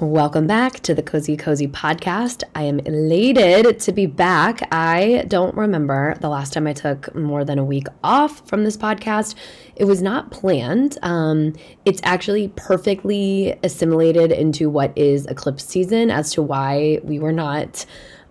Welcome 0.00 0.46
back 0.46 0.78
to 0.82 0.94
the 0.94 1.02
kozēkozē 1.02 1.72
podcast. 1.72 2.44
I 2.54 2.62
am 2.62 2.78
elated 2.78 3.80
to 3.80 3.90
be 3.90 4.06
back. 4.06 4.68
I 4.70 5.24
don't 5.26 5.56
remember 5.56 6.14
the 6.20 6.28
last 6.28 6.52
time 6.52 6.68
I 6.68 6.72
took 6.72 7.12
more 7.16 7.44
than 7.44 7.58
a 7.58 7.64
week 7.64 7.88
off 8.04 8.48
from 8.48 8.62
this 8.62 8.76
podcast. 8.76 9.34
It 9.74 9.86
was 9.86 10.00
not 10.00 10.30
planned. 10.30 10.98
Um, 11.02 11.54
it's 11.84 12.00
actually 12.04 12.52
perfectly 12.54 13.58
assimilated 13.64 14.30
into 14.30 14.70
what 14.70 14.96
is 14.96 15.26
eclipse 15.26 15.64
season 15.64 16.12
as 16.12 16.30
to 16.34 16.42
why 16.42 17.00
we 17.02 17.18
were 17.18 17.32
not 17.32 17.84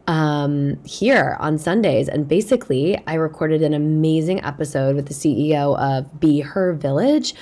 um, 0.07 0.81
here 0.85 1.35
on 1.41 1.57
Sundays. 1.57 2.07
And 2.07 2.29
basically, 2.29 2.97
I 3.07 3.15
recorded 3.15 3.61
an 3.61 3.73
amazing 3.73 4.41
episode 4.45 4.95
with 4.95 5.07
the 5.07 5.13
CEO 5.13 5.77
of 5.77 6.17
Be 6.17 6.39
Her 6.39 6.71
Village 6.71 7.35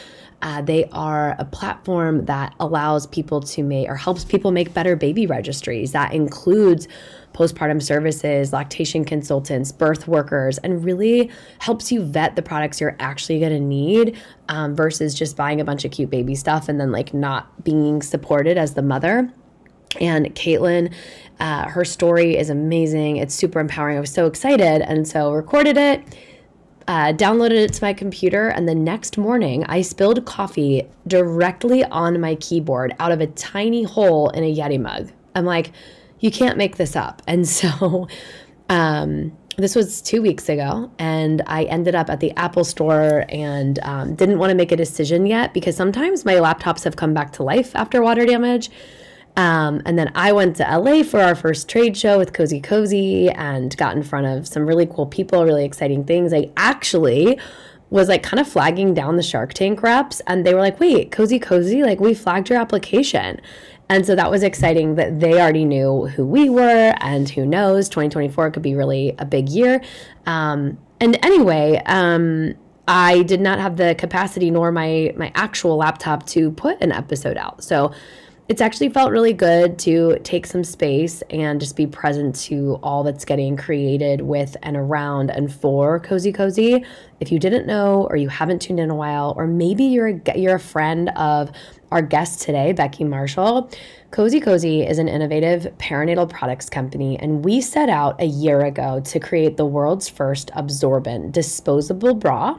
uh, 0.46 0.62
they 0.62 0.86
are 0.92 1.36
a 1.40 1.44
platform 1.44 2.24
that 2.26 2.54
allows 2.60 3.08
people 3.08 3.42
to 3.42 3.64
make 3.64 3.90
or 3.90 3.96
helps 3.96 4.24
people 4.24 4.52
make 4.52 4.72
better 4.76 4.96
baby 4.96 5.26
registries. 5.26 5.92
That 5.92 6.14
includes 6.14 6.88
postpartum 7.34 7.82
services, 7.82 8.54
lactation 8.54 9.04
consultants, 9.06 9.72
birth 9.72 10.08
workers, 10.08 10.60
and 10.60 10.86
really 10.86 11.32
helps 11.58 11.92
you 11.92 12.04
vet 12.04 12.36
the 12.36 12.44
products 12.44 12.80
you're 12.80 12.96
actually 13.00 13.40
going 13.40 13.54
to 13.54 13.60
need 13.60 14.16
um, 14.48 14.76
versus 14.76 15.16
just 15.16 15.36
buying 15.36 15.60
a 15.60 15.66
bunch 15.66 15.84
of 15.84 15.90
cute 15.90 16.12
baby 16.12 16.36
stuff 16.36 16.70
and 16.70 16.80
then 16.80 16.92
like 16.92 17.12
not 17.12 17.64
being 17.64 18.04
supported 18.04 18.56
as 18.56 18.76
the 18.76 18.84
mother. 18.84 19.34
And 20.00 20.28
Caitlin, 20.36 20.94
uh, 21.40 21.70
her 21.70 21.84
story 21.84 22.38
is 22.38 22.52
amazing. 22.52 23.18
It's 23.18 23.34
super 23.34 23.60
empowering. 23.60 23.98
I 23.98 24.00
was 24.00 24.14
so 24.14 24.28
excited. 24.28 24.84
And 24.84 25.08
so 25.08 25.32
recorded 25.34 25.76
it 25.76 26.04
uh, 26.88 27.14
downloaded 27.14 27.64
it 27.64 27.74
to 27.74 27.84
my 27.84 27.94
computer, 27.94 28.50
and 28.50 28.68
the 28.68 28.76
next 28.76 29.18
morning 29.18 29.64
I 29.66 29.82
spilled 29.82 30.24
coffee 30.26 30.88
directly 31.08 31.84
on 31.84 32.20
my 32.20 32.36
keyboard 32.36 32.96
out 33.00 33.12
of 33.12 33.22
a 33.22 33.28
tiny 33.28 33.84
hole 33.84 34.30
in 34.30 34.44
a 34.44 34.56
Yeti 34.56 34.80
mug. 34.80 35.12
I'm 35.34 35.46
like, 35.46 35.72
you 36.20 36.32
can't 36.32 36.58
make 36.58 36.78
this 36.78 36.96
up. 36.96 37.22
And 37.28 37.48
so, 37.48 38.08
um, 38.70 39.36
this 39.58 39.76
was 39.76 40.02
two 40.02 40.22
weeks 40.22 40.50
ago, 40.50 40.92
and 41.00 41.42
I 41.48 41.64
ended 41.64 41.96
up 41.96 42.10
at 42.10 42.20
the 42.20 42.32
Apple 42.38 42.66
store 42.66 43.26
and 43.30 43.80
um, 43.84 44.16
didn't 44.16 44.38
want 44.38 44.52
to 44.52 44.56
make 44.56 44.72
a 44.72 44.76
decision 44.76 45.26
yet 45.26 45.54
because 45.54 45.76
sometimes 45.78 46.26
my 46.26 46.34
laptops 46.36 46.84
have 46.84 46.98
come 46.98 47.14
back 47.14 47.32
to 47.34 47.44
life 47.44 47.76
after 47.76 48.02
water 48.02 48.26
damage. 48.26 48.70
Um, 49.38 49.82
and 49.86 50.00
then 50.00 50.12
I 50.16 50.32
went 50.32 50.56
to 50.58 50.64
LA 50.64 51.04
for 51.04 51.20
our 51.20 51.36
first 51.36 51.68
trade 51.68 51.98
show 51.98 52.18
with 52.18 52.32
kozēkozē 52.34 53.34
and 53.38 53.76
got 53.76 53.96
in 53.96 54.04
front 54.04 54.28
of 54.28 54.48
some 54.48 54.66
really 54.66 54.86
cool 54.86 55.06
people, 55.06 55.44
really 55.44 55.66
exciting 55.66 56.06
things. 56.06 56.34
I 56.34 56.52
actually 56.56 57.38
was 57.90 58.08
like 58.08 58.24
kind 58.24 58.40
of 58.40 58.48
flagging 58.48 58.94
down 58.94 59.18
the 59.18 59.24
Shark 59.24 59.54
Tank 59.54 59.84
reps, 59.84 60.22
and 60.28 60.46
they 60.46 60.54
were 60.54 60.62
like, 60.62 60.80
wait, 60.80 61.12
kozēkozē, 61.12 61.86
like 61.86 62.00
we 62.00 62.14
flagged 62.14 62.50
your 62.50 62.60
application. 62.60 63.42
And 63.90 64.06
so 64.06 64.16
that 64.16 64.32
was 64.32 64.42
exciting 64.42 64.96
that 64.96 65.20
they 65.20 65.40
already 65.40 65.66
knew 65.66 66.08
who 66.08 66.26
we 66.26 66.50
were, 66.50 66.96
and 67.00 67.30
who 67.30 67.46
knows, 67.46 67.88
2024 67.90 68.52
could 68.52 68.64
be 68.64 68.74
really 68.74 69.14
a 69.20 69.26
big 69.26 69.50
year. 69.50 69.82
Um, 70.26 70.78
and 71.00 71.24
anyway, 71.24 71.82
um, 71.86 72.56
I 72.88 73.24
did 73.24 73.42
not 73.42 73.60
have 73.60 73.78
the 73.78 73.96
capacity 73.96 74.50
nor 74.52 74.72
my 74.72 75.14
my 75.18 75.32
actual 75.36 75.78
laptop 75.78 76.26
to 76.28 76.52
put 76.52 76.80
an 76.82 76.92
episode 76.92 77.38
out. 77.38 77.64
So 77.64 77.92
it's 78.48 78.62
actually 78.62 78.90
felt 78.90 79.12
really 79.12 79.34
good 79.34 79.80
to 79.80 80.20
take 80.24 80.46
some 80.46 80.64
space 80.64 81.24
and 81.32 81.60
just 81.60 81.76
be 81.76 81.88
present 81.88 82.36
to 82.36 82.80
all 82.84 83.04
that's 83.04 83.26
getting 83.26 83.58
created 83.58 84.22
with 84.22 84.56
and 84.62 84.78
around 84.78 85.32
and 85.32 85.52
for 85.52 86.00
kozēkozē. 86.00 86.86
If 87.20 87.32
you 87.32 87.40
didn't 87.40 87.66
know 87.66 88.06
or 88.08 88.18
you 88.18 88.30
haven't 88.30 88.62
tuned 88.62 88.80
in 88.80 88.92
a 88.92 88.96
while, 88.96 89.34
or 89.36 89.48
maybe 89.48 89.86
you're 89.86 90.10
a, 90.10 90.38
you're 90.38 90.56
a 90.56 90.60
friend 90.60 91.10
of 91.16 91.52
our 91.92 92.04
guest 92.04 92.42
today, 92.44 92.72
Becky 92.72 93.04
Marshall, 93.04 93.72
kozēkozē 94.16 94.90
is 94.90 94.98
an 94.98 95.10
innovative 95.10 95.64
perinatal 95.78 96.30
products 96.30 96.70
company, 96.70 97.20
and 97.20 97.44
we 97.44 97.60
set 97.60 97.90
out 97.90 98.22
a 98.22 98.26
year 98.26 98.62
ago 98.62 99.02
to 99.02 99.20
create 99.20 99.58
the 99.58 99.66
world's 99.66 100.08
first 100.08 100.50
absorbent 100.54 101.34
disposable 101.34 102.14
bra 102.14 102.58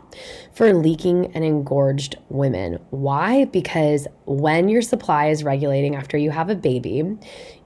for 0.53 0.75
leaking 0.75 1.35
and 1.35 1.47
engorged 1.47 2.17
women. 2.29 2.79
Why? 2.91 3.47
Because 3.47 4.07
when 4.27 4.69
your 4.69 4.83
supply 4.83 5.29
is 5.29 5.45
regulating 5.45 5.97
after 5.97 6.19
you 6.19 6.31
have 6.31 6.51
a 6.51 6.55
baby, 6.55 7.17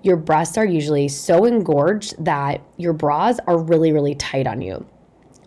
your 0.02 0.16
breasts 0.16 0.56
are 0.56 0.64
usually 0.64 1.08
so 1.08 1.44
engorged 1.44 2.14
that 2.24 2.62
your 2.76 2.92
bras 2.92 3.40
are 3.48 3.58
really, 3.58 3.90
really 3.90 4.14
tight 4.14 4.46
on 4.46 4.60
you. 4.60 4.86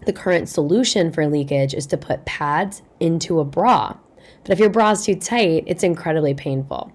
The 0.06 0.12
current 0.12 0.50
solution 0.50 1.14
for 1.14 1.28
leakage 1.28 1.74
is 1.74 1.88
to 1.88 1.98
put 1.98 2.26
pads 2.26 2.82
into 3.00 3.40
a 3.40 3.46
bra. 3.46 3.96
But 4.44 4.52
if 4.52 4.60
your 4.60 4.70
bra 4.70 4.92
is 4.92 5.06
too 5.06 5.16
tight, 5.16 5.64
it's 5.68 5.84
incredibly 5.84 6.34
painful. 6.34 6.92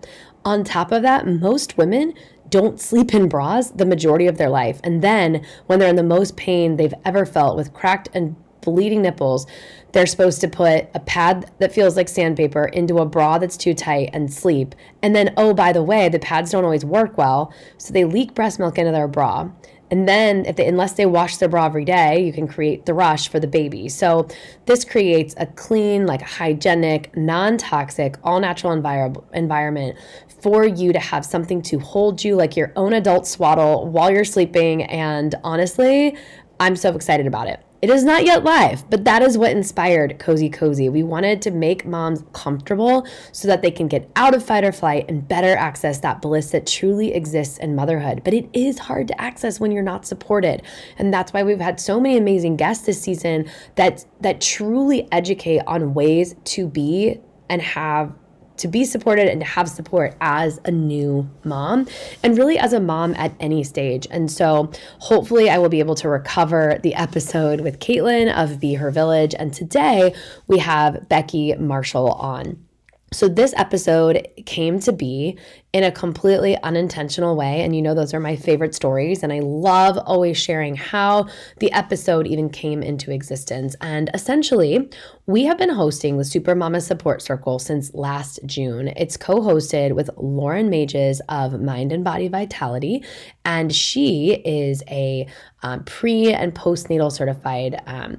On 0.48 0.64
top 0.64 0.92
of 0.92 1.02
that, 1.02 1.26
most 1.26 1.76
women 1.76 2.14
don't 2.48 2.80
sleep 2.80 3.12
in 3.12 3.28
bras 3.28 3.70
the 3.70 3.84
majority 3.84 4.26
of 4.26 4.38
their 4.38 4.48
life. 4.48 4.80
And 4.82 5.02
then 5.02 5.44
when 5.66 5.78
they're 5.78 5.90
in 5.90 5.96
the 5.96 6.02
most 6.02 6.38
pain 6.38 6.76
they've 6.76 6.94
ever 7.04 7.26
felt 7.26 7.54
with 7.54 7.74
cracked 7.74 8.08
and 8.14 8.34
bleeding 8.62 9.02
nipples, 9.02 9.46
they're 9.92 10.06
supposed 10.06 10.40
to 10.40 10.48
put 10.48 10.88
a 10.94 11.00
pad 11.00 11.50
that 11.58 11.70
feels 11.70 11.98
like 11.98 12.08
sandpaper 12.08 12.64
into 12.64 12.96
a 12.96 13.04
bra 13.04 13.36
that's 13.36 13.58
too 13.58 13.74
tight 13.74 14.08
and 14.14 14.32
sleep. 14.32 14.74
And 15.02 15.14
then, 15.14 15.34
oh, 15.36 15.52
by 15.52 15.70
the 15.70 15.82
way, 15.82 16.08
the 16.08 16.18
pads 16.18 16.52
don't 16.52 16.64
always 16.64 16.82
work 16.82 17.18
well. 17.18 17.52
So 17.76 17.92
they 17.92 18.06
leak 18.06 18.32
breast 18.32 18.58
milk 18.58 18.78
into 18.78 18.90
their 18.90 19.06
bra. 19.06 19.50
And 19.90 20.06
then, 20.06 20.44
if 20.44 20.56
they, 20.56 20.66
unless 20.66 20.92
they 20.94 21.06
wash 21.06 21.38
their 21.38 21.48
bra 21.48 21.66
every 21.66 21.84
day, 21.84 22.22
you 22.22 22.32
can 22.32 22.46
create 22.46 22.84
the 22.84 22.92
rush 22.92 23.28
for 23.28 23.40
the 23.40 23.46
baby. 23.46 23.88
So, 23.88 24.28
this 24.66 24.84
creates 24.84 25.34
a 25.38 25.46
clean, 25.46 26.06
like 26.06 26.20
hygienic, 26.20 27.16
non 27.16 27.56
toxic, 27.56 28.16
all 28.22 28.38
natural 28.40 28.76
envir- 28.76 29.24
environment 29.32 29.96
for 30.40 30.66
you 30.66 30.92
to 30.92 30.98
have 30.98 31.24
something 31.24 31.62
to 31.62 31.78
hold 31.78 32.22
you 32.24 32.36
like 32.36 32.56
your 32.56 32.72
own 32.76 32.92
adult 32.92 33.26
swaddle 33.26 33.86
while 33.86 34.10
you're 34.10 34.24
sleeping. 34.24 34.82
And 34.84 35.34
honestly, 35.44 36.16
I'm 36.60 36.76
so 36.76 36.94
excited 36.94 37.26
about 37.26 37.48
it. 37.48 37.62
It 37.80 37.90
is 37.90 38.02
not 38.02 38.24
yet 38.24 38.42
live, 38.42 38.90
but 38.90 39.04
that 39.04 39.22
is 39.22 39.38
what 39.38 39.52
inspired 39.52 40.18
kozēkozē. 40.18 40.90
We 40.90 41.04
wanted 41.04 41.40
to 41.42 41.52
make 41.52 41.86
moms 41.86 42.24
comfortable 42.32 43.06
so 43.30 43.46
that 43.46 43.62
they 43.62 43.70
can 43.70 43.86
get 43.86 44.10
out 44.16 44.34
of 44.34 44.44
fight 44.44 44.64
or 44.64 44.72
flight 44.72 45.04
and 45.08 45.26
better 45.28 45.56
access 45.56 46.00
that 46.00 46.20
bliss 46.20 46.50
that 46.50 46.66
truly 46.66 47.14
exists 47.14 47.56
in 47.58 47.76
motherhood. 47.76 48.22
But 48.24 48.34
it 48.34 48.48
is 48.52 48.80
hard 48.80 49.06
to 49.08 49.20
access 49.20 49.60
when 49.60 49.70
you're 49.70 49.84
not 49.84 50.04
supported. 50.06 50.62
And 50.98 51.14
that's 51.14 51.32
why 51.32 51.44
we've 51.44 51.60
had 51.60 51.78
so 51.78 52.00
many 52.00 52.16
amazing 52.16 52.56
guests 52.56 52.84
this 52.84 53.00
season 53.00 53.48
that 53.76 54.04
that 54.22 54.40
truly 54.40 55.06
educate 55.12 55.60
on 55.68 55.94
ways 55.94 56.34
to 56.46 56.66
be 56.66 57.20
and 57.48 57.62
have 57.62 58.12
to 58.58 58.68
be 58.68 58.84
supported 58.84 59.28
and 59.28 59.40
to 59.40 59.46
have 59.46 59.68
support 59.68 60.16
as 60.20 60.60
a 60.64 60.70
new 60.70 61.28
mom 61.44 61.86
and 62.22 62.36
really 62.36 62.58
as 62.58 62.72
a 62.72 62.80
mom 62.80 63.14
at 63.14 63.32
any 63.40 63.64
stage. 63.64 64.06
And 64.10 64.30
so 64.30 64.70
hopefully 64.98 65.50
I 65.50 65.58
will 65.58 65.68
be 65.68 65.80
able 65.80 65.94
to 65.96 66.08
recover 66.08 66.78
the 66.82 66.94
episode 66.94 67.60
with 67.60 67.78
Caitlin 67.78 68.32
of 68.32 68.60
Be 68.60 68.74
Her 68.74 68.90
Village. 68.90 69.34
And 69.38 69.52
today 69.52 70.14
we 70.46 70.58
have 70.58 71.08
Becky 71.08 71.54
Marshall 71.54 72.12
on. 72.12 72.67
So, 73.10 73.26
this 73.26 73.54
episode 73.56 74.28
came 74.44 74.80
to 74.80 74.92
be 74.92 75.38
in 75.72 75.84
a 75.84 75.92
completely 75.92 76.56
unintentional 76.62 77.36
way. 77.36 77.62
And 77.62 77.74
you 77.74 77.82
know, 77.82 77.94
those 77.94 78.12
are 78.12 78.20
my 78.20 78.36
favorite 78.36 78.74
stories. 78.74 79.22
And 79.22 79.32
I 79.32 79.40
love 79.40 79.98
always 79.98 80.36
sharing 80.36 80.76
how 80.76 81.28
the 81.58 81.72
episode 81.72 82.26
even 82.26 82.48
came 82.50 82.82
into 82.82 83.10
existence. 83.10 83.76
And 83.80 84.10
essentially, 84.12 84.90
we 85.26 85.44
have 85.44 85.58
been 85.58 85.70
hosting 85.70 86.16
the 86.16 86.24
Supermama 86.24 86.82
Support 86.82 87.22
Circle 87.22 87.58
since 87.58 87.94
last 87.94 88.40
June. 88.44 88.88
It's 88.88 89.16
co 89.16 89.40
hosted 89.40 89.92
with 89.92 90.10
Lauren 90.16 90.68
Mages 90.68 91.20
of 91.28 91.60
Mind 91.60 91.92
and 91.92 92.04
Body 92.04 92.28
Vitality. 92.28 93.04
And 93.44 93.74
she 93.74 94.34
is 94.44 94.82
a 94.88 95.26
um, 95.62 95.84
pre 95.84 96.32
and 96.32 96.54
postnatal 96.54 97.10
certified 97.10 97.82
um, 97.86 98.18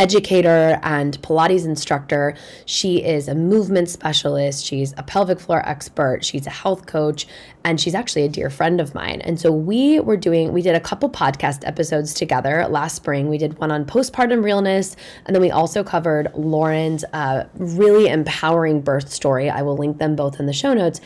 educator 0.00 0.80
and 0.82 1.20
Pilates 1.20 1.66
instructor. 1.66 2.34
She 2.64 3.04
is 3.04 3.28
a 3.28 3.34
movement 3.34 3.90
specialist. 3.90 4.64
She's 4.64 4.94
a 4.96 5.02
pelvic 5.02 5.38
floor 5.38 5.62
expert. 5.68 6.24
She's 6.24 6.46
a 6.46 6.50
health 6.50 6.86
coach. 6.86 7.26
And 7.64 7.78
she's 7.78 7.94
actually 7.94 8.24
a 8.24 8.28
dear 8.28 8.48
friend 8.48 8.80
of 8.80 8.94
mine. 8.94 9.20
And 9.20 9.38
so 9.38 9.52
we 9.52 10.00
were 10.00 10.16
doing, 10.16 10.54
we 10.54 10.62
did 10.62 10.74
a 10.74 10.80
couple 10.80 11.10
podcast 11.10 11.66
episodes 11.66 12.14
together 12.14 12.66
last 12.68 12.96
spring. 12.96 13.28
We 13.28 13.36
did 13.36 13.58
one 13.58 13.70
on 13.70 13.84
postpartum 13.84 14.42
realness. 14.42 14.96
And 15.26 15.36
then 15.36 15.42
we 15.42 15.50
also 15.50 15.84
covered 15.84 16.32
Lauren's 16.34 17.04
uh, 17.12 17.44
really 17.56 18.08
empowering 18.08 18.80
birth 18.80 19.12
story. 19.12 19.50
I 19.50 19.60
will 19.60 19.76
link 19.76 19.98
them 19.98 20.16
both 20.16 20.40
in 20.40 20.46
the 20.46 20.54
show 20.54 20.72
notes. 20.72 21.02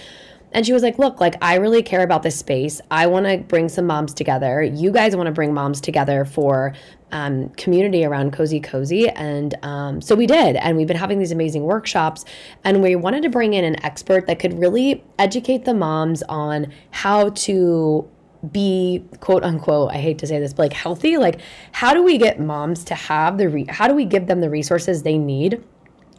And 0.54 0.64
she 0.64 0.72
was 0.72 0.82
like, 0.82 0.98
Look, 0.98 1.20
like, 1.20 1.34
I 1.42 1.56
really 1.56 1.82
care 1.82 2.02
about 2.02 2.22
this 2.22 2.38
space. 2.38 2.80
I 2.90 3.06
want 3.06 3.26
to 3.26 3.38
bring 3.38 3.68
some 3.68 3.86
moms 3.86 4.14
together. 4.14 4.62
You 4.62 4.90
guys 4.90 5.14
want 5.14 5.26
to 5.26 5.32
bring 5.32 5.52
moms 5.52 5.80
together 5.80 6.24
for 6.24 6.72
um, 7.10 7.48
community 7.50 8.04
around 8.04 8.32
kozēkozē. 8.32 9.12
And 9.16 9.54
um, 9.62 10.00
so 10.00 10.14
we 10.14 10.26
did. 10.26 10.56
And 10.56 10.76
we've 10.76 10.86
been 10.86 10.96
having 10.96 11.18
these 11.18 11.32
amazing 11.32 11.64
workshops. 11.64 12.24
And 12.62 12.82
we 12.82 12.96
wanted 12.96 13.24
to 13.24 13.28
bring 13.28 13.54
in 13.54 13.64
an 13.64 13.84
expert 13.84 14.26
that 14.28 14.38
could 14.38 14.58
really 14.58 15.04
educate 15.18 15.64
the 15.64 15.74
moms 15.74 16.22
on 16.24 16.72
how 16.90 17.30
to 17.30 18.08
be 18.52 19.02
quote 19.20 19.42
unquote 19.42 19.90
i 19.90 19.96
hate 19.96 20.18
to 20.18 20.26
say 20.26 20.38
this 20.38 20.52
but 20.52 20.64
like 20.64 20.72
healthy 20.74 21.16
like 21.16 21.40
how 21.72 21.94
do 21.94 22.02
we 22.02 22.18
get 22.18 22.38
moms 22.38 22.84
to 22.84 22.94
have 22.94 23.38
the 23.38 23.48
re- 23.48 23.66
how 23.70 23.88
do 23.88 23.94
we 23.94 24.04
give 24.04 24.26
them 24.26 24.42
the 24.42 24.50
resources 24.50 25.02
they 25.02 25.16
need 25.16 25.62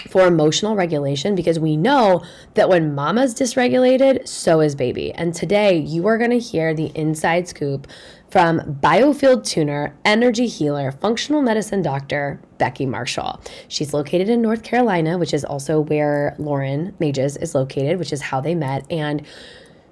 for 0.07 0.27
emotional 0.27 0.75
regulation 0.75 1.35
because 1.35 1.59
we 1.59 1.75
know 1.77 2.23
that 2.53 2.69
when 2.69 2.93
mama's 2.93 3.33
dysregulated, 3.33 4.27
so 4.27 4.61
is 4.61 4.75
baby. 4.75 5.11
And 5.13 5.33
today 5.33 5.77
you 5.77 6.07
are 6.07 6.17
going 6.17 6.31
to 6.31 6.39
hear 6.39 6.73
the 6.73 6.91
inside 6.95 7.47
scoop 7.47 7.87
from 8.29 8.59
biofield 8.81 9.45
tuner, 9.45 9.95
energy 10.03 10.47
healer, 10.47 10.91
functional 10.91 11.41
medicine 11.41 11.81
doctor, 11.81 12.41
Becky 12.57 12.85
Marshall. 12.85 13.39
She's 13.67 13.93
located 13.93 14.29
in 14.29 14.41
North 14.41 14.63
Carolina, 14.63 15.17
which 15.17 15.33
is 15.33 15.45
also 15.45 15.79
where 15.79 16.35
Lauren 16.37 16.95
Mages 16.99 17.37
is 17.37 17.55
located, 17.55 17.97
which 17.97 18.13
is 18.13 18.21
how 18.21 18.41
they 18.41 18.55
met. 18.55 18.85
And 18.91 19.25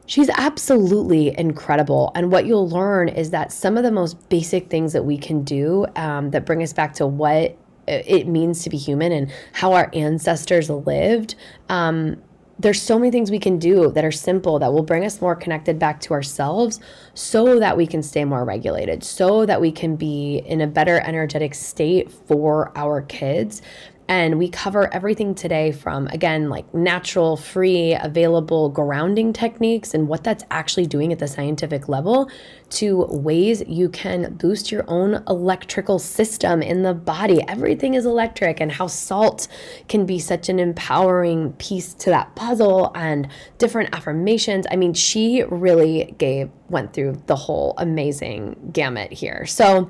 She's 0.05 0.29
absolutely 0.29 1.37
incredible. 1.37 2.11
And 2.13 2.29
what 2.31 2.45
you'll 2.45 2.67
learn 2.67 3.07
is 3.07 3.29
that 3.29 3.53
some 3.53 3.77
of 3.77 3.83
the 3.83 3.91
most 3.91 4.27
basic 4.27 4.69
things 4.69 4.91
that 4.93 5.05
we 5.05 5.17
can 5.17 5.43
do 5.43 5.85
um, 5.95 6.31
that 6.31 6.45
bring 6.45 6.61
us 6.61 6.73
back 6.73 6.93
to 6.95 7.07
what 7.07 7.57
it 7.87 8.27
means 8.27 8.63
to 8.63 8.69
be 8.69 8.77
human 8.77 9.11
and 9.11 9.31
how 9.53 9.73
our 9.73 9.89
ancestors 9.93 10.69
lived. 10.69 11.35
Um, 11.69 12.21
there's 12.59 12.81
so 12.81 12.99
many 12.99 13.11
things 13.11 13.31
we 13.31 13.39
can 13.39 13.57
do 13.57 13.91
that 13.91 14.05
are 14.05 14.11
simple 14.11 14.59
that 14.59 14.71
will 14.71 14.83
bring 14.83 15.03
us 15.03 15.19
more 15.21 15.35
connected 15.35 15.79
back 15.79 15.99
to 16.01 16.13
ourselves 16.13 16.79
so 17.13 17.59
that 17.59 17.75
we 17.75 17.87
can 17.87 18.03
stay 18.03 18.23
more 18.25 18.45
regulated, 18.45 19.03
so 19.03 19.45
that 19.45 19.59
we 19.59 19.71
can 19.71 19.95
be 19.95 20.37
in 20.45 20.61
a 20.61 20.67
better 20.67 20.99
energetic 21.01 21.55
state 21.55 22.11
for 22.11 22.71
our 22.77 23.01
kids. 23.01 23.61
And 24.07 24.37
we 24.37 24.49
cover 24.49 24.93
everything 24.93 25.33
today 25.33 25.71
from, 25.71 26.07
again, 26.07 26.49
like 26.49 26.71
natural, 26.73 27.37
free, 27.37 27.95
available 27.95 28.69
grounding 28.69 29.31
techniques 29.31 29.93
and 29.93 30.07
what 30.07 30.23
that's 30.23 30.43
actually 30.51 30.87
doing 30.87 31.13
at 31.13 31.19
the 31.19 31.27
scientific 31.27 31.87
level 31.87 32.29
to 32.71 33.05
ways 33.09 33.63
you 33.67 33.87
can 33.87 34.33
boost 34.33 34.71
your 34.71 34.83
own 34.89 35.23
electrical 35.29 35.99
system 35.99 36.61
in 36.61 36.83
the 36.83 36.93
body. 36.93 37.41
Everything 37.47 37.93
is 37.93 38.05
electric, 38.05 38.59
and 38.59 38.71
how 38.71 38.87
salt 38.87 39.47
can 39.87 40.05
be 40.05 40.19
such 40.19 40.49
an 40.49 40.59
empowering 40.59 41.53
piece 41.53 41.93
to 41.93 42.09
that 42.09 42.35
puzzle 42.35 42.91
and 42.95 43.27
different 43.57 43.95
affirmations. 43.95 44.65
I 44.69 44.75
mean, 44.75 44.93
she 44.93 45.43
really 45.43 46.13
gave, 46.17 46.49
went 46.69 46.93
through 46.93 47.23
the 47.27 47.35
whole 47.35 47.73
amazing 47.77 48.71
gamut 48.73 49.13
here. 49.13 49.45
So, 49.45 49.89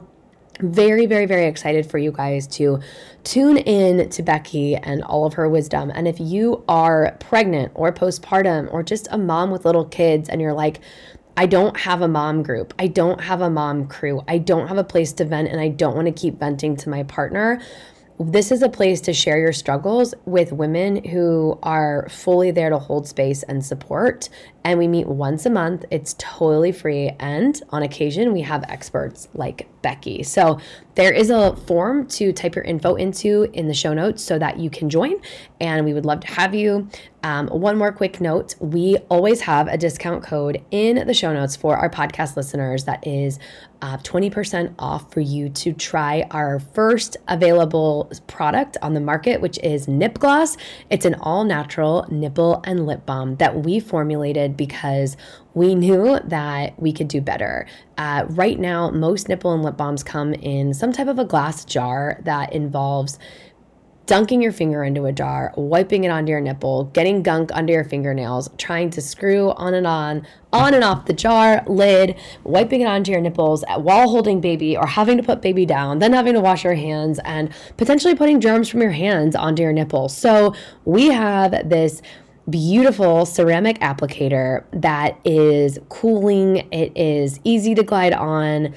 very, 0.60 1.06
very, 1.06 1.26
very 1.26 1.48
excited 1.48 1.90
for 1.90 1.98
you 1.98 2.12
guys 2.12 2.48
to 2.48 2.80
tune 3.24 3.58
in 3.58 4.10
to 4.10 4.24
Becky 4.24 4.76
and 4.76 5.04
all 5.04 5.26
of 5.26 5.34
her 5.34 5.50
wisdom. 5.50 5.92
And 5.94 6.08
if 6.08 6.20
you 6.20 6.64
are 6.68 7.18
pregnant 7.20 7.72
or 7.76 7.92
postpartum 7.92 8.72
or 8.72 8.84
just 8.84 9.08
a 9.12 9.18
mom 9.18 9.52
with 9.52 9.66
little 9.66 9.86
kids 9.86 10.30
and 10.30 10.42
you're 10.42 10.54
like, 10.54 10.80
I 11.36 11.48
don't 11.48 11.76
have 11.80 12.02
a 12.02 12.08
mom 12.08 12.44
group. 12.44 12.74
I 12.78 12.88
don't 12.88 13.20
have 13.22 13.42
a 13.42 13.50
mom 13.50 13.88
crew. 13.88 14.22
I 14.28 14.38
don't 14.38 14.68
have 14.68 14.78
a 14.78 14.84
place 14.84 15.14
to 15.14 15.26
vent 15.26 15.50
and 15.50 15.60
I 15.60 15.70
don't 15.70 15.96
want 15.96 16.06
to 16.06 16.14
keep 16.14 16.40
venting 16.40 16.76
to 16.78 16.90
my 16.90 17.04
partner 17.04 17.60
this 18.20 18.52
is 18.52 18.62
a 18.62 18.70
place 18.70 19.02
to 19.02 19.14
share 19.14 19.38
your 19.38 19.54
struggles 19.54 20.14
with 20.26 20.52
women 20.52 21.04
who 21.04 21.58
are 21.64 22.08
fully 22.10 22.52
there 22.52 22.70
to 22.70 22.78
hold 22.78 23.08
space 23.08 23.44
and 23.44 23.66
support. 23.66 24.30
And 24.64 24.80
we 24.80 24.88
meet 24.88 25.08
once 25.08 25.46
a 25.46 25.50
month. 25.50 25.86
It's 25.92 26.16
totally 26.18 26.72
free. 26.72 27.12
And 27.20 27.60
on 27.70 27.84
occasion, 27.84 28.32
we 28.32 28.42
have 28.42 28.64
experts 28.70 29.28
like 29.34 29.68
Becky. 29.82 30.24
So 30.24 30.60
there 30.96 31.12
is 31.12 31.30
a 31.30 31.56
form 31.56 32.08
to 32.08 32.32
type 32.32 32.56
your 32.56 32.64
info 32.64 32.96
into 32.96 33.50
in 33.54 33.68
the 33.68 33.74
show 33.74 33.94
notes 33.94 34.24
so 34.24 34.40
that 34.40 34.60
you 34.60 34.70
can 34.70 34.90
join. 34.90 35.16
And 35.60 35.86
we 35.86 35.94
would 35.94 36.06
love 36.06 36.22
to 36.22 36.28
have 36.28 36.56
you. 36.56 36.88
Um, 37.24 37.48
one 37.48 37.78
more 37.78 37.94
quick 37.94 38.20
note 38.20 38.56
we 38.60 38.98
always 39.10 39.40
have 39.42 39.70
a 39.70 39.78
discount 39.78 40.24
code 40.24 40.62
in 40.72 41.08
the 41.08 41.14
show 41.14 41.34
notes 41.34 41.56
for 41.56 41.78
our 41.78 41.90
podcast 41.90 42.36
listeners 42.36 42.84
that 42.84 43.08
is 43.08 43.40
uh, 43.82 43.98
20% 43.98 44.74
off 44.78 45.12
for 45.12 45.22
you 45.22 45.50
to 45.50 45.74
try 45.74 46.26
our 46.32 46.60
first 46.60 47.18
available 47.28 48.12
product 48.28 48.78
on 48.82 48.94
the 48.94 49.00
market, 49.00 49.42
which 49.42 49.58
is 49.60 49.88
Nip 49.88 50.20
Gloss. 50.20 50.58
It's 50.90 51.06
an 51.06 51.16
all 51.16 51.44
natural 51.44 52.06
nipple 52.10 52.62
and 52.66 52.86
lip 52.86 53.06
balm 53.06 53.36
that 53.38 53.64
we 53.64 53.80
formulated 53.80 54.53
because 54.54 55.18
we 55.54 55.76
knew 55.76 56.20
that 56.24 56.80
we 56.80 56.94
could 56.94 57.08
do 57.08 57.22
better. 57.22 57.68
Uh, 57.98 58.26
right 58.30 58.60
now, 58.60 58.90
most 58.90 59.30
nipple 59.30 59.54
and 59.54 59.64
lip 59.64 59.78
balms 59.78 60.04
come 60.04 60.34
in 60.34 60.74
some 60.74 60.92
type 60.92 61.08
of 61.08 61.20
a 61.20 61.26
glass 61.26 61.66
jar 61.66 62.20
that 62.24 62.54
involves 62.54 63.20
dunking 64.06 64.42
your 64.42 64.52
finger 64.52 64.84
into 64.84 65.06
a 65.06 65.12
jar, 65.12 65.54
wiping 65.56 66.04
it 66.04 66.10
onto 66.10 66.30
your 66.30 66.42
nipple, 66.42 66.86
getting 66.86 67.24
gunk 67.24 67.50
under 67.54 67.72
your 67.74 67.84
fingernails, 67.86 68.50
trying 68.58 68.90
to 68.90 69.02
screw 69.02 69.52
on 69.52 69.74
and 69.74 69.88
on, 69.88 70.28
on 70.52 70.74
and 70.74 70.84
off 70.84 71.06
the 71.06 71.14
jar 71.14 71.64
lid, 71.68 72.16
wiping 72.44 72.82
it 72.82 72.86
onto 72.86 73.12
your 73.12 73.22
nipples 73.22 73.64
while 73.78 74.10
holding 74.10 74.42
baby 74.42 74.76
or 74.76 74.86
having 74.86 75.18
to 75.18 75.24
put 75.24 75.42
baby 75.42 75.66
down, 75.66 76.00
then 76.00 76.12
having 76.12 76.34
to 76.34 76.42
wash 76.42 76.64
your 76.66 76.76
hands 76.76 77.20
and 77.24 77.50
potentially 77.78 78.14
putting 78.14 78.42
germs 78.42 78.68
from 78.68 78.82
your 78.82 78.92
hands 78.92 79.36
onto 79.36 79.64
your 79.64 79.74
nipple. 79.74 80.10
So 80.10 80.54
we 80.84 81.08
have 81.08 81.70
this 81.70 82.02
beautiful 82.50 83.26
ceramic 83.26 83.80
applicator 83.80 84.66
that 84.74 85.20
is 85.24 85.80
cooling, 85.90 86.68
it 86.72 86.96
is 86.96 87.40
easy 87.44 87.74
to 87.76 87.84
glide 87.84 88.14
on, 88.14 88.74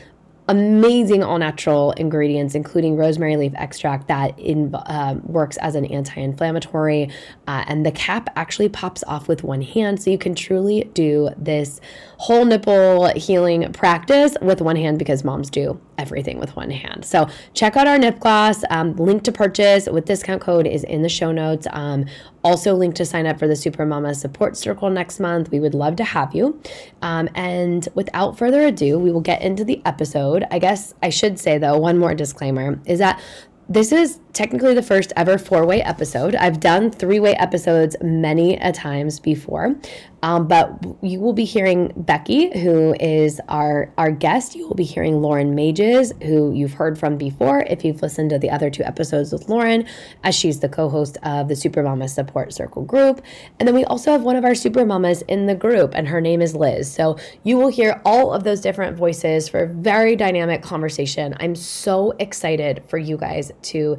amazing 0.49 1.23
all 1.23 1.39
natural 1.39 1.93
ingredients, 1.93 2.55
including 2.55 2.97
rosemary 2.97 3.37
leaf 3.37 3.53
extract 3.57 4.09
that 4.09 4.39
in, 4.39 4.75
uh, 4.75 5.19
works 5.25 5.57
as 5.59 5.75
an 5.75 5.85
anti 5.87 6.21
inflammatory. 6.21 7.11
Uh, 7.49 7.65
and 7.67 7.85
the 7.85 7.91
cap 7.91 8.29
actually 8.37 8.69
pops 8.69 9.03
off 9.05 9.29
with 9.29 9.43
one 9.43 9.63
hand. 9.63 10.01
So 10.01 10.11
you 10.11 10.19
can 10.19 10.35
truly 10.35 10.85
do 10.95 11.31
this 11.37 11.81
whole 12.19 12.45
nipple 12.45 13.09
healing 13.17 13.73
practice 13.73 14.37
with 14.41 14.61
one 14.61 14.77
hand 14.77 14.99
because 14.99 15.25
moms 15.25 15.51
do 15.51 15.81
everything 15.99 16.39
with 16.39 16.55
one 16.57 16.71
hand. 16.71 17.05
So 17.05 17.29
check 17.55 17.77
out 17.77 17.87
our 17.87 17.99
nip 17.99 18.19
gloss. 18.19 18.63
Um, 18.71 18.97
link 18.97 19.23
to 19.25 19.33
purchase 19.33 19.87
with 19.87 20.05
discount 20.05 20.43
code 20.43 20.67
is 20.67 20.85
in 20.85 21.03
the 21.03 21.09
show 21.09 21.33
notes. 21.33 21.67
Um, 21.71 22.07
also, 22.45 22.75
link 22.75 22.95
to 22.97 23.05
sign 23.05 23.27
up 23.27 23.39
for 23.39 23.49
the 23.49 23.55
Supermama 23.55 24.15
Support 24.15 24.57
Circle 24.57 24.91
next 24.91 25.19
month. 25.19 25.51
We 25.51 25.59
would 25.59 25.75
love 25.75 25.97
to 25.97 26.05
have 26.05 26.35
you. 26.35 26.61
Um, 27.03 27.29
and 27.35 27.89
without 27.95 28.39
further 28.39 28.63
ado, 28.63 28.99
we 28.99 29.11
will 29.11 29.21
get 29.21 29.43
into 29.43 29.65
the 29.65 29.83
episode. 29.85 30.45
I 30.51 30.61
guess 30.61 30.95
I 31.03 31.11
should 31.11 31.41
say, 31.41 31.59
though, 31.59 31.77
one 31.77 31.99
more 31.99 32.15
disclaimer 32.15 32.81
is 32.87 33.01
that 33.01 33.21
this 33.69 33.91
is 33.91 34.21
technically 34.37 34.75
the 34.75 34.83
first 34.83 35.13
ever 35.17 35.39
four 35.39 35.67
way 35.67 35.83
episode. 35.83 36.37
I've 36.37 36.61
done 36.61 36.91
three 36.91 37.19
way 37.19 37.35
episodes 37.37 37.97
many 38.03 38.57
a 38.57 38.71
times 38.71 39.19
before. 39.19 39.75
Um, 40.23 40.49
but 40.49 40.73
you 41.03 41.21
will 41.21 41.35
be 41.35 41.45
hearing 41.45 41.93
Becky, 41.95 42.59
who 42.59 42.95
is 42.99 43.41
our, 43.49 43.93
our 43.97 44.11
guest. 44.11 44.55
You 44.57 44.67
will 44.67 44.75
be 44.75 44.85
hearing 44.85 45.21
Lauren 45.21 45.55
Mages, 45.55 46.13
who 46.23 46.53
you've 46.53 46.73
heard 46.73 46.99
from 46.99 47.17
before 47.17 47.61
if 47.69 47.85
you've 47.85 48.03
listened 48.03 48.31
to 48.31 48.39
the 48.39 48.51
other 48.51 48.71
two 48.71 48.83
episodes 48.83 49.31
with 49.31 49.49
Lauren, 49.49 49.87
as 50.25 50.35
she's 50.35 50.61
the 50.61 50.69
co 50.69 50.89
host 50.89 51.17
of 51.23 51.49
the 51.49 51.55
Supermama 51.55 52.09
Support 52.09 52.53
Circle 52.53 52.85
group. 52.85 53.23
And 53.61 53.69
then 53.69 53.75
we 53.75 53.85
also 53.85 54.11
have 54.11 54.23
one 54.23 54.37
of 54.37 54.45
our 54.45 54.55
Super 54.55 54.85
Mamas 54.85 55.23
in 55.23 55.47
the 55.47 55.55
group, 55.55 55.95
and 55.95 56.09
her 56.09 56.21
name 56.21 56.43
is 56.43 56.57
Liz. 56.57 56.93
So 56.93 57.19
you 57.45 57.57
will 57.57 57.69
hear 57.69 58.01
all 58.05 58.33
of 58.33 58.43
those 58.43 58.61
different 58.61 58.97
voices 58.97 59.49
for 59.49 59.61
a 59.61 59.69
very 59.69 60.17
dynamic 60.17 60.63
conversation. 60.63 61.37
I'm 61.39 61.55
so 61.55 62.15
excited 62.19 62.83
for 62.89 62.99
you 62.99 63.17
guys 63.17 63.53
to 63.63 63.97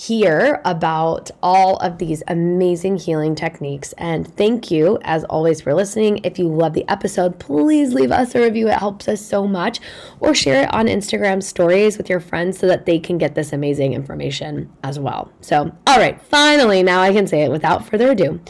hear 0.00 0.62
about 0.64 1.30
all 1.42 1.76
of 1.76 1.98
these 1.98 2.22
amazing 2.26 2.96
healing 2.96 3.34
techniques. 3.34 3.92
And 3.98 4.26
thank 4.34 4.70
you, 4.70 4.98
as 5.02 5.24
always, 5.24 5.60
for 5.60 5.74
listening. 5.74 6.20
If 6.24 6.38
you 6.38 6.48
love 6.48 6.72
the 6.72 6.88
episode, 6.88 7.38
please 7.38 7.92
leave 7.92 8.10
us 8.10 8.34
a 8.34 8.40
review. 8.40 8.68
It 8.68 8.78
helps 8.78 9.08
us 9.08 9.20
so 9.20 9.46
much. 9.46 9.78
Or 10.20 10.34
share 10.34 10.62
it 10.62 10.72
on 10.72 10.86
Instagram 10.86 11.42
stories 11.42 11.98
with 11.98 12.08
your 12.08 12.18
friends 12.18 12.58
so 12.58 12.66
that 12.66 12.86
they 12.86 12.98
can 12.98 13.18
get 13.18 13.34
this 13.34 13.52
amazing 13.52 13.92
information 13.92 14.72
as 14.82 14.98
well. 14.98 15.30
So, 15.42 15.70
all 15.86 15.98
right, 15.98 16.20
finally, 16.22 16.82
now 16.82 17.02
I 17.02 17.12
can 17.12 17.26
say 17.26 17.42
it 17.42 17.50
without 17.50 17.86
further 17.86 18.12
ado. 18.12 18.40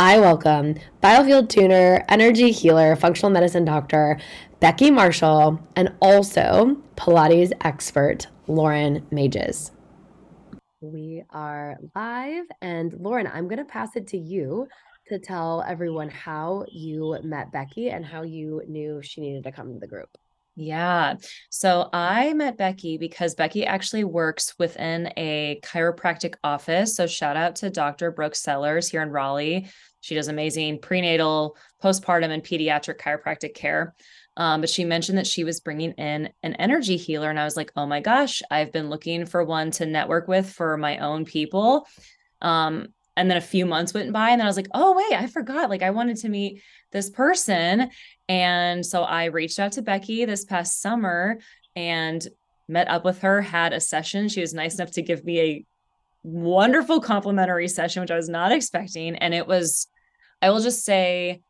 I 0.00 0.18
welcome 0.18 0.74
biofield 1.04 1.48
tuner, 1.48 2.04
energy 2.08 2.50
healer, 2.50 2.96
functional 2.96 3.30
medicine 3.30 3.64
doctor, 3.64 4.18
Becky 4.58 4.90
Marshall, 4.90 5.60
and 5.76 5.94
also 6.00 6.78
Pilates 6.96 7.52
expert, 7.60 8.26
Lauren 8.48 9.06
Mages. 9.12 9.70
We 10.80 11.22
are 11.30 11.76
live. 11.94 12.44
And 12.60 12.92
Lauren, 12.92 13.26
I'm 13.26 13.48
going 13.48 13.58
to 13.58 13.64
pass 13.64 13.96
it 13.96 14.08
to 14.08 14.18
you 14.18 14.68
to 15.08 15.18
tell 15.18 15.64
everyone 15.66 16.10
how 16.10 16.64
you 16.70 17.18
met 17.22 17.50
Becky 17.52 17.90
and 17.90 18.04
how 18.04 18.22
you 18.22 18.62
knew 18.68 19.00
she 19.02 19.20
needed 19.20 19.44
to 19.44 19.52
come 19.52 19.72
to 19.72 19.78
the 19.78 19.86
group. 19.86 20.10
Yeah. 20.54 21.16
So 21.50 21.88
I 21.92 22.32
met 22.32 22.56
Becky 22.56 22.96
because 22.98 23.34
Becky 23.34 23.66
actually 23.66 24.04
works 24.04 24.54
within 24.58 25.12
a 25.16 25.60
chiropractic 25.62 26.34
office. 26.42 26.96
So 26.96 27.06
shout 27.06 27.36
out 27.36 27.56
to 27.56 27.70
Dr. 27.70 28.10
Brooke 28.10 28.34
Sellers 28.34 28.88
here 28.88 29.02
in 29.02 29.10
Raleigh. 29.10 29.68
She 30.00 30.14
does 30.14 30.28
amazing 30.28 30.80
prenatal, 30.80 31.56
postpartum, 31.82 32.30
and 32.30 32.42
pediatric 32.42 32.98
chiropractic 32.98 33.54
care. 33.54 33.94
Um, 34.36 34.60
but 34.60 34.70
she 34.70 34.84
mentioned 34.84 35.18
that 35.18 35.26
she 35.26 35.44
was 35.44 35.60
bringing 35.60 35.92
in 35.92 36.30
an 36.42 36.54
energy 36.54 36.96
healer. 36.96 37.30
And 37.30 37.40
I 37.40 37.44
was 37.44 37.56
like, 37.56 37.72
oh 37.74 37.86
my 37.86 38.00
gosh, 38.00 38.42
I've 38.50 38.72
been 38.72 38.90
looking 38.90 39.24
for 39.24 39.42
one 39.42 39.70
to 39.72 39.86
network 39.86 40.28
with 40.28 40.50
for 40.50 40.76
my 40.76 40.98
own 40.98 41.24
people. 41.24 41.86
Um, 42.42 42.88
and 43.16 43.30
then 43.30 43.38
a 43.38 43.42
few 43.42 43.64
months 43.64 43.94
went 43.94 44.12
by, 44.12 44.28
and 44.28 44.40
then 44.40 44.46
I 44.46 44.50
was 44.50 44.58
like, 44.58 44.68
oh, 44.74 44.94
wait, 44.94 45.18
I 45.18 45.26
forgot. 45.26 45.70
Like, 45.70 45.82
I 45.82 45.88
wanted 45.88 46.18
to 46.18 46.28
meet 46.28 46.62
this 46.92 47.08
person. 47.08 47.90
And 48.28 48.84
so 48.84 49.04
I 49.04 49.26
reached 49.26 49.58
out 49.58 49.72
to 49.72 49.82
Becky 49.82 50.26
this 50.26 50.44
past 50.44 50.82
summer 50.82 51.38
and 51.74 52.26
met 52.68 52.88
up 52.88 53.06
with 53.06 53.22
her, 53.22 53.40
had 53.40 53.72
a 53.72 53.80
session. 53.80 54.28
She 54.28 54.42
was 54.42 54.52
nice 54.52 54.74
enough 54.74 54.90
to 54.92 55.02
give 55.02 55.24
me 55.24 55.40
a 55.40 55.64
wonderful 56.24 57.00
complimentary 57.00 57.68
session, 57.68 58.02
which 58.02 58.10
I 58.10 58.16
was 58.16 58.28
not 58.28 58.52
expecting. 58.52 59.16
And 59.16 59.32
it 59.32 59.46
was, 59.46 59.86
I 60.42 60.50
will 60.50 60.60
just 60.60 60.84
say, 60.84 61.40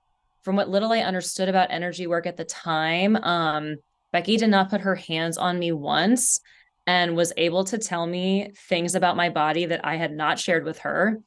from 0.47 0.55
what 0.55 0.69
little 0.69 0.93
I 0.93 1.01
understood 1.01 1.49
about 1.49 1.73
energy 1.73 2.07
work 2.07 2.25
at 2.25 2.37
the 2.37 2.45
time, 2.45 3.17
um, 3.17 3.79
Becky 4.13 4.37
did 4.37 4.49
not 4.49 4.71
put 4.71 4.83
her 4.83 4.95
hands 4.95 5.39
on 5.39 5.59
me 5.59 5.73
once 5.73 6.39
and 6.87 7.17
was 7.17 7.33
able 7.37 7.65
to 7.65 7.79
tell 7.79 8.07
me 8.07 8.53
things 8.69 8.95
about 8.95 9.17
my 9.17 9.29
body 9.29 9.67
that 9.67 9.85
I 9.85 9.97
had 9.97 10.13
not 10.13 10.39
shared 10.39 10.65
with 10.65 10.79
her. 10.79 11.19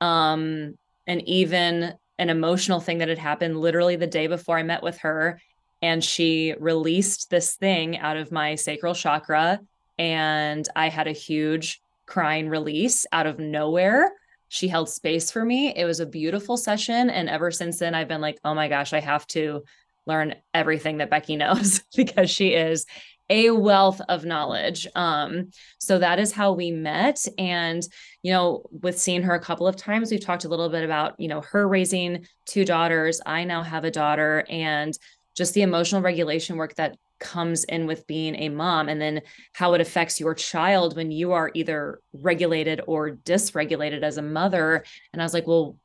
Um, 0.00 0.78
and 1.08 1.22
even 1.28 1.92
an 2.20 2.30
emotional 2.30 2.78
thing 2.78 2.98
that 2.98 3.08
had 3.08 3.18
happened 3.18 3.58
literally 3.58 3.96
the 3.96 4.06
day 4.06 4.28
before 4.28 4.56
I 4.56 4.62
met 4.62 4.84
with 4.84 4.98
her. 4.98 5.40
And 5.82 6.04
she 6.04 6.54
released 6.60 7.30
this 7.30 7.56
thing 7.56 7.98
out 7.98 8.16
of 8.16 8.30
my 8.30 8.54
sacral 8.54 8.94
chakra. 8.94 9.58
And 9.98 10.68
I 10.76 10.88
had 10.88 11.08
a 11.08 11.12
huge 11.12 11.80
crying 12.06 12.48
release 12.48 13.06
out 13.10 13.26
of 13.26 13.40
nowhere. 13.40 14.12
She 14.48 14.68
held 14.68 14.88
space 14.88 15.30
for 15.30 15.44
me. 15.44 15.74
It 15.74 15.84
was 15.84 16.00
a 16.00 16.06
beautiful 16.06 16.56
session. 16.56 17.10
And 17.10 17.28
ever 17.28 17.50
since 17.50 17.78
then, 17.78 17.94
I've 17.94 18.08
been 18.08 18.20
like, 18.20 18.38
oh 18.44 18.54
my 18.54 18.68
gosh, 18.68 18.92
I 18.92 19.00
have 19.00 19.26
to 19.28 19.64
learn 20.06 20.34
everything 20.54 20.98
that 20.98 21.10
Becky 21.10 21.36
knows 21.42 21.82
because 21.96 22.30
she 22.30 22.54
is 22.54 22.86
a 23.30 23.50
wealth 23.50 24.00
of 24.08 24.24
knowledge. 24.24 24.86
Um, 24.94 25.50
so 25.78 25.98
that 25.98 26.18
is 26.18 26.32
how 26.32 26.52
we 26.52 26.70
met. 26.70 27.26
And, 27.36 27.86
you 28.22 28.32
know, 28.32 28.64
with 28.70 28.98
seeing 28.98 29.22
her 29.22 29.34
a 29.34 29.40
couple 29.40 29.66
of 29.66 29.76
times, 29.76 30.10
we've 30.10 30.24
talked 30.24 30.46
a 30.46 30.48
little 30.48 30.70
bit 30.70 30.82
about, 30.82 31.20
you 31.20 31.28
know, 31.28 31.42
her 31.42 31.68
raising 31.68 32.26
two 32.46 32.64
daughters. 32.64 33.20
I 33.26 33.44
now 33.44 33.62
have 33.62 33.84
a 33.84 33.90
daughter 33.90 34.46
and 34.48 34.96
just 35.36 35.52
the 35.52 35.62
emotional 35.62 36.00
regulation 36.00 36.56
work 36.56 36.74
that 36.76 36.96
comes 37.18 37.64
in 37.64 37.86
with 37.86 38.06
being 38.06 38.34
a 38.36 38.48
mom 38.48 38.88
and 38.88 39.00
then 39.00 39.22
how 39.52 39.74
it 39.74 39.80
affects 39.80 40.20
your 40.20 40.34
child 40.34 40.96
when 40.96 41.10
you 41.10 41.32
are 41.32 41.50
either 41.54 42.00
regulated 42.12 42.80
or 42.86 43.12
dysregulated 43.12 44.02
as 44.02 44.18
a 44.18 44.22
mother. 44.22 44.84
And 45.12 45.20
I 45.20 45.24
was 45.24 45.34
like, 45.34 45.46
well, 45.46 45.76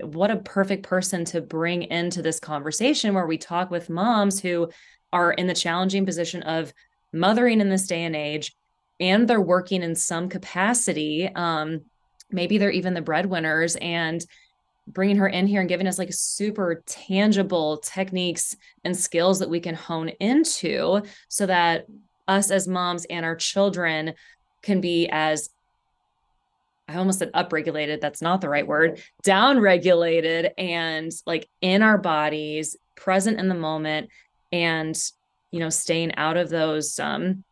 what 0.00 0.30
a 0.30 0.36
perfect 0.36 0.84
person 0.84 1.24
to 1.26 1.40
bring 1.40 1.82
into 1.82 2.22
this 2.22 2.40
conversation 2.40 3.14
where 3.14 3.26
we 3.26 3.38
talk 3.38 3.70
with 3.70 3.90
moms 3.90 4.40
who 4.40 4.68
are 5.12 5.32
in 5.32 5.46
the 5.46 5.54
challenging 5.54 6.06
position 6.06 6.42
of 6.42 6.72
mothering 7.12 7.60
in 7.60 7.68
this 7.68 7.86
day 7.86 8.04
and 8.04 8.16
age 8.16 8.54
and 8.98 9.28
they're 9.28 9.40
working 9.40 9.82
in 9.82 9.94
some 9.94 10.28
capacity 10.28 11.28
um, 11.34 11.82
maybe 12.30 12.58
they're 12.58 12.70
even 12.70 12.94
the 12.94 13.02
breadwinners 13.02 13.76
and 13.76 14.24
bringing 14.86 15.16
her 15.16 15.28
in 15.28 15.46
here 15.46 15.60
and 15.60 15.68
giving 15.68 15.86
us 15.86 15.98
like 15.98 16.12
super 16.12 16.82
tangible 16.86 17.78
techniques 17.78 18.56
and 18.84 18.96
skills 18.96 19.38
that 19.38 19.50
we 19.50 19.60
can 19.60 19.74
hone 19.74 20.08
into 20.20 21.02
so 21.28 21.46
that 21.46 21.86
us 22.28 22.50
as 22.50 22.68
moms 22.68 23.04
and 23.06 23.24
our 23.24 23.36
children 23.36 24.14
can 24.62 24.80
be 24.80 25.08
as 25.10 25.50
I 26.88 26.96
almost 26.96 27.20
said 27.20 27.32
upregulated. 27.32 28.00
That's 28.00 28.22
not 28.22 28.40
the 28.40 28.48
right 28.48 28.66
word. 28.66 29.00
Downregulated 29.24 30.50
and 30.58 31.10
like 31.26 31.48
in 31.60 31.82
our 31.82 31.96
bodies, 31.96 32.76
present 32.96 33.38
in 33.38 33.48
the 33.48 33.54
moment, 33.54 34.10
and 34.50 34.96
you 35.50 35.60
know 35.60 35.70
staying 35.70 36.14
out 36.16 36.36
of 36.36 36.48
those 36.50 36.98
um 36.98 37.44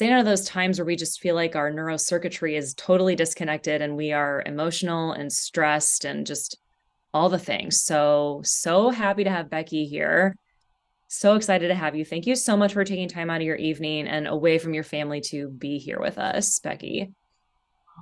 staying 0.00 0.14
out 0.14 0.20
of 0.20 0.24
those 0.24 0.46
times 0.46 0.78
where 0.78 0.86
we 0.86 0.96
just 0.96 1.20
feel 1.20 1.34
like 1.34 1.54
our 1.54 1.70
neurocircuitry 1.70 2.56
is 2.56 2.72
totally 2.72 3.14
disconnected 3.14 3.82
and 3.82 3.98
we 3.98 4.12
are 4.12 4.42
emotional 4.46 5.12
and 5.12 5.30
stressed 5.30 6.06
and 6.06 6.26
just 6.26 6.56
all 7.12 7.28
the 7.28 7.38
things. 7.38 7.82
So 7.82 8.40
so 8.42 8.88
happy 8.88 9.24
to 9.24 9.30
have 9.30 9.50
becky 9.50 9.84
here. 9.84 10.38
So 11.08 11.34
excited 11.34 11.68
to 11.68 11.74
have 11.74 11.94
you. 11.94 12.06
Thank 12.06 12.26
you 12.26 12.34
so 12.34 12.56
much 12.56 12.72
for 12.72 12.82
taking 12.82 13.08
time 13.08 13.28
out 13.28 13.42
of 13.42 13.46
your 13.46 13.56
evening 13.56 14.08
and 14.08 14.26
away 14.26 14.56
from 14.56 14.72
your 14.72 14.84
family 14.84 15.20
to 15.26 15.50
be 15.50 15.76
here 15.76 16.00
with 16.00 16.16
us 16.16 16.60
becky. 16.60 17.12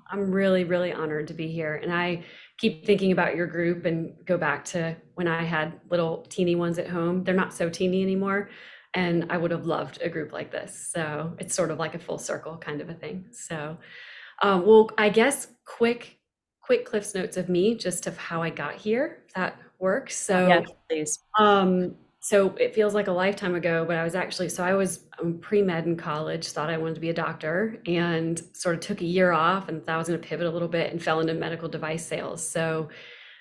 I'm 0.08 0.30
really 0.30 0.62
really 0.62 0.92
honored 0.92 1.26
to 1.26 1.34
be 1.34 1.48
here. 1.48 1.80
And 1.82 1.92
i 1.92 2.22
keep 2.58 2.86
thinking 2.86 3.10
about 3.10 3.34
your 3.34 3.48
group 3.48 3.86
and 3.86 4.14
go 4.24 4.38
back 4.38 4.64
to 4.66 4.96
when 5.14 5.26
i 5.26 5.42
had 5.42 5.80
little 5.90 6.24
teeny 6.28 6.54
ones 6.54 6.78
at 6.78 6.88
home. 6.88 7.24
They're 7.24 7.34
not 7.34 7.52
so 7.52 7.68
teeny 7.68 8.04
anymore 8.04 8.50
and 8.94 9.26
I 9.30 9.36
would 9.36 9.50
have 9.50 9.66
loved 9.66 10.00
a 10.02 10.08
group 10.08 10.32
like 10.32 10.50
this. 10.50 10.90
So 10.92 11.34
it's 11.38 11.54
sort 11.54 11.70
of 11.70 11.78
like 11.78 11.94
a 11.94 11.98
full 11.98 12.18
circle 12.18 12.56
kind 12.56 12.80
of 12.80 12.88
a 12.88 12.94
thing. 12.94 13.26
So, 13.32 13.78
um, 14.42 14.66
well, 14.66 14.90
I 14.98 15.08
guess 15.08 15.48
quick, 15.64 16.18
quick 16.60 16.84
Cliff's 16.84 17.14
notes 17.14 17.36
of 17.36 17.48
me, 17.48 17.74
just 17.74 18.06
of 18.06 18.16
how 18.16 18.42
I 18.42 18.50
got 18.50 18.74
here. 18.74 19.24
That 19.34 19.56
works. 19.78 20.16
So, 20.16 20.64
please. 20.88 21.18
Um, 21.38 21.96
so 22.20 22.54
it 22.58 22.74
feels 22.74 22.94
like 22.94 23.06
a 23.06 23.12
lifetime 23.12 23.54
ago, 23.54 23.84
but 23.86 23.96
I 23.96 24.04
was 24.04 24.14
actually 24.14 24.48
so 24.48 24.64
I 24.64 24.74
was 24.74 25.04
um, 25.20 25.38
pre 25.38 25.62
med 25.62 25.86
in 25.86 25.96
college, 25.96 26.48
thought 26.48 26.68
I 26.68 26.76
wanted 26.76 26.96
to 26.96 27.00
be 27.00 27.10
a 27.10 27.14
doctor, 27.14 27.80
and 27.86 28.42
sort 28.54 28.74
of 28.74 28.80
took 28.80 29.00
a 29.00 29.04
year 29.04 29.32
off 29.32 29.68
and 29.68 29.84
thought 29.84 29.94
I 29.94 29.98
was 29.98 30.08
going 30.08 30.20
to 30.20 30.28
pivot 30.28 30.46
a 30.46 30.50
little 30.50 30.68
bit 30.68 30.92
and 30.92 31.02
fell 31.02 31.20
into 31.20 31.34
medical 31.34 31.68
device 31.68 32.04
sales. 32.04 32.46
So 32.46 32.88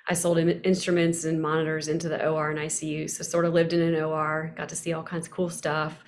I 0.09 0.13
sold 0.13 0.37
instruments 0.37 1.25
and 1.25 1.41
monitors 1.41 1.89
into 1.89 2.07
the 2.07 2.25
OR 2.27 2.49
and 2.49 2.59
ICU. 2.59 3.09
So 3.09 3.23
sort 3.23 3.45
of 3.45 3.53
lived 3.53 3.73
in 3.73 3.81
an 3.81 4.01
OR, 4.01 4.53
got 4.55 4.69
to 4.69 4.75
see 4.75 4.93
all 4.93 5.03
kinds 5.03 5.27
of 5.27 5.33
cool 5.33 5.49
stuff. 5.49 6.03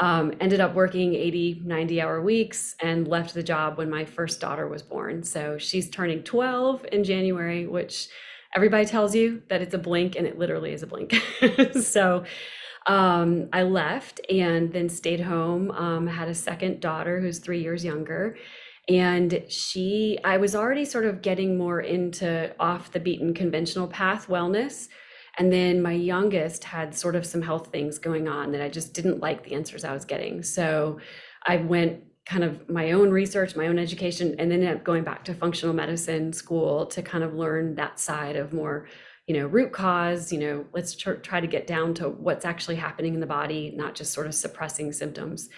Um, 0.00 0.32
ended 0.40 0.60
up 0.60 0.74
working 0.74 1.14
80, 1.14 1.62
90 1.64 2.00
hour 2.00 2.22
weeks 2.22 2.76
and 2.80 3.08
left 3.08 3.34
the 3.34 3.42
job 3.42 3.78
when 3.78 3.90
my 3.90 4.04
first 4.04 4.40
daughter 4.40 4.68
was 4.68 4.82
born. 4.82 5.24
So 5.24 5.58
she's 5.58 5.90
turning 5.90 6.22
12 6.22 6.86
in 6.92 7.02
January, 7.02 7.66
which 7.66 8.08
everybody 8.54 8.84
tells 8.84 9.14
you 9.14 9.42
that 9.48 9.60
it's 9.60 9.74
a 9.74 9.78
blink 9.78 10.14
and 10.14 10.26
it 10.26 10.38
literally 10.38 10.72
is 10.72 10.82
a 10.82 10.86
blink. 10.86 11.14
so 11.80 12.24
um, 12.86 13.48
I 13.52 13.62
left 13.64 14.20
and 14.30 14.72
then 14.72 14.88
stayed 14.88 15.20
home, 15.20 15.70
um, 15.72 16.06
had 16.06 16.28
a 16.28 16.34
second 16.34 16.80
daughter 16.80 17.20
who's 17.20 17.38
three 17.38 17.62
years 17.62 17.84
younger 17.84 18.36
and 18.88 19.42
she 19.48 20.18
i 20.24 20.36
was 20.36 20.54
already 20.54 20.84
sort 20.84 21.04
of 21.04 21.20
getting 21.22 21.58
more 21.58 21.80
into 21.80 22.54
off 22.58 22.90
the 22.92 23.00
beaten 23.00 23.34
conventional 23.34 23.86
path 23.86 24.28
wellness. 24.28 24.88
And 25.40 25.52
then 25.52 25.80
my 25.80 25.92
youngest 25.92 26.64
had 26.64 26.92
sort 26.96 27.14
of 27.14 27.24
some 27.24 27.42
health 27.42 27.68
things 27.70 27.98
going 27.98 28.28
on 28.28 28.50
that 28.52 28.62
i 28.62 28.68
just 28.68 28.94
didn't 28.94 29.20
like 29.20 29.44
the 29.44 29.54
answers 29.54 29.84
i 29.84 29.92
was 29.92 30.04
getting. 30.04 30.42
So 30.42 30.98
i 31.46 31.56
went 31.56 32.02
kind 32.26 32.44
of 32.44 32.68
my 32.68 32.92
own 32.92 33.10
research 33.10 33.56
my 33.56 33.68
own 33.68 33.78
education 33.78 34.34
and 34.38 34.50
then 34.50 34.60
ended 34.60 34.76
up 34.76 34.84
going 34.84 35.04
back 35.04 35.24
to 35.24 35.34
functional 35.34 35.74
medicine 35.74 36.32
school 36.32 36.84
to 36.86 37.00
kind 37.02 37.24
of 37.24 37.34
learn 37.34 37.74
that 37.74 37.98
side 37.98 38.36
of 38.36 38.52
more 38.52 38.86
you 39.26 39.34
know 39.34 39.46
root 39.46 39.72
cause 39.72 40.30
you 40.32 40.38
know 40.38 40.64
let's 40.74 40.94
tr- 40.94 41.12
try 41.12 41.40
to 41.40 41.46
get 41.46 41.66
down 41.66 41.94
to 41.94 42.08
what's 42.08 42.44
actually 42.44 42.76
happening 42.76 43.14
in 43.14 43.20
the 43.20 43.26
body 43.26 43.72
not 43.76 43.94
just 43.94 44.12
sort 44.12 44.26
of 44.26 44.34
suppressing 44.34 44.92
symptoms 44.92 45.48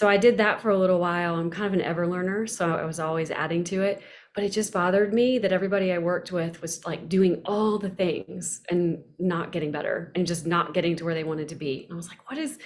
so 0.00 0.08
I 0.08 0.16
did 0.16 0.38
that 0.38 0.62
for 0.62 0.70
a 0.70 0.78
little 0.78 0.98
while. 0.98 1.34
I'm 1.34 1.50
kind 1.50 1.66
of 1.66 1.74
an 1.74 1.82
ever 1.82 2.06
learner, 2.06 2.46
so 2.46 2.74
I 2.74 2.86
was 2.86 2.98
always 2.98 3.30
adding 3.30 3.64
to 3.64 3.82
it. 3.82 4.00
But 4.34 4.44
it 4.44 4.48
just 4.48 4.72
bothered 4.72 5.12
me 5.12 5.38
that 5.40 5.52
everybody 5.52 5.92
I 5.92 5.98
worked 5.98 6.32
with 6.32 6.62
was 6.62 6.86
like 6.86 7.06
doing 7.06 7.42
all 7.44 7.78
the 7.78 7.90
things 7.90 8.62
and 8.70 9.04
not 9.18 9.52
getting 9.52 9.70
better 9.70 10.10
and 10.14 10.26
just 10.26 10.46
not 10.46 10.72
getting 10.72 10.96
to 10.96 11.04
where 11.04 11.12
they 11.12 11.22
wanted 11.22 11.50
to 11.50 11.54
be. 11.54 11.84
And 11.84 11.92
I 11.92 11.96
was 11.96 12.08
like, 12.08 12.30
what 12.30 12.38
is 12.38 12.58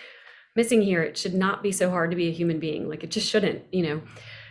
missing 0.54 0.80
here? 0.80 1.02
It 1.02 1.18
should 1.18 1.34
not 1.34 1.60
be 1.60 1.72
so 1.72 1.90
hard 1.90 2.12
to 2.12 2.16
be 2.16 2.28
a 2.28 2.32
human 2.32 2.60
being. 2.60 2.88
Like 2.88 3.02
it 3.02 3.10
just 3.10 3.28
shouldn't, 3.28 3.64
you 3.74 3.82
know. 3.82 4.02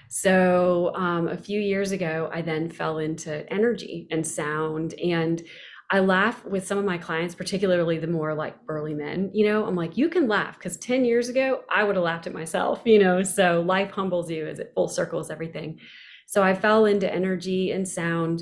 So 0.10 0.94
um, 0.94 1.30
a 1.30 1.38
few 1.38 1.62
years 1.62 1.94
ago, 1.94 2.30
I 2.34 2.42
then 2.42 2.70
fell 2.70 2.98
into 2.98 3.50
energy 3.50 4.10
and 4.12 4.28
sound 4.28 4.94
and 4.96 5.42
I 5.94 6.00
laugh 6.00 6.44
with 6.44 6.66
some 6.66 6.80
of 6.80 6.86
my 6.86 6.98
clients, 6.98 7.36
particularly 7.36 8.00
the 8.00 8.08
more 8.08 8.34
like 8.34 8.66
burly 8.66 8.96
men. 8.96 9.30
You 9.32 9.46
know, 9.46 9.68
I'm 9.68 9.76
like, 9.76 9.96
you 9.96 10.10
can 10.10 10.28
laugh 10.28 10.58
because 10.58 10.76
10 10.78 11.06
years 11.06 11.30
ago, 11.30 11.62
I 11.70 11.84
would 11.84 11.96
have 11.96 12.04
laughed 12.04 12.26
at 12.26 12.34
myself, 12.34 12.82
you 12.84 12.98
know. 12.98 13.22
So 13.22 13.62
life 13.62 13.92
humbles 13.92 14.28
you 14.32 14.48
as 14.48 14.58
it 14.58 14.72
full 14.74 14.88
circles 14.88 15.30
everything. 15.30 15.80
So 16.26 16.42
I 16.42 16.56
fell 16.56 16.86
into 16.86 17.14
energy 17.14 17.70
and 17.70 17.88
sound 17.88 18.42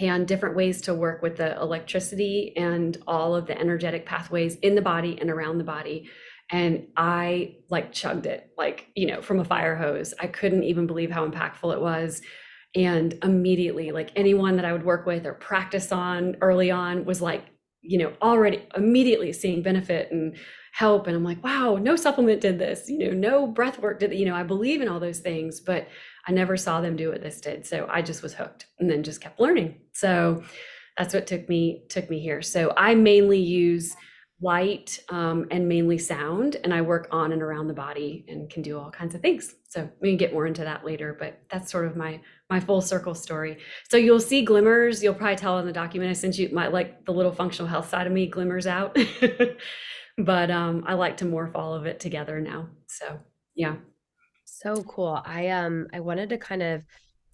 and 0.00 0.26
different 0.26 0.56
ways 0.56 0.80
to 0.82 0.94
work 0.94 1.22
with 1.22 1.36
the 1.36 1.56
electricity 1.60 2.52
and 2.56 2.96
all 3.06 3.36
of 3.36 3.46
the 3.46 3.56
energetic 3.56 4.04
pathways 4.04 4.56
in 4.56 4.74
the 4.74 4.82
body 4.82 5.16
and 5.20 5.30
around 5.30 5.58
the 5.58 5.64
body. 5.64 6.10
And 6.50 6.88
I 6.96 7.58
like 7.70 7.92
chugged 7.92 8.26
it, 8.26 8.50
like, 8.58 8.88
you 8.96 9.06
know, 9.06 9.22
from 9.22 9.38
a 9.38 9.44
fire 9.44 9.76
hose. 9.76 10.14
I 10.18 10.26
couldn't 10.26 10.64
even 10.64 10.88
believe 10.88 11.12
how 11.12 11.28
impactful 11.28 11.72
it 11.72 11.80
was 11.80 12.22
and 12.76 13.18
immediately 13.24 13.90
like 13.90 14.12
anyone 14.14 14.54
that 14.56 14.64
i 14.64 14.72
would 14.72 14.84
work 14.84 15.06
with 15.06 15.26
or 15.26 15.32
practice 15.34 15.90
on 15.90 16.36
early 16.40 16.70
on 16.70 17.04
was 17.04 17.20
like 17.20 17.46
you 17.86 17.98
know 17.98 18.12
already 18.22 18.66
immediately 18.76 19.32
seeing 19.32 19.62
benefit 19.62 20.10
and 20.12 20.36
help. 20.72 21.06
And 21.06 21.16
i'm 21.16 21.24
like 21.24 21.42
wow 21.42 21.78
no 21.80 21.96
supplement 21.96 22.40
did 22.40 22.58
this 22.58 22.88
you 22.88 22.98
know 22.98 23.12
no 23.12 23.46
breath 23.46 23.78
work 23.78 23.98
did 24.00 24.12
you 24.12 24.26
know 24.26 24.34
i 24.34 24.42
believe 24.42 24.82
in 24.82 24.88
all 24.88 25.00
those 25.00 25.20
things 25.20 25.60
but 25.60 25.88
i 26.26 26.32
never 26.32 26.56
saw 26.56 26.80
them 26.80 26.96
do 26.96 27.10
what 27.10 27.22
this 27.22 27.40
did. 27.40 27.66
So 27.66 27.86
i 27.90 28.02
just 28.02 28.22
was 28.22 28.34
hooked 28.34 28.66
and 28.78 28.90
then 28.90 29.02
just 29.02 29.20
kept 29.20 29.40
learning. 29.40 29.76
So 29.94 30.42
that's 30.98 31.14
what 31.14 31.26
took 31.26 31.48
me 31.48 31.84
took 31.88 32.10
me 32.10 32.20
here. 32.20 32.42
So 32.42 32.74
i 32.76 32.94
mainly 32.94 33.38
use 33.38 33.96
light 34.42 34.98
um, 35.08 35.46
and 35.50 35.66
mainly 35.66 35.96
sound 35.96 36.56
and 36.62 36.74
i 36.74 36.82
work 36.82 37.08
on 37.10 37.32
and 37.32 37.40
around 37.40 37.68
the 37.68 37.74
body 37.74 38.26
and 38.28 38.50
can 38.50 38.62
do 38.62 38.78
all 38.78 38.90
kinds 38.90 39.14
of 39.14 39.22
things. 39.22 39.54
So 39.68 39.88
we 40.02 40.10
can 40.10 40.18
get 40.18 40.34
more 40.34 40.46
into 40.46 40.62
that 40.62 40.84
later 40.84 41.16
but 41.18 41.40
that's 41.50 41.70
sort 41.72 41.86
of 41.86 41.96
my 41.96 42.20
my 42.48 42.60
full 42.60 42.80
circle 42.80 43.14
story. 43.14 43.58
So 43.90 43.96
you'll 43.96 44.20
see 44.20 44.42
glimmers 44.42 45.02
you'll 45.02 45.14
probably 45.14 45.36
tell 45.36 45.58
in 45.58 45.66
the 45.66 45.72
document 45.72 46.10
i 46.10 46.14
sent 46.14 46.38
you 46.38 46.48
my 46.52 46.68
like 46.68 47.04
the 47.04 47.12
little 47.12 47.32
functional 47.32 47.68
health 47.68 47.88
side 47.88 48.06
of 48.06 48.12
me 48.12 48.26
glimmers 48.26 48.66
out. 48.66 48.96
But 50.18 50.50
um 50.50 50.82
i 50.86 50.94
like 50.94 51.18
to 51.18 51.26
morph 51.26 51.52
all 51.54 51.74
of 51.74 51.84
it 51.84 52.00
together 52.00 52.40
now 52.40 52.68
so 52.86 53.18
yeah. 53.54 53.76
So 54.44 54.82
cool. 54.84 55.20
I 55.24 55.48
um 55.48 55.88
i 55.92 56.00
wanted 56.00 56.30
to 56.30 56.38
kind 56.38 56.62
of 56.62 56.82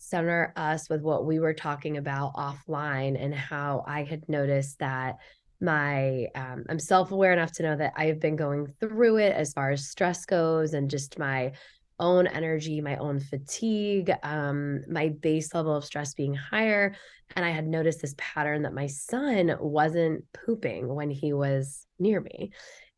center 0.03 0.53
us 0.57 0.89
with 0.89 1.01
what 1.01 1.25
we 1.27 1.39
were 1.39 1.55
talking 1.55 1.97
about 1.97 2.35
offline 2.35 3.17
and 3.23 3.33
how 3.33 3.85
I 3.87 4.03
had 4.03 4.29
noticed 4.29 4.81
that 4.81 5.19
my 5.61 6.27
um, 6.35 6.65
I'm 6.69 6.81
self-aware 6.81 7.33
enough 7.33 7.53
to 7.53 7.63
know 7.63 7.77
that 7.77 7.93
I've 7.97 8.19
been 8.19 8.35
going 8.35 8.67
through 8.81 9.19
it 9.19 9.33
as 9.33 9.53
far 9.53 9.71
as 9.71 9.89
stress 9.89 10.27
goes 10.27 10.75
and 10.75 10.91
just 10.91 11.21
my 11.21 11.53
own 11.99 12.27
energy, 12.27 12.81
my 12.81 12.97
own 12.97 13.21
fatigue, 13.21 14.13
um, 14.23 14.83
my 14.89 15.09
base 15.09 15.55
level 15.55 15.75
of 15.75 15.85
stress 15.85 16.15
being 16.15 16.35
higher. 16.35 16.95
And 17.37 17.45
I 17.45 17.51
had 17.51 17.67
noticed 17.67 18.03
this 18.03 18.15
pattern 18.19 18.63
that 18.63 18.75
my 18.75 18.87
son 18.87 19.57
wasn't 19.61 20.25
pooping 20.33 20.89
when 20.89 21.11
he 21.11 21.33
was 21.33 21.87
near 21.99 22.21
me. 22.21 22.53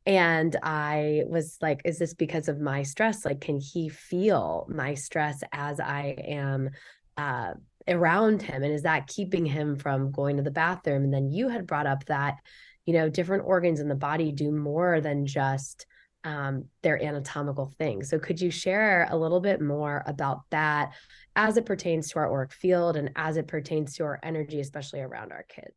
And 0.07 0.57
I 0.63 1.23
was 1.27 1.57
like, 1.63 1.81
is 1.85 1.99
this 1.99 2.15
because 2.15 2.49
of 2.49 2.61
my 2.61 2.83
stress? 2.83 3.25
Like, 3.25 3.41
can 3.41 3.59
he 3.59 3.89
feel 3.89 4.67
my 4.69 4.95
stress 4.95 5.43
as 5.53 5.81
I 5.81 6.15
am 6.27 6.71
uh, 7.17 7.55
around 7.89 8.43
him? 8.43 8.63
And 8.63 8.73
is 8.73 8.83
that 8.83 9.07
keeping 9.07 9.47
him 9.47 9.77
from 9.77 10.13
going 10.13 10.37
to 10.37 10.43
the 10.43 10.51
bathroom? 10.51 11.05
And 11.05 11.15
then 11.15 11.31
you 11.31 11.49
had 11.49 11.67
brought 11.67 11.87
up 11.87 12.05
that, 12.07 12.37
you 12.85 12.93
know, 12.93 13.09
different 13.09 13.45
organs 13.47 13.81
in 13.81 13.89
the 13.89 13.95
body 13.95 14.31
do 14.31 14.51
more 14.51 15.01
than 15.01 15.25
just 15.25 15.87
um, 16.25 16.64
their 16.83 17.02
anatomical 17.02 17.73
things. 17.78 18.11
So, 18.11 18.19
could 18.19 18.40
you 18.40 18.50
share 18.50 19.07
a 19.11 19.16
little 19.16 19.40
bit 19.40 19.61
more 19.61 20.02
about 20.07 20.40
that 20.50 20.93
as 21.37 21.57
it 21.57 21.66
pertains 21.66 22.11
to 22.11 22.19
our 22.19 22.33
auric 22.33 22.52
field 22.52 22.97
and 22.97 23.11
as 23.16 23.37
it 23.37 23.47
pertains 23.47 23.95
to 23.97 24.04
our 24.04 24.19
energy, 24.23 24.61
especially 24.61 25.00
around 25.00 25.33
our 25.33 25.45
kids? 25.45 25.76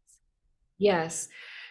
Yes. 0.77 1.27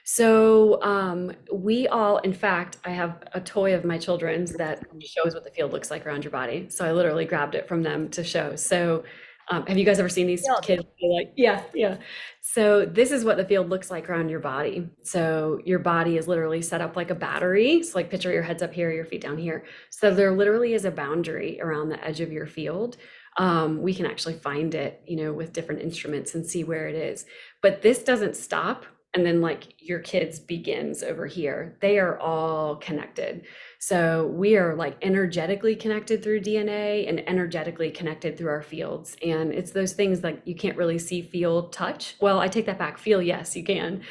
So 0.09 0.81
um, 0.83 1.33
we 1.53 1.89
all, 1.89 2.19
in 2.19 2.33
fact, 2.33 2.77
I 2.85 2.91
have 2.91 3.25
a 3.33 3.41
toy 3.41 3.75
of 3.75 3.85
my 3.85 3.99
children's 3.99 4.53
that 4.53 4.85
shows 5.01 5.35
what 5.35 5.43
the 5.43 5.51
field 5.51 5.73
looks 5.73 5.91
like 5.91 6.07
around 6.07 6.23
your 6.23 6.31
body. 6.31 6.69
So 6.71 6.85
I 6.85 6.93
literally 6.93 7.25
grabbed 7.25 7.57
it 7.57 7.67
from 7.67 7.83
them 7.83 8.09
to 8.11 8.23
show. 8.23 8.55
So 8.55 9.03
um, 9.49 9.67
have 9.67 9.79
you 9.79 9.85
guys 9.85 9.99
ever 9.99 10.09
seen 10.09 10.27
these 10.27 10.45
yeah. 10.47 10.61
kids? 10.61 10.85
Like, 11.01 11.33
yeah, 11.37 11.63
yeah. 11.73 11.99
So 12.41 12.85
this 12.85 13.13
is 13.13 13.25
what 13.25 13.37
the 13.37 13.45
field 13.45 13.69
looks 13.71 13.91
like 13.91 14.09
around 14.09 14.29
your 14.29 14.41
body. 14.41 14.89
So 15.03 15.61
your 15.65 15.79
body 15.79 16.17
is 16.17 16.27
literally 16.27 16.63
set 16.63 16.81
up 16.81 16.97
like 16.97 17.11
a 17.11 17.15
battery. 17.15 17.83
So 17.83 17.99
like 17.99 18.11
picture 18.11 18.33
your 18.33 18.43
heads 18.43 18.63
up 18.63 18.73
here, 18.73 18.91
your 18.91 19.05
feet 19.05 19.21
down 19.21 19.39
here. 19.39 19.65
So 19.91 20.13
there 20.13 20.37
literally 20.37 20.75
is 20.75 20.85
a 20.85 20.91
boundary 20.91 21.61
around 21.61 21.91
the 21.91 22.05
edge 22.05 22.21
of 22.21 22.33
your 22.33 22.47
field. 22.47 22.97
Um, 23.37 23.83
we 23.83 23.95
can 23.95 24.07
actually 24.07 24.35
find 24.35 24.75
it, 24.75 25.03
you 25.07 25.17
know, 25.17 25.33
with 25.33 25.53
different 25.53 25.83
instruments 25.83 26.35
and 26.35 26.45
see 26.45 26.65
where 26.65 26.89
it 26.89 26.95
is. 26.95 27.27
But 27.63 27.83
this 27.83 28.03
doesn't 28.03 28.35
stop 28.35 28.87
and 29.17 29.25
then 29.25 29.41
like 29.41 29.73
your 29.79 29.99
kids 30.01 30.39
begins 30.39 31.03
over 31.03 31.27
here. 31.27 31.79
They 31.81 31.99
are 31.99 32.21
all 32.21 32.77
connected. 32.77 33.47
So 33.79 34.27
we 34.27 34.59
are 34.59 34.77
like 34.77 34.99
energetically 35.01 35.75
connected 35.75 36.23
through 36.23 36.43
dna 36.43 37.09
and 37.09 37.27
energetically 37.27 37.91
connected 37.91 38.37
through 38.37 38.51
our 38.51 38.63
fields. 38.63 39.17
And 39.25 39.55
it's 39.55 39.71
those 39.71 39.95
things 39.95 40.23
like 40.23 40.43
you 40.45 40.55
can't 40.55 40.77
really 40.77 40.99
see 40.99 41.23
feel 41.23 41.71
touch. 41.71 42.17
Well 42.21 42.39
i 42.41 42.47
take 42.47 42.67
that 42.67 42.79
back. 42.79 42.99
Feel 42.99 43.23
yes 43.23 43.57
you 43.57 43.65
can. 43.65 44.03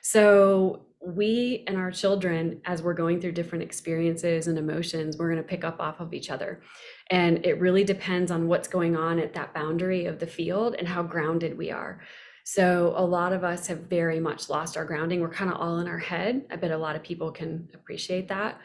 So 0.00 0.86
we 1.06 1.64
and 1.66 1.76
our 1.76 1.90
children 1.90 2.62
as 2.64 2.82
we're 2.82 2.94
going 2.94 3.20
through 3.20 3.32
different 3.32 3.62
experiences 3.62 4.46
and 4.46 4.56
emotions 4.56 5.18
we're 5.18 5.30
going 5.30 5.42
to 5.42 5.46
pick 5.46 5.62
up 5.62 5.78
off 5.78 6.00
of 6.00 6.14
each 6.14 6.30
other. 6.30 6.62
And 7.10 7.44
it 7.44 7.60
really 7.60 7.84
depends 7.84 8.30
on 8.30 8.48
what's 8.48 8.68
going 8.68 8.96
on 8.96 9.18
at 9.18 9.34
that 9.34 9.52
boundary 9.52 10.06
of 10.06 10.20
the 10.20 10.26
field 10.26 10.74
and 10.78 10.88
how 10.88 11.02
grounded 11.02 11.58
we 11.58 11.70
are 11.70 12.00
so 12.44 12.92
a 12.96 13.04
lot 13.04 13.32
of 13.32 13.42
us 13.42 13.66
have 13.68 13.80
very 13.80 14.20
much 14.20 14.50
lost 14.50 14.76
our 14.76 14.84
grounding. 14.84 15.20
We're 15.20 15.30
kind 15.30 15.50
of 15.50 15.58
all 15.58 15.78
in 15.78 15.88
our 15.88 15.98
head. 15.98 16.44
I 16.50 16.56
bet 16.56 16.70
a 16.70 16.78
lot 16.78 16.94
of 16.94 17.02
people 17.02 17.32
can 17.32 17.68
appreciate 17.74 18.28
that. 18.28 18.60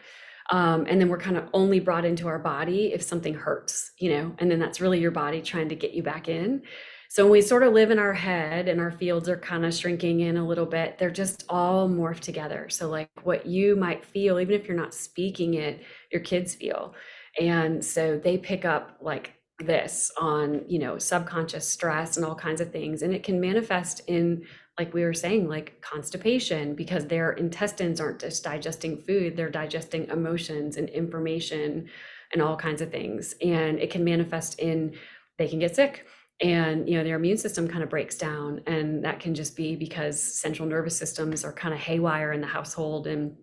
Um, 0.51 0.85
and 0.89 0.99
then 0.99 1.09
we're 1.09 1.19
kind 1.19 1.37
of 1.37 1.45
only 1.53 1.79
brought 1.79 2.05
into 2.05 2.27
our 2.27 2.39
body 2.39 2.91
if 2.93 3.01
something 3.01 3.33
hurts, 3.33 3.91
you 3.97 4.09
know, 4.09 4.35
and 4.39 4.51
then 4.51 4.59
that's 4.59 4.81
really 4.81 4.99
your 4.99 5.11
body 5.11 5.41
trying 5.41 5.69
to 5.69 5.75
get 5.75 5.93
you 5.93 6.03
back 6.03 6.27
in. 6.27 6.63
So 7.07 7.23
when 7.23 7.31
we 7.31 7.41
sort 7.41 7.63
of 7.63 7.73
live 7.73 7.89
in 7.89 7.99
our 7.99 8.13
head 8.13 8.67
and 8.67 8.81
our 8.81 8.91
fields 8.91 9.29
are 9.29 9.37
kind 9.37 9.65
of 9.65 9.73
shrinking 9.73 10.19
in 10.19 10.37
a 10.37 10.45
little 10.45 10.65
bit, 10.65 10.97
they're 10.97 11.09
just 11.09 11.43
all 11.49 11.89
morphed 11.89 12.19
together. 12.19 12.67
So 12.69 12.89
like 12.89 13.09
what 13.23 13.45
you 13.45 13.75
might 13.75 14.05
feel, 14.05 14.39
even 14.39 14.53
if 14.53 14.67
you're 14.67 14.77
not 14.77 14.93
speaking 14.93 15.55
it, 15.55 15.81
your 16.11 16.21
kids 16.21 16.53
feel. 16.53 16.93
And 17.39 17.83
so 17.83 18.19
they 18.21 18.37
pick 18.37 18.65
up 18.65 18.97
like 19.01 19.33
this 19.59 20.11
on 20.17 20.63
you 20.67 20.79
know 20.79 20.97
subconscious 20.97 21.67
stress 21.67 22.15
and 22.15 22.25
all 22.25 22.35
kinds 22.35 22.61
of 22.61 22.71
things 22.71 23.01
and 23.01 23.13
it 23.13 23.23
can 23.23 23.41
manifest 23.41 24.01
in 24.07 24.45
like 24.77 24.93
we 24.93 25.03
were 25.03 25.13
saying 25.13 25.49
like 25.49 25.81
constipation 25.81 26.75
because 26.75 27.05
their 27.05 27.31
intestines 27.33 27.99
aren't 27.99 28.19
just 28.19 28.43
digesting 28.43 28.97
food 29.01 29.35
they're 29.35 29.49
digesting 29.49 30.07
emotions 30.07 30.77
and 30.77 30.87
information 30.89 31.89
and 32.31 32.41
all 32.41 32.55
kinds 32.55 32.81
of 32.81 32.89
things 32.89 33.35
and 33.41 33.79
it 33.79 33.91
can 33.91 34.03
manifest 34.03 34.57
in 34.59 34.95
they 35.37 35.47
can 35.47 35.59
get 35.59 35.75
sick 35.75 36.05
and 36.41 36.87
you 36.87 36.97
know 36.97 37.03
their 37.03 37.17
immune 37.17 37.37
system 37.37 37.67
kind 37.67 37.83
of 37.83 37.89
breaks 37.89 38.15
down 38.15 38.61
and 38.65 39.03
that 39.03 39.19
can 39.19 39.35
just 39.35 39.57
be 39.57 39.75
because 39.75 40.21
central 40.21 40.67
nervous 40.67 40.95
systems 40.95 41.43
are 41.43 41.51
kind 41.51 41.73
of 41.73 41.79
haywire 41.81 42.31
in 42.31 42.39
the 42.39 42.47
household 42.47 43.07
and 43.07 43.35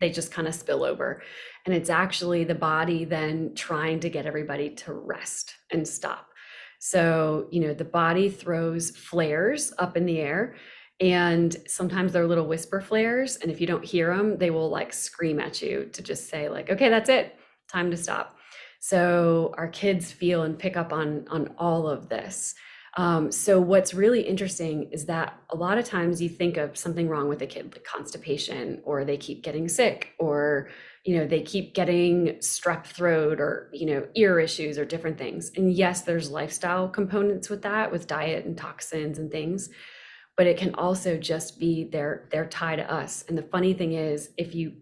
they 0.00 0.10
just 0.10 0.32
kind 0.32 0.48
of 0.48 0.54
spill 0.54 0.82
over. 0.82 1.22
And 1.66 1.74
it's 1.74 1.90
actually 1.90 2.44
the 2.44 2.54
body 2.54 3.04
then 3.04 3.54
trying 3.54 4.00
to 4.00 4.10
get 4.10 4.26
everybody 4.26 4.70
to 4.70 4.92
rest 4.92 5.54
and 5.70 5.86
stop. 5.86 6.28
So, 6.78 7.46
you 7.50 7.60
know, 7.60 7.74
the 7.74 7.84
body 7.84 8.30
throws 8.30 8.90
flares 8.90 9.72
up 9.78 9.96
in 9.96 10.06
the 10.06 10.18
air 10.18 10.54
and 11.00 11.56
sometimes 11.66 12.12
they're 12.12 12.26
little 12.26 12.46
whisper 12.46 12.80
flares 12.80 13.36
and 13.36 13.50
if 13.50 13.60
you 13.60 13.66
don't 13.66 13.84
hear 13.84 14.14
them 14.14 14.36
they 14.36 14.50
will 14.50 14.68
like 14.68 14.92
scream 14.92 15.40
at 15.40 15.62
you 15.62 15.88
to 15.92 16.02
just 16.02 16.28
say 16.28 16.48
like 16.48 16.70
okay 16.70 16.88
that's 16.88 17.08
it. 17.08 17.36
Time 17.68 17.90
to 17.90 17.96
stop. 17.96 18.36
So 18.80 19.54
our 19.56 19.68
kids 19.68 20.10
feel 20.10 20.42
and 20.42 20.58
pick 20.58 20.76
up 20.76 20.92
on 20.92 21.26
on 21.28 21.54
all 21.58 21.88
of 21.88 22.08
this. 22.08 22.54
Um, 22.96 23.30
so 23.30 23.60
what's 23.60 23.94
really 23.94 24.22
interesting 24.22 24.90
is 24.90 25.06
that 25.06 25.38
a 25.50 25.56
lot 25.56 25.78
of 25.78 25.84
times 25.84 26.20
you 26.20 26.28
think 26.28 26.56
of 26.56 26.76
something 26.76 27.08
wrong 27.08 27.28
with 27.28 27.40
a 27.40 27.46
kid, 27.46 27.72
like 27.72 27.84
constipation, 27.84 28.80
or 28.84 29.04
they 29.04 29.16
keep 29.16 29.44
getting 29.44 29.68
sick, 29.68 30.12
or 30.18 30.70
you 31.04 31.16
know 31.16 31.26
they 31.26 31.42
keep 31.42 31.74
getting 31.74 32.36
strep 32.40 32.86
throat, 32.86 33.40
or 33.40 33.70
you 33.72 33.86
know 33.86 34.06
ear 34.14 34.38
issues, 34.38 34.78
or 34.78 34.84
different 34.84 35.18
things. 35.18 35.50
And 35.56 35.72
yes, 35.72 36.02
there's 36.02 36.30
lifestyle 36.30 36.88
components 36.88 37.48
with 37.48 37.62
that, 37.62 37.90
with 37.90 38.06
diet 38.06 38.44
and 38.44 38.56
toxins 38.56 39.18
and 39.18 39.30
things, 39.30 39.70
but 40.36 40.46
it 40.46 40.58
can 40.58 40.74
also 40.74 41.16
just 41.16 41.58
be 41.58 41.84
their 41.84 42.28
their 42.30 42.46
tie 42.46 42.76
to 42.76 42.92
us. 42.92 43.24
And 43.28 43.36
the 43.38 43.42
funny 43.42 43.74
thing 43.74 43.94
is, 43.94 44.30
if 44.36 44.54
you 44.54 44.74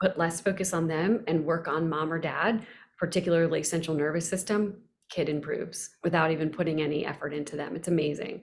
put 0.00 0.18
less 0.18 0.40
focus 0.40 0.72
on 0.72 0.88
them 0.88 1.24
and 1.26 1.44
work 1.44 1.68
on 1.68 1.88
mom 1.88 2.12
or 2.12 2.18
dad, 2.18 2.66
particularly 2.98 3.62
central 3.62 3.96
nervous 3.96 4.28
system, 4.28 4.76
kid 5.08 5.28
improves 5.28 5.90
without 6.02 6.30
even 6.30 6.50
putting 6.50 6.80
any 6.82 7.06
effort 7.06 7.32
into 7.32 7.56
them. 7.56 7.76
It's 7.76 7.88
amazing. 7.88 8.42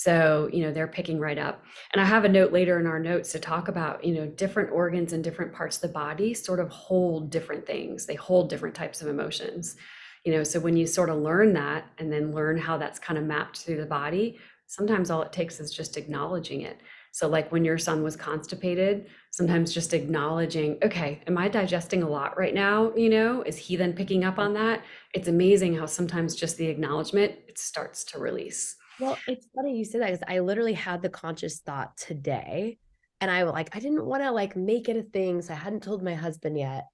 So, 0.00 0.48
you 0.50 0.62
know, 0.62 0.72
they're 0.72 0.88
picking 0.88 1.20
right 1.20 1.36
up. 1.36 1.62
And 1.92 2.00
I 2.00 2.06
have 2.06 2.24
a 2.24 2.28
note 2.28 2.52
later 2.52 2.80
in 2.80 2.86
our 2.86 2.98
notes 2.98 3.32
to 3.32 3.38
talk 3.38 3.68
about, 3.68 4.02
you 4.02 4.14
know, 4.14 4.24
different 4.28 4.72
organs 4.72 5.12
and 5.12 5.22
different 5.22 5.52
parts 5.52 5.76
of 5.76 5.82
the 5.82 5.88
body 5.88 6.32
sort 6.32 6.58
of 6.58 6.70
hold 6.70 7.28
different 7.28 7.66
things. 7.66 8.06
They 8.06 8.14
hold 8.14 8.48
different 8.48 8.74
types 8.74 9.02
of 9.02 9.08
emotions. 9.08 9.76
You 10.24 10.32
know, 10.32 10.42
so 10.42 10.58
when 10.58 10.74
you 10.74 10.86
sort 10.86 11.10
of 11.10 11.18
learn 11.18 11.52
that 11.52 11.84
and 11.98 12.10
then 12.10 12.32
learn 12.32 12.56
how 12.56 12.78
that's 12.78 12.98
kind 12.98 13.18
of 13.18 13.26
mapped 13.26 13.58
through 13.58 13.76
the 13.76 13.84
body, 13.84 14.38
sometimes 14.66 15.10
all 15.10 15.20
it 15.20 15.34
takes 15.34 15.60
is 15.60 15.70
just 15.70 15.98
acknowledging 15.98 16.62
it. 16.62 16.80
So, 17.12 17.28
like 17.28 17.52
when 17.52 17.66
your 17.66 17.76
son 17.76 18.02
was 18.02 18.16
constipated, 18.16 19.06
sometimes 19.32 19.74
just 19.74 19.92
acknowledging, 19.92 20.78
okay, 20.82 21.20
am 21.26 21.36
I 21.36 21.48
digesting 21.48 22.02
a 22.02 22.08
lot 22.08 22.38
right 22.38 22.54
now? 22.54 22.94
You 22.96 23.10
know, 23.10 23.42
is 23.42 23.58
he 23.58 23.76
then 23.76 23.92
picking 23.92 24.24
up 24.24 24.38
on 24.38 24.54
that? 24.54 24.82
It's 25.12 25.28
amazing 25.28 25.76
how 25.76 25.84
sometimes 25.84 26.36
just 26.36 26.56
the 26.56 26.68
acknowledgement 26.68 27.34
it 27.48 27.58
starts 27.58 28.02
to 28.04 28.18
release. 28.18 28.76
Well, 29.00 29.18
it's 29.26 29.46
funny 29.54 29.76
you 29.76 29.84
say 29.84 29.98
that 29.98 30.06
because 30.12 30.24
I 30.28 30.40
literally 30.40 30.74
had 30.74 31.02
the 31.02 31.08
conscious 31.08 31.60
thought 31.60 31.96
today, 31.96 32.78
and 33.20 33.30
I 33.30 33.42
like 33.44 33.74
I 33.74 33.80
didn't 33.80 34.04
want 34.04 34.22
to 34.22 34.30
like 34.30 34.56
make 34.56 34.88
it 34.88 34.96
a 34.96 35.02
thing, 35.02 35.42
so 35.42 35.52
I 35.52 35.56
hadn't 35.56 35.82
told 35.82 36.02
my 36.02 36.14
husband 36.14 36.58
yet. 36.58 36.86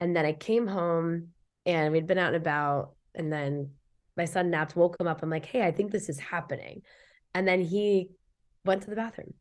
And 0.00 0.14
then 0.14 0.24
I 0.24 0.32
came 0.32 0.66
home, 0.66 1.28
and 1.66 1.92
we'd 1.92 2.06
been 2.06 2.18
out 2.18 2.34
and 2.34 2.36
about, 2.36 2.94
and 3.14 3.32
then 3.32 3.72
my 4.16 4.24
son 4.24 4.50
napped, 4.50 4.76
woke 4.76 5.00
him 5.00 5.08
up. 5.08 5.22
I'm 5.22 5.30
like, 5.30 5.46
hey, 5.46 5.62
I 5.62 5.72
think 5.72 5.90
this 5.90 6.08
is 6.08 6.18
happening, 6.18 6.82
and 7.34 7.46
then 7.46 7.60
he 7.60 8.10
went 8.64 8.82
to 8.82 8.90
the 8.90 8.96
bathroom 8.96 9.34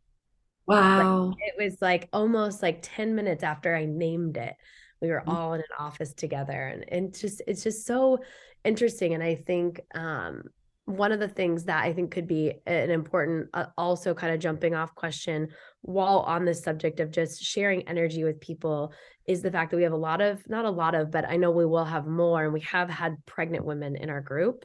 Wow. 0.68 1.30
Like, 1.30 1.38
it 1.48 1.64
was 1.64 1.82
like 1.82 2.10
almost 2.12 2.62
like 2.62 2.80
10 2.82 3.16
minutes 3.16 3.44
after 3.44 3.76
I 3.76 3.86
named 3.86 4.38
it. 4.38 4.54
We 5.02 5.10
were 5.10 5.24
all 5.28 5.54
in 5.54 5.62
an 5.62 5.66
office 5.80 6.14
together 6.14 6.60
and, 6.68 6.86
and 6.90 7.18
just 7.18 7.42
it's 7.48 7.64
just 7.64 7.86
so 7.86 8.20
interesting. 8.64 9.14
And 9.14 9.24
I 9.24 9.36
think 9.36 9.80
um 9.94 10.44
one 10.88 11.12
of 11.12 11.20
the 11.20 11.28
things 11.28 11.66
that 11.66 11.84
I 11.84 11.92
think 11.92 12.12
could 12.12 12.28
be 12.28 12.54
an 12.66 12.90
important, 12.90 13.50
uh, 13.54 13.66
also 13.78 14.14
kind 14.14 14.34
of 14.34 14.40
jumping 14.40 14.74
off 14.74 14.96
question 14.96 15.50
while 15.82 16.20
on 16.20 16.46
this 16.46 16.64
subject 16.64 17.02
of 17.02 17.12
just 17.12 17.44
sharing 17.44 17.86
energy 17.90 18.24
with 18.24 18.40
people 18.40 18.94
is 19.28 19.42
the 19.42 19.52
fact 19.52 19.72
that 19.72 19.78
we 19.78 19.84
have 19.84 19.92
a 19.92 19.98
lot 19.98 20.22
of, 20.22 20.42
not 20.48 20.64
a 20.64 20.70
lot 20.70 20.96
of, 20.96 21.12
but 21.12 21.28
I 21.28 21.36
know 21.36 21.52
we 21.52 21.66
will 21.66 21.84
have 21.84 22.08
more. 22.08 22.46
And 22.46 22.54
we 22.54 22.62
have 22.62 22.90
had 22.90 23.18
pregnant 23.26 23.66
women 23.66 23.98
in 23.98 24.10
our 24.10 24.22
group. 24.22 24.64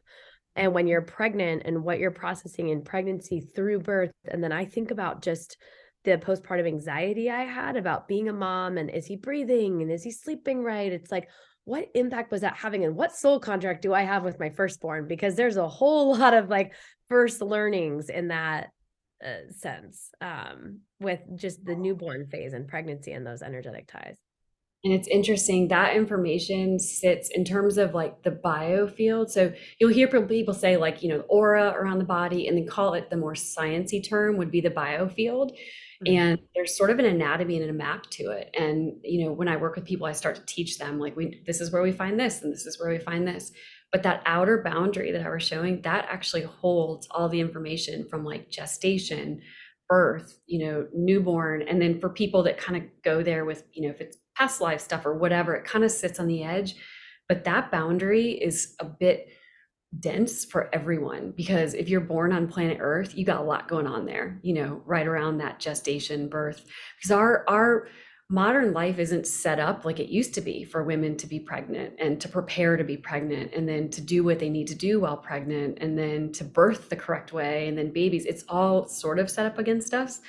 And 0.55 0.73
when 0.73 0.87
you're 0.87 1.03
pregnant 1.03 1.63
and 1.65 1.83
what 1.83 1.99
you're 1.99 2.13
processing 2.13 2.69
in 2.69 2.83
pregnancy 2.83 3.41
through 3.41 3.81
birth, 3.81 4.13
and 4.25 4.45
then 4.45 4.53
I 4.53 4.65
think 4.65 4.93
about 4.93 5.23
just 5.23 5.57
the 6.05 6.19
postpartum 6.19 6.69
anxiety 6.69 7.31
I 7.31 7.43
had 7.43 7.77
about 7.77 8.07
being 8.07 8.29
a 8.29 8.33
mom 8.33 8.79
and 8.79 8.91
is 8.91 9.07
he 9.07 9.17
breathing 9.17 9.83
and 9.83 9.91
is 9.91 10.05
he 10.05 10.13
sleeping 10.13 10.63
right? 10.63 10.93
It's 10.93 11.11
like, 11.11 11.29
what 11.65 11.89
impact 11.95 12.33
was 12.33 12.41
that 12.41 12.57
having 12.57 12.85
and 12.85 12.97
what 12.97 13.15
soul 13.15 13.39
contract 13.39 13.83
do 13.83 13.95
I 13.95 14.03
have 14.03 14.25
with 14.25 14.41
my 14.41 14.51
firstborn? 14.51 15.07
Because 15.07 15.37
there's 15.37 15.57
a 15.57 15.69
whole 15.69 16.17
lot 16.19 16.35
of 16.35 16.49
like 16.49 16.73
first 17.09 17.41
learnings 17.41 18.09
in 18.09 18.29
that 18.29 18.71
uh, 19.25 19.51
sense 19.51 20.11
um, 20.21 20.81
with 21.01 21.21
just 21.37 21.65
the 21.65 21.77
newborn 21.77 22.27
phase 22.27 22.53
and 22.53 22.67
pregnancy 22.67 23.13
and 23.13 23.27
those 23.27 23.43
energetic 23.43 23.87
ties. 23.87 24.17
And 24.85 24.93
it's 24.93 25.07
interesting 25.07 25.69
that 25.69 25.95
information 25.95 26.81
sits 26.81 27.29
in 27.29 27.45
terms 27.45 27.79
of 27.79 27.95
like 27.95 28.25
the 28.25 28.33
biofield. 28.33 29.31
So 29.31 29.53
you'll 29.79 29.93
hear 29.93 30.09
people 30.09 30.55
say 30.55 30.77
like, 30.77 31.05
you 31.05 31.09
know, 31.09 31.21
aura 31.29 31.69
around 31.71 31.99
the 31.99 32.05
body 32.05 32.49
and 32.49 32.59
then 32.59 32.67
call 32.67 32.95
it 32.95 33.09
the 33.09 33.17
more 33.17 33.35
sciency 33.35 34.07
term 34.07 34.39
would 34.39 34.51
be 34.51 34.61
the 34.61 34.71
biofield. 34.71 35.53
Mm-hmm. 36.05 36.17
And 36.17 36.39
there's 36.55 36.77
sort 36.77 36.91
of 36.91 36.99
an 36.99 37.05
anatomy 37.05 37.61
and 37.61 37.71
a 37.71 37.73
map 37.73 38.09
to 38.11 38.31
it. 38.31 38.51
And, 38.59 38.95
you 39.03 39.25
know, 39.25 39.33
when 39.33 39.49
I 39.49 39.57
work 39.57 39.77
with 39.77 39.85
people, 39.85 40.07
I 40.07 40.13
start 40.13 40.37
to 40.37 40.47
teach 40.47 40.79
them 40.79 40.99
like 40.99 41.17
we 41.17 41.43
this 41.47 41.61
is 41.61 41.73
where 41.73 41.83
we 41.83 41.93
find 41.93 42.19
this 42.19 42.43
and 42.43 42.53
this 42.53 42.67
is 42.67 42.79
where 42.81 42.91
we 42.91 42.99
find 42.99 43.27
this. 43.27 43.53
But 43.91 44.03
that 44.05 44.23
outer 44.25 44.63
boundary 44.63 45.13
that 45.13 45.25
I 45.25 45.29
was 45.29 45.43
showing, 45.43 45.83
that 45.83 46.07
actually 46.09 46.43
holds 46.43 47.07
all 47.11 47.29
the 47.29 47.41
information 47.41 48.09
from 48.09 48.25
like 48.25 48.51
gestation, 48.51 49.43
birth, 49.89 50.39
you 50.47 50.67
know, 50.67 50.87
newborn. 50.95 51.63
And 51.63 51.81
then 51.81 52.01
for 52.01 52.09
people 52.09 52.43
that 52.45 52.57
kind 52.57 52.83
of 52.83 52.89
go 53.05 53.23
there 53.23 53.45
with, 53.45 53.65
you 53.73 53.83
know, 53.83 53.91
if 53.91 54.01
it's 54.01 54.17
past 54.35 54.61
life 54.63 54.81
stuff 54.81 55.05
or 55.05 55.15
whatever, 55.15 55.55
it 55.55 55.65
kind 55.65 55.85
of 55.85 55.91
sits 55.91 56.19
on 56.19 56.27
the 56.27 56.43
edge. 56.43 56.75
But 57.29 57.45
that 57.45 57.71
boundary 57.71 58.31
is 58.33 58.75
a 58.81 58.85
bit 58.85 59.29
dense 60.01 60.45
for 60.45 60.75
everyone 60.75 61.33
because 61.37 61.75
if 61.75 61.89
you're 61.89 62.01
born 62.01 62.33
on 62.33 62.49
planet 62.49 62.79
earth 62.81 63.15
you 63.15 63.27
got 63.27 63.41
a 63.41 63.45
lot 63.45 63.69
going 63.69 63.87
on 63.87 64.07
there 64.07 64.41
you 64.43 64.55
know 64.55 64.83
right 64.87 65.07
around 65.07 65.39
that 65.39 65.59
gestation 65.59 66.29
birth. 66.29 66.65
Because 66.97 67.11
our 67.11 67.45
our 67.49 67.89
modern 68.29 68.73
life 68.73 68.99
isn't 68.99 69.27
set 69.27 69.61
up 69.61 69.85
like 69.85 70.01
it 70.01 70.09
used 70.09 70.33
to 70.33 70.41
be 70.41 70.65
for 70.65 70.83
women 70.83 71.17
to 71.19 71.27
be 71.27 71.39
pregnant 71.39 71.93
and 71.99 72.19
to 72.19 72.29
prepare 72.29 72.79
to 72.79 72.85
be 72.85 72.97
pregnant 72.97 73.53
and 73.53 73.69
then 73.69 73.91
to 73.91 74.01
do 74.01 74.25
what 74.25 74.39
they 74.39 74.49
need 74.49 74.67
to 74.67 74.75
do 74.75 75.01
while 75.01 75.19
pregnant 75.19 75.77
and 75.83 75.99
then 75.99 76.33
to 76.33 76.43
birth 76.43 76.89
the 76.89 76.97
correct 76.97 77.35
way 77.35 77.69
and 77.69 77.77
then 77.77 77.93
babies. 77.93 78.25
It's 78.25 78.45
all 78.49 78.89
sort 78.89 79.19
of 79.19 79.31
set 79.31 79.45
up 79.45 79.59
against 79.59 79.93
us. 79.93 80.21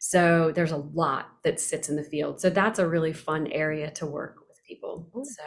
So 0.00 0.50
there's 0.52 0.72
a 0.72 0.78
lot 0.78 1.28
that 1.44 1.60
sits 1.60 1.88
in 1.88 1.94
the 1.94 2.02
field. 2.02 2.40
So 2.40 2.50
that's 2.50 2.80
a 2.80 2.88
really 2.88 3.12
fun 3.12 3.46
area 3.46 3.90
to 3.92 4.06
work 4.06 4.40
with 4.48 4.58
people. 4.66 5.08
So 5.22 5.44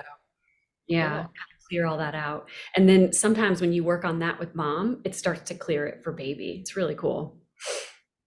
yeah 0.87 1.25
clear 1.69 1.85
all 1.85 1.97
that 1.97 2.15
out. 2.15 2.49
And 2.75 2.87
then 2.87 3.13
sometimes 3.13 3.61
when 3.61 3.73
you 3.73 3.83
work 3.83 4.05
on 4.05 4.19
that 4.19 4.39
with 4.39 4.55
mom, 4.55 5.01
it 5.03 5.15
starts 5.15 5.41
to 5.49 5.55
clear 5.55 5.85
it 5.85 6.03
for 6.03 6.11
baby. 6.11 6.57
It's 6.61 6.75
really 6.75 6.95
cool. 6.95 7.37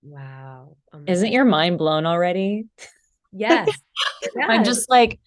Wow. 0.02 0.76
Oh 0.92 1.00
Isn't 1.06 1.32
your 1.32 1.44
mind 1.44 1.78
blown 1.78 2.06
already? 2.06 2.66
Yes. 3.32 3.68
yes. 4.22 4.46
I'm 4.48 4.64
just 4.64 4.88
like, 4.88 5.20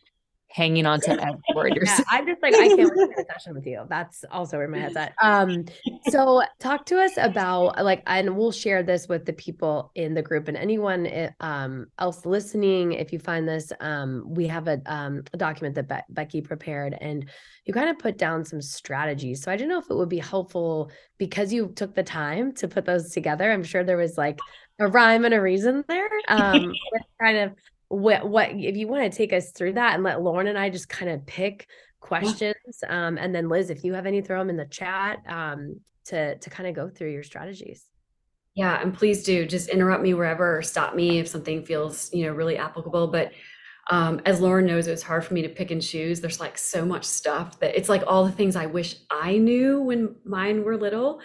hanging 0.54 0.86
on 0.86 1.02
to 1.02 1.12
every 1.12 1.42
word 1.56 1.74
you're 1.76 1.84
yeah, 1.84 1.96
saying. 1.96 2.06
I'm 2.12 2.28
just 2.28 2.42
like, 2.42 2.54
I 2.54 2.68
can't 2.68 2.92
wait 2.96 3.16
to 3.16 3.22
a 3.22 3.34
session 3.34 3.56
with 3.56 3.66
you. 3.66 3.86
That's 3.90 4.24
also 4.32 4.58
where 4.58 4.68
my 4.68 4.80
head's 4.80 4.96
at. 4.96 5.14
Um, 5.22 5.66
so 6.10 6.44
talk 6.60 6.86
to 6.88 7.02
us 7.02 7.14
about 7.18 7.84
like, 7.84 8.04
and 8.06 8.38
we'll 8.38 8.52
share 8.52 8.84
this 8.84 9.08
with 9.08 9.26
the 9.26 9.34
people 9.34 9.92
in 9.96 10.14
the 10.14 10.22
group 10.22 10.48
and 10.48 10.56
anyone 10.56 11.08
eh, 11.08 11.32
um, 11.40 11.88
else 11.98 12.26
listening. 12.26 12.94
If 12.94 13.12
you 13.12 13.20
find 13.20 13.48
this, 13.48 13.72
um, 13.80 14.24
we 14.28 14.46
have 14.48 14.68
a, 14.68 14.80
um, 14.86 15.24
a 15.34 15.38
document 15.38 15.74
that 15.76 15.90
Be- 15.90 16.14
Becky 16.14 16.42
prepared 16.42 16.96
and 17.02 17.28
you 17.66 17.74
kind 17.74 17.90
of 17.90 17.98
put 17.98 18.18
down 18.18 18.46
some 18.46 18.62
strategies. 18.62 19.42
So 19.42 19.52
I 19.52 19.58
don't 19.58 19.70
know 19.70 19.80
if 19.80 19.90
it 19.90 19.96
would 19.96 20.10
be 20.10 20.20
helpful 20.20 20.92
because 21.18 21.52
you 21.52 21.72
took 21.76 21.96
the 21.96 22.04
time 22.04 22.54
to 22.56 22.68
put 22.68 22.86
those 22.86 23.12
together. 23.12 23.52
I'm 23.52 23.64
sure 23.64 23.84
there 23.84 23.98
was 23.98 24.18
like 24.18 24.38
a 24.80 24.88
rhyme 24.88 25.26
and 25.26 25.34
a 25.34 25.42
reason 25.42 25.84
there. 25.88 26.10
Um, 26.28 26.74
kind 27.22 27.38
of 27.38 27.54
what 27.94 28.28
what 28.28 28.52
if 28.52 28.76
you 28.76 28.88
want 28.88 29.12
to 29.12 29.16
take 29.16 29.34
us 29.34 29.52
through 29.52 29.74
that 29.74 29.94
and 29.96 30.04
let 30.04 30.22
Lauren 30.22 30.48
and 30.48 30.58
I 30.58 30.70
just 30.70 30.90
kind 30.90 31.12
of 31.12 31.26
pick 31.26 31.68
questions 32.00 32.56
um, 32.88 33.18
and 33.18 33.34
then 33.34 33.50
Liz 33.50 33.70
if 33.70 33.84
you 33.84 33.94
have 33.94 34.06
any 34.06 34.22
throw 34.22 34.40
them 34.40 34.50
in 34.50 34.58
the 34.58 34.66
chat 34.66 35.20
um, 35.28 35.80
to 36.06 36.38
to 36.38 36.50
kind 36.50 36.68
of 36.68 36.76
go 36.76 36.90
through 36.90 37.12
your 37.12 37.24
strategies. 37.24 37.86
Yeah, 38.56 38.80
and 38.80 38.94
please 38.94 39.24
do 39.24 39.46
just 39.48 39.70
interrupt 39.70 40.04
me 40.04 40.14
wherever 40.14 40.58
or 40.58 40.62
stop 40.62 40.94
me 40.94 41.18
if 41.18 41.28
something 41.28 41.66
feels, 41.66 42.14
you 42.14 42.26
know, 42.26 42.34
really 42.34 42.58
applicable, 42.58 43.08
but 43.08 43.32
um, 43.90 44.22
as 44.26 44.40
Lauren 44.40 44.66
knows, 44.66 44.88
it 44.88 44.92
was 44.92 45.04
hard 45.04 45.26
for 45.26 45.34
me 45.34 45.42
to 45.42 45.50
pick 45.50 45.72
and 45.72 45.82
choose. 45.82 46.22
There's 46.22 46.40
like 46.40 46.58
so 46.58 46.86
much 46.86 47.04
stuff 47.04 47.60
that 47.60 47.76
it's 47.76 47.90
like 47.90 48.04
all 48.08 48.26
the 48.26 48.32
things 48.32 48.56
I 48.56 48.68
wish 48.68 48.96
I 49.12 49.38
knew 49.38 49.82
when 49.82 50.16
mine 50.24 50.64
were 50.64 50.78
little. 50.78 51.20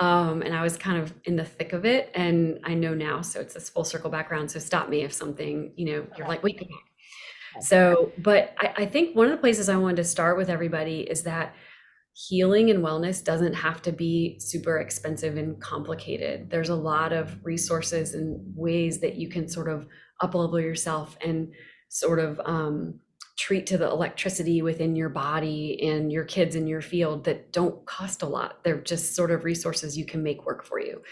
Um, 0.00 0.42
and 0.42 0.54
I 0.54 0.62
was 0.62 0.76
kind 0.76 1.02
of 1.02 1.12
in 1.24 1.36
the 1.36 1.44
thick 1.44 1.72
of 1.72 1.84
it. 1.84 2.10
And 2.14 2.58
I 2.64 2.74
know 2.74 2.94
now, 2.94 3.20
so 3.20 3.40
it's 3.40 3.54
this 3.54 3.68
full 3.68 3.84
circle 3.84 4.10
background. 4.10 4.50
So 4.50 4.58
stop 4.58 4.88
me 4.88 5.02
if 5.02 5.12
something, 5.12 5.72
you 5.76 5.86
know, 5.86 6.06
you're 6.16 6.28
like, 6.28 6.42
wait, 6.42 6.58
back. 6.58 6.68
So, 7.60 8.12
but 8.18 8.54
I, 8.58 8.72
I 8.78 8.86
think 8.86 9.14
one 9.14 9.26
of 9.26 9.32
the 9.32 9.38
places 9.38 9.68
I 9.68 9.76
wanted 9.76 9.96
to 9.96 10.04
start 10.04 10.36
with 10.38 10.48
everybody 10.48 11.00
is 11.00 11.22
that 11.24 11.54
healing 12.14 12.70
and 12.70 12.84
wellness 12.84 13.22
doesn't 13.24 13.54
have 13.54 13.80
to 13.82 13.92
be 13.92 14.38
super 14.38 14.78
expensive 14.78 15.36
and 15.36 15.60
complicated. 15.60 16.50
There's 16.50 16.68
a 16.68 16.74
lot 16.74 17.12
of 17.12 17.38
resources 17.44 18.14
and 18.14 18.40
ways 18.54 19.00
that 19.00 19.16
you 19.16 19.28
can 19.28 19.48
sort 19.48 19.68
of 19.68 19.86
uplevel 20.22 20.62
yourself 20.62 21.16
and 21.24 21.52
sort 21.88 22.18
of 22.18 22.40
um, 22.44 23.00
treat 23.38 23.66
to 23.66 23.78
the 23.78 23.88
electricity 23.88 24.60
within 24.62 24.94
your 24.94 25.08
body 25.08 25.78
and 25.88 26.12
your 26.12 26.24
kids 26.24 26.54
in 26.54 26.66
your 26.66 26.82
field 26.82 27.24
that 27.24 27.52
don't 27.52 27.84
cost 27.86 28.22
a 28.22 28.26
lot. 28.26 28.62
They're 28.62 28.80
just 28.80 29.16
sort 29.16 29.30
of 29.30 29.44
resources 29.44 29.96
you 29.96 30.04
can 30.04 30.22
make 30.22 30.44
work 30.44 30.64
for 30.64 30.78
you. 30.78 31.02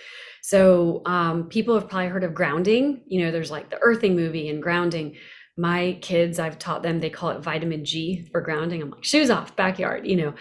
So 0.42 1.02
um, 1.06 1.48
people 1.48 1.74
have 1.74 1.88
probably 1.88 2.08
heard 2.08 2.24
of 2.24 2.34
grounding. 2.34 3.02
You 3.06 3.24
know, 3.24 3.30
there's 3.30 3.50
like 3.50 3.70
the 3.70 3.78
earthing 3.80 4.16
movie 4.16 4.48
and 4.48 4.62
grounding. 4.62 5.16
My 5.56 5.98
kids, 6.02 6.38
I've 6.38 6.58
taught 6.58 6.82
them, 6.82 7.00
they 7.00 7.10
call 7.10 7.30
it 7.30 7.40
vitamin 7.42 7.84
G 7.84 8.28
for 8.30 8.40
grounding. 8.40 8.82
I'm 8.82 8.90
like, 8.90 9.04
shoes 9.04 9.30
off, 9.30 9.56
backyard, 9.56 10.06
you 10.06 10.16
know. 10.16 10.34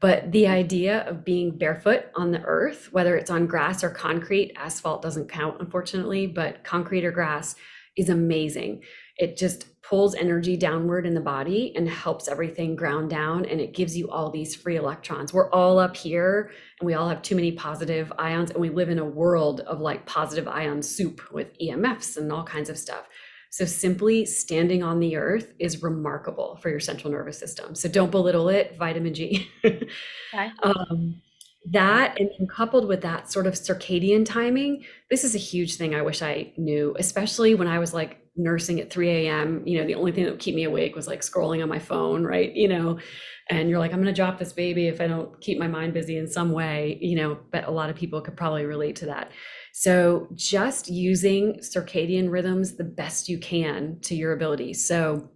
But 0.00 0.32
the 0.32 0.48
idea 0.48 1.02
of 1.08 1.24
being 1.24 1.56
barefoot 1.56 2.06
on 2.14 2.30
the 2.30 2.42
earth, 2.42 2.88
whether 2.92 3.16
it's 3.16 3.30
on 3.30 3.46
grass 3.46 3.82
or 3.82 3.90
concrete, 3.90 4.52
asphalt 4.56 5.02
doesn't 5.02 5.30
count, 5.30 5.60
unfortunately, 5.60 6.26
but 6.26 6.64
concrete 6.64 7.04
or 7.04 7.12
grass 7.12 7.54
is 7.96 8.08
amazing. 8.08 8.82
It 9.16 9.36
just 9.36 9.66
pulls 9.88 10.14
energy 10.14 10.56
downward 10.56 11.06
in 11.06 11.14
the 11.14 11.20
body 11.20 11.72
and 11.76 11.88
helps 11.88 12.26
everything 12.26 12.74
ground 12.74 13.10
down 13.10 13.44
and 13.44 13.60
it 13.60 13.74
gives 13.74 13.96
you 13.96 14.08
all 14.10 14.30
these 14.30 14.54
free 14.54 14.76
electrons. 14.76 15.32
We're 15.32 15.50
all 15.50 15.78
up 15.78 15.94
here 15.94 16.50
and 16.80 16.86
we 16.86 16.94
all 16.94 17.08
have 17.08 17.20
too 17.20 17.34
many 17.34 17.52
positive 17.52 18.10
ions 18.18 18.50
and 18.50 18.60
we 18.60 18.70
live 18.70 18.88
in 18.88 18.98
a 18.98 19.04
world 19.04 19.60
of 19.60 19.80
like 19.80 20.06
positive 20.06 20.48
ion 20.48 20.82
soup 20.82 21.30
with 21.32 21.58
EMFs 21.58 22.16
and 22.16 22.32
all 22.32 22.44
kinds 22.44 22.70
of 22.70 22.78
stuff. 22.78 23.08
So 23.50 23.64
simply 23.66 24.24
standing 24.24 24.82
on 24.82 25.00
the 25.00 25.16
earth 25.16 25.52
is 25.58 25.82
remarkable 25.82 26.56
for 26.56 26.70
your 26.70 26.80
central 26.80 27.12
nervous 27.12 27.38
system. 27.38 27.74
So 27.74 27.88
don't 27.88 28.10
belittle 28.10 28.48
it, 28.48 28.76
vitamin 28.78 29.14
G. 29.14 29.48
okay. 29.64 29.86
um, 30.62 31.20
that 31.70 32.18
and 32.20 32.30
coupled 32.50 32.86
with 32.86 33.00
that 33.02 33.30
sort 33.30 33.46
of 33.46 33.54
circadian 33.54 34.24
timing, 34.26 34.84
this 35.10 35.24
is 35.24 35.34
a 35.34 35.38
huge 35.38 35.76
thing 35.76 35.94
I 35.94 36.02
wish 36.02 36.22
I 36.22 36.52
knew, 36.56 36.94
especially 36.98 37.54
when 37.54 37.68
I 37.68 37.78
was 37.78 37.94
like 37.94 38.20
nursing 38.36 38.80
at 38.80 38.90
3 38.90 39.08
a.m. 39.10 39.62
You 39.64 39.80
know, 39.80 39.86
the 39.86 39.94
only 39.94 40.12
thing 40.12 40.24
that 40.24 40.32
would 40.32 40.40
keep 40.40 40.54
me 40.54 40.64
awake 40.64 40.94
was 40.94 41.06
like 41.06 41.20
scrolling 41.20 41.62
on 41.62 41.68
my 41.68 41.78
phone, 41.78 42.24
right? 42.24 42.54
You 42.54 42.68
know, 42.68 42.98
and 43.48 43.68
you're 43.68 43.78
like, 43.78 43.92
I'm 43.92 44.02
going 44.02 44.12
to 44.12 44.20
drop 44.20 44.38
this 44.38 44.52
baby 44.52 44.88
if 44.88 45.00
I 45.00 45.06
don't 45.06 45.40
keep 45.40 45.58
my 45.58 45.68
mind 45.68 45.94
busy 45.94 46.18
in 46.18 46.28
some 46.28 46.52
way, 46.52 46.98
you 47.00 47.16
know, 47.16 47.38
but 47.52 47.66
a 47.66 47.70
lot 47.70 47.90
of 47.90 47.96
people 47.96 48.20
could 48.20 48.36
probably 48.36 48.64
relate 48.64 48.96
to 48.96 49.06
that. 49.06 49.30
So 49.72 50.28
just 50.34 50.88
using 50.88 51.60
circadian 51.60 52.30
rhythms 52.30 52.76
the 52.76 52.84
best 52.84 53.28
you 53.28 53.38
can 53.38 53.98
to 54.02 54.14
your 54.14 54.32
ability. 54.32 54.74
So 54.74 55.30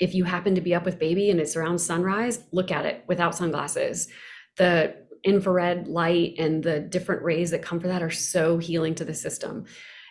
if 0.00 0.14
you 0.14 0.24
happen 0.24 0.54
to 0.54 0.60
be 0.60 0.74
up 0.74 0.84
with 0.84 0.98
baby 0.98 1.30
and 1.30 1.40
it's 1.40 1.56
around 1.56 1.78
sunrise, 1.78 2.44
look 2.52 2.70
at 2.70 2.86
it 2.86 3.04
without 3.06 3.34
sunglasses. 3.34 4.08
The 4.56 4.94
infrared 5.24 5.88
light 5.88 6.34
and 6.38 6.62
the 6.62 6.80
different 6.80 7.22
rays 7.22 7.50
that 7.50 7.62
come 7.62 7.80
from 7.80 7.90
that 7.90 8.02
are 8.02 8.10
so 8.10 8.58
healing 8.58 8.94
to 8.96 9.04
the 9.04 9.14
system. 9.14 9.64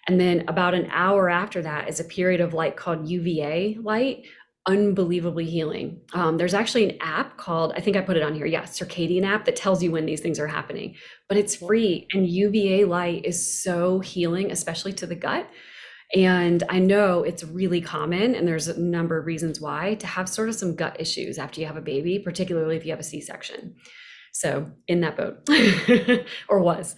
And 0.07 0.19
then 0.19 0.45
about 0.47 0.73
an 0.73 0.89
hour 0.91 1.29
after 1.29 1.61
that 1.61 1.89
is 1.89 1.99
a 1.99 2.05
period 2.05 2.41
of 2.41 2.53
light 2.53 2.75
called 2.75 3.07
UVA 3.07 3.77
light, 3.81 4.25
unbelievably 4.65 5.45
healing. 5.45 6.01
Um, 6.13 6.37
there's 6.37 6.53
actually 6.53 6.89
an 6.89 6.97
app 7.01 7.37
called, 7.37 7.73
I 7.75 7.81
think 7.81 7.97
I 7.97 8.01
put 8.01 8.17
it 8.17 8.23
on 8.23 8.35
here, 8.35 8.45
yeah, 8.45 8.63
Circadian 8.63 9.25
app 9.25 9.45
that 9.45 9.55
tells 9.55 9.81
you 9.81 9.91
when 9.91 10.05
these 10.05 10.21
things 10.21 10.39
are 10.39 10.47
happening, 10.47 10.95
but 11.27 11.37
it's 11.37 11.55
free. 11.55 12.07
And 12.13 12.27
UVA 12.27 12.85
light 12.85 13.25
is 13.25 13.61
so 13.63 13.99
healing, 13.99 14.51
especially 14.51 14.93
to 14.93 15.07
the 15.07 15.15
gut. 15.15 15.49
And 16.13 16.63
I 16.67 16.79
know 16.79 17.23
it's 17.23 17.43
really 17.43 17.79
common, 17.79 18.35
and 18.35 18.45
there's 18.45 18.67
a 18.67 18.79
number 18.79 19.17
of 19.17 19.25
reasons 19.25 19.61
why, 19.61 19.95
to 19.95 20.07
have 20.07 20.27
sort 20.27 20.49
of 20.49 20.55
some 20.55 20.75
gut 20.75 20.97
issues 20.99 21.37
after 21.37 21.61
you 21.61 21.67
have 21.67 21.77
a 21.77 21.81
baby, 21.81 22.19
particularly 22.19 22.75
if 22.75 22.85
you 22.85 22.91
have 22.91 22.99
a 22.99 23.03
C 23.03 23.21
section. 23.21 23.75
So, 24.31 24.71
in 24.87 25.01
that 25.01 25.17
boat, 25.17 25.47
or 26.49 26.59
was. 26.59 26.95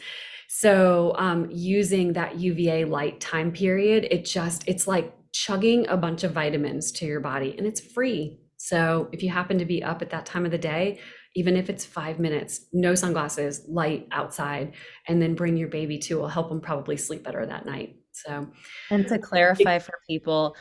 So 0.56 1.16
um, 1.18 1.50
using 1.50 2.14
that 2.14 2.40
UVA 2.40 2.86
light 2.86 3.20
time 3.20 3.52
period, 3.52 4.08
it 4.12 4.24
just, 4.24 4.64
it's 4.68 4.88
like 4.88 5.12
chugging 5.32 5.88
a 5.88 5.98
bunch 5.98 6.24
of 6.24 6.32
vitamins 6.32 6.92
to 6.92 7.08
your 7.08 7.22
body 7.22 7.56
and 7.58 7.66
it's 7.66 7.82
free. 7.82 8.40
So 8.58 9.10
if 9.12 9.24
you 9.24 9.30
happen 9.30 9.58
to 9.58 9.66
be 9.66 9.84
up 9.84 10.04
at 10.04 10.12
that 10.12 10.28
time 10.28 10.46
of 10.46 10.52
the 10.52 10.60
day, 10.60 11.00
even 11.36 11.58
if 11.58 11.72
it's 11.72 11.84
five 11.84 12.20
minutes, 12.20 12.68
no 12.72 12.94
sunglasses, 12.94 13.66
light 13.68 14.08
outside, 14.12 14.74
and 15.08 15.20
then 15.20 15.34
bring 15.34 15.58
your 15.58 15.70
baby 15.70 15.98
too 15.98 16.20
will 16.20 16.28
help 16.28 16.50
them 16.50 16.62
probably 16.62 16.98
sleep 16.98 17.24
better 17.24 17.44
that 17.48 17.66
night. 17.66 17.96
So, 18.12 18.48
and 18.92 19.08
to 19.08 19.18
clarify 19.18 19.80
for 19.80 19.96
people, 20.08 20.56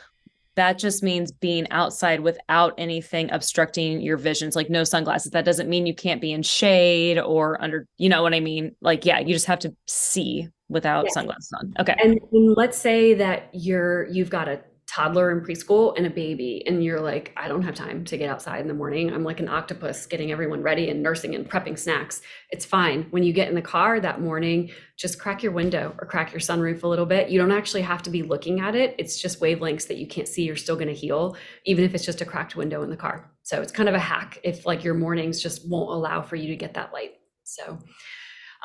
that 0.55 0.77
just 0.77 1.03
means 1.03 1.31
being 1.31 1.69
outside 1.71 2.19
without 2.19 2.73
anything 2.77 3.31
obstructing 3.31 4.01
your 4.01 4.17
visions, 4.17 4.55
like 4.55 4.69
no 4.69 4.83
sunglasses. 4.83 5.31
That 5.31 5.45
doesn't 5.45 5.69
mean 5.69 5.85
you 5.85 5.95
can't 5.95 6.21
be 6.21 6.31
in 6.31 6.43
shade 6.43 7.19
or 7.19 7.61
under, 7.61 7.87
you 7.97 8.09
know 8.09 8.21
what 8.21 8.33
I 8.33 8.39
mean? 8.39 8.75
Like, 8.81 9.05
yeah, 9.05 9.19
you 9.19 9.33
just 9.33 9.47
have 9.47 9.59
to 9.59 9.75
see 9.87 10.47
without 10.69 11.09
sunglasses 11.11 11.51
on. 11.59 11.73
Okay. 11.79 11.95
And, 12.03 12.19
and 12.31 12.55
let's 12.55 12.77
say 12.77 13.13
that 13.15 13.49
you're 13.53 14.07
you've 14.07 14.29
got 14.29 14.47
a 14.47 14.61
toddler 14.93 15.31
in 15.31 15.41
preschool 15.41 15.95
and 15.97 16.05
a 16.05 16.09
baby 16.09 16.63
and 16.67 16.83
you're 16.83 17.01
like 17.01 17.33
i 17.37 17.47
don't 17.47 17.63
have 17.63 17.73
time 17.73 18.03
to 18.05 18.17
get 18.17 18.29
outside 18.29 18.61
in 18.61 18.67
the 18.67 18.73
morning. 18.73 19.13
I'm 19.13 19.23
like 19.23 19.39
an 19.39 19.47
octopus 19.47 20.05
getting 20.05 20.31
everyone 20.31 20.61
ready 20.61 20.89
and 20.89 21.01
nursing 21.01 21.35
and 21.35 21.49
prepping 21.49 21.77
snacks. 21.77 22.21
It's 22.49 22.65
fine. 22.65 23.07
When 23.11 23.23
you 23.23 23.33
get 23.33 23.49
in 23.49 23.55
the 23.55 23.61
car 23.61 23.99
that 23.99 24.21
morning 24.21 24.71
just 24.97 25.19
crack 25.19 25.41
your 25.41 25.51
window 25.51 25.95
or 25.99 26.07
crack 26.07 26.31
your 26.31 26.39
sunroof 26.39 26.83
a 26.83 26.87
little 26.87 27.05
bit. 27.05 27.29
You 27.29 27.39
don't 27.39 27.51
actually 27.51 27.81
have 27.81 28.03
to 28.03 28.09
be 28.09 28.21
looking 28.21 28.59
at 28.59 28.75
it. 28.75 28.95
It's 28.99 29.19
just 29.19 29.41
wavelengths 29.41 29.87
that 29.87 29.97
you 29.97 30.07
can't 30.07 30.27
see 30.27 30.43
you're 30.43 30.55
still 30.55 30.75
going 30.75 30.87
to 30.87 30.93
heal 30.93 31.35
even 31.65 31.83
if 31.83 31.95
it's 31.95 32.05
just 32.05 32.21
a 32.21 32.25
cracked 32.25 32.55
window 32.55 32.83
in 32.83 32.89
the 32.89 32.97
car. 32.97 33.31
So 33.41 33.61
it's 33.61 33.71
kind 33.71 33.89
of 33.89 33.95
a 33.95 33.99
hack 33.99 34.39
if 34.43 34.65
like 34.65 34.83
your 34.83 34.93
mornings 34.93 35.41
just 35.41 35.67
won't 35.69 35.89
allow 35.89 36.21
for 36.21 36.35
you 36.35 36.47
to 36.47 36.55
get 36.55 36.75
that 36.75 36.93
light. 36.93 37.13
So 37.43 37.79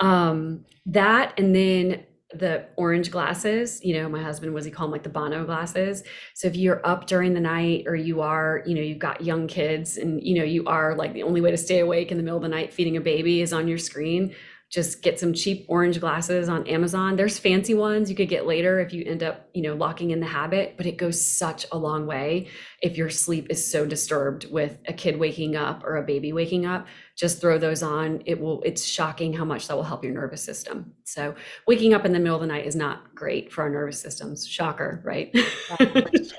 um 0.01 0.65
that 0.87 1.35
and 1.39 1.55
then 1.55 2.05
the 2.35 2.67
orange 2.77 3.11
glasses 3.11 3.83
you 3.83 3.95
know 3.95 4.07
my 4.07 4.23
husband 4.23 4.53
was 4.53 4.65
he 4.67 4.71
called 4.71 4.89
them 4.89 4.93
like 4.93 5.03
the 5.03 5.09
bono 5.09 5.47
glasses. 5.47 6.03
So 6.35 6.47
if 6.47 6.57
you're 6.57 6.87
up 6.87 7.07
during 7.07 7.33
the 7.33 7.41
night 7.41 7.85
or 7.87 7.97
you 7.97 8.21
are 8.21 8.63
you 8.67 8.75
know 8.75 8.83
you've 8.83 8.99
got 8.99 9.23
young 9.23 9.47
kids 9.47 9.97
and 9.97 10.23
you 10.23 10.39
know 10.39 10.45
you 10.45 10.67
are 10.67 10.95
like 10.95 11.15
the 11.15 11.23
only 11.23 11.41
way 11.41 11.51
to 11.51 11.57
stay 11.57 11.81
awake 11.81 12.11
in 12.11 12.19
the 12.19 12.23
middle 12.23 12.37
of 12.37 12.43
the 12.43 12.49
night 12.49 12.73
feeding 12.73 12.97
a 12.97 13.01
baby 13.01 13.41
is 13.41 13.53
on 13.53 13.67
your 13.67 13.79
screen 13.79 14.35
just 14.71 15.01
get 15.01 15.19
some 15.19 15.33
cheap 15.33 15.65
orange 15.67 15.99
glasses 15.99 16.47
on 16.49 16.67
Amazon. 16.67 17.17
There's 17.17 17.39
fancy 17.39 17.73
ones 17.73 18.11
you 18.11 18.17
could 18.17 18.29
get 18.29 18.47
later 18.47 18.81
if 18.81 18.93
you 18.93 19.03
end 19.07 19.23
up, 19.23 19.49
you 19.55 19.63
know, 19.63 19.75
locking 19.75 20.11
in 20.11 20.21
the 20.21 20.27
habit, 20.27 20.75
but 20.77 20.85
it 20.85 20.99
goes 20.99 21.25
such 21.25 21.65
a 21.73 21.79
long 21.79 22.07
way 22.07 22.49
if 22.83 22.99
your 22.99 23.09
sleep 23.09 23.47
is 23.49 23.71
so 23.71 23.87
disturbed 23.87 24.51
with 24.51 24.79
a 24.87 24.93
kid 24.93 25.19
waking 25.19 25.57
up 25.57 25.85
or 25.85 25.97
a 25.97 26.03
baby 26.03 26.35
waking 26.35 26.67
up. 26.67 26.87
Just 27.17 27.41
throw 27.41 27.57
those 27.59 27.83
on. 27.83 28.23
It 28.27 28.39
will 28.39 28.63
it's 28.63 28.85
shocking 28.85 29.33
how 29.33 29.47
much 29.47 29.69
that 29.69 29.77
will 29.77 29.85
help 29.85 30.05
your 30.05 30.13
nervous 30.13 30.43
system. 30.43 30.93
So, 31.05 31.35
waking 31.67 31.95
up 31.95 32.05
in 32.05 32.13
the 32.13 32.21
middle 32.21 32.37
of 32.37 32.43
the 32.43 32.47
night 32.47 32.67
is 32.67 32.77
not 32.77 33.15
great 33.15 33.51
for 33.53 33.63
our 33.63 33.71
nervous 33.71 34.01
systems. 34.01 34.47
Shocker, 34.47 35.01
right? 35.03 35.31
oh, 35.81 36.39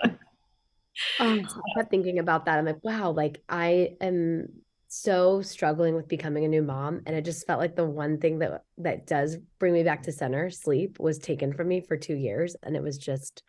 I 1.19 1.43
kept 1.75 1.89
thinking 1.89 2.19
about 2.19 2.45
that. 2.45 2.59
I'm 2.59 2.65
like, 2.65 2.83
wow, 2.83 3.11
like 3.11 3.41
I 3.49 3.95
am 3.99 4.49
so 4.89 5.41
struggling 5.41 5.95
with 5.95 6.07
becoming 6.07 6.45
a 6.45 6.47
new 6.47 6.63
mom 6.63 7.01
and 7.05 7.15
it 7.15 7.23
just 7.23 7.45
felt 7.45 7.59
like 7.59 7.75
the 7.75 7.85
one 7.85 8.17
thing 8.17 8.39
that 8.39 8.63
that 8.77 9.05
does 9.05 9.37
bring 9.59 9.71
me 9.71 9.83
back 9.83 10.01
to 10.01 10.11
center 10.11 10.49
sleep 10.49 10.99
was 10.99 11.19
taken 11.19 11.53
from 11.53 11.67
me 11.67 11.79
for 11.79 11.95
two 11.95 12.15
years 12.15 12.55
and 12.63 12.75
it 12.75 12.81
was 12.81 12.97
just 12.97 13.43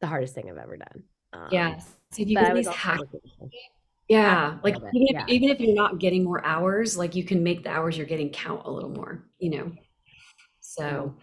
the 0.00 0.06
hardest 0.06 0.34
thing 0.34 0.48
i've 0.50 0.58
ever 0.58 0.76
done 0.76 1.02
um, 1.32 1.48
yeah 1.50 1.78
so 1.78 2.22
you 2.22 2.36
get 2.36 2.54
these 2.54 2.68
hacks 2.68 3.02
yeah 4.08 4.58
like 4.62 4.76
even 4.76 5.08
if, 5.08 5.14
yeah. 5.14 5.24
even 5.26 5.48
if 5.48 5.58
you're 5.58 5.74
not 5.74 5.98
getting 5.98 6.22
more 6.22 6.44
hours 6.44 6.98
like 6.98 7.14
you 7.14 7.24
can 7.24 7.42
make 7.42 7.64
the 7.64 7.70
hours 7.70 7.96
you're 7.96 8.06
getting 8.06 8.28
count 8.28 8.62
a 8.66 8.70
little 8.70 8.90
more 8.90 9.24
you 9.38 9.50
know? 9.50 9.72
So 10.60 11.16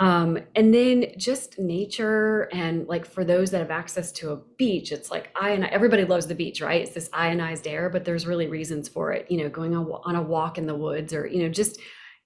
um, 0.00 0.38
and 0.56 0.74
then 0.74 1.06
just 1.16 1.58
nature 1.58 2.48
and 2.52 2.86
like 2.88 3.06
for 3.06 3.24
those 3.24 3.52
that 3.52 3.58
have 3.58 3.70
access 3.70 4.10
to 4.12 4.32
a 4.32 4.36
beach, 4.58 4.90
it's 4.90 5.10
like 5.10 5.30
ion. 5.40 5.64
Everybody 5.64 6.04
loves 6.04 6.26
the 6.26 6.34
beach, 6.34 6.60
right? 6.60 6.82
It's 6.82 6.94
this 6.94 7.08
ionized 7.12 7.68
air, 7.68 7.88
but 7.88 8.04
there's 8.04 8.26
really 8.26 8.48
reasons 8.48 8.88
for 8.88 9.12
it. 9.12 9.30
You 9.30 9.38
know, 9.38 9.48
going 9.48 9.76
on 9.76 9.86
on 10.04 10.16
a 10.16 10.22
walk 10.22 10.58
in 10.58 10.66
the 10.66 10.74
woods, 10.74 11.14
or 11.14 11.26
you 11.28 11.42
know, 11.42 11.48
just 11.48 11.78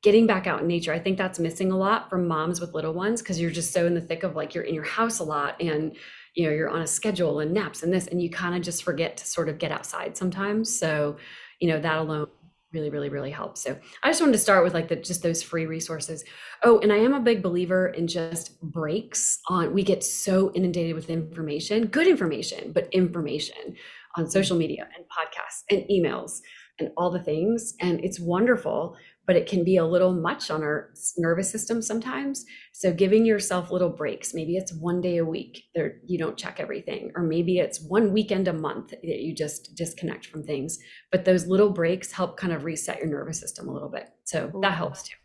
getting 0.02 0.26
back 0.26 0.46
out 0.46 0.60
in 0.62 0.66
nature. 0.66 0.94
I 0.94 0.98
think 0.98 1.18
that's 1.18 1.38
missing 1.38 1.70
a 1.70 1.76
lot 1.76 2.08
from 2.08 2.26
moms 2.26 2.60
with 2.60 2.72
little 2.72 2.94
ones 2.94 3.20
because 3.20 3.38
you're 3.40 3.50
just 3.50 3.72
so 3.72 3.86
in 3.86 3.94
the 3.94 4.00
thick 4.00 4.22
of 4.22 4.34
like 4.34 4.54
you're 4.54 4.64
in 4.64 4.74
your 4.74 4.84
house 4.84 5.18
a 5.18 5.24
lot 5.24 5.60
and 5.60 5.96
you 6.34 6.44
know 6.44 6.50
you're 6.50 6.70
on 6.70 6.82
a 6.82 6.86
schedule 6.86 7.40
and 7.40 7.52
naps 7.52 7.82
and 7.82 7.92
this, 7.92 8.06
and 8.06 8.22
you 8.22 8.30
kind 8.30 8.54
of 8.54 8.62
just 8.62 8.82
forget 8.82 9.18
to 9.18 9.26
sort 9.26 9.50
of 9.50 9.58
get 9.58 9.72
outside 9.72 10.16
sometimes. 10.16 10.78
So, 10.78 11.18
you 11.60 11.68
know, 11.68 11.80
that 11.80 11.98
alone 11.98 12.28
really 12.72 12.90
really 12.90 13.08
really 13.08 13.30
helps 13.30 13.62
so 13.62 13.78
i 14.02 14.08
just 14.08 14.20
wanted 14.20 14.32
to 14.32 14.38
start 14.38 14.62
with 14.62 14.74
like 14.74 14.88
the 14.88 14.96
just 14.96 15.22
those 15.22 15.42
free 15.42 15.66
resources. 15.66 16.24
Oh 16.62 16.78
and 16.80 16.92
i 16.92 16.96
am 16.96 17.14
a 17.14 17.20
big 17.20 17.42
believer 17.42 17.88
in 17.88 18.06
just 18.06 18.60
breaks 18.60 19.40
on 19.48 19.72
we 19.72 19.82
get 19.82 20.04
so 20.04 20.52
inundated 20.54 20.94
with 20.94 21.10
information 21.10 21.86
good 21.86 22.06
information 22.06 22.72
but 22.72 22.88
information 22.92 23.74
on 24.16 24.28
social 24.28 24.56
media 24.56 24.88
and 24.96 25.04
podcasts 25.06 25.62
and 25.70 25.84
emails 25.88 26.40
and 26.78 26.90
all 26.96 27.10
the 27.10 27.22
things. 27.22 27.74
And 27.80 28.04
it's 28.04 28.20
wonderful 28.20 28.96
but 29.28 29.36
it 29.36 29.46
can 29.46 29.62
be 29.62 29.76
a 29.76 29.84
little 29.84 30.14
much 30.14 30.50
on 30.50 30.62
our 30.62 30.88
nervous 31.18 31.50
system 31.50 31.82
sometimes. 31.82 32.46
So 32.72 32.90
giving 32.90 33.26
yourself 33.26 33.70
little 33.70 33.90
breaks, 33.90 34.32
maybe 34.32 34.56
it's 34.56 34.72
one 34.72 35.02
day 35.02 35.18
a 35.18 35.24
week 35.24 35.64
there 35.74 35.98
you 36.06 36.16
don't 36.16 36.38
check 36.38 36.58
everything, 36.58 37.12
or 37.14 37.22
maybe 37.22 37.58
it's 37.58 37.78
one 37.78 38.14
weekend 38.14 38.48
a 38.48 38.54
month 38.54 38.88
that 38.88 39.02
you 39.04 39.34
just 39.34 39.76
disconnect 39.76 40.24
from 40.24 40.44
things. 40.44 40.78
But 41.12 41.26
those 41.26 41.46
little 41.46 41.68
breaks 41.68 42.10
help 42.10 42.38
kind 42.38 42.54
of 42.54 42.64
reset 42.64 43.00
your 43.00 43.08
nervous 43.08 43.38
system 43.38 43.68
a 43.68 43.72
little 43.72 43.90
bit. 43.90 44.08
So 44.24 44.50
that 44.62 44.72
helps 44.72 45.02
too. 45.02 45.16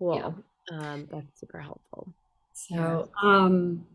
Cool. 0.00 0.16
Yeah. 0.16 0.76
Um, 0.76 1.08
that's 1.08 1.38
super 1.38 1.60
helpful. 1.60 2.12
So 2.52 3.10
um 3.22 3.86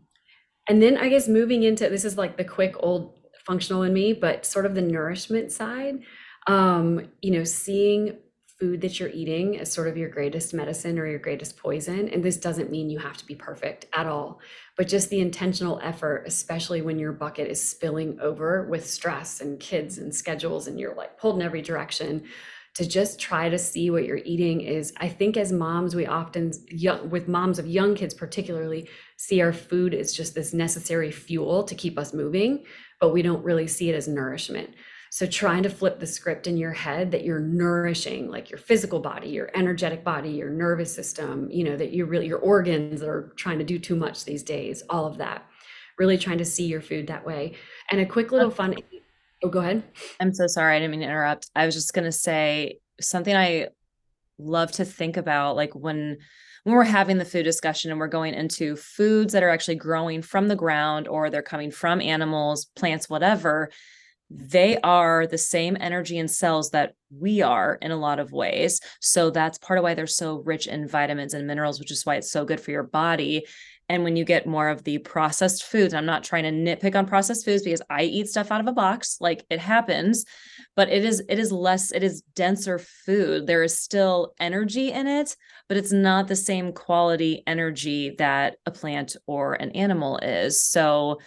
and 0.66 0.80
then 0.80 0.96
I 0.96 1.10
guess 1.10 1.28
moving 1.28 1.62
into 1.62 1.90
this 1.90 2.06
is 2.06 2.16
like 2.16 2.38
the 2.38 2.44
quick 2.44 2.74
old 2.78 3.18
functional 3.44 3.82
in 3.82 3.92
me, 3.92 4.14
but 4.14 4.46
sort 4.46 4.64
of 4.64 4.74
the 4.74 4.80
nourishment 4.80 5.52
side. 5.52 6.00
Um, 6.46 7.10
you 7.20 7.32
know, 7.32 7.44
seeing 7.44 8.16
food 8.60 8.82
that 8.82 9.00
you're 9.00 9.08
eating 9.08 9.54
is 9.54 9.72
sort 9.72 9.88
of 9.88 9.96
your 9.96 10.10
greatest 10.10 10.52
medicine 10.52 10.98
or 10.98 11.06
your 11.06 11.18
greatest 11.18 11.56
poison. 11.56 12.10
And 12.10 12.22
this 12.22 12.36
doesn't 12.36 12.70
mean 12.70 12.90
you 12.90 12.98
have 12.98 13.16
to 13.16 13.26
be 13.26 13.34
perfect 13.34 13.86
at 13.94 14.06
all, 14.06 14.38
but 14.76 14.86
just 14.86 15.08
the 15.08 15.20
intentional 15.20 15.80
effort, 15.82 16.24
especially 16.26 16.82
when 16.82 16.98
your 16.98 17.12
bucket 17.12 17.48
is 17.50 17.66
spilling 17.66 18.20
over 18.20 18.68
with 18.68 18.86
stress 18.86 19.40
and 19.40 19.58
kids 19.58 19.96
and 19.96 20.14
schedules 20.14 20.66
and 20.66 20.78
you're 20.78 20.94
like 20.94 21.18
pulled 21.18 21.36
in 21.36 21.42
every 21.42 21.62
direction 21.62 22.24
to 22.74 22.86
just 22.86 23.18
try 23.18 23.48
to 23.48 23.58
see 23.58 23.90
what 23.90 24.04
you're 24.04 24.20
eating 24.24 24.60
is 24.60 24.92
i 24.98 25.08
think 25.08 25.36
as 25.36 25.50
moms 25.52 25.96
we 25.96 26.06
often 26.06 26.52
young 26.68 27.10
with 27.10 27.26
moms 27.26 27.58
of 27.58 27.66
young 27.66 27.96
kids 27.96 28.14
particularly 28.14 28.88
see 29.16 29.40
our 29.40 29.52
food 29.52 29.92
as 29.92 30.12
just 30.12 30.36
this 30.36 30.54
necessary 30.54 31.10
fuel 31.10 31.64
to 31.64 31.74
keep 31.74 31.98
us 31.98 32.14
moving 32.14 32.62
but 33.00 33.12
we 33.12 33.22
don't 33.22 33.44
really 33.44 33.66
see 33.66 33.90
it 33.90 33.94
as 33.96 34.06
nourishment 34.06 34.70
so 35.10 35.26
trying 35.26 35.64
to 35.64 35.70
flip 35.70 35.98
the 35.98 36.06
script 36.06 36.46
in 36.46 36.56
your 36.56 36.72
head 36.72 37.10
that 37.10 37.24
you're 37.24 37.40
nourishing 37.40 38.30
like 38.30 38.48
your 38.48 38.58
physical 38.58 39.00
body, 39.00 39.28
your 39.28 39.50
energetic 39.54 40.04
body, 40.04 40.30
your 40.30 40.50
nervous 40.50 40.94
system, 40.94 41.50
you 41.50 41.64
know, 41.64 41.76
that 41.76 41.90
you 41.90 42.06
really 42.06 42.28
your 42.28 42.38
organs 42.38 43.02
are 43.02 43.32
trying 43.36 43.58
to 43.58 43.64
do 43.64 43.78
too 43.78 43.96
much 43.96 44.24
these 44.24 44.44
days, 44.44 44.82
all 44.88 45.06
of 45.06 45.18
that. 45.18 45.46
Really 45.98 46.16
trying 46.16 46.38
to 46.38 46.44
see 46.44 46.66
your 46.66 46.80
food 46.80 47.08
that 47.08 47.26
way. 47.26 47.54
And 47.90 48.00
a 48.00 48.06
quick 48.06 48.32
little 48.32 48.50
fun 48.50 48.76
Oh, 49.42 49.48
go 49.48 49.60
ahead. 49.60 49.82
I'm 50.20 50.34
so 50.34 50.46
sorry. 50.46 50.76
I 50.76 50.78
didn't 50.78 50.90
mean 50.90 51.00
to 51.00 51.06
interrupt. 51.06 51.50
I 51.56 51.64
was 51.64 51.74
just 51.74 51.94
going 51.94 52.04
to 52.04 52.12
say 52.12 52.78
something 53.00 53.34
I 53.34 53.68
love 54.38 54.72
to 54.72 54.84
think 54.84 55.16
about 55.16 55.56
like 55.56 55.74
when 55.74 56.18
when 56.64 56.74
we're 56.74 56.84
having 56.84 57.16
the 57.16 57.24
food 57.24 57.44
discussion 57.44 57.90
and 57.90 57.98
we're 57.98 58.06
going 58.06 58.34
into 58.34 58.76
foods 58.76 59.32
that 59.32 59.42
are 59.42 59.48
actually 59.48 59.76
growing 59.76 60.20
from 60.20 60.46
the 60.46 60.56
ground 60.56 61.08
or 61.08 61.30
they're 61.30 61.40
coming 61.40 61.70
from 61.70 62.02
animals, 62.02 62.66
plants, 62.76 63.08
whatever, 63.08 63.70
they 64.30 64.78
are 64.78 65.26
the 65.26 65.38
same 65.38 65.76
energy 65.80 66.18
and 66.18 66.30
cells 66.30 66.70
that 66.70 66.94
we 67.10 67.42
are 67.42 67.76
in 67.82 67.90
a 67.90 67.96
lot 67.96 68.20
of 68.20 68.30
ways. 68.30 68.80
So 69.00 69.30
that's 69.30 69.58
part 69.58 69.78
of 69.78 69.82
why 69.82 69.94
they're 69.94 70.06
so 70.06 70.42
rich 70.44 70.68
in 70.68 70.86
vitamins 70.86 71.34
and 71.34 71.48
minerals, 71.48 71.80
which 71.80 71.90
is 71.90 72.06
why 72.06 72.16
it's 72.16 72.30
so 72.30 72.44
good 72.44 72.60
for 72.60 72.70
your 72.70 72.84
body. 72.84 73.44
And 73.88 74.04
when 74.04 74.14
you 74.14 74.24
get 74.24 74.46
more 74.46 74.68
of 74.68 74.84
the 74.84 74.98
processed 74.98 75.64
foods, 75.64 75.94
I'm 75.94 76.06
not 76.06 76.22
trying 76.22 76.44
to 76.44 76.50
nitpick 76.52 76.94
on 76.94 77.06
processed 77.06 77.44
foods 77.44 77.64
because 77.64 77.82
I 77.90 78.04
eat 78.04 78.28
stuff 78.28 78.52
out 78.52 78.60
of 78.60 78.68
a 78.68 78.72
box, 78.72 79.16
like 79.20 79.44
it 79.50 79.58
happens, 79.58 80.24
but 80.76 80.88
it 80.88 81.04
is 81.04 81.24
it 81.28 81.40
is 81.40 81.50
less 81.50 81.90
it 81.90 82.04
is 82.04 82.22
denser 82.36 82.78
food. 82.78 83.48
There 83.48 83.64
is 83.64 83.76
still 83.76 84.34
energy 84.38 84.92
in 84.92 85.08
it, 85.08 85.34
but 85.68 85.76
it's 85.76 85.90
not 85.90 86.28
the 86.28 86.36
same 86.36 86.72
quality 86.72 87.42
energy 87.48 88.14
that 88.18 88.58
a 88.64 88.70
plant 88.70 89.16
or 89.26 89.54
an 89.54 89.72
animal 89.72 90.18
is. 90.18 90.62
So 90.62 91.18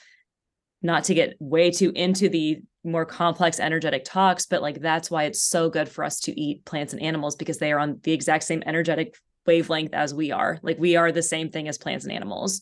not 0.81 1.03
to 1.05 1.13
get 1.13 1.35
way 1.39 1.69
too 1.69 1.91
into 1.93 2.29
the 2.29 2.61
more 2.83 3.05
complex 3.05 3.59
energetic 3.59 4.03
talks 4.03 4.45
but 4.45 4.61
like 4.61 4.81
that's 4.81 5.09
why 5.09 5.23
it's 5.23 5.41
so 5.41 5.69
good 5.69 5.87
for 5.87 6.03
us 6.03 6.19
to 6.19 6.37
eat 6.39 6.65
plants 6.65 6.91
and 6.91 7.01
animals 7.01 7.35
because 7.35 7.57
they 7.57 7.71
are 7.71 7.79
on 7.79 7.99
the 8.03 8.11
exact 8.11 8.43
same 8.43 8.61
energetic 8.65 9.15
wavelength 9.45 9.93
as 9.93 10.13
we 10.13 10.31
are. 10.31 10.59
Like 10.61 10.77
we 10.79 10.95
are 10.95 11.11
the 11.11 11.23
same 11.23 11.49
thing 11.49 11.67
as 11.67 11.77
plants 11.77 12.05
and 12.05 12.13
animals 12.13 12.61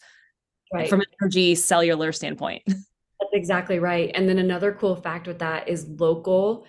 right. 0.74 0.90
from 0.90 1.02
an 1.02 1.08
energy 1.22 1.56
cellular 1.56 2.12
standpoint. 2.12 2.64
That's 2.68 3.34
exactly 3.34 3.80
right. 3.80 4.12
And 4.14 4.28
then 4.28 4.40
another 4.40 4.74
cool 4.74 4.96
fact 4.96 5.28
with 5.28 5.40
that 5.40 5.68
is 5.68 5.88
local 5.88 6.66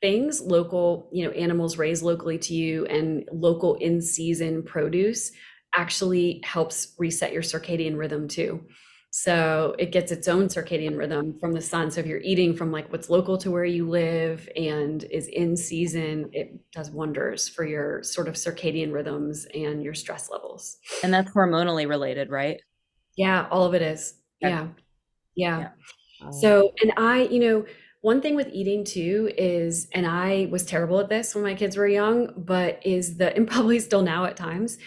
things 0.00 0.40
local 0.40 1.08
you 1.12 1.24
know 1.24 1.30
animals 1.30 1.78
raised 1.78 2.02
locally 2.02 2.36
to 2.36 2.54
you 2.54 2.84
and 2.86 3.24
local 3.30 3.76
in 3.76 4.02
season 4.02 4.60
produce 4.64 5.30
actually 5.76 6.40
helps 6.42 6.94
reset 6.98 7.32
your 7.32 7.40
circadian 7.40 7.96
rhythm 7.96 8.26
too 8.26 8.66
so 9.14 9.76
it 9.78 9.92
gets 9.92 10.10
its 10.10 10.26
own 10.26 10.48
circadian 10.48 10.96
rhythm 10.96 11.38
from 11.38 11.52
the 11.52 11.60
sun. 11.60 11.90
So 11.90 12.00
if 12.00 12.06
you're 12.06 12.22
eating 12.22 12.56
from 12.56 12.72
like 12.72 12.90
what's 12.90 13.10
local 13.10 13.36
to 13.38 13.50
where 13.50 13.66
you 13.66 13.86
live 13.86 14.48
and 14.56 15.04
is 15.04 15.28
in 15.28 15.54
season, 15.54 16.30
it 16.32 16.58
does 16.72 16.90
wonders 16.90 17.46
for 17.46 17.66
your 17.66 18.02
sort 18.02 18.26
of 18.26 18.36
circadian 18.36 18.90
rhythms 18.90 19.46
and 19.54 19.84
your 19.84 19.92
stress 19.92 20.30
levels. 20.30 20.78
And 21.04 21.12
that's 21.12 21.30
hormonally 21.30 21.86
related, 21.86 22.30
right? 22.30 22.62
Yeah, 23.14 23.48
all 23.50 23.66
of 23.66 23.74
it 23.74 23.82
is. 23.82 24.14
Yeah. 24.40 24.68
Yeah. 25.34 25.58
Yeah. 25.58 25.68
Um, 26.26 26.32
So, 26.32 26.72
and 26.80 26.94
I, 26.96 27.24
you 27.24 27.40
know, 27.40 27.66
one 28.00 28.22
thing 28.22 28.34
with 28.34 28.48
eating 28.50 28.82
too 28.82 29.30
is, 29.36 29.88
and 29.92 30.06
I 30.06 30.48
was 30.50 30.64
terrible 30.64 30.98
at 31.00 31.10
this 31.10 31.34
when 31.34 31.44
my 31.44 31.54
kids 31.54 31.76
were 31.76 31.86
young, 31.86 32.32
but 32.34 32.80
is 32.82 33.18
the, 33.18 33.36
and 33.36 33.46
probably 33.46 33.78
still 33.78 34.02
now 34.02 34.24
at 34.24 34.38
times, 34.38 34.78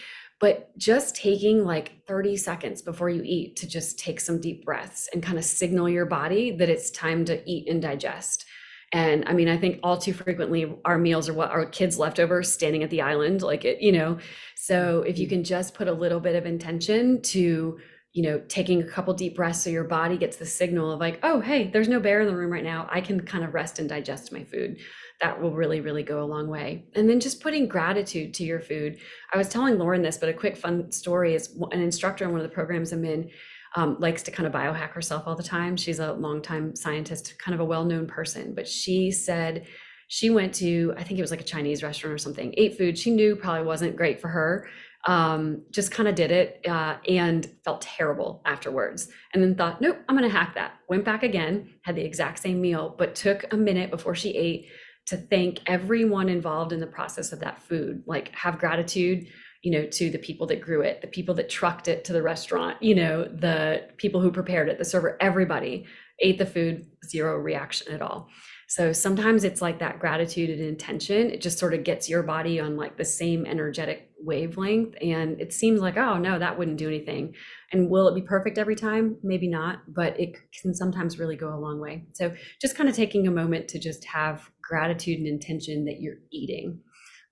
but 0.45 0.77
just 0.77 1.15
taking 1.15 1.65
like 1.65 1.93
30 2.05 2.37
seconds 2.37 2.83
before 2.83 3.09
you 3.09 3.23
eat 3.25 3.55
to 3.55 3.67
just 3.67 3.97
take 3.97 4.19
some 4.19 4.39
deep 4.39 4.63
breaths 4.63 5.09
and 5.11 5.23
kind 5.23 5.39
of 5.39 5.43
signal 5.43 5.89
your 5.89 6.05
body 6.05 6.51
that 6.51 6.69
it's 6.69 6.91
time 6.91 7.25
to 7.25 7.41
eat 7.49 7.67
and 7.67 7.81
digest. 7.81 8.45
And 8.91 9.27
I 9.27 9.33
mean, 9.33 9.49
I 9.49 9.57
think 9.57 9.79
all 9.81 9.97
too 9.97 10.13
frequently 10.13 10.71
our 10.85 10.99
meals 10.99 11.27
are 11.27 11.33
what 11.33 11.49
our 11.49 11.65
kids' 11.65 11.97
leftovers 11.97 12.53
standing 12.53 12.83
at 12.83 12.91
the 12.91 13.01
island, 13.01 13.41
like 13.41 13.65
it, 13.65 13.81
you 13.81 13.91
know. 13.91 14.19
So 14.53 15.01
if 15.01 15.17
you 15.17 15.27
can 15.27 15.43
just 15.43 15.73
put 15.73 15.87
a 15.87 15.91
little 15.91 16.19
bit 16.19 16.35
of 16.35 16.45
intention 16.45 17.23
to, 17.23 17.79
you 18.13 18.21
know, 18.21 18.39
taking 18.47 18.83
a 18.83 18.87
couple 18.87 19.15
deep 19.15 19.37
breaths 19.37 19.63
so 19.63 19.71
your 19.71 19.83
body 19.83 20.15
gets 20.15 20.37
the 20.37 20.45
signal 20.45 20.91
of 20.91 20.99
like, 20.99 21.17
oh, 21.23 21.41
hey, 21.41 21.71
there's 21.71 21.89
no 21.89 21.99
bear 21.99 22.21
in 22.21 22.27
the 22.27 22.35
room 22.35 22.51
right 22.51 22.63
now. 22.63 22.87
I 22.91 23.01
can 23.01 23.19
kind 23.21 23.43
of 23.43 23.55
rest 23.55 23.79
and 23.79 23.89
digest 23.89 24.31
my 24.31 24.43
food. 24.43 24.77
That 25.21 25.41
will 25.41 25.51
really, 25.51 25.81
really 25.81 26.03
go 26.03 26.21
a 26.21 26.25
long 26.25 26.47
way. 26.47 26.85
And 26.93 27.09
then 27.09 27.19
just 27.19 27.41
putting 27.41 27.67
gratitude 27.67 28.33
to 28.35 28.43
your 28.43 28.59
food. 28.59 28.97
I 29.33 29.37
was 29.37 29.47
telling 29.47 29.77
Lauren 29.77 30.01
this, 30.01 30.17
but 30.17 30.29
a 30.29 30.33
quick 30.33 30.57
fun 30.57 30.91
story 30.91 31.35
is 31.35 31.57
an 31.71 31.81
instructor 31.81 32.25
in 32.25 32.31
one 32.31 32.41
of 32.41 32.47
the 32.47 32.53
programs 32.53 32.91
I'm 32.91 33.05
in 33.05 33.29
um, 33.75 33.97
likes 33.99 34.23
to 34.23 34.31
kind 34.31 34.47
of 34.47 34.53
biohack 34.53 34.91
herself 34.91 35.23
all 35.25 35.35
the 35.35 35.43
time. 35.43 35.77
She's 35.77 35.99
a 35.99 36.13
longtime 36.13 36.75
scientist, 36.75 37.37
kind 37.39 37.53
of 37.53 37.61
a 37.61 37.65
well-known 37.65 38.07
person, 38.07 38.53
but 38.55 38.67
she 38.67 39.11
said 39.11 39.67
she 40.07 40.29
went 40.29 40.53
to, 40.55 40.93
I 40.97 41.03
think 41.03 41.19
it 41.19 41.23
was 41.23 41.31
like 41.31 41.41
a 41.41 41.45
Chinese 41.45 41.83
restaurant 41.83 42.13
or 42.13 42.17
something, 42.17 42.53
ate 42.57 42.77
food 42.77 42.97
she 42.97 43.11
knew 43.11 43.35
probably 43.35 43.65
wasn't 43.65 43.95
great 43.95 44.21
for 44.21 44.29
her. 44.29 44.67
Um, 45.07 45.61
just 45.69 45.91
kind 45.91 46.09
of 46.09 46.15
did 46.15 46.31
it 46.31 46.65
uh, 46.67 46.97
and 47.07 47.47
felt 47.63 47.81
terrible 47.81 48.41
afterwards. 48.43 49.07
And 49.33 49.43
then 49.43 49.53
thought, 49.53 49.79
nope, 49.79 49.99
I'm 50.09 50.17
going 50.17 50.27
to 50.27 50.35
hack 50.35 50.55
that. 50.55 50.79
Went 50.89 51.05
back 51.05 51.21
again, 51.21 51.69
had 51.83 51.95
the 51.95 52.03
exact 52.03 52.39
same 52.39 52.59
meal, 52.59 52.95
but 52.97 53.13
took 53.13 53.45
a 53.53 53.57
minute 53.57 53.91
before 53.91 54.15
she 54.15 54.31
ate 54.31 54.67
to 55.07 55.17
thank 55.17 55.61
everyone 55.67 56.29
involved 56.29 56.71
in 56.71 56.79
the 56.79 56.87
process 56.87 57.31
of 57.31 57.39
that 57.39 57.61
food, 57.61 58.03
like 58.07 58.33
have 58.35 58.59
gratitude 58.59 59.27
you 59.65 59.71
know, 59.71 59.87
to 59.87 60.11
the 60.11 60.19
people 60.19 60.45
that 60.45 60.61
grew 60.61 60.81
it, 60.81 61.01
the 61.01 61.07
people 61.07 61.33
that 61.33 61.49
trucked 61.49 61.87
it 61.87 62.05
to 62.05 62.13
the 62.13 62.21
restaurant, 62.21 62.81
you 62.83 62.93
know, 62.93 63.23
the 63.23 63.81
people 63.97 64.21
who 64.21 64.31
prepared 64.31 64.69
it, 64.69 64.77
the 64.77 64.85
server, 64.85 65.17
everybody 65.19 65.87
ate 66.19 66.37
the 66.37 66.45
food, 66.45 66.85
zero 67.03 67.39
reaction 67.39 67.91
at 67.91 67.99
all. 67.99 68.29
So 68.67 68.93
sometimes 68.93 69.43
it's 69.43 69.63
like 69.63 69.79
that 69.79 69.99
gratitude 69.99 70.51
and 70.51 70.61
intention. 70.61 71.31
It 71.31 71.41
just 71.41 71.57
sort 71.57 71.73
of 71.73 71.83
gets 71.83 72.07
your 72.07 72.21
body 72.21 72.59
on 72.59 72.77
like 72.77 72.95
the 72.95 73.05
same 73.05 73.43
energetic 73.47 74.11
wavelength. 74.19 74.95
And 75.01 75.39
it 75.41 75.53
seems 75.53 75.81
like, 75.81 75.97
oh, 75.97 76.17
no, 76.17 76.39
that 76.39 76.57
wouldn't 76.57 76.77
do 76.77 76.87
anything. 76.87 77.33
And 77.71 77.89
will 77.89 78.07
it 78.07 78.15
be 78.15 78.21
perfect 78.21 78.57
every 78.57 78.75
time? 78.75 79.17
Maybe 79.23 79.47
not, 79.47 79.79
but 79.87 80.19
it 80.19 80.35
can 80.61 80.73
sometimes 80.73 81.19
really 81.19 81.35
go 81.35 81.53
a 81.53 81.59
long 81.59 81.79
way. 81.79 82.05
So 82.13 82.33
just 82.61 82.75
kind 82.75 82.89
of 82.89 82.95
taking 82.95 83.27
a 83.27 83.31
moment 83.31 83.67
to 83.69 83.79
just 83.79 84.05
have 84.05 84.49
gratitude 84.61 85.17
and 85.19 85.27
intention 85.27 85.85
that 85.85 86.01
you're 86.01 86.17
eating 86.31 86.81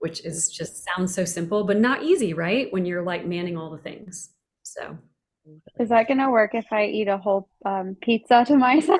which 0.03 0.25
is 0.25 0.49
just 0.49 0.83
sounds 0.83 1.15
so 1.15 1.23
simple, 1.23 1.63
but 1.63 1.79
not 1.79 2.03
easy, 2.03 2.33
right? 2.33 2.67
When 2.73 2.85
you're 2.85 3.03
like 3.05 3.25
manning 3.25 3.55
all 3.57 3.71
the 3.71 3.77
things. 3.77 4.31
So 4.63 4.97
Is 5.79 5.87
that 5.87 6.09
gonna 6.09 6.29
work 6.29 6.51
if 6.53 6.65
I 6.73 6.87
eat 6.87 7.07
a 7.07 7.17
whole 7.17 7.47
um, 7.65 7.95
pizza 8.01 8.43
to 8.47 8.57
myself? 8.57 8.99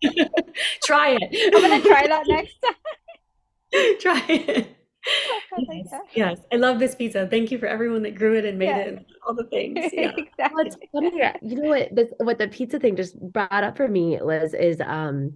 try 0.84 1.18
it. 1.20 1.54
I'm 1.54 1.60
gonna 1.60 1.82
try 1.82 2.06
that 2.06 2.28
next 2.28 2.54
time. 2.64 3.98
try 3.98 4.24
it. 4.28 4.76
I 5.06 5.62
Yes, 5.68 6.00
yes. 6.14 6.38
I 6.52 6.56
love 6.56 6.78
this 6.78 6.94
pizza. 6.94 7.26
Thank 7.26 7.50
you 7.50 7.58
for 7.58 7.66
everyone 7.66 8.02
that 8.02 8.14
grew 8.14 8.36
it 8.38 8.44
and 8.44 8.58
made 8.58 8.66
Yes. 8.66 8.86
it 8.86 8.88
and 8.94 9.06
all 9.26 9.34
the 9.34 9.44
things. 9.44 9.78
Yeah. 9.92 10.12
Well, 10.52 10.66
it's 10.66 10.76
funny. 10.92 11.10
You 11.42 11.62
know 11.62 11.68
what? 11.68 11.94
This, 11.94 12.08
what 12.18 12.38
the 12.38 12.48
pizza 12.48 12.78
thing 12.78 12.96
just 12.96 13.18
brought 13.20 13.50
up 13.64 13.76
for 13.76 13.88
me, 13.88 14.20
Liz, 14.20 14.54
is 14.54 14.80
um, 14.80 15.34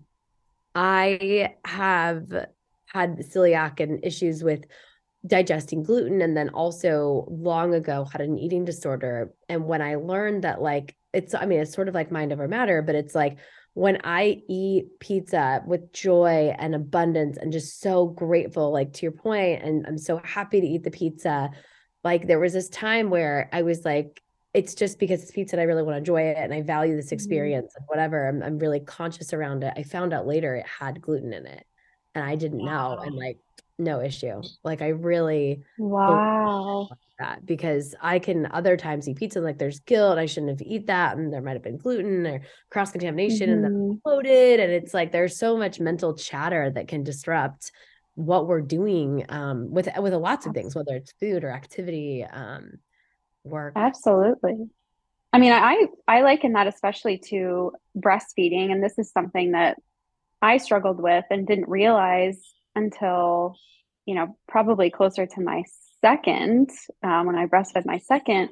I 0.74 1.54
have 1.64 2.26
had 2.86 3.18
celiac 3.18 3.80
and 3.80 4.04
issues 4.04 4.42
with 4.44 4.64
digesting 5.26 5.82
gluten, 5.82 6.22
and 6.22 6.36
then 6.36 6.50
also 6.50 7.26
long 7.28 7.74
ago 7.74 8.04
had 8.04 8.20
an 8.20 8.38
eating 8.38 8.64
disorder. 8.64 9.32
And 9.48 9.64
when 9.66 9.82
I 9.82 9.96
learned 9.96 10.44
that, 10.44 10.62
like, 10.62 10.94
it's, 11.12 11.34
I 11.34 11.46
mean, 11.46 11.60
it's 11.60 11.72
sort 11.72 11.88
of 11.88 11.94
like 11.94 12.12
mind 12.12 12.32
over 12.32 12.46
matter, 12.46 12.82
but 12.82 12.94
it's 12.94 13.14
like 13.14 13.38
when 13.76 13.98
I 14.04 14.42
eat 14.48 14.86
pizza 15.00 15.62
with 15.66 15.92
joy 15.92 16.54
and 16.58 16.74
abundance 16.74 17.36
and 17.36 17.52
just 17.52 17.78
so 17.78 18.06
grateful, 18.06 18.72
like 18.72 18.94
to 18.94 19.02
your 19.02 19.12
point, 19.12 19.62
and 19.62 19.86
I'm 19.86 19.98
so 19.98 20.16
happy 20.24 20.62
to 20.62 20.66
eat 20.66 20.82
the 20.82 20.90
pizza. 20.90 21.50
Like, 22.02 22.26
there 22.26 22.38
was 22.40 22.54
this 22.54 22.70
time 22.70 23.10
where 23.10 23.50
I 23.52 23.60
was 23.60 23.84
like, 23.84 24.22
it's 24.54 24.74
just 24.74 24.98
because 24.98 25.22
it's 25.22 25.30
pizza 25.30 25.56
and 25.56 25.60
I 25.60 25.64
really 25.64 25.82
want 25.82 25.92
to 25.92 25.98
enjoy 25.98 26.22
it 26.22 26.38
and 26.38 26.54
I 26.54 26.62
value 26.62 26.96
this 26.96 27.10
Mhm. 27.10 27.12
experience 27.12 27.74
and 27.76 27.84
whatever. 27.88 28.26
I'm, 28.26 28.42
I'm 28.42 28.58
really 28.58 28.80
conscious 28.80 29.34
around 29.34 29.62
it. 29.62 29.74
I 29.76 29.82
found 29.82 30.14
out 30.14 30.26
later 30.26 30.54
it 30.56 30.66
had 30.66 31.02
gluten 31.02 31.34
in 31.34 31.44
it 31.44 31.66
and 32.14 32.24
I 32.24 32.34
didn't 32.36 32.64
know. 32.64 32.96
And 33.04 33.14
like, 33.14 33.40
no 33.78 34.00
issue. 34.00 34.40
Like, 34.64 34.80
I 34.80 34.88
really 34.88 35.64
Wow. 35.76 36.88
That 37.18 37.44
because 37.46 37.94
I 38.00 38.18
can 38.18 38.46
other 38.46 38.76
times 38.76 39.08
eat 39.08 39.16
pizza 39.16 39.40
like 39.40 39.58
there's 39.58 39.80
guilt. 39.80 40.18
I 40.18 40.26
shouldn't 40.26 40.50
have 40.50 40.62
eat 40.66 40.86
that. 40.88 41.16
And 41.16 41.32
there 41.32 41.42
might 41.42 41.54
have 41.54 41.62
been 41.62 41.78
gluten 41.78 42.26
or 42.26 42.42
cross 42.70 42.92
contamination 42.92 43.50
and 43.50 43.64
then 43.64 43.70
Mhm. 43.72 44.00
bloated. 44.04 44.60
And 44.60 44.72
it's 44.72 44.94
like 44.94 45.12
there's 45.12 45.36
so 45.36 45.56
much 45.56 45.80
mental 45.80 46.14
chatter 46.14 46.70
that 46.70 46.88
can 46.88 47.02
disrupt 47.04 47.72
what 48.14 48.46
we're 48.46 48.62
doing 48.62 49.24
um, 49.28 49.70
with 49.70 49.88
with 49.98 50.14
lots 50.14 50.46
of 50.46 50.54
things, 50.54 50.74
whether 50.74 50.96
it's 50.96 51.12
food 51.12 51.44
or 51.44 51.50
activity, 51.50 52.24
um, 52.24 52.78
work. 53.44 53.74
Absolutely. 53.76 54.70
I 55.32 55.38
mean, 55.38 55.52
I 55.52 55.86
I 56.08 56.22
liken 56.22 56.52
that 56.54 56.66
especially 56.66 57.18
to 57.30 57.72
breastfeeding, 57.96 58.72
and 58.72 58.82
this 58.82 58.98
is 58.98 59.10
something 59.12 59.52
that 59.52 59.76
I 60.40 60.56
struggled 60.58 61.00
with 61.00 61.24
and 61.30 61.46
didn't 61.46 61.68
realize 61.68 62.40
until, 62.74 63.56
you 64.06 64.14
know, 64.14 64.38
probably 64.48 64.90
closer 64.90 65.26
to 65.26 65.40
my 65.40 65.64
second, 66.00 66.70
um, 67.02 67.26
when 67.26 67.36
I 67.36 67.46
breastfed 67.46 67.86
my 67.86 67.98
second, 67.98 68.50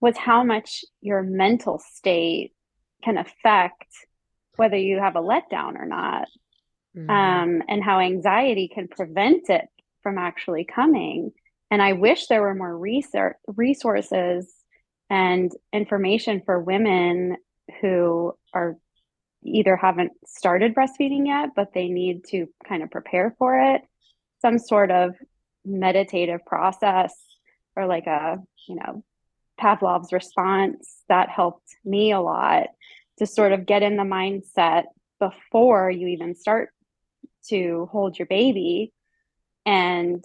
was 0.00 0.16
how 0.16 0.44
much 0.44 0.84
your 1.00 1.22
mental 1.22 1.78
state 1.78 2.52
can 3.02 3.18
affect 3.18 3.88
whether 4.56 4.76
you 4.76 4.98
have 4.98 5.16
a 5.16 5.20
letdown 5.20 5.76
or 5.76 5.86
not, 5.86 6.28
Mhm. 6.96 7.10
um, 7.10 7.62
and 7.68 7.82
how 7.82 7.98
anxiety 7.98 8.68
can 8.68 8.88
prevent 8.88 9.50
it 9.50 9.68
from 10.02 10.18
actually 10.18 10.64
coming. 10.64 11.32
And 11.70 11.82
I 11.82 11.94
wish 11.94 12.26
there 12.26 12.42
were 12.42 12.54
more 12.54 12.76
research 12.76 13.36
resources 13.46 14.54
and 15.10 15.50
information 15.72 16.40
for 16.42 16.60
women 16.60 17.36
who 17.80 18.36
are 18.52 18.76
either 19.42 19.76
haven't 19.76 20.12
started 20.26 20.74
breastfeeding 20.74 21.26
yet, 21.26 21.50
but 21.54 21.72
they 21.74 21.88
need 21.88 22.24
to 22.24 22.48
kind 22.66 22.82
of 22.82 22.90
prepare 22.90 23.34
for 23.38 23.58
it. 23.74 23.82
Some 24.40 24.58
sort 24.58 24.90
of 24.90 25.16
meditative 25.64 26.44
process 26.46 27.14
or 27.76 27.86
like 27.86 28.06
a, 28.06 28.38
you 28.68 28.76
know, 28.76 29.04
Pavlov's 29.58 30.12
response 30.12 31.02
that 31.08 31.28
helped 31.28 31.68
me 31.84 32.12
a 32.12 32.20
lot 32.20 32.68
to 33.18 33.26
sort 33.26 33.52
of 33.52 33.66
get 33.66 33.82
in 33.82 33.96
the 33.96 34.02
mindset 34.02 34.84
before 35.20 35.90
you 35.90 36.08
even 36.08 36.34
start 36.34 36.70
to 37.48 37.88
hold 37.92 38.18
your 38.18 38.26
baby. 38.26 38.92
And, 39.64 40.24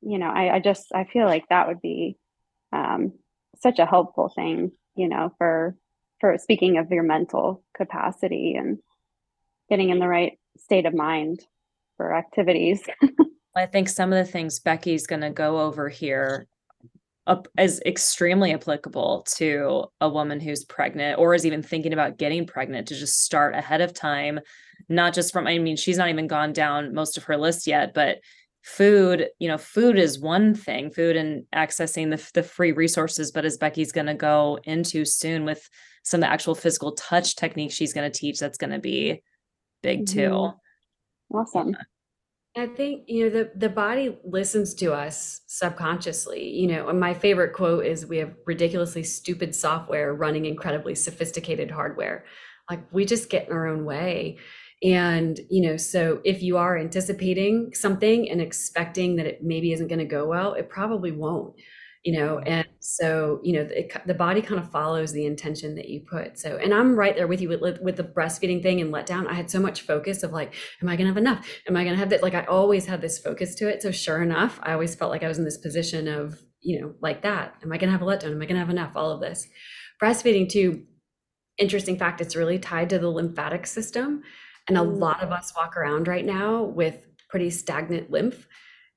you 0.00 0.18
know, 0.18 0.28
I, 0.28 0.56
I 0.56 0.60
just, 0.60 0.86
I 0.94 1.04
feel 1.04 1.26
like 1.26 1.48
that 1.48 1.68
would 1.68 1.80
be 1.80 2.16
um, 2.72 3.12
such 3.60 3.78
a 3.78 3.86
helpful 3.86 4.32
thing, 4.34 4.72
you 4.94 5.08
know, 5.08 5.32
for, 5.38 5.76
for 6.20 6.38
speaking 6.38 6.78
of 6.78 6.90
your 6.90 7.02
mental 7.02 7.62
capacity 7.76 8.54
and 8.54 8.78
getting 9.68 9.90
in 9.90 9.98
the 9.98 10.08
right 10.08 10.38
state 10.58 10.86
of 10.86 10.94
mind 10.94 11.40
for 11.96 12.14
activities. 12.14 12.82
I 13.58 13.66
think 13.66 13.88
some 13.88 14.12
of 14.12 14.24
the 14.24 14.30
things 14.30 14.60
Becky's 14.60 15.06
going 15.06 15.22
to 15.22 15.30
go 15.30 15.60
over 15.60 15.88
here 15.88 16.46
up 17.26 17.46
is 17.58 17.82
extremely 17.84 18.54
applicable 18.54 19.26
to 19.36 19.84
a 20.00 20.08
woman 20.08 20.40
who's 20.40 20.64
pregnant 20.64 21.18
or 21.18 21.34
is 21.34 21.44
even 21.44 21.62
thinking 21.62 21.92
about 21.92 22.16
getting 22.16 22.46
pregnant 22.46 22.88
to 22.88 22.94
just 22.94 23.22
start 23.22 23.54
ahead 23.54 23.82
of 23.82 23.92
time, 23.92 24.40
not 24.88 25.12
just 25.12 25.32
from, 25.32 25.46
I 25.46 25.58
mean, 25.58 25.76
she's 25.76 25.98
not 25.98 26.08
even 26.08 26.26
gone 26.26 26.52
down 26.52 26.94
most 26.94 27.18
of 27.18 27.24
her 27.24 27.36
list 27.36 27.66
yet, 27.66 27.92
but 27.92 28.18
food, 28.62 29.28
you 29.38 29.48
know, 29.48 29.58
food 29.58 29.98
is 29.98 30.18
one 30.18 30.54
thing, 30.54 30.90
food 30.90 31.16
and 31.16 31.44
accessing 31.54 32.10
the, 32.10 32.30
the 32.32 32.42
free 32.42 32.72
resources. 32.72 33.30
But 33.30 33.44
as 33.44 33.58
Becky's 33.58 33.92
going 33.92 34.06
to 34.06 34.14
go 34.14 34.58
into 34.64 35.04
soon 35.04 35.44
with 35.44 35.68
some 36.02 36.18
of 36.18 36.26
the 36.26 36.32
actual 36.32 36.54
physical 36.54 36.92
touch 36.92 37.36
techniques 37.36 37.74
she's 37.74 37.92
going 37.92 38.10
to 38.10 38.18
teach, 38.18 38.38
that's 38.38 38.58
going 38.58 38.72
to 38.72 38.78
be 38.78 39.22
big 39.82 40.06
too. 40.06 40.30
Mhm. 40.30 40.54
Awesome. 41.34 41.76
I 42.58 42.66
think, 42.66 43.04
you 43.06 43.24
know, 43.24 43.30
the, 43.30 43.50
the 43.54 43.68
body 43.68 44.16
listens 44.24 44.74
to 44.74 44.92
us 44.92 45.40
subconsciously. 45.46 46.48
You 46.48 46.68
know, 46.68 46.88
and 46.88 47.00
my 47.00 47.14
favorite 47.14 47.52
quote 47.52 47.84
is 47.84 48.06
we 48.06 48.18
have 48.18 48.34
ridiculously 48.46 49.02
stupid 49.02 49.54
software 49.54 50.14
running 50.14 50.46
incredibly 50.46 50.94
sophisticated 50.94 51.70
hardware. 51.70 52.24
Like 52.70 52.80
we 52.92 53.04
just 53.04 53.30
get 53.30 53.48
in 53.48 53.52
our 53.52 53.66
own 53.66 53.84
way. 53.84 54.38
And, 54.82 55.40
you 55.50 55.68
know, 55.68 55.76
so 55.76 56.20
if 56.24 56.42
you 56.42 56.56
are 56.56 56.78
anticipating 56.78 57.74
something 57.74 58.30
and 58.30 58.40
expecting 58.40 59.16
that 59.16 59.26
it 59.26 59.42
maybe 59.42 59.72
isn't 59.72 59.88
going 59.88 59.98
to 59.98 60.04
go 60.04 60.26
well, 60.26 60.54
it 60.54 60.68
probably 60.68 61.10
won't. 61.10 61.54
You 62.04 62.18
know 62.18 62.38
and 62.40 62.66
so 62.78 63.40
you 63.42 63.52
know 63.52 63.68
it, 63.70 63.92
the 64.06 64.14
body 64.14 64.40
kind 64.40 64.60
of 64.60 64.70
follows 64.70 65.12
the 65.12 65.26
intention 65.26 65.74
that 65.74 65.88
you 65.88 66.00
put 66.00 66.38
so 66.38 66.56
and 66.56 66.72
i'm 66.72 66.94
right 66.94 67.16
there 67.16 67.26
with 67.26 67.40
you 67.40 67.48
with, 67.48 67.80
with 67.82 67.96
the 67.96 68.04
breastfeeding 68.04 68.62
thing 68.62 68.80
and 68.80 68.92
let 68.92 69.04
down 69.04 69.26
i 69.26 69.34
had 69.34 69.50
so 69.50 69.58
much 69.58 69.82
focus 69.82 70.22
of 70.22 70.32
like 70.32 70.54
am 70.80 70.88
i 70.88 70.96
gonna 70.96 71.08
have 71.08 71.16
enough? 71.16 71.46
Am 71.68 71.76
i 71.76 71.84
gonna 71.84 71.96
have 71.96 72.10
that 72.10 72.22
like 72.22 72.34
i 72.34 72.44
always 72.44 72.86
had 72.86 73.00
this 73.00 73.18
focus 73.18 73.54
to 73.56 73.68
it 73.68 73.82
so 73.82 73.90
sure 73.90 74.22
enough 74.22 74.60
i 74.62 74.72
always 74.72 74.94
felt 74.94 75.10
like 75.10 75.24
i 75.24 75.28
was 75.28 75.38
in 75.38 75.44
this 75.44 75.58
position 75.58 76.06
of 76.06 76.40
you 76.60 76.80
know 76.80 76.94
like 77.00 77.22
that. 77.22 77.54
Am 77.62 77.72
i 77.72 77.78
gonna 77.78 77.92
have 77.92 78.02
a 78.02 78.04
letdown? 78.04 78.32
Am 78.32 78.42
i 78.42 78.46
gonna 78.46 78.60
have 78.60 78.70
enough? 78.70 78.92
All 78.94 79.10
of 79.10 79.20
this. 79.20 79.48
Breastfeeding 80.02 80.48
too 80.48 80.84
interesting 81.58 81.98
fact 81.98 82.20
it's 82.20 82.36
really 82.36 82.58
tied 82.58 82.88
to 82.90 82.98
the 83.00 83.08
lymphatic 83.08 83.66
system 83.66 84.22
and 84.68 84.78
a 84.78 84.80
mm. 84.80 84.98
lot 84.98 85.20
of 85.22 85.32
us 85.32 85.52
walk 85.56 85.76
around 85.76 86.06
right 86.06 86.24
now 86.24 86.62
with 86.62 87.04
pretty 87.28 87.50
stagnant 87.50 88.10
lymph 88.12 88.46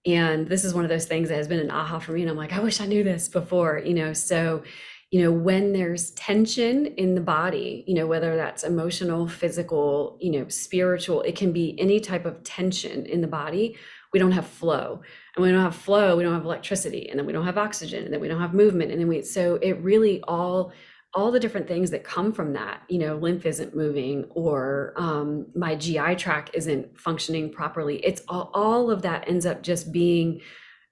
and 0.06 0.48
this 0.48 0.64
is 0.64 0.74
one 0.74 0.84
of 0.84 0.90
those 0.90 1.06
things 1.06 1.30
that 1.30 1.36
has 1.36 1.48
been 1.48 1.60
an 1.60 1.72
aha 1.72 2.00
for 2.00 2.12
me. 2.12 2.22
And 2.22 2.30
I'm 2.30 2.38
like, 2.38 2.54
I 2.54 2.60
wish 2.60 2.82
I 2.82 2.86
knew 2.86 3.04
this 3.04 3.30
before, 3.30 3.80
you 3.80 3.94
know. 3.94 4.14
So, 4.14 4.64
you 5.12 5.22
know, 5.22 5.32
when 5.32 5.74
there's 5.74 6.12
tension 6.12 6.88
in 6.88 7.16
the 7.16 7.22
body, 7.22 7.84
you 7.86 7.94
know, 7.94 8.08
whether 8.08 8.36
that's 8.36 8.64
emotional, 8.64 9.28
physical, 9.28 10.18
you 10.22 10.32
know, 10.32 10.48
spiritual, 10.48 11.22
it 11.22 11.36
can 11.36 11.52
be 11.52 11.80
any 11.80 12.00
type 12.00 12.26
of 12.26 12.44
tension 12.44 13.06
in 13.06 13.22
the 13.22 13.28
body. 13.28 13.78
We 14.14 14.20
don't 14.20 14.32
have 14.32 14.48
flow. 14.48 15.02
And 15.36 15.44
we 15.44 15.52
don't 15.52 15.62
have 15.62 15.76
flow, 15.76 16.18
we 16.18 16.24
don't 16.24 16.34
have 16.34 16.46
electricity, 16.46 17.10
and 17.10 17.18
then 17.18 17.26
we 17.26 17.32
don't 17.32 17.46
have 17.46 17.58
oxygen, 17.58 18.04
and 18.04 18.14
then 18.14 18.20
we 18.20 18.28
don't 18.28 18.42
have 18.42 18.54
movement. 18.54 18.92
And 18.92 19.00
then 19.00 19.08
we 19.08 19.22
so 19.22 19.56
it 19.56 19.74
really 19.82 20.22
all 20.24 20.74
all 21.14 21.32
the 21.32 21.40
different 21.40 21.68
things 21.68 21.92
that 21.92 22.04
come 22.04 22.32
from 22.32 22.54
that 22.54 22.84
you 22.88 22.98
know 22.98 23.18
lymph 23.18 23.46
isn't 23.46 23.76
moving 23.76 24.26
or 24.30 24.94
um, 24.96 25.46
my 25.56 25.76
gi 25.76 26.16
tract 26.16 26.52
isn't 26.54 27.00
functioning 27.00 27.52
properly. 27.52 27.98
It's 27.98 28.22
all, 28.28 28.50
all 28.54 28.90
of 28.90 29.02
that 29.02 29.28
ends 29.28 29.46
up 29.46 29.62
just 29.62 29.92
being 29.92 30.42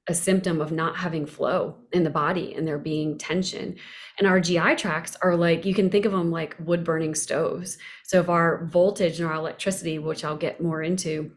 a 0.08 0.14
symptom 0.14 0.60
of 0.60 0.72
not 0.72 0.98
having 0.98 1.26
flow 1.28 1.78
in 1.92 2.04
the 2.04 2.10
body 2.10 2.56
and 2.56 2.68
there 2.68 2.80
being 2.80 3.18
tension. 3.18 3.76
And 4.18 4.28
our 4.28 4.40
gi 4.40 4.76
tracts 4.76 5.16
are 5.22 5.36
like 5.36 5.66
you 5.66 5.74
can 5.74 5.90
think 5.90 6.06
of 6.06 6.12
them 6.12 6.32
like 6.32 6.56
wood 6.60 6.84
burning 6.84 7.16
stoves. 7.16 7.78
So 8.04 8.20
if 8.20 8.28
our 8.28 8.66
voltage 8.66 9.20
and 9.20 9.30
our 9.30 9.36
electricity 9.36 10.00
which 10.00 10.26
i'll 10.26 10.38
get 10.38 10.62
more 10.62 10.82
into 10.82 11.32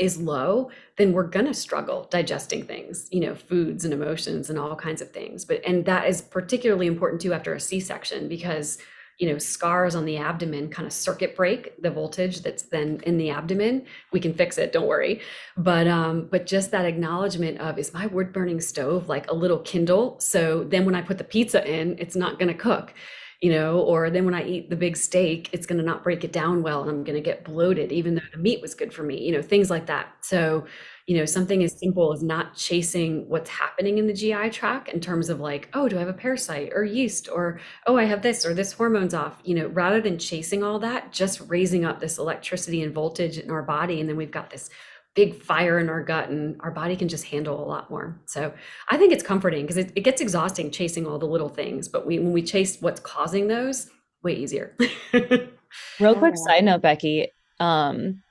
is 0.00 0.18
low, 0.18 0.70
then 0.96 1.12
we're 1.12 1.22
going 1.22 1.44
to 1.44 1.54
struggle 1.54 2.08
digesting 2.10 2.64
things, 2.64 3.06
you 3.12 3.20
know, 3.20 3.34
foods 3.34 3.84
and 3.84 3.92
emotions 3.92 4.48
and 4.48 4.58
all 4.58 4.74
kinds 4.74 5.02
of 5.02 5.12
things. 5.12 5.44
But, 5.44 5.60
and 5.66 5.84
that 5.84 6.08
is 6.08 6.22
particularly 6.22 6.86
important 6.86 7.20
too 7.20 7.34
after 7.34 7.52
a 7.52 7.60
C 7.60 7.80
section 7.80 8.26
because, 8.26 8.78
you 9.18 9.30
know, 9.30 9.36
scars 9.36 9.94
on 9.94 10.06
the 10.06 10.16
abdomen 10.16 10.70
kind 10.70 10.86
of 10.86 10.94
circuit 10.94 11.36
break 11.36 11.80
the 11.82 11.90
voltage 11.90 12.40
that's 12.40 12.62
then 12.62 13.00
in 13.04 13.18
the 13.18 13.28
abdomen. 13.28 13.84
We 14.10 14.20
can 14.20 14.32
fix 14.32 14.56
it, 14.56 14.72
don't 14.72 14.88
worry. 14.88 15.20
But, 15.58 15.86
um, 15.86 16.28
but 16.30 16.46
just 16.46 16.70
that 16.70 16.86
acknowledgement 16.86 17.58
of 17.58 17.78
is 17.78 17.92
my 17.92 18.06
wood 18.06 18.32
burning 18.32 18.62
stove 18.62 19.06
like 19.06 19.30
a 19.30 19.34
little 19.34 19.58
Kindle? 19.58 20.18
So 20.18 20.64
then 20.64 20.86
when 20.86 20.94
I 20.94 21.02
put 21.02 21.18
the 21.18 21.24
pizza 21.24 21.62
in, 21.70 21.96
it's 21.98 22.16
not 22.16 22.38
going 22.38 22.48
to 22.48 22.54
cook 22.54 22.94
you 23.40 23.50
know, 23.50 23.80
or 23.80 24.10
then 24.10 24.26
when 24.26 24.34
I 24.34 24.46
eat 24.46 24.68
the 24.68 24.76
big 24.76 24.98
steak, 24.98 25.48
it's 25.52 25.64
going 25.64 25.78
to 25.78 25.84
not 25.84 26.02
break 26.02 26.24
it 26.24 26.32
down 26.32 26.62
well 26.62 26.82
and 26.82 26.90
I'm 26.90 27.04
going 27.04 27.16
to 27.16 27.22
get 27.22 27.42
bloated, 27.42 27.90
even 27.90 28.14
though 28.14 28.20
the 28.32 28.38
meat 28.38 28.60
was 28.60 28.74
good 28.74 28.92
for 28.92 29.02
me, 29.02 29.18
you 29.18 29.32
know, 29.32 29.40
things 29.40 29.70
like 29.70 29.86
that. 29.86 30.08
So, 30.20 30.66
you 31.06 31.16
know, 31.16 31.24
something 31.24 31.64
as 31.64 31.78
simple 31.78 32.12
as 32.12 32.22
not 32.22 32.54
chasing 32.54 33.26
what's 33.30 33.48
happening 33.48 33.96
in 33.96 34.06
the 34.06 34.12
GI 34.12 34.50
tract 34.50 34.90
in 34.90 35.00
terms 35.00 35.30
of 35.30 35.40
like, 35.40 35.70
oh, 35.72 35.88
do 35.88 35.96
I 35.96 36.00
have 36.00 36.08
a 36.08 36.12
parasite 36.12 36.72
or 36.74 36.84
yeast 36.84 37.30
or, 37.32 37.60
oh, 37.86 37.96
I 37.96 38.04
have 38.04 38.20
this 38.20 38.44
or 38.44 38.52
this 38.52 38.74
hormone's 38.74 39.14
off, 39.14 39.40
you 39.42 39.54
know, 39.54 39.68
rather 39.68 40.02
than 40.02 40.18
chasing 40.18 40.62
all 40.62 40.78
that, 40.80 41.10
just 41.10 41.40
raising 41.48 41.86
up 41.86 41.98
this 41.98 42.18
electricity 42.18 42.82
and 42.82 42.92
voltage 42.92 43.38
in 43.38 43.50
our 43.50 43.62
body. 43.62 44.00
And 44.00 44.08
then 44.08 44.18
we've 44.18 44.30
got 44.30 44.50
this 44.50 44.68
big 45.14 45.42
fire 45.42 45.78
in 45.78 45.88
our 45.88 46.02
gut 46.02 46.28
and 46.28 46.56
our 46.60 46.70
body 46.70 46.96
can 46.96 47.08
just 47.08 47.24
handle 47.24 47.62
a 47.62 47.66
lot 47.66 47.90
more. 47.90 48.20
So 48.26 48.52
I 48.88 48.96
think 48.96 49.12
it's 49.12 49.22
comforting 49.22 49.62
because 49.62 49.76
it, 49.76 49.92
it, 49.96 50.02
gets 50.02 50.20
exhausting 50.20 50.70
chasing 50.70 51.06
all 51.06 51.18
the 51.18 51.26
little 51.26 51.48
things, 51.48 51.88
but 51.88 52.06
we 52.06 52.18
when 52.18 52.32
we 52.32 52.42
chase 52.42 52.80
what's 52.80 53.00
causing 53.00 53.48
those, 53.48 53.90
way 54.22 54.34
easier. 54.34 54.76
Real 55.12 56.14
quick 56.14 56.34
side 56.36 56.64
note, 56.64 56.82
Becky. 56.82 57.28
Um, 57.58 58.22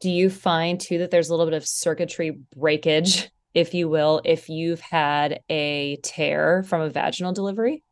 do 0.00 0.10
you 0.10 0.30
find 0.30 0.80
too 0.80 0.98
that 0.98 1.10
there's 1.10 1.28
a 1.28 1.32
little 1.32 1.46
bit 1.46 1.54
of 1.54 1.66
circuitry 1.66 2.38
breakage, 2.56 3.30
if 3.54 3.72
you 3.72 3.88
will, 3.88 4.20
if 4.24 4.48
you've 4.48 4.80
had 4.80 5.40
a 5.48 5.96
tear 6.02 6.62
from 6.64 6.80
a 6.82 6.90
vaginal 6.90 7.32
delivery? 7.32 7.82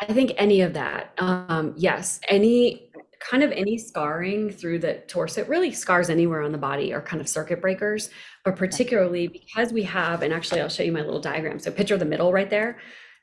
I 0.00 0.12
think 0.12 0.32
any 0.36 0.60
of 0.60 0.74
that. 0.74 1.12
Um, 1.18 1.74
yes, 1.76 2.20
any 2.28 2.90
kind 3.28 3.42
of 3.42 3.50
any 3.52 3.78
scarring 3.78 4.50
through 4.50 4.78
the 4.78 4.94
torso, 5.08 5.40
it 5.40 5.48
really 5.48 5.72
scars 5.72 6.10
anywhere 6.10 6.42
on 6.42 6.52
the 6.52 6.58
body 6.58 6.92
are 6.92 7.00
kind 7.00 7.20
of 7.20 7.28
circuit 7.28 7.60
breakers, 7.60 8.10
but 8.44 8.56
particularly 8.56 9.28
because 9.28 9.72
we 9.72 9.82
have, 9.82 10.22
and 10.22 10.32
actually 10.32 10.60
I'll 10.60 10.68
show 10.68 10.82
you 10.82 10.92
my 10.92 11.00
little 11.00 11.20
diagram. 11.20 11.58
So 11.58 11.70
picture 11.70 11.96
the 11.96 12.04
middle 12.04 12.32
right 12.32 12.50
there. 12.50 12.78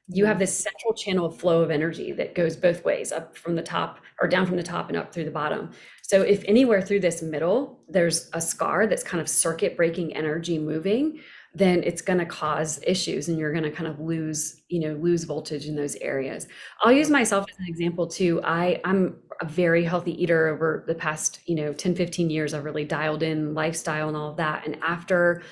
You 0.08 0.26
have 0.26 0.36
mm-hmm. 0.36 0.42
this 0.42 0.58
central 0.58 0.94
channel 0.94 1.28
of 1.28 1.38
flow 1.38 1.62
of 1.62 1.70
energy 1.70 2.12
that 2.14 2.34
goes 2.34 2.56
both 2.56 2.84
ways, 2.84 3.12
up 3.12 3.38
from 3.38 3.56
the 3.56 3.62
top 3.62 4.00
or 4.20 4.28
down 4.28 4.48
from 4.48 4.58
the 4.58 4.64
top 4.64 4.90
and 4.90 4.98
up 4.98 5.14
through 5.14 5.26
the 5.26 5.32
bottom. 5.32 5.72
So 6.02 6.24
if 6.24 6.44
anywhere 6.46 6.82
through 6.82 7.02
this 7.02 7.22
middle, 7.22 7.84
there's 7.88 8.30
a 8.34 8.42
scar 8.42 8.88
that's 8.88 9.04
kind 9.04 9.22
of 9.22 9.30
circuit 9.30 9.78
breaking 9.78 10.16
energy 10.16 10.58
moving, 10.58 11.20
then 11.54 11.84
it's 11.84 12.02
going 12.02 12.20
to 12.20 12.26
cause 12.26 12.82
issues 12.88 13.28
and 13.28 13.38
you're 13.38 13.52
going 13.52 13.64
to 13.64 13.72
kind 13.72 13.88
of 13.88 14.00
lose 14.00 14.62
you 14.70 14.80
know 14.80 14.94
lose 14.96 15.26
voltage 15.26 15.66
in 15.66 15.76
those 15.76 15.96
areas 15.98 16.48
i'll 16.82 16.92
use 16.92 17.10
myself 17.10 17.46
as 17.50 17.60
an 17.60 17.66
example 17.68 18.08
too 18.08 18.40
i 18.44 18.80
i'm 18.86 19.16
a 19.42 19.46
very 19.46 19.84
healthy 19.84 20.22
eater 20.22 20.48
over 20.48 20.84
the 20.88 20.96
past 20.96 21.40
you 21.46 21.56
know 21.56 21.74
10 21.74 21.96
15 21.96 22.30
years. 22.30 22.54
I've 22.54 22.64
really 22.64 22.86
dialed 22.86 23.24
in 23.24 23.54
lifestyle 23.54 24.08
and 24.08 24.16
all 24.16 24.30
of 24.32 24.38
that. 24.38 24.66
And 24.66 24.78
after 24.82 25.44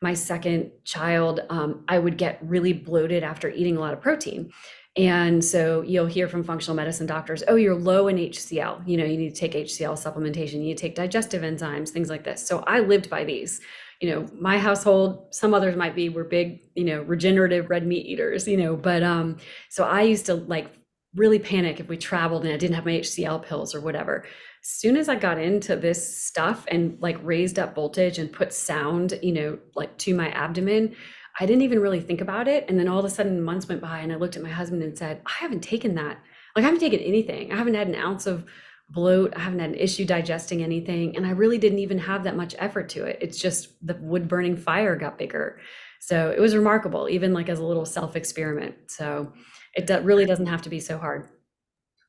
my 0.00 0.14
second 0.14 0.70
child 0.84 1.40
um, 1.50 1.84
i 1.88 1.98
would 1.98 2.16
get 2.16 2.38
really 2.40 2.72
bloated 2.72 3.24
after 3.24 3.50
eating 3.50 3.76
a 3.76 3.80
lot 3.80 3.92
of 3.92 4.00
protein. 4.00 4.52
And 4.96 5.44
so 5.44 5.82
you'll 5.82 6.06
hear 6.06 6.26
from 6.26 6.42
functional 6.42 6.74
medicine 6.74 7.06
doctors, 7.06 7.44
oh, 7.46 7.54
you're 7.54 7.76
low 7.76 8.08
in 8.08 8.16
HCl. 8.16 8.86
You 8.86 8.96
know, 8.96 9.04
you 9.04 9.16
need 9.16 9.32
to 9.32 9.40
take 9.40 9.52
HCl 9.52 9.92
supplementation, 9.92 10.54
you 10.54 10.60
need 10.60 10.76
to 10.76 10.82
take 10.82 10.96
digestive 10.96 11.42
enzymes, 11.42 11.90
things 11.90 12.10
like 12.10 12.24
this. 12.24 12.44
So 12.44 12.64
I 12.66 12.80
lived 12.80 13.08
by 13.08 13.24
these. 13.24 13.60
You 14.00 14.10
know 14.10 14.28
my 14.32 14.58
household 14.58 15.34
some 15.34 15.52
others 15.52 15.74
might 15.74 15.96
be 15.96 16.08
we're 16.08 16.22
big 16.22 16.60
you 16.76 16.84
know 16.84 17.02
regenerative 17.02 17.68
red 17.68 17.84
meat 17.84 18.06
eaters 18.06 18.46
you 18.46 18.56
know 18.56 18.76
but 18.76 19.02
um 19.02 19.38
so 19.70 19.82
i 19.82 20.02
used 20.02 20.26
to 20.26 20.34
like 20.34 20.70
really 21.18 21.38
panic 21.38 21.80
if 21.80 21.88
we 21.88 21.96
traveled 21.96 22.44
and 22.44 22.52
i 22.52 22.56
didn't 22.56 22.74
have 22.74 22.84
my 22.84 22.92
hcl 22.92 23.42
pills 23.42 23.74
or 23.74 23.80
whatever 23.80 24.24
as 24.62 24.68
soon 24.68 24.96
as 24.96 25.08
i 25.08 25.14
got 25.14 25.38
into 25.38 25.76
this 25.76 26.24
stuff 26.24 26.64
and 26.68 26.96
like 27.00 27.18
raised 27.22 27.58
up 27.58 27.74
voltage 27.74 28.18
and 28.18 28.32
put 28.32 28.52
sound 28.52 29.18
you 29.22 29.32
know 29.32 29.58
like 29.74 29.96
to 29.98 30.14
my 30.14 30.30
abdomen 30.30 30.94
i 31.40 31.46
didn't 31.46 31.62
even 31.62 31.80
really 31.80 32.00
think 32.00 32.20
about 32.20 32.48
it 32.48 32.64
and 32.68 32.78
then 32.78 32.88
all 32.88 32.98
of 32.98 33.04
a 33.04 33.10
sudden 33.10 33.42
months 33.42 33.68
went 33.68 33.80
by 33.80 33.98
and 33.98 34.12
i 34.12 34.16
looked 34.16 34.36
at 34.36 34.42
my 34.42 34.50
husband 34.50 34.82
and 34.82 34.96
said 34.96 35.20
i 35.26 35.32
haven't 35.40 35.60
taken 35.60 35.94
that 35.94 36.18
like 36.54 36.62
i 36.62 36.66
haven't 36.66 36.80
taken 36.80 37.00
anything 37.00 37.52
i 37.52 37.56
haven't 37.56 37.74
had 37.74 37.88
an 37.88 37.94
ounce 37.94 38.26
of 38.26 38.44
bloat. 38.90 39.34
I 39.36 39.40
haven't 39.40 39.58
had 39.58 39.70
an 39.70 39.76
issue 39.76 40.04
digesting 40.04 40.62
anything. 40.62 41.16
And 41.16 41.26
I 41.26 41.30
really 41.30 41.58
didn't 41.58 41.78
even 41.80 41.98
have 41.98 42.24
that 42.24 42.36
much 42.36 42.54
effort 42.58 42.88
to 42.90 43.04
it. 43.04 43.18
It's 43.20 43.38
just 43.38 43.68
the 43.86 43.94
wood 44.00 44.28
burning 44.28 44.56
fire 44.56 44.96
got 44.96 45.18
bigger. 45.18 45.60
So 46.00 46.30
it 46.30 46.40
was 46.40 46.56
remarkable, 46.56 47.08
even 47.08 47.32
like 47.32 47.48
as 47.48 47.58
a 47.58 47.64
little 47.64 47.84
self 47.84 48.16
experiment. 48.16 48.74
So 48.86 49.32
it 49.78 49.86
do- 49.86 50.00
really 50.00 50.26
doesn't 50.26 50.46
have 50.46 50.62
to 50.62 50.70
be 50.70 50.80
so 50.80 50.98
hard. 50.98 51.28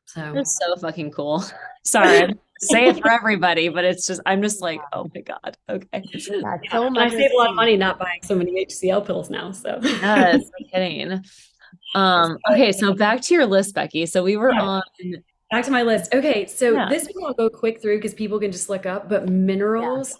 So 0.05 0.33
it's 0.35 0.57
so 0.59 0.75
fucking 0.75 1.11
cool. 1.11 1.43
Sorry, 1.83 2.33
say 2.59 2.87
it 2.87 2.99
for 2.99 3.11
everybody, 3.11 3.69
but 3.69 3.85
it's 3.85 4.07
just 4.07 4.21
I'm 4.25 4.41
just 4.41 4.61
like, 4.61 4.81
oh 4.91 5.09
my 5.13 5.21
god, 5.21 5.57
okay. 5.69 6.03
Yeah, 6.03 6.19
so 6.71 6.97
I 6.97 7.09
save 7.09 7.31
a 7.31 7.37
lot 7.37 7.49
of 7.49 7.55
money 7.55 7.77
not 7.77 7.99
buying 7.99 8.21
so 8.23 8.35
many 8.35 8.65
HCL 8.65 9.05
pills 9.05 9.29
now. 9.29 9.51
So 9.51 9.79
yes, 9.83 10.41
no 10.59 10.67
kidding. 10.71 11.23
Um, 11.93 12.37
okay, 12.51 12.71
so 12.71 12.93
back 12.93 13.21
to 13.21 13.33
your 13.35 13.45
list, 13.45 13.75
Becky. 13.75 14.07
So 14.07 14.23
we 14.23 14.35
were 14.35 14.51
yeah. 14.51 14.61
on 14.61 14.81
Back 15.51 15.65
to 15.65 15.71
my 15.71 15.81
list. 15.81 16.13
Okay, 16.13 16.45
so 16.45 16.73
yeah. 16.73 16.89
this 16.89 17.07
one 17.11 17.25
I'll 17.25 17.33
go 17.33 17.49
quick 17.49 17.81
through 17.81 17.97
because 17.97 18.13
people 18.13 18.39
can 18.39 18.51
just 18.51 18.69
look 18.69 18.85
up. 18.85 19.09
But 19.09 19.29
minerals, 19.29 20.15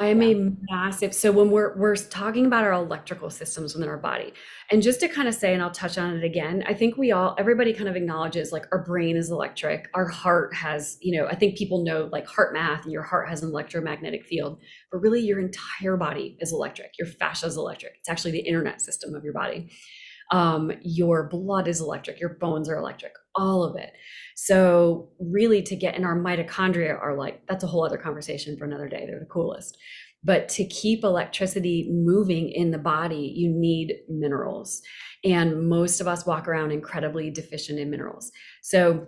yeah. 0.00 0.06
I 0.06 0.08
am 0.10 0.22
yeah. 0.22 0.36
a 0.36 0.50
massive. 0.70 1.14
So 1.14 1.32
when 1.32 1.50
we're 1.50 1.76
we're 1.76 1.96
talking 1.96 2.46
about 2.46 2.64
our 2.64 2.72
electrical 2.72 3.30
systems 3.30 3.74
within 3.74 3.88
our 3.88 3.98
body, 3.98 4.32
and 4.70 4.82
just 4.82 5.00
to 5.00 5.08
kind 5.08 5.28
of 5.28 5.34
say, 5.34 5.52
and 5.52 5.62
I'll 5.62 5.70
touch 5.70 5.98
on 5.98 6.16
it 6.16 6.24
again, 6.24 6.64
I 6.66 6.74
think 6.74 6.96
we 6.96 7.12
all 7.12 7.36
everybody 7.38 7.72
kind 7.72 7.88
of 7.88 7.96
acknowledges 7.96 8.52
like 8.52 8.66
our 8.72 8.84
brain 8.84 9.16
is 9.16 9.30
electric, 9.30 9.88
our 9.94 10.08
heart 10.08 10.54
has, 10.54 10.98
you 11.00 11.18
know, 11.18 11.26
I 11.26 11.34
think 11.34 11.56
people 11.56 11.84
know 11.84 12.08
like 12.10 12.26
HeartMath, 12.26 12.82
and 12.84 12.92
your 12.92 13.02
heart 13.02 13.28
has 13.28 13.42
an 13.42 13.50
electromagnetic 13.50 14.24
field, 14.24 14.60
but 14.90 14.98
really 14.98 15.20
your 15.20 15.40
entire 15.40 15.96
body 15.96 16.36
is 16.40 16.52
electric. 16.52 16.92
Your 16.98 17.08
fascia 17.08 17.46
is 17.46 17.56
electric. 17.56 17.92
It's 17.98 18.08
actually 18.08 18.32
the 18.32 18.40
internet 18.40 18.80
system 18.80 19.14
of 19.14 19.24
your 19.24 19.34
body. 19.34 19.70
Um, 20.30 20.72
your 20.80 21.28
blood 21.28 21.68
is 21.68 21.80
electric. 21.80 22.18
Your 22.18 22.38
bones 22.40 22.68
are 22.68 22.76
electric. 22.76 23.12
All 23.34 23.64
of 23.64 23.76
it. 23.76 23.92
So 24.44 25.08
really 25.20 25.62
to 25.62 25.76
get 25.76 25.94
in 25.94 26.04
our 26.04 26.18
mitochondria 26.18 27.00
are 27.00 27.16
like, 27.16 27.46
that's 27.46 27.62
a 27.62 27.68
whole 27.68 27.86
other 27.86 27.96
conversation 27.96 28.56
for 28.56 28.64
another 28.64 28.88
day. 28.88 29.06
They're 29.06 29.20
the 29.20 29.26
coolest. 29.26 29.78
But 30.24 30.48
to 30.48 30.64
keep 30.64 31.04
electricity 31.04 31.88
moving 31.92 32.50
in 32.50 32.72
the 32.72 32.78
body, 32.78 33.32
you 33.36 33.48
need 33.48 33.98
minerals. 34.08 34.82
And 35.22 35.68
most 35.68 36.00
of 36.00 36.08
us 36.08 36.26
walk 36.26 36.48
around 36.48 36.72
incredibly 36.72 37.30
deficient 37.30 37.78
in 37.78 37.88
minerals. 37.88 38.32
So 38.62 39.06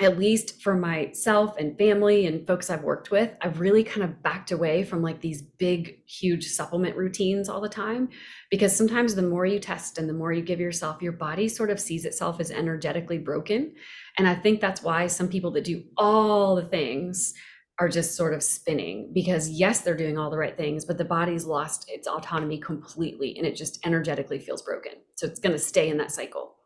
at 0.00 0.18
least 0.18 0.62
for 0.62 0.74
myself 0.74 1.56
and 1.58 1.76
family 1.76 2.26
and 2.26 2.46
folks 2.46 2.70
I've 2.70 2.82
worked 2.82 3.10
with, 3.10 3.34
I've 3.42 3.60
really 3.60 3.84
kind 3.84 4.02
of 4.02 4.22
backed 4.22 4.50
away 4.50 4.82
from 4.82 5.02
like 5.02 5.20
these 5.20 5.42
big, 5.42 5.98
huge 6.06 6.48
supplement 6.48 6.96
routines 6.96 7.50
all 7.50 7.60
the 7.60 7.68
time. 7.68 8.08
Because 8.50 8.74
sometimes 8.74 9.14
the 9.14 9.22
more 9.22 9.44
you 9.44 9.58
test 9.58 9.98
and 9.98 10.08
the 10.08 10.14
more 10.14 10.32
you 10.32 10.40
give 10.40 10.58
yourself, 10.58 11.02
your 11.02 11.12
body 11.12 11.48
sort 11.48 11.70
of 11.70 11.78
sees 11.78 12.06
itself 12.06 12.40
as 12.40 12.50
energetically 12.50 13.18
broken. 13.18 13.74
And 14.16 14.26
I 14.26 14.34
think 14.34 14.60
that's 14.60 14.82
why 14.82 15.06
some 15.06 15.28
people 15.28 15.50
that 15.52 15.64
do 15.64 15.84
all 15.98 16.56
the 16.56 16.64
things 16.64 17.34
are 17.78 17.88
just 17.88 18.14
sort 18.14 18.34
of 18.34 18.42
spinning 18.42 19.10
because 19.14 19.48
yes 19.48 19.80
they're 19.80 19.96
doing 19.96 20.18
all 20.18 20.28
the 20.28 20.36
right 20.36 20.58
things 20.58 20.84
but 20.84 20.98
the 20.98 21.04
body's 21.04 21.46
lost 21.46 21.90
its 21.90 22.06
autonomy 22.06 22.58
completely 22.58 23.34
and 23.38 23.46
it 23.46 23.56
just 23.56 23.84
energetically 23.86 24.38
feels 24.38 24.60
broken 24.60 24.92
so 25.14 25.26
it's 25.26 25.40
going 25.40 25.54
to 25.54 25.58
stay 25.58 25.88
in 25.88 25.96
that 25.96 26.12
cycle 26.12 26.56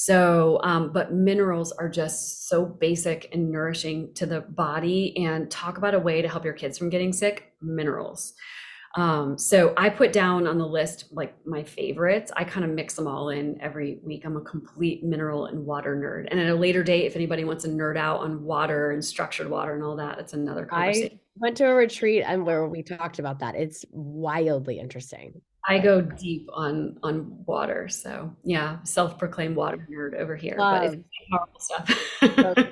so, 0.00 0.60
um, 0.62 0.92
but 0.92 1.12
minerals 1.12 1.72
are 1.72 1.88
just 1.88 2.48
so 2.48 2.64
basic 2.64 3.28
and 3.32 3.50
nourishing 3.50 4.14
to 4.14 4.26
the 4.26 4.42
body. 4.42 5.12
And 5.16 5.50
talk 5.50 5.76
about 5.76 5.92
a 5.92 5.98
way 5.98 6.22
to 6.22 6.28
help 6.28 6.44
your 6.44 6.54
kids 6.54 6.78
from 6.78 6.88
getting 6.88 7.12
sick 7.12 7.52
minerals. 7.60 8.34
Um, 8.94 9.36
so 9.36 9.74
I 9.76 9.88
put 9.88 10.12
down 10.12 10.46
on 10.46 10.56
the 10.56 10.66
list 10.68 11.06
like 11.10 11.34
my 11.44 11.64
favorites. 11.64 12.30
I 12.36 12.44
kind 12.44 12.64
of 12.64 12.70
mix 12.70 12.94
them 12.94 13.08
all 13.08 13.30
in 13.30 13.60
every 13.60 13.98
week. 14.04 14.24
I'm 14.24 14.36
a 14.36 14.40
complete 14.40 15.02
mineral 15.02 15.46
and 15.46 15.66
water 15.66 15.96
nerd. 15.96 16.30
And 16.30 16.38
at 16.38 16.48
a 16.48 16.54
later 16.54 16.84
date, 16.84 17.06
if 17.06 17.16
anybody 17.16 17.42
wants 17.42 17.64
to 17.64 17.70
nerd 17.70 17.96
out 17.96 18.20
on 18.20 18.44
water 18.44 18.92
and 18.92 19.04
structured 19.04 19.50
water 19.50 19.74
and 19.74 19.82
all 19.82 19.96
that, 19.96 20.16
that's 20.16 20.32
another 20.32 20.64
conversation. 20.64 21.18
I 21.18 21.38
went 21.40 21.56
to 21.56 21.64
a 21.64 21.74
retreat 21.74 22.22
and 22.24 22.46
where 22.46 22.68
we 22.68 22.84
talked 22.84 23.18
about 23.18 23.40
that. 23.40 23.56
It's 23.56 23.84
wildly 23.90 24.78
interesting. 24.78 25.42
I 25.68 25.78
go 25.78 26.00
deep 26.00 26.48
on 26.52 26.98
on 27.02 27.44
water. 27.44 27.88
So 27.88 28.34
yeah, 28.42 28.82
self-proclaimed 28.84 29.54
water 29.54 29.86
nerd 29.90 30.18
over 30.18 30.34
here, 30.34 30.56
Love. 30.58 30.82
but 30.82 30.94
it's 30.94 31.04
powerful 31.30 31.60
stuff. 31.60 32.64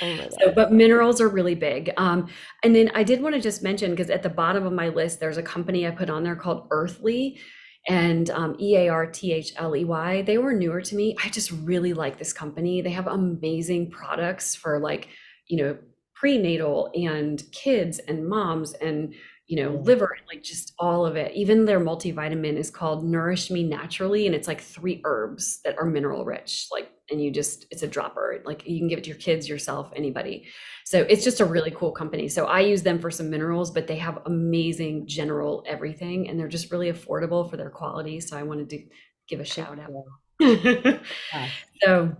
Oh 0.00 0.28
so, 0.40 0.52
but 0.54 0.72
minerals 0.72 1.20
are 1.20 1.28
really 1.28 1.56
big. 1.56 1.92
Um, 1.96 2.28
and 2.62 2.74
then 2.74 2.90
I 2.94 3.02
did 3.02 3.20
want 3.20 3.34
to 3.34 3.40
just 3.40 3.62
mention 3.62 3.90
because 3.90 4.08
at 4.08 4.22
the 4.22 4.30
bottom 4.30 4.64
of 4.64 4.72
my 4.72 4.88
list, 4.88 5.20
there's 5.20 5.36
a 5.36 5.42
company 5.42 5.86
I 5.86 5.90
put 5.90 6.08
on 6.08 6.22
there 6.22 6.36
called 6.36 6.68
Earthley 6.70 7.40
and 7.88 8.30
um, 8.30 8.56
E 8.60 8.76
A 8.76 8.88
R 8.88 9.06
T 9.06 9.32
H 9.32 9.52
L 9.56 9.76
E 9.76 9.84
Y. 9.84 10.22
They 10.22 10.38
were 10.38 10.52
newer 10.52 10.80
to 10.80 10.94
me. 10.94 11.16
I 11.22 11.28
just 11.28 11.50
really 11.50 11.92
like 11.92 12.18
this 12.18 12.32
company. 12.32 12.80
They 12.80 12.90
have 12.90 13.08
amazing 13.08 13.90
products 13.90 14.54
for 14.54 14.78
like, 14.78 15.08
you 15.48 15.56
know, 15.56 15.76
prenatal 16.14 16.88
and 16.94 17.42
kids 17.50 17.98
and 17.98 18.28
moms 18.28 18.74
and 18.74 19.12
you 19.46 19.62
know, 19.62 19.72
liver, 19.82 20.16
like 20.28 20.42
just 20.42 20.72
all 20.78 21.04
of 21.04 21.16
it. 21.16 21.34
Even 21.34 21.64
their 21.64 21.80
multivitamin 21.80 22.56
is 22.56 22.70
called 22.70 23.04
Nourish 23.04 23.50
Me 23.50 23.62
Naturally, 23.62 24.26
and 24.26 24.34
it's 24.34 24.48
like 24.48 24.60
three 24.60 25.00
herbs 25.04 25.60
that 25.64 25.76
are 25.78 25.84
mineral 25.84 26.24
rich. 26.24 26.68
Like, 26.70 26.90
and 27.10 27.22
you 27.22 27.30
just, 27.30 27.66
it's 27.70 27.82
a 27.82 27.88
dropper. 27.88 28.40
Like, 28.44 28.66
you 28.66 28.78
can 28.78 28.88
give 28.88 28.98
it 28.98 29.04
to 29.04 29.10
your 29.10 29.18
kids, 29.18 29.48
yourself, 29.48 29.90
anybody. 29.94 30.46
So 30.84 31.00
it's 31.00 31.24
just 31.24 31.40
a 31.40 31.44
really 31.44 31.70
cool 31.72 31.92
company. 31.92 32.28
So 32.28 32.46
I 32.46 32.60
use 32.60 32.82
them 32.82 32.98
for 32.98 33.10
some 33.10 33.28
minerals, 33.28 33.70
but 33.70 33.86
they 33.86 33.96
have 33.96 34.20
amazing 34.26 35.06
general 35.06 35.64
everything, 35.66 36.28
and 36.28 36.38
they're 36.38 36.48
just 36.48 36.70
really 36.72 36.90
affordable 36.90 37.50
for 37.50 37.56
their 37.56 37.70
quality. 37.70 38.20
So 38.20 38.38
I 38.38 38.44
wanted 38.44 38.70
to 38.70 38.84
give 39.28 39.40
a 39.40 39.44
shout 39.44 39.78
out. 39.78 39.90
So, 41.84 42.16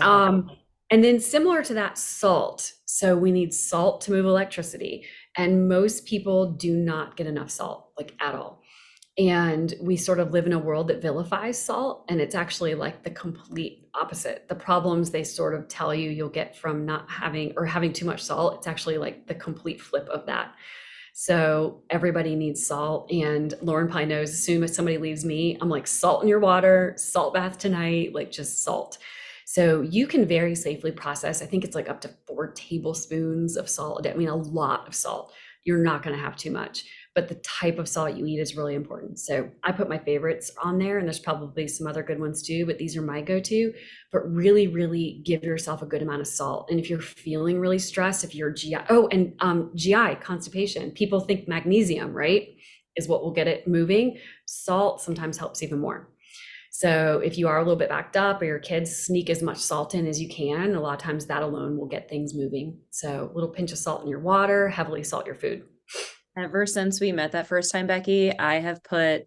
um, 0.00 0.50
and 0.90 1.04
then 1.04 1.20
similar 1.20 1.62
to 1.64 1.74
that, 1.74 1.98
salt. 1.98 2.72
So 2.86 3.16
we 3.16 3.30
need 3.30 3.52
salt 3.52 4.00
to 4.02 4.10
move 4.10 4.24
electricity. 4.24 5.04
And 5.38 5.68
most 5.68 6.04
people 6.04 6.52
do 6.52 6.76
not 6.76 7.16
get 7.16 7.26
enough 7.26 7.48
salt, 7.48 7.92
like 7.96 8.12
at 8.20 8.34
all. 8.34 8.60
And 9.16 9.74
we 9.80 9.96
sort 9.96 10.20
of 10.20 10.32
live 10.32 10.46
in 10.46 10.52
a 10.52 10.58
world 10.58 10.88
that 10.88 11.00
vilifies 11.00 11.60
salt, 11.60 12.04
and 12.08 12.20
it's 12.20 12.34
actually 12.34 12.74
like 12.74 13.02
the 13.02 13.10
complete 13.10 13.88
opposite. 13.94 14.46
The 14.48 14.54
problems 14.54 15.10
they 15.10 15.24
sort 15.24 15.54
of 15.54 15.66
tell 15.66 15.94
you 15.94 16.10
you'll 16.10 16.28
get 16.28 16.56
from 16.56 16.84
not 16.84 17.08
having 17.10 17.52
or 17.56 17.64
having 17.64 17.92
too 17.92 18.04
much 18.04 18.22
salt, 18.22 18.56
it's 18.58 18.66
actually 18.66 18.98
like 18.98 19.26
the 19.26 19.34
complete 19.34 19.80
flip 19.80 20.08
of 20.08 20.26
that. 20.26 20.54
So 21.14 21.82
everybody 21.90 22.36
needs 22.36 22.64
salt. 22.64 23.10
And 23.10 23.52
Lauren 23.60 23.88
probably 23.88 24.06
knows 24.06 24.30
as 24.30 24.42
soon 24.42 24.62
as 24.62 24.72
somebody 24.72 24.98
leaves 24.98 25.24
me, 25.24 25.58
I'm 25.60 25.68
like, 25.68 25.88
salt 25.88 26.22
in 26.22 26.28
your 26.28 26.38
water, 26.38 26.94
salt 26.96 27.34
bath 27.34 27.58
tonight, 27.58 28.12
like 28.14 28.30
just 28.30 28.62
salt. 28.62 28.98
So 29.50 29.80
you 29.80 30.06
can 30.06 30.28
very 30.28 30.54
safely 30.54 30.92
process, 30.92 31.40
I 31.40 31.46
think 31.46 31.64
it's 31.64 31.74
like 31.74 31.88
up 31.88 32.02
to 32.02 32.10
four 32.26 32.52
tablespoons 32.52 33.56
of 33.56 33.66
salt. 33.66 34.06
I 34.06 34.12
mean, 34.12 34.28
a 34.28 34.36
lot 34.36 34.86
of 34.86 34.94
salt. 34.94 35.32
You're 35.64 35.82
not 35.82 36.02
going 36.02 36.14
to 36.14 36.22
have 36.22 36.36
too 36.36 36.50
much, 36.50 36.84
but 37.14 37.28
the 37.28 37.36
type 37.36 37.78
of 37.78 37.88
salt 37.88 38.14
you 38.14 38.26
eat 38.26 38.40
is 38.40 38.58
really 38.58 38.74
important. 38.74 39.18
So 39.18 39.50
I 39.64 39.72
put 39.72 39.88
my 39.88 39.96
favorites 39.96 40.50
on 40.62 40.76
there, 40.76 40.98
and 40.98 41.08
there's 41.08 41.18
probably 41.18 41.66
some 41.66 41.86
other 41.86 42.02
good 42.02 42.20
ones 42.20 42.42
too, 42.42 42.66
but 42.66 42.76
these 42.76 42.94
are 42.94 43.00
my 43.00 43.22
go 43.22 43.40
to. 43.40 43.72
But 44.12 44.30
really, 44.30 44.66
really 44.66 45.22
give 45.24 45.42
yourself 45.42 45.80
a 45.80 45.86
good 45.86 46.02
amount 46.02 46.20
of 46.20 46.26
salt. 46.26 46.70
And 46.70 46.78
if 46.78 46.90
you're 46.90 47.00
feeling 47.00 47.58
really 47.58 47.78
stressed, 47.78 48.24
if 48.24 48.34
you're 48.34 48.50
GI, 48.50 48.76
oh, 48.90 49.08
and 49.10 49.32
um, 49.40 49.70
GI, 49.74 50.16
constipation, 50.16 50.90
people 50.90 51.20
think 51.20 51.48
magnesium, 51.48 52.12
right? 52.12 52.50
Is 52.96 53.08
what 53.08 53.22
will 53.22 53.32
get 53.32 53.48
it 53.48 53.66
moving. 53.66 54.18
Salt 54.44 55.00
sometimes 55.00 55.38
helps 55.38 55.62
even 55.62 55.78
more. 55.78 56.10
So 56.78 57.20
if 57.24 57.36
you 57.36 57.48
are 57.48 57.58
a 57.58 57.62
little 57.62 57.74
bit 57.74 57.88
backed 57.88 58.16
up 58.16 58.40
or 58.40 58.44
your 58.44 58.60
kids 58.60 58.94
sneak 58.94 59.30
as 59.30 59.42
much 59.42 59.58
salt 59.58 59.96
in 59.96 60.06
as 60.06 60.20
you 60.20 60.28
can, 60.28 60.76
a 60.76 60.80
lot 60.80 60.92
of 60.92 61.00
times 61.00 61.26
that 61.26 61.42
alone 61.42 61.76
will 61.76 61.88
get 61.88 62.08
things 62.08 62.36
moving. 62.36 62.78
So 62.90 63.28
a 63.28 63.34
little 63.34 63.50
pinch 63.50 63.72
of 63.72 63.78
salt 63.78 64.02
in 64.02 64.08
your 64.08 64.20
water, 64.20 64.68
heavily 64.68 65.02
salt 65.02 65.26
your 65.26 65.34
food. 65.34 65.64
Ever 66.38 66.66
since 66.66 67.00
we 67.00 67.10
met 67.10 67.32
that 67.32 67.48
first 67.48 67.72
time, 67.72 67.88
Becky, 67.88 68.30
I 68.38 68.60
have 68.60 68.84
put 68.84 69.26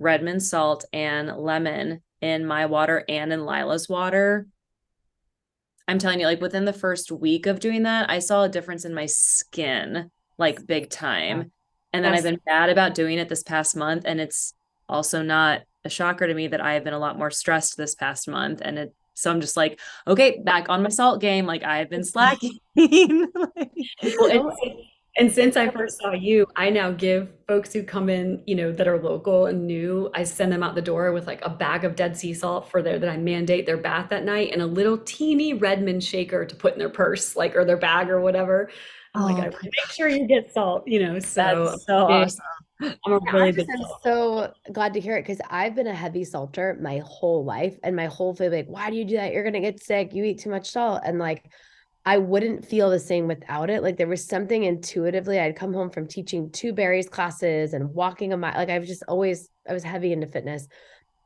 Redmond 0.00 0.42
salt 0.42 0.86
and 0.92 1.28
lemon 1.36 2.02
in 2.20 2.44
my 2.44 2.66
water 2.66 3.04
and 3.08 3.32
in 3.32 3.44
Lila's 3.44 3.88
water. 3.88 4.48
I'm 5.86 6.00
telling 6.00 6.18
you, 6.18 6.26
like 6.26 6.40
within 6.40 6.64
the 6.64 6.72
first 6.72 7.12
week 7.12 7.46
of 7.46 7.60
doing 7.60 7.84
that, 7.84 8.10
I 8.10 8.18
saw 8.18 8.42
a 8.42 8.48
difference 8.48 8.84
in 8.84 8.92
my 8.92 9.06
skin, 9.06 10.10
like 10.36 10.66
big 10.66 10.90
time. 10.90 11.52
And 11.92 12.04
then 12.04 12.12
I've 12.12 12.24
been 12.24 12.40
bad 12.44 12.70
about 12.70 12.96
doing 12.96 13.18
it 13.18 13.28
this 13.28 13.44
past 13.44 13.76
month. 13.76 14.02
And 14.04 14.20
it's 14.20 14.52
also 14.88 15.22
not 15.22 15.62
a 15.84 15.88
shocker 15.88 16.26
to 16.26 16.34
me 16.34 16.48
that 16.48 16.60
I 16.60 16.74
have 16.74 16.84
been 16.84 16.94
a 16.94 16.98
lot 16.98 17.18
more 17.18 17.30
stressed 17.30 17.76
this 17.76 17.94
past 17.94 18.28
month. 18.28 18.60
And 18.62 18.78
it, 18.78 18.94
so 19.14 19.30
I'm 19.30 19.40
just 19.40 19.56
like, 19.56 19.80
okay, 20.06 20.40
back 20.44 20.68
on 20.68 20.82
my 20.82 20.88
salt 20.88 21.20
game. 21.20 21.46
Like 21.46 21.64
I 21.64 21.78
have 21.78 21.90
been 21.90 22.04
slacking. 22.04 22.58
like, 22.76 23.70
well, 24.02 24.56
and, 25.16 25.32
since 25.32 25.56
I 25.56 25.68
first 25.70 25.98
saw 25.98 26.12
you, 26.12 26.46
I 26.54 26.70
now 26.70 26.92
give 26.92 27.28
folks 27.48 27.72
who 27.72 27.82
come 27.82 28.08
in, 28.08 28.40
you 28.46 28.54
know, 28.54 28.70
that 28.70 28.86
are 28.86 29.02
local 29.02 29.46
and 29.46 29.66
new, 29.66 30.10
I 30.14 30.22
send 30.22 30.52
them 30.52 30.62
out 30.62 30.76
the 30.76 30.82
door 30.82 31.10
with 31.12 31.26
like 31.26 31.44
a 31.44 31.50
bag 31.50 31.84
of 31.84 31.96
dead 31.96 32.16
sea 32.16 32.32
salt 32.32 32.70
for 32.70 32.82
their 32.82 33.00
that 33.00 33.08
I 33.08 33.16
mandate 33.16 33.66
their 33.66 33.76
bath 33.76 34.10
that 34.10 34.24
night 34.24 34.52
and 34.52 34.62
a 34.62 34.66
little 34.66 34.98
teeny 34.98 35.54
Redmond 35.54 36.04
shaker 36.04 36.44
to 36.44 36.54
put 36.54 36.74
in 36.74 36.78
their 36.78 36.88
purse, 36.88 37.34
like 37.34 37.56
or 37.56 37.64
their 37.64 37.76
bag 37.76 38.08
or 38.10 38.20
whatever. 38.20 38.70
I'm 39.14 39.22
oh, 39.22 39.26
like, 39.26 39.42
I 39.42 39.46
make 39.62 39.90
sure 39.90 40.08
you 40.08 40.28
get 40.28 40.52
salt, 40.52 40.86
you 40.86 41.00
know. 41.04 41.18
So 41.18 41.42
that's 41.42 41.86
so 41.86 41.96
awesome. 41.96 42.44
I'm 42.80 43.12
a 43.12 43.18
really 43.32 43.52
big 43.52 43.68
I'm 43.70 43.86
so 44.02 44.52
glad 44.72 44.94
to 44.94 45.00
hear 45.00 45.16
it 45.16 45.22
because 45.22 45.40
I've 45.50 45.74
been 45.74 45.86
a 45.86 45.94
heavy 45.94 46.24
salter 46.24 46.78
my 46.80 47.02
whole 47.04 47.44
life, 47.44 47.76
and 47.82 47.96
my 47.96 48.06
whole 48.06 48.34
family 48.34 48.58
like, 48.58 48.68
why 48.68 48.90
do 48.90 48.96
you 48.96 49.04
do 49.04 49.16
that? 49.16 49.32
You're 49.32 49.44
gonna 49.44 49.60
get 49.60 49.82
sick. 49.82 50.12
You 50.14 50.24
eat 50.24 50.40
too 50.40 50.50
much 50.50 50.70
salt, 50.70 51.02
and 51.04 51.18
like, 51.18 51.50
I 52.04 52.18
wouldn't 52.18 52.64
feel 52.64 52.88
the 52.88 52.98
same 52.98 53.26
without 53.26 53.68
it. 53.68 53.82
Like 53.82 53.96
there 53.96 54.06
was 54.06 54.26
something 54.26 54.64
intuitively. 54.64 55.38
I'd 55.38 55.56
come 55.56 55.74
home 55.74 55.90
from 55.90 56.06
teaching 56.06 56.50
two 56.50 56.72
berries 56.72 57.08
classes 57.08 57.74
and 57.74 57.92
walking 57.92 58.32
a 58.32 58.36
mile. 58.36 58.54
Like 58.56 58.70
I've 58.70 58.86
just 58.86 59.02
always 59.08 59.50
I 59.68 59.74
was 59.74 59.82
heavy 59.82 60.12
into 60.12 60.26
fitness, 60.26 60.66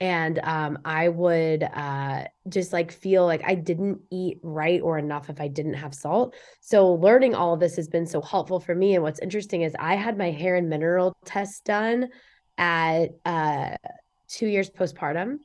and 0.00 0.40
um, 0.42 0.78
I 0.84 1.08
would 1.08 1.62
uh, 1.62 2.24
just 2.48 2.72
like 2.72 2.90
feel 2.90 3.24
like 3.24 3.42
I 3.46 3.54
didn't 3.54 4.00
eat 4.10 4.38
right 4.42 4.80
or 4.82 4.98
enough 4.98 5.30
if 5.30 5.40
I 5.40 5.48
didn't 5.48 5.74
have 5.74 5.94
salt. 5.94 6.34
So 6.60 6.94
learning 6.94 7.34
all 7.34 7.54
of 7.54 7.60
this 7.60 7.76
has 7.76 7.88
been 7.88 8.06
so 8.06 8.20
helpful 8.20 8.58
for 8.58 8.74
me. 8.74 8.94
And 8.94 9.04
what's 9.04 9.20
interesting 9.20 9.62
is 9.62 9.74
I 9.78 9.94
had 9.94 10.18
my 10.18 10.30
hair 10.30 10.56
and 10.56 10.68
mineral 10.68 11.16
test 11.24 11.64
done 11.64 12.08
at 12.58 13.10
uh, 13.24 13.76
two 14.28 14.46
years 14.46 14.70
postpartum, 14.70 15.38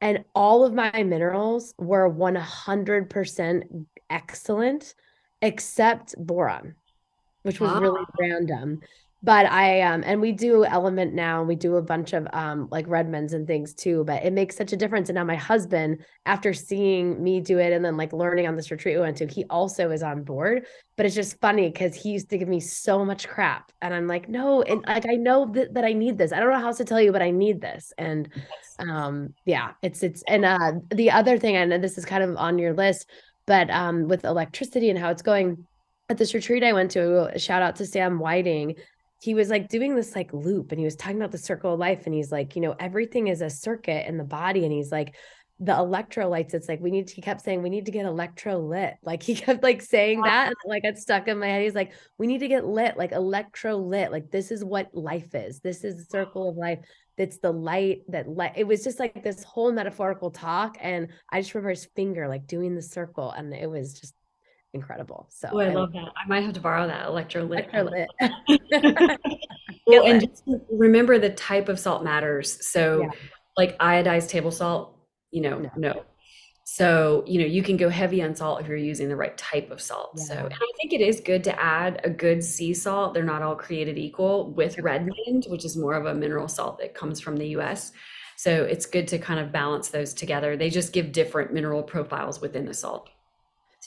and 0.00 0.24
all 0.34 0.64
of 0.64 0.72
my 0.72 1.02
minerals 1.02 1.74
were 1.76 2.10
100% 2.10 3.86
excellent, 4.08 4.94
except 5.42 6.14
boron, 6.18 6.74
which 7.42 7.60
was 7.60 7.78
really 7.80 8.04
random 8.18 8.80
but 9.22 9.46
I 9.46 9.80
um 9.82 10.04
and 10.06 10.20
we 10.20 10.30
do 10.30 10.64
LMNT 10.64 11.12
now 11.12 11.40
and 11.40 11.48
we 11.48 11.56
do 11.56 11.76
a 11.76 11.82
bunch 11.82 12.12
of 12.12 12.28
um 12.32 12.68
like 12.70 12.86
Redmonds 12.86 13.32
and 13.32 13.46
things 13.46 13.74
too 13.74 14.04
but 14.04 14.24
it 14.24 14.32
makes 14.32 14.56
such 14.56 14.72
a 14.72 14.76
difference. 14.76 15.08
And 15.08 15.16
now 15.16 15.24
my 15.24 15.36
husband 15.36 16.04
after 16.24 16.52
seeing 16.52 17.22
me 17.22 17.40
do 17.40 17.58
it 17.58 17.72
and 17.72 17.84
then 17.84 17.96
like 17.96 18.12
learning 18.12 18.46
on 18.46 18.54
this 18.54 18.70
retreat 18.70 18.96
we 18.96 19.02
went 19.02 19.16
to 19.16 19.26
he 19.26 19.44
also 19.50 19.90
is 19.90 20.02
on 20.02 20.22
board. 20.22 20.66
But 20.96 21.06
it's 21.06 21.14
just 21.14 21.40
funny 21.40 21.68
because 21.68 21.94
he 21.94 22.10
used 22.10 22.30
to 22.30 22.38
give 22.38 22.48
me 22.48 22.60
so 22.60 23.04
much 23.04 23.28
crap 23.28 23.72
and 23.82 23.92
I'm 23.92 24.06
like 24.06 24.28
no 24.28 24.62
and 24.62 24.84
like 24.86 25.08
I 25.08 25.14
know 25.14 25.50
that, 25.52 25.74
that 25.74 25.84
I 25.84 25.92
need 25.92 26.16
this. 26.16 26.32
I 26.32 26.38
don't 26.38 26.50
know 26.50 26.60
how 26.60 26.68
else 26.68 26.78
to 26.78 26.84
tell 26.84 27.00
you 27.00 27.10
but 27.10 27.22
I 27.22 27.30
need 27.30 27.60
this. 27.60 27.92
And 27.98 28.28
um 28.78 29.34
yeah 29.44 29.72
it's 29.82 30.04
it's 30.04 30.22
and 30.28 30.44
uh 30.44 30.72
the 30.94 31.10
other 31.10 31.38
thing 31.38 31.56
and 31.56 31.82
this 31.82 31.98
is 31.98 32.04
kind 32.04 32.22
of 32.22 32.36
on 32.36 32.58
your 32.58 32.72
list 32.72 33.10
but 33.46 33.68
um 33.70 34.06
with 34.06 34.24
electricity 34.24 34.90
and 34.90 34.98
how 34.98 35.10
it's 35.10 35.22
going 35.22 35.66
at 36.08 36.16
this 36.16 36.34
retreat 36.34 36.64
I 36.64 36.72
went 36.72 36.92
to, 36.92 37.32
shout 37.36 37.60
out 37.60 37.76
to 37.76 37.86
Sam 37.86 38.18
Whiting, 38.18 38.76
he 39.20 39.34
was 39.34 39.48
like 39.48 39.68
doing 39.68 39.94
this 39.94 40.14
like 40.14 40.32
loop 40.32 40.70
and 40.70 40.78
he 40.78 40.84
was 40.84 40.96
talking 40.96 41.16
about 41.16 41.32
the 41.32 41.38
circle 41.38 41.74
of 41.74 41.80
life 41.80 42.02
and 42.06 42.14
he's 42.14 42.30
like 42.30 42.54
you 42.54 42.62
know 42.62 42.74
everything 42.78 43.28
is 43.28 43.40
a 43.40 43.50
circuit 43.50 44.06
in 44.06 44.16
the 44.16 44.24
body 44.24 44.64
and 44.64 44.72
he's 44.72 44.92
like 44.92 45.14
the 45.60 45.72
electrolytes, 45.72 46.54
it's 46.54 46.68
like 46.68 46.80
we 46.80 46.90
need 46.90 47.08
to, 47.08 47.14
he 47.14 47.20
kept 47.22 47.40
saying 47.40 47.62
we 47.62 47.70
need 47.70 47.86
to 47.86 47.92
get 47.92 48.06
electrolyte. 48.06 48.94
Like 49.02 49.22
he 49.22 49.34
kept 49.34 49.62
like 49.62 49.82
saying 49.82 50.20
that 50.22 50.48
and 50.48 50.56
like 50.66 50.84
it 50.84 50.98
stuck 50.98 51.28
in 51.28 51.38
my 51.38 51.46
head. 51.46 51.62
He's 51.62 51.74
like, 51.74 51.92
we 52.18 52.26
need 52.26 52.40
to 52.40 52.48
get 52.48 52.66
lit, 52.66 52.96
like 52.96 53.12
electrolyte. 53.12 54.10
Like 54.10 54.30
this 54.30 54.50
is 54.50 54.64
what 54.64 54.94
life 54.94 55.34
is. 55.34 55.60
This 55.60 55.82
is 55.82 55.96
the 55.96 56.04
circle 56.04 56.50
of 56.50 56.56
life. 56.56 56.80
That's 57.16 57.38
the 57.38 57.50
light 57.50 58.02
that 58.08 58.28
light. 58.28 58.52
It 58.56 58.66
was 58.66 58.84
just 58.84 59.00
like 59.00 59.24
this 59.24 59.42
whole 59.42 59.72
metaphorical 59.72 60.30
talk. 60.30 60.76
And 60.80 61.08
I 61.30 61.40
just 61.40 61.54
remember 61.54 61.70
his 61.70 61.88
finger 61.96 62.28
like 62.28 62.46
doing 62.46 62.74
the 62.74 62.82
circle. 62.82 63.32
And 63.32 63.52
it 63.52 63.68
was 63.68 63.98
just 63.98 64.14
incredible. 64.78 65.26
So 65.30 65.48
oh, 65.52 65.58
I, 65.58 65.66
I 65.66 65.72
love 65.72 65.92
that. 65.92 66.12
I 66.16 66.28
might 66.28 66.44
have 66.44 66.54
to 66.54 66.60
borrow 66.60 66.86
that 66.86 67.06
electrolyte. 67.06 67.70
electrolyte. 67.72 69.18
well, 69.86 70.06
and 70.06 70.20
just 70.20 70.42
remember 70.70 71.18
the 71.18 71.30
type 71.30 71.68
of 71.68 71.78
salt 71.78 72.04
matters. 72.04 72.66
So 72.66 73.02
yeah. 73.02 73.10
like 73.56 73.78
iodized 73.78 74.28
table 74.28 74.50
salt, 74.50 74.96
you 75.30 75.40
know, 75.40 75.58
no. 75.58 75.70
no. 75.76 76.04
So, 76.70 77.24
you 77.26 77.40
know, 77.40 77.46
you 77.46 77.62
can 77.62 77.78
go 77.78 77.88
heavy 77.88 78.22
on 78.22 78.34
salt 78.34 78.60
if 78.60 78.68
you're 78.68 78.76
using 78.76 79.08
the 79.08 79.16
right 79.16 79.36
type 79.38 79.70
of 79.70 79.80
salt. 79.80 80.10
Yeah. 80.16 80.24
So, 80.24 80.34
and 80.34 80.54
I 80.54 80.72
think 80.76 80.92
it 80.92 81.00
is 81.00 81.18
good 81.20 81.42
to 81.44 81.60
add 81.60 82.00
a 82.04 82.10
good 82.10 82.44
sea 82.44 82.74
salt. 82.74 83.14
They're 83.14 83.24
not 83.24 83.40
all 83.40 83.56
created 83.56 83.96
equal 83.96 84.52
with 84.52 84.78
Redmond, 84.78 85.46
which 85.48 85.64
is 85.64 85.78
more 85.78 85.94
of 85.94 86.04
a 86.04 86.14
mineral 86.14 86.46
salt 86.46 86.78
that 86.80 86.94
comes 86.94 87.20
from 87.20 87.38
the 87.38 87.48
US. 87.56 87.92
So, 88.36 88.64
it's 88.64 88.84
good 88.84 89.08
to 89.08 89.18
kind 89.18 89.40
of 89.40 89.50
balance 89.50 89.88
those 89.88 90.12
together. 90.12 90.58
They 90.58 90.68
just 90.68 90.92
give 90.92 91.10
different 91.10 91.54
mineral 91.54 91.82
profiles 91.82 92.42
within 92.42 92.66
the 92.66 92.74
salt. 92.74 93.08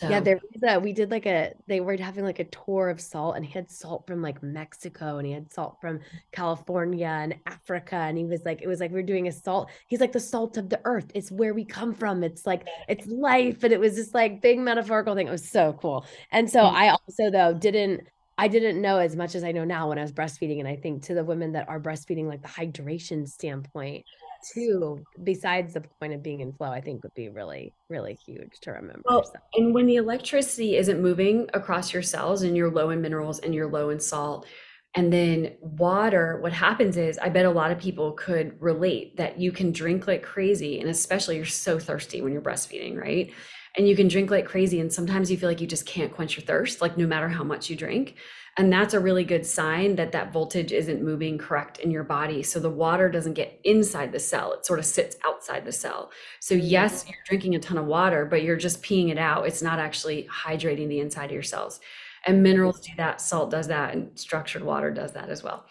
So. 0.01 0.09
Yeah, 0.09 0.19
there 0.19 0.41
was 0.41 0.63
a, 0.67 0.79
we 0.79 0.93
did 0.93 1.11
like 1.11 1.27
a, 1.27 1.53
they 1.67 1.79
were 1.79 1.95
having 1.95 2.23
like 2.23 2.39
a 2.39 2.45
tour 2.45 2.89
of 2.89 2.99
salt 2.99 3.35
and 3.35 3.45
he 3.45 3.51
had 3.51 3.69
salt 3.69 4.07
from 4.07 4.19
like 4.19 4.41
Mexico 4.41 5.17
and 5.17 5.27
he 5.27 5.31
had 5.31 5.53
salt 5.53 5.77
from 5.79 5.99
California 6.31 7.05
and 7.05 7.35
Africa. 7.45 7.97
And 7.97 8.17
he 8.17 8.25
was 8.25 8.41
like, 8.43 8.63
it 8.63 8.67
was 8.67 8.79
like, 8.79 8.91
we 8.91 8.99
are 8.99 9.03
doing 9.03 9.27
a 9.27 9.31
salt. 9.31 9.69
He's 9.87 9.99
like 9.99 10.11
the 10.11 10.19
salt 10.19 10.57
of 10.57 10.69
the 10.69 10.81
earth. 10.85 11.11
It's 11.13 11.29
where 11.29 11.53
we 11.53 11.65
come 11.65 11.93
from. 11.93 12.23
It's 12.23 12.47
like, 12.47 12.67
it's 12.89 13.05
life. 13.05 13.63
And 13.63 13.71
it 13.71 13.79
was 13.79 13.93
just 13.93 14.15
like 14.15 14.41
big 14.41 14.57
metaphorical 14.57 15.13
thing. 15.13 15.27
It 15.27 15.31
was 15.31 15.47
so 15.47 15.73
cool. 15.73 16.03
And 16.31 16.49
so 16.49 16.61
mm. 16.61 16.71
I 16.71 16.89
also 16.89 17.29
though 17.29 17.53
didn't, 17.53 18.07
I 18.39 18.47
didn't 18.47 18.81
know 18.81 18.97
as 18.97 19.15
much 19.15 19.35
as 19.35 19.43
I 19.43 19.51
know 19.51 19.65
now 19.65 19.89
when 19.89 19.99
I 19.99 20.01
was 20.01 20.11
breastfeeding. 20.11 20.57
And 20.57 20.67
I 20.67 20.77
think 20.77 21.03
to 21.03 21.13
the 21.13 21.23
women 21.23 21.51
that 21.51 21.69
are 21.69 21.79
breastfeeding, 21.79 22.25
like 22.25 22.41
the 22.41 22.47
hydration 22.47 23.27
standpoint, 23.27 24.03
too, 24.53 25.03
besides 25.23 25.73
the 25.73 25.81
point 25.99 26.13
of 26.13 26.23
being 26.23 26.41
in 26.41 26.53
flow, 26.53 26.69
I 26.69 26.81
think 26.81 27.03
would 27.03 27.13
be 27.13 27.29
really, 27.29 27.73
really 27.89 28.17
huge 28.25 28.59
to 28.61 28.71
remember. 28.71 29.01
Well, 29.05 29.23
so. 29.23 29.33
and 29.55 29.73
when 29.73 29.85
the 29.85 29.95
electricity 29.95 30.77
isn't 30.77 31.01
moving 31.01 31.49
across 31.53 31.93
your 31.93 32.03
cells 32.03 32.41
and 32.41 32.55
you're 32.55 32.71
low 32.71 32.89
in 32.89 33.01
minerals 33.01 33.39
and 33.39 33.53
you're 33.53 33.69
low 33.69 33.89
in 33.89 33.99
salt, 33.99 34.45
and 34.93 35.11
then 35.11 35.55
water, 35.61 36.39
what 36.41 36.51
happens 36.51 36.97
is, 36.97 37.17
I 37.17 37.29
bet 37.29 37.45
a 37.45 37.49
lot 37.49 37.71
of 37.71 37.79
people 37.79 38.11
could 38.11 38.61
relate 38.61 39.15
that 39.17 39.39
you 39.39 39.51
can 39.51 39.71
drink 39.71 40.05
like 40.05 40.21
crazy. 40.21 40.81
And 40.81 40.89
especially 40.89 41.37
you're 41.37 41.45
so 41.45 41.79
thirsty 41.79 42.21
when 42.21 42.33
you're 42.33 42.41
breastfeeding, 42.41 42.97
right? 42.97 43.31
And 43.77 43.87
you 43.87 43.95
can 43.95 44.09
drink 44.09 44.31
like 44.31 44.45
crazy. 44.45 44.81
And 44.81 44.91
sometimes 44.91 45.31
you 45.31 45.37
feel 45.37 45.47
like 45.47 45.61
you 45.61 45.67
just 45.67 45.85
can't 45.85 46.11
quench 46.11 46.35
your 46.35 46.45
thirst, 46.45 46.81
like 46.81 46.97
no 46.97 47.07
matter 47.07 47.29
how 47.29 47.43
much 47.43 47.69
you 47.69 47.77
drink. 47.77 48.15
And 48.57 48.71
that's 48.71 48.93
a 48.93 48.99
really 48.99 49.23
good 49.23 49.45
sign 49.45 49.95
that 49.95 50.11
that 50.11 50.33
voltage 50.33 50.73
isn't 50.73 51.01
moving 51.01 51.37
correct 51.37 51.79
in 51.79 51.89
your 51.89 52.03
body. 52.03 52.43
So 52.43 52.59
the 52.59 52.69
water 52.69 53.09
doesn't 53.09 53.33
get 53.33 53.59
inside 53.63 54.11
the 54.11 54.19
cell, 54.19 54.51
it 54.53 54.65
sort 54.65 54.79
of 54.79 54.85
sits 54.85 55.15
outside 55.25 55.63
the 55.63 55.71
cell. 55.71 56.11
So, 56.41 56.53
yes, 56.53 57.05
you're 57.07 57.17
drinking 57.25 57.55
a 57.55 57.59
ton 57.59 57.77
of 57.77 57.85
water, 57.85 58.25
but 58.25 58.43
you're 58.43 58.57
just 58.57 58.83
peeing 58.83 59.09
it 59.09 59.17
out. 59.17 59.47
It's 59.47 59.61
not 59.61 59.79
actually 59.79 60.27
hydrating 60.29 60.89
the 60.89 60.99
inside 60.99 61.25
of 61.25 61.31
your 61.31 61.43
cells. 61.43 61.79
And 62.26 62.43
minerals 62.43 62.80
do 62.82 62.91
that, 62.97 63.19
salt 63.19 63.49
does 63.49 63.67
that, 63.67 63.93
and 63.93 64.17
structured 64.17 64.63
water 64.63 64.91
does 64.91 65.13
that 65.13 65.30
as 65.30 65.43
well. 65.43 65.65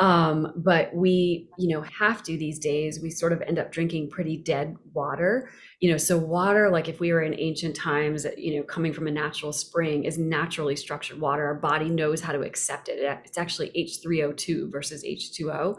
Um, 0.00 0.52
but 0.56 0.94
we, 0.94 1.48
you 1.56 1.74
know, 1.74 1.82
have 1.98 2.22
to 2.24 2.36
these 2.36 2.58
days, 2.58 3.00
we 3.02 3.10
sort 3.10 3.32
of 3.32 3.40
end 3.42 3.58
up 3.58 3.72
drinking 3.72 4.10
pretty 4.10 4.36
dead 4.36 4.76
water. 4.92 5.48
You 5.80 5.90
know 5.90 5.98
so 5.98 6.16
water 6.16 6.70
like 6.70 6.88
if 6.88 6.98
we 6.98 7.12
were 7.12 7.20
in 7.20 7.38
ancient 7.38 7.76
times 7.76 8.26
you 8.38 8.56
know 8.56 8.62
coming 8.62 8.94
from 8.94 9.06
a 9.06 9.10
natural 9.10 9.52
spring 9.52 10.04
is 10.04 10.16
naturally 10.16 10.76
structured 10.76 11.20
water. 11.20 11.44
Our 11.44 11.56
body 11.56 11.90
knows 11.90 12.22
how 12.22 12.32
to 12.32 12.40
accept 12.40 12.88
it. 12.88 13.00
It's 13.24 13.36
actually 13.36 13.70
h3o2 13.76 14.72
versus 14.72 15.04
h2o 15.04 15.76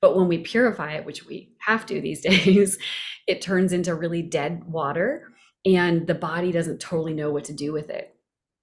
but 0.00 0.16
when 0.16 0.28
we 0.28 0.38
purify 0.38 0.92
it 0.92 1.04
which 1.04 1.26
we 1.26 1.50
have 1.58 1.86
to 1.86 2.00
these 2.00 2.20
days 2.22 2.78
it 3.26 3.42
turns 3.42 3.72
into 3.72 3.94
really 3.94 4.22
dead 4.22 4.64
water 4.64 5.28
and 5.64 6.06
the 6.06 6.14
body 6.14 6.52
doesn't 6.52 6.80
totally 6.80 7.14
know 7.14 7.30
what 7.30 7.44
to 7.44 7.52
do 7.52 7.72
with 7.72 7.90
it 7.90 8.14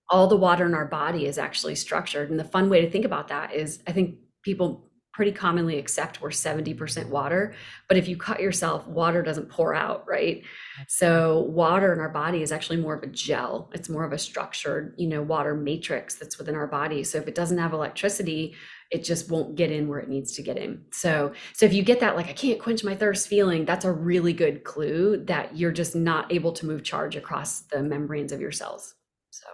all 0.10 0.28
the 0.28 0.38
water 0.38 0.66
in 0.66 0.74
our 0.74 0.86
body 0.86 1.26
is 1.26 1.38
actually 1.38 1.76
structured 1.76 2.30
and 2.30 2.40
the 2.40 2.44
fun 2.44 2.70
way 2.70 2.82
to 2.82 2.90
think 2.90 3.06
about 3.06 3.28
that 3.28 3.54
is 3.54 3.82
i 3.88 3.92
think 3.92 4.16
people 4.44 4.86
pretty 5.16 5.32
commonly 5.32 5.78
accept 5.78 6.20
we're 6.22 6.30
70% 6.30 7.08
water. 7.08 7.56
But 7.88 7.96
if 7.96 8.06
you 8.10 8.18
cut 8.18 8.42
yourself, 8.42 8.86
water 8.86 9.24
doesn't 9.24 9.50
pour 9.50 9.74
out, 9.74 10.06
right? 10.06 10.44
So 10.90 11.44
water 11.44 11.94
in 11.94 12.02
our 12.02 12.10
body 12.10 12.42
is 12.42 12.52
actually 12.52 12.82
more 12.82 12.96
of 12.96 13.04
a 13.04 13.08
gel. 13.08 13.72
It's 13.74 13.88
more 13.88 14.04
of 14.04 14.12
a 14.12 14.18
structured, 14.18 14.94
you 14.98 15.08
know, 15.08 15.22
water 15.22 15.56
matrix 15.56 16.16
that's 16.16 16.38
within 16.38 16.56
our 16.56 16.68
body. 16.68 17.02
So 17.06 17.18
if 17.18 17.30
it 17.30 17.36
doesn't 17.36 17.58
have 17.58 17.72
electricity, 17.72 18.56
it 18.92 19.06
just 19.06 19.32
won't 19.32 19.56
get 19.56 19.72
in 19.72 19.88
where 19.88 20.00
it 20.00 20.10
needs 20.10 20.34
to 20.34 20.44
get 20.44 20.58
in. 20.58 20.84
So 20.92 21.32
so 21.54 21.66
if 21.66 21.74
you 21.74 21.82
get 21.82 22.02
that 22.02 22.18
like 22.18 22.28
I 22.28 22.34
can't 22.34 22.60
quench 22.60 22.84
my 22.84 22.94
thirst 22.94 23.30
feeling, 23.30 23.64
that's 23.64 23.86
a 23.86 23.94
really 23.94 24.34
good 24.34 24.66
clue 24.66 25.24
that 25.28 25.56
you're 25.56 25.72
just 25.72 25.96
not 25.96 26.32
able 26.32 26.52
to 26.52 26.66
move 26.66 26.84
charge 26.84 27.16
across 27.16 27.62
the 27.62 27.82
membranes 27.82 28.34
of 28.34 28.42
your 28.42 28.52
cells. 28.52 28.96
So 29.30 29.48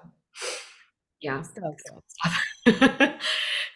yeah. 1.21 1.43
So 1.43 2.01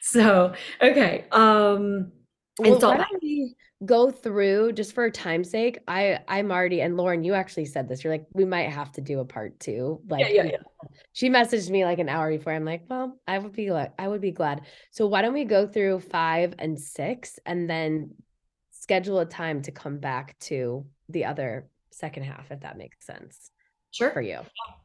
so 0.02 0.54
okay 0.82 1.26
um 1.32 2.12
well, 2.60 2.80
why 2.80 2.98
don't 2.98 3.22
we 3.22 3.56
go 3.86 4.10
through 4.12 4.72
just 4.72 4.94
for 4.94 5.10
time's 5.10 5.50
sake 5.50 5.80
i 5.88 6.20
i'm 6.28 6.52
already 6.52 6.80
and 6.82 6.96
lauren 6.96 7.24
you 7.24 7.34
actually 7.34 7.66
said 7.66 7.90
this 7.90 8.04
you're 8.04 8.14
like 8.14 8.26
we 8.34 8.46
might 8.46 8.70
have 8.70 8.92
to 8.92 9.02
do 9.02 9.20
a 9.20 9.26
part 9.26 9.60
two 9.60 10.00
like 10.08 10.22
yeah, 10.22 10.30
yeah, 10.30 10.44
yeah. 10.44 10.90
she 11.12 11.30
messaged 11.30 11.70
me 11.70 11.84
like 11.84 12.00
an 12.00 12.08
hour 12.08 12.30
before 12.30 12.54
i'm 12.54 12.64
like 12.64 12.84
well 12.90 13.18
i 13.28 13.38
would 13.38 13.52
be 13.52 13.66
glad 13.66 13.92
i 14.00 14.08
would 14.08 14.22
be 14.22 14.32
glad 14.32 14.62
so 14.92 15.08
why 15.08 15.22
don't 15.22 15.34
we 15.34 15.44
go 15.44 15.68
through 15.68 16.00
five 16.00 16.54
and 16.60 16.80
six 16.80 17.38
and 17.46 17.70
then 17.70 18.12
schedule 18.72 19.20
a 19.20 19.26
time 19.26 19.62
to 19.62 19.72
come 19.72 19.98
back 19.98 20.38
to 20.40 20.86
the 21.10 21.26
other 21.26 21.68
second 21.92 22.24
half 22.24 22.52
if 22.52 22.62
that 22.62 22.78
makes 22.78 23.06
sense 23.06 23.52
sure 23.96 24.12
for 24.12 24.22
you 24.22 24.40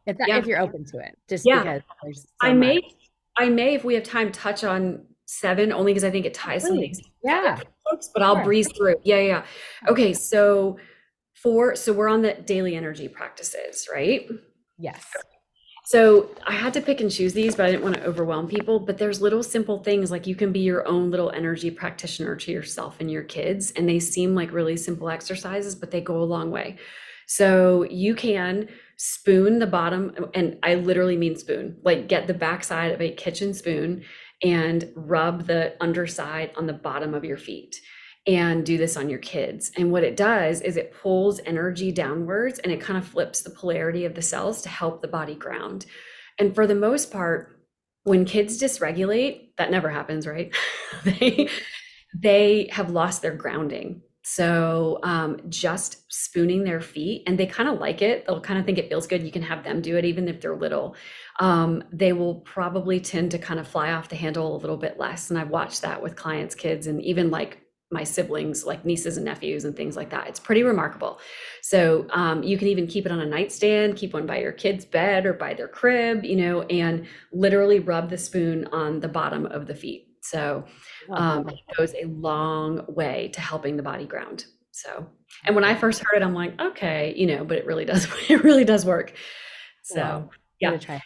if 0.06 0.16
that, 0.18 0.28
yeah. 0.28 0.36
if 0.38 0.46
you're 0.46 0.60
open 0.60 0.84
to 0.84 0.98
it 0.98 1.16
just 1.28 1.44
yeah. 1.46 1.80
because 2.02 2.22
so 2.22 2.28
i 2.40 2.52
much. 2.52 2.58
may 2.58 2.82
i 3.36 3.48
may 3.48 3.74
if 3.74 3.84
we 3.84 3.94
have 3.94 4.04
time 4.04 4.30
touch 4.32 4.64
on 4.64 5.04
seven 5.30 5.72
only 5.72 5.92
because 5.92 6.02
I 6.02 6.10
think 6.10 6.26
it 6.26 6.36
oh, 6.36 6.42
ties 6.42 6.62
some 6.64 6.76
things. 6.76 7.00
Yeah. 7.22 7.60
Folks, 7.88 8.10
but 8.12 8.22
I'll 8.22 8.36
sure. 8.36 8.44
breeze 8.44 8.68
through. 8.76 8.96
Yeah, 9.04 9.20
yeah. 9.20 9.44
Okay, 9.88 10.12
so 10.12 10.78
for 11.34 11.76
so 11.76 11.92
we're 11.92 12.08
on 12.08 12.22
the 12.22 12.34
daily 12.34 12.74
energy 12.74 13.06
practices, 13.08 13.88
right? 13.92 14.28
Yes. 14.76 15.04
So 15.86 16.30
I 16.46 16.52
had 16.52 16.72
to 16.74 16.80
pick 16.80 17.00
and 17.00 17.10
choose 17.10 17.32
these, 17.32 17.56
but 17.56 17.66
I 17.66 17.70
didn't 17.70 17.82
want 17.82 17.96
to 17.96 18.04
overwhelm 18.04 18.48
people. 18.48 18.80
But 18.80 18.98
there's 18.98 19.20
little 19.20 19.42
simple 19.42 19.82
things 19.82 20.10
like 20.10 20.26
you 20.26 20.34
can 20.34 20.52
be 20.52 20.60
your 20.60 20.86
own 20.86 21.10
little 21.10 21.30
energy 21.30 21.70
practitioner 21.70 22.36
to 22.36 22.52
yourself 22.52 22.96
and 23.00 23.10
your 23.10 23.22
kids. 23.22 23.70
And 23.72 23.88
they 23.88 23.98
seem 23.98 24.34
like 24.34 24.52
really 24.52 24.76
simple 24.76 25.08
exercises, 25.08 25.74
but 25.74 25.90
they 25.90 26.00
go 26.00 26.20
a 26.20 26.24
long 26.24 26.50
way. 26.50 26.76
So 27.26 27.84
you 27.84 28.14
can 28.14 28.68
spoon 29.02 29.60
the 29.60 29.66
bottom, 29.66 30.14
and 30.34 30.58
I 30.62 30.74
literally 30.74 31.16
mean 31.16 31.34
spoon, 31.34 31.78
like 31.82 32.06
get 32.06 32.26
the 32.26 32.34
backside 32.34 32.92
of 32.92 33.00
a 33.00 33.10
kitchen 33.10 33.54
spoon 33.54 34.04
and 34.42 34.92
rub 34.94 35.46
the 35.46 35.74
underside 35.80 36.50
on 36.54 36.66
the 36.66 36.74
bottom 36.74 37.14
of 37.14 37.24
your 37.24 37.38
feet 37.38 37.80
and 38.26 38.66
do 38.66 38.76
this 38.76 38.98
on 38.98 39.08
your 39.08 39.18
kids. 39.18 39.72
And 39.74 39.90
what 39.90 40.04
it 40.04 40.18
does 40.18 40.60
is 40.60 40.76
it 40.76 40.92
pulls 40.92 41.40
energy 41.46 41.90
downwards 41.90 42.58
and 42.58 42.70
it 42.70 42.82
kind 42.82 42.98
of 42.98 43.08
flips 43.08 43.40
the 43.40 43.48
polarity 43.48 44.04
of 44.04 44.14
the 44.14 44.20
cells 44.20 44.60
to 44.62 44.68
help 44.68 45.00
the 45.00 45.08
body 45.08 45.34
ground. 45.34 45.86
And 46.38 46.54
for 46.54 46.66
the 46.66 46.74
most 46.74 47.10
part, 47.10 47.56
when 48.02 48.26
kids 48.26 48.60
dysregulate, 48.60 49.56
that 49.56 49.70
never 49.70 49.88
happens, 49.88 50.26
right? 50.26 50.54
they 51.04 51.48
they 52.14 52.68
have 52.70 52.90
lost 52.90 53.22
their 53.22 53.34
grounding. 53.34 54.02
So 54.34 54.98
um, 55.02 55.40
just 55.48 56.04
spooning 56.12 56.64
their 56.64 56.80
feet, 56.80 57.24
and 57.26 57.38
they 57.38 57.46
kind 57.46 57.68
of 57.68 57.78
like 57.78 58.02
it. 58.02 58.26
They'll 58.26 58.40
kind 58.40 58.58
of 58.58 58.66
think 58.66 58.78
it 58.78 58.88
feels 58.88 59.06
good. 59.06 59.22
You 59.22 59.32
can 59.32 59.42
have 59.42 59.64
them 59.64 59.80
do 59.80 59.96
it, 59.96 60.04
even 60.04 60.28
if 60.28 60.40
they're 60.40 60.56
little 60.56 60.96
um, 61.40 61.82
they 61.90 62.12
will 62.12 62.36
probably 62.36 63.00
tend 63.00 63.30
to 63.32 63.38
kind 63.38 63.58
of 63.58 63.66
fly 63.66 63.92
off 63.92 64.10
the 64.10 64.16
handle 64.16 64.54
a 64.54 64.58
little 64.58 64.76
bit 64.76 64.98
less. 64.98 65.30
And 65.30 65.38
I've 65.38 65.48
watched 65.48 65.82
that 65.82 66.02
with 66.02 66.14
clients' 66.14 66.54
kids 66.54 66.86
and 66.86 67.02
even 67.02 67.30
like 67.30 67.62
my 67.90 68.04
siblings, 68.04 68.64
like 68.64 68.84
nieces 68.84 69.16
and 69.16 69.24
nephews 69.24 69.64
and 69.64 69.74
things 69.74 69.96
like 69.96 70.10
that. 70.10 70.28
It's 70.28 70.38
pretty 70.38 70.62
remarkable. 70.62 71.18
So 71.62 72.06
um, 72.10 72.42
you 72.42 72.56
can 72.56 72.68
even 72.68 72.86
keep 72.86 73.06
it 73.06 73.10
on 73.10 73.20
a 73.20 73.26
nightstand, 73.26 73.96
keep 73.96 74.12
one 74.12 74.26
by 74.26 74.38
your 74.38 74.52
kid's 74.52 74.84
bed 74.84 75.26
or 75.26 75.32
by 75.32 75.54
their 75.54 75.66
crib, 75.66 76.24
you 76.24 76.36
know, 76.36 76.62
and 76.62 77.06
literally 77.32 77.80
rub 77.80 78.10
the 78.10 78.18
spoon 78.18 78.66
on 78.66 79.00
the 79.00 79.08
bottom 79.08 79.46
of 79.46 79.66
the 79.66 79.74
feet. 79.74 80.09
So 80.20 80.64
um, 81.10 81.48
it 81.48 81.58
goes 81.76 81.94
a 81.94 82.06
long 82.06 82.84
way 82.88 83.30
to 83.34 83.40
helping 83.40 83.76
the 83.76 83.82
body 83.82 84.06
ground. 84.06 84.46
So, 84.70 85.06
and 85.46 85.54
when 85.54 85.64
I 85.64 85.74
first 85.74 86.02
heard 86.04 86.22
it, 86.22 86.24
I'm 86.24 86.34
like, 86.34 86.60
okay, 86.60 87.14
you 87.16 87.26
know, 87.26 87.44
but 87.44 87.58
it 87.58 87.66
really 87.66 87.84
does, 87.84 88.06
it 88.28 88.44
really 88.44 88.64
does 88.64 88.84
work. 88.84 89.14
So, 89.82 90.30
yeah. 90.60 90.76
Try. 90.76 91.02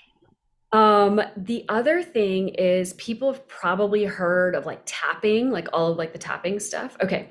Um, 0.73 1.21
the 1.37 1.65
other 1.69 2.03
thing 2.03 2.49
is 2.49 2.95
people 2.95 3.33
have 3.33 3.47
probably 3.47 4.05
heard 4.05 4.57
of 4.57 4.67
like 4.67 4.83
tapping, 4.85 5.51
like 5.51 5.69
all 5.73 5.93
of 5.93 5.99
like 5.99 6.13
the 6.13 6.19
tapping 6.19 6.59
stuff. 6.59 6.97
Okay. 7.01 7.29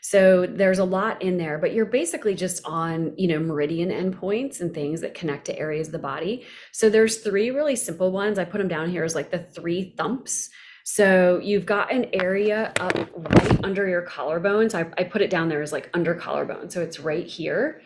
So 0.00 0.46
there's 0.46 0.78
a 0.78 0.84
lot 0.84 1.20
in 1.22 1.38
there, 1.38 1.58
but 1.58 1.72
you're 1.72 1.86
basically 1.86 2.34
just 2.34 2.64
on, 2.64 3.14
you 3.16 3.26
know, 3.26 3.40
meridian 3.40 3.88
endpoints 3.88 4.60
and 4.60 4.72
things 4.72 5.00
that 5.00 5.14
connect 5.14 5.46
to 5.46 5.58
areas 5.58 5.88
of 5.88 5.92
the 5.92 5.98
body. 5.98 6.44
So 6.72 6.88
there's 6.88 7.16
three 7.16 7.50
really 7.50 7.74
simple 7.74 8.12
ones. 8.12 8.38
I 8.38 8.44
put 8.44 8.58
them 8.58 8.68
down 8.68 8.90
here 8.90 9.02
as 9.02 9.14
like 9.14 9.30
the 9.30 9.38
three 9.38 9.94
thumps. 9.96 10.50
So 10.84 11.40
you've 11.42 11.64
got 11.64 11.90
an 11.90 12.06
area 12.12 12.70
up 12.78 12.94
right 13.16 13.64
under 13.64 13.88
your 13.88 14.02
collarbones. 14.02 14.74
I, 14.74 14.86
I 14.98 15.04
put 15.04 15.22
it 15.22 15.30
down 15.30 15.48
there 15.48 15.62
as 15.62 15.72
like 15.72 15.88
under 15.94 16.14
collarbone. 16.14 16.68
So 16.68 16.82
it's 16.82 17.00
right 17.00 17.26
here. 17.26 17.80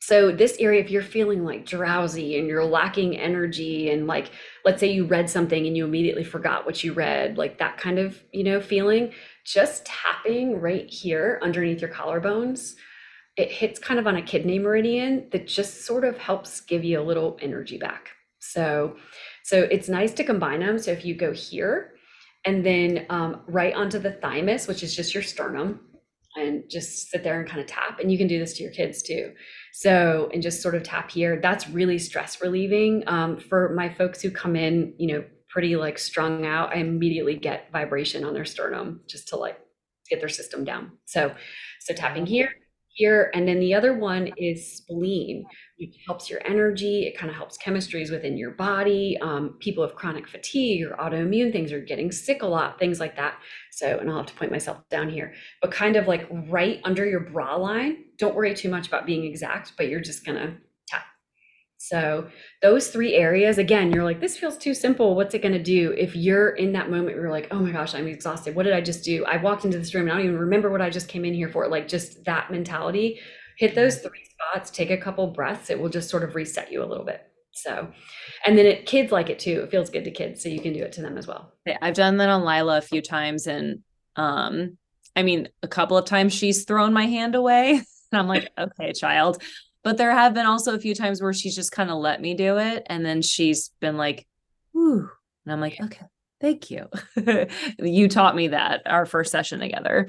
So 0.00 0.30
this 0.30 0.56
area, 0.60 0.80
if 0.80 0.90
you're 0.90 1.02
feeling 1.02 1.44
like 1.44 1.64
drowsy 1.64 2.38
and 2.38 2.46
you're 2.46 2.64
lacking 2.64 3.16
energy 3.16 3.90
and 3.90 4.06
like, 4.06 4.30
let's 4.64 4.78
say 4.78 4.92
you 4.92 5.06
read 5.06 5.28
something 5.28 5.66
and 5.66 5.74
you 5.74 5.86
immediately 5.86 6.22
forgot 6.22 6.66
what 6.66 6.84
you 6.84 6.92
read, 6.92 7.38
like 7.38 7.58
that 7.58 7.78
kind 7.78 7.98
of, 7.98 8.22
you 8.30 8.44
know, 8.44 8.60
feeling, 8.60 9.12
just 9.44 9.86
tapping 9.86 10.60
right 10.60 10.88
here 10.88 11.40
underneath 11.42 11.80
your 11.80 11.90
collarbones, 11.90 12.74
it 13.36 13.50
hits 13.50 13.78
kind 13.78 13.98
of 13.98 14.06
on 14.06 14.16
a 14.16 14.22
kidney 14.22 14.58
meridian 14.58 15.28
that 15.32 15.46
just 15.46 15.86
sort 15.86 16.04
of 16.04 16.18
helps 16.18 16.60
give 16.60 16.84
you 16.84 17.00
a 17.00 17.02
little 17.02 17.38
energy 17.40 17.78
back. 17.78 18.10
So, 18.38 18.96
so 19.44 19.62
it's 19.62 19.88
nice 19.88 20.12
to 20.14 20.24
combine 20.24 20.60
them. 20.60 20.78
So 20.78 20.90
if 20.90 21.06
you 21.06 21.14
go 21.14 21.32
here 21.32 21.94
and 22.48 22.64
then 22.64 23.04
um, 23.10 23.42
right 23.46 23.74
onto 23.74 23.98
the 23.98 24.12
thymus, 24.12 24.66
which 24.66 24.82
is 24.82 24.96
just 24.96 25.12
your 25.12 25.22
sternum, 25.22 25.80
and 26.34 26.64
just 26.70 27.10
sit 27.10 27.22
there 27.22 27.38
and 27.38 27.46
kind 27.46 27.60
of 27.60 27.66
tap. 27.66 28.00
And 28.00 28.10
you 28.10 28.16
can 28.16 28.26
do 28.26 28.38
this 28.38 28.54
to 28.54 28.62
your 28.62 28.72
kids 28.72 29.02
too. 29.02 29.34
So, 29.74 30.30
and 30.32 30.42
just 30.42 30.62
sort 30.62 30.74
of 30.74 30.82
tap 30.82 31.10
here. 31.10 31.38
That's 31.42 31.68
really 31.68 31.98
stress 31.98 32.40
relieving. 32.40 33.04
Um, 33.06 33.36
for 33.36 33.74
my 33.74 33.92
folks 33.92 34.22
who 34.22 34.30
come 34.30 34.56
in, 34.56 34.94
you 34.96 35.08
know, 35.08 35.24
pretty 35.50 35.76
like 35.76 35.98
strung 35.98 36.46
out, 36.46 36.74
I 36.74 36.78
immediately 36.78 37.36
get 37.36 37.70
vibration 37.70 38.24
on 38.24 38.32
their 38.32 38.46
sternum 38.46 39.02
just 39.06 39.28
to 39.28 39.36
like 39.36 39.60
get 40.08 40.20
their 40.20 40.30
system 40.30 40.64
down. 40.64 40.92
So, 41.04 41.34
so 41.80 41.92
tapping 41.92 42.24
here, 42.24 42.48
and 43.34 43.46
then 43.46 43.60
the 43.60 43.74
other 43.74 43.96
one 43.96 44.30
is 44.36 44.76
spleen, 44.76 45.44
which 45.78 45.96
helps 46.06 46.28
your 46.28 46.40
energy. 46.44 47.06
It 47.06 47.16
kind 47.16 47.30
of 47.30 47.36
helps 47.36 47.56
chemistries 47.58 48.10
within 48.10 48.36
your 48.36 48.50
body. 48.52 49.16
Um, 49.20 49.56
people 49.60 49.84
with 49.84 49.94
chronic 49.94 50.28
fatigue 50.28 50.84
or 50.84 50.96
autoimmune 50.96 51.52
things 51.52 51.72
are 51.72 51.80
getting 51.80 52.10
sick 52.10 52.42
a 52.42 52.46
lot, 52.46 52.78
things 52.78 53.00
like 53.00 53.16
that. 53.16 53.38
So, 53.70 53.98
and 53.98 54.10
I'll 54.10 54.18
have 54.18 54.26
to 54.26 54.34
point 54.34 54.50
myself 54.50 54.78
down 54.90 55.08
here, 55.08 55.34
but 55.62 55.70
kind 55.70 55.96
of 55.96 56.08
like 56.08 56.26
right 56.48 56.80
under 56.84 57.06
your 57.06 57.20
bra 57.20 57.56
line. 57.56 58.04
Don't 58.18 58.34
worry 58.34 58.54
too 58.54 58.68
much 58.68 58.88
about 58.88 59.06
being 59.06 59.24
exact, 59.24 59.72
but 59.76 59.88
you're 59.88 60.00
just 60.00 60.26
gonna 60.26 60.56
tap. 60.56 60.67
So 61.88 62.28
those 62.60 62.88
three 62.88 63.14
areas, 63.14 63.56
again, 63.56 63.90
you're 63.92 64.04
like, 64.04 64.20
this 64.20 64.36
feels 64.36 64.58
too 64.58 64.74
simple. 64.74 65.16
What's 65.16 65.34
it 65.34 65.42
gonna 65.42 65.62
do? 65.62 65.92
If 65.92 66.14
you're 66.14 66.50
in 66.50 66.72
that 66.72 66.90
moment, 66.90 67.16
you're 67.16 67.30
like, 67.30 67.48
oh 67.50 67.60
my 67.60 67.70
gosh, 67.70 67.94
I'm 67.94 68.06
exhausted. 68.06 68.54
What 68.54 68.64
did 68.64 68.74
I 68.74 68.80
just 68.80 69.04
do? 69.04 69.24
I 69.24 69.38
walked 69.38 69.64
into 69.64 69.78
this 69.78 69.94
room 69.94 70.02
and 70.04 70.12
I 70.12 70.16
don't 70.16 70.26
even 70.26 70.38
remember 70.38 70.70
what 70.70 70.82
I 70.82 70.90
just 70.90 71.08
came 71.08 71.24
in 71.24 71.32
here 71.32 71.48
for. 71.48 71.66
Like 71.66 71.88
just 71.88 72.24
that 72.24 72.50
mentality. 72.50 73.20
Hit 73.56 73.74
those 73.74 73.98
three 73.98 74.24
spots, 74.24 74.70
take 74.70 74.90
a 74.90 74.96
couple 74.96 75.26
breaths. 75.28 75.70
It 75.70 75.80
will 75.80 75.88
just 75.88 76.10
sort 76.10 76.22
of 76.22 76.34
reset 76.34 76.70
you 76.70 76.82
a 76.82 76.86
little 76.86 77.04
bit. 77.04 77.24
So, 77.52 77.88
and 78.46 78.56
then 78.56 78.66
it, 78.66 78.86
kids 78.86 79.10
like 79.10 79.30
it 79.30 79.38
too. 79.38 79.62
It 79.62 79.70
feels 79.70 79.90
good 79.90 80.04
to 80.04 80.10
kids, 80.10 80.42
so 80.42 80.48
you 80.48 80.60
can 80.60 80.72
do 80.72 80.82
it 80.82 80.92
to 80.92 81.02
them 81.02 81.18
as 81.18 81.26
well. 81.26 81.52
I've 81.82 81.94
done 81.94 82.18
that 82.18 82.28
on 82.28 82.44
Lila 82.44 82.78
a 82.78 82.82
few 82.82 83.02
times, 83.02 83.48
and 83.48 83.80
um, 84.14 84.78
I 85.16 85.22
mean, 85.22 85.48
a 85.62 85.68
couple 85.68 85.96
of 85.96 86.04
times 86.04 86.32
she's 86.32 86.64
thrown 86.64 86.92
my 86.92 87.06
hand 87.06 87.34
away, 87.34 87.70
and 88.12 88.20
I'm 88.20 88.28
like, 88.28 88.48
okay, 88.56 88.92
child. 88.92 89.42
But 89.88 89.96
there 89.96 90.12
have 90.12 90.34
been 90.34 90.44
also 90.44 90.74
a 90.74 90.78
few 90.78 90.94
times 90.94 91.22
where 91.22 91.32
she's 91.32 91.56
just 91.56 91.72
kind 91.72 91.88
of 91.88 91.96
let 91.96 92.20
me 92.20 92.34
do 92.34 92.58
it, 92.58 92.82
and 92.90 93.06
then 93.06 93.22
she's 93.22 93.70
been 93.80 93.96
like, 93.96 94.26
"Whoo," 94.74 95.08
and 95.46 95.52
I'm 95.54 95.62
like, 95.62 95.80
okay, 95.80 96.04
thank 96.42 96.70
you. 96.70 96.90
you 97.78 98.06
taught 98.06 98.36
me 98.36 98.48
that 98.48 98.82
our 98.84 99.06
first 99.06 99.32
session 99.32 99.60
together. 99.60 100.06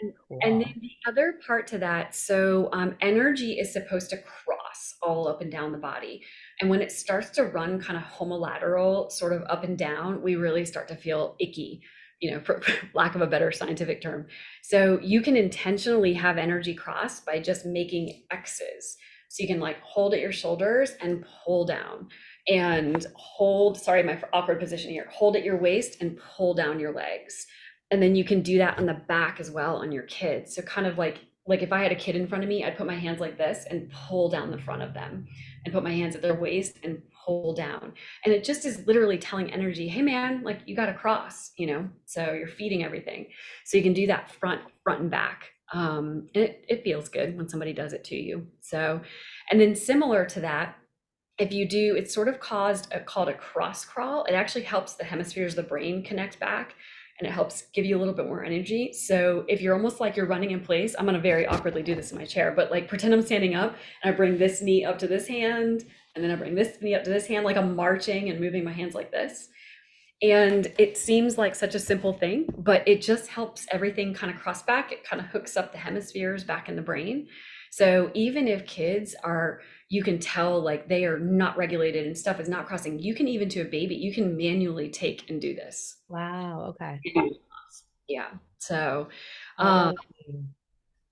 Cool. 0.00 0.38
And 0.40 0.62
then 0.62 0.74
the 0.80 0.92
other 1.06 1.34
part 1.46 1.66
to 1.66 1.78
that, 1.80 2.14
so 2.14 2.70
um, 2.72 2.96
energy 3.02 3.58
is 3.58 3.74
supposed 3.74 4.08
to 4.08 4.16
cross 4.16 4.94
all 5.02 5.28
up 5.28 5.42
and 5.42 5.52
down 5.52 5.70
the 5.70 5.76
body. 5.76 6.22
And 6.62 6.70
when 6.70 6.80
it 6.80 6.90
starts 6.90 7.28
to 7.32 7.44
run 7.44 7.78
kind 7.78 7.98
of 7.98 8.04
homolateral, 8.04 9.12
sort 9.12 9.34
of 9.34 9.42
up 9.50 9.64
and 9.64 9.76
down, 9.76 10.22
we 10.22 10.36
really 10.36 10.64
start 10.64 10.88
to 10.88 10.96
feel 10.96 11.36
icky, 11.38 11.82
you 12.20 12.30
know, 12.30 12.40
for, 12.44 12.62
lack 12.94 13.14
of 13.14 13.20
a 13.20 13.26
better 13.26 13.52
scientific 13.52 14.02
term. 14.02 14.26
So 14.62 14.98
you 15.02 15.20
can 15.20 15.36
intentionally 15.36 16.14
have 16.14 16.38
energy 16.38 16.74
cross 16.74 17.20
by 17.20 17.40
just 17.40 17.66
making 17.66 18.24
X's. 18.30 18.96
So 19.28 19.42
you 19.42 19.48
can 19.48 19.60
like 19.60 19.80
hold 19.80 20.14
at 20.14 20.20
your 20.20 20.32
shoulders 20.32 20.92
and 21.00 21.24
pull 21.44 21.64
down 21.64 22.08
and 22.46 23.04
hold, 23.16 23.78
sorry, 23.78 24.02
my 24.02 24.20
awkward 24.32 24.60
position 24.60 24.90
here, 24.90 25.08
hold 25.10 25.34
at 25.34 25.44
your 25.44 25.56
waist 25.56 26.00
and 26.00 26.18
pull 26.18 26.54
down 26.54 26.78
your 26.78 26.92
legs. 26.92 27.46
And 27.90 28.02
then 28.02 28.14
you 28.14 28.24
can 28.24 28.42
do 28.42 28.58
that 28.58 28.78
on 28.78 28.86
the 28.86 29.00
back 29.08 29.40
as 29.40 29.50
well 29.50 29.76
on 29.76 29.92
your 29.92 30.04
kids. 30.04 30.54
So 30.54 30.62
kind 30.62 30.86
of 30.86 30.98
like 30.98 31.18
like 31.46 31.62
if 31.62 31.72
I 31.72 31.82
had 31.82 31.92
a 31.92 31.96
kid 31.96 32.16
in 32.16 32.26
front 32.26 32.42
of 32.42 32.48
me, 32.48 32.64
I'd 32.64 32.78
put 32.78 32.86
my 32.86 32.94
hands 32.94 33.20
like 33.20 33.36
this 33.36 33.66
and 33.68 33.90
pull 33.90 34.30
down 34.30 34.50
the 34.50 34.58
front 34.58 34.82
of 34.82 34.94
them 34.94 35.26
and 35.64 35.74
put 35.74 35.84
my 35.84 35.92
hands 35.92 36.16
at 36.16 36.22
their 36.22 36.34
waist 36.34 36.78
and 36.82 37.02
pull 37.24 37.54
down. 37.54 37.92
And 38.24 38.34
it 38.34 38.44
just 38.44 38.64
is 38.64 38.86
literally 38.86 39.18
telling 39.18 39.52
energy, 39.52 39.88
hey 39.88 40.02
man, 40.02 40.42
like 40.42 40.60
you 40.66 40.76
got 40.76 40.86
to 40.86 40.94
cross, 40.94 41.52
you 41.56 41.66
know? 41.66 41.88
So 42.06 42.32
you're 42.32 42.48
feeding 42.48 42.84
everything. 42.84 43.28
So 43.64 43.76
you 43.76 43.82
can 43.82 43.92
do 43.92 44.06
that 44.08 44.30
front, 44.30 44.60
front 44.82 45.00
and 45.00 45.10
back. 45.10 45.50
Um, 45.72 46.28
and 46.34 46.44
it, 46.44 46.64
it 46.68 46.84
feels 46.84 47.08
good 47.08 47.36
when 47.36 47.48
somebody 47.48 47.72
does 47.72 47.92
it 47.92 48.04
to 48.04 48.16
you. 48.16 48.46
So, 48.60 49.00
and 49.50 49.60
then 49.60 49.74
similar 49.74 50.24
to 50.26 50.40
that, 50.40 50.76
if 51.38 51.52
you 51.52 51.68
do, 51.68 51.96
it's 51.96 52.14
sort 52.14 52.28
of 52.28 52.38
caused 52.38 52.92
a, 52.92 53.00
called 53.00 53.28
a 53.28 53.34
cross 53.34 53.84
crawl. 53.84 54.24
It 54.24 54.34
actually 54.34 54.62
helps 54.62 54.94
the 54.94 55.04
hemispheres 55.04 55.52
of 55.52 55.64
the 55.64 55.68
brain 55.68 56.04
connect 56.04 56.38
back 56.38 56.74
and 57.18 57.28
it 57.28 57.32
helps 57.32 57.64
give 57.72 57.84
you 57.84 57.96
a 57.96 58.00
little 58.00 58.14
bit 58.14 58.26
more 58.26 58.44
energy. 58.44 58.92
So 58.92 59.44
if 59.48 59.60
you're 59.60 59.74
almost 59.74 60.00
like 60.00 60.16
you're 60.16 60.26
running 60.26 60.50
in 60.50 60.60
place, 60.60 60.94
I'm 60.98 61.06
gonna 61.06 61.20
very 61.20 61.46
awkwardly 61.46 61.82
do 61.82 61.94
this 61.94 62.10
in 62.12 62.18
my 62.18 62.24
chair, 62.24 62.52
but 62.54 62.70
like 62.70 62.88
pretend 62.88 63.14
I'm 63.14 63.22
standing 63.22 63.54
up 63.54 63.76
and 64.02 64.12
I 64.12 64.16
bring 64.16 64.36
this 64.36 64.62
knee 64.62 64.84
up 64.84 64.98
to 64.98 65.06
this 65.06 65.28
hand, 65.28 65.84
and 66.14 66.24
then 66.24 66.30
I 66.30 66.36
bring 66.36 66.54
this 66.54 66.78
knee 66.80 66.94
up 66.94 67.04
to 67.04 67.10
this 67.10 67.26
hand, 67.26 67.44
like 67.44 67.56
I'm 67.56 67.76
marching 67.76 68.30
and 68.30 68.40
moving 68.40 68.64
my 68.64 68.72
hands 68.72 68.94
like 68.94 69.10
this. 69.10 69.48
And 70.22 70.72
it 70.78 70.96
seems 70.96 71.36
like 71.36 71.54
such 71.54 71.74
a 71.74 71.80
simple 71.80 72.12
thing, 72.12 72.46
but 72.56 72.86
it 72.86 73.02
just 73.02 73.28
helps 73.28 73.66
everything 73.70 74.14
kind 74.14 74.32
of 74.32 74.40
cross 74.40 74.62
back. 74.62 74.92
It 74.92 75.04
kind 75.04 75.20
of 75.20 75.26
hooks 75.28 75.56
up 75.56 75.72
the 75.72 75.78
hemispheres 75.78 76.44
back 76.44 76.68
in 76.68 76.76
the 76.76 76.82
brain. 76.82 77.26
So 77.70 78.10
even 78.14 78.46
if 78.46 78.66
kids 78.66 79.16
are 79.24 79.60
you 79.88 80.02
can 80.02 80.18
tell 80.18 80.60
like 80.60 80.88
they 80.88 81.04
are 81.04 81.18
not 81.18 81.56
regulated 81.56 82.06
and 82.06 82.16
stuff 82.16 82.40
is 82.40 82.48
not 82.48 82.66
crossing. 82.66 82.98
You 82.98 83.14
can 83.14 83.28
even 83.28 83.48
to 83.50 83.60
a 83.60 83.64
baby, 83.64 83.94
you 83.94 84.12
can 84.12 84.36
manually 84.36 84.88
take 84.88 85.28
and 85.30 85.40
do 85.40 85.54
this. 85.54 85.96
Wow. 86.08 86.74
Okay. 86.74 87.00
Yeah. 88.08 88.30
So, 88.58 89.08
um, 89.58 89.94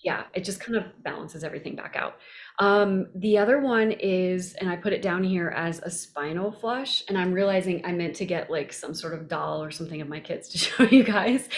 yeah, 0.03 0.25
it 0.35 0.45
just 0.45 0.61
kind 0.61 0.77
of 0.77 0.85
balances 1.03 1.45
everything 1.45 1.77
back 1.77 1.97
out. 1.97 2.17
Um, 2.63 3.09
the 3.17 3.39
other 3.39 3.59
one 3.59 3.91
is, 3.91 4.55
and 4.55 4.71
I 4.71 4.77
put 4.77 4.93
it 4.93 5.03
down 5.03 5.25
here 5.25 5.49
as 5.49 5.81
a 5.81 5.91
spinal 5.91 6.53
flush, 6.53 7.03
and 7.09 7.19
I'm 7.19 7.33
realizing 7.33 7.85
I 7.85 7.91
meant 7.91 8.15
to 8.17 8.25
get 8.25 8.53
like 8.53 8.73
some 8.73 8.95
sort 8.95 9.15
of 9.15 9.27
doll 9.27 9.65
or 9.65 9.73
something 9.73 10.01
of 10.01 10.09
my 10.09 10.21
kids 10.21 10.47
to 10.51 10.59
show 10.59 10.85
you 10.85 11.03
guys. 11.03 11.49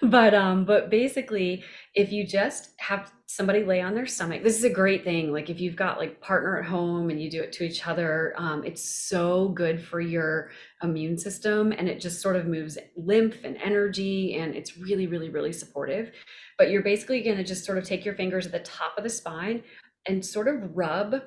But 0.00 0.32
um, 0.32 0.64
but 0.64 0.88
basically, 0.88 1.64
if 1.94 2.12
you 2.12 2.26
just 2.26 2.70
have 2.78 3.12
somebody 3.26 3.62
lay 3.62 3.82
on 3.82 3.94
their 3.94 4.06
stomach, 4.06 4.42
this 4.42 4.56
is 4.56 4.64
a 4.64 4.70
great 4.70 5.04
thing. 5.04 5.34
Like 5.34 5.50
if 5.50 5.60
you've 5.60 5.76
got 5.76 5.98
like 5.98 6.22
partner 6.22 6.58
at 6.58 6.64
home 6.64 7.10
and 7.10 7.20
you 7.20 7.30
do 7.30 7.42
it 7.42 7.52
to 7.52 7.64
each 7.64 7.86
other, 7.86 8.32
um, 8.38 8.64
it's 8.64 8.88
so 8.88 9.50
good 9.50 9.84
for 9.84 10.00
your 10.00 10.50
immune 10.82 11.18
system, 11.18 11.72
and 11.72 11.90
it 11.90 12.00
just 12.00 12.22
sort 12.22 12.36
of 12.36 12.46
moves 12.46 12.78
lymph 12.96 13.44
and 13.44 13.58
energy, 13.58 14.36
and 14.36 14.54
it's 14.54 14.78
really, 14.78 15.08
really, 15.08 15.28
really 15.28 15.52
supportive. 15.52 16.10
But 16.56 16.70
you're 16.70 16.82
basically 16.82 17.20
going 17.20 17.36
to 17.36 17.44
just 17.44 17.66
sort 17.66 17.76
of 17.76 17.84
take 17.84 18.06
your 18.06 18.14
fingers 18.14 18.46
at 18.46 18.52
the 18.52 18.60
top 18.60 18.96
of 18.96 19.04
the 19.04 19.10
spine 19.10 19.62
and 20.06 20.24
sort 20.24 20.48
of 20.48 20.76
rub 20.76 21.22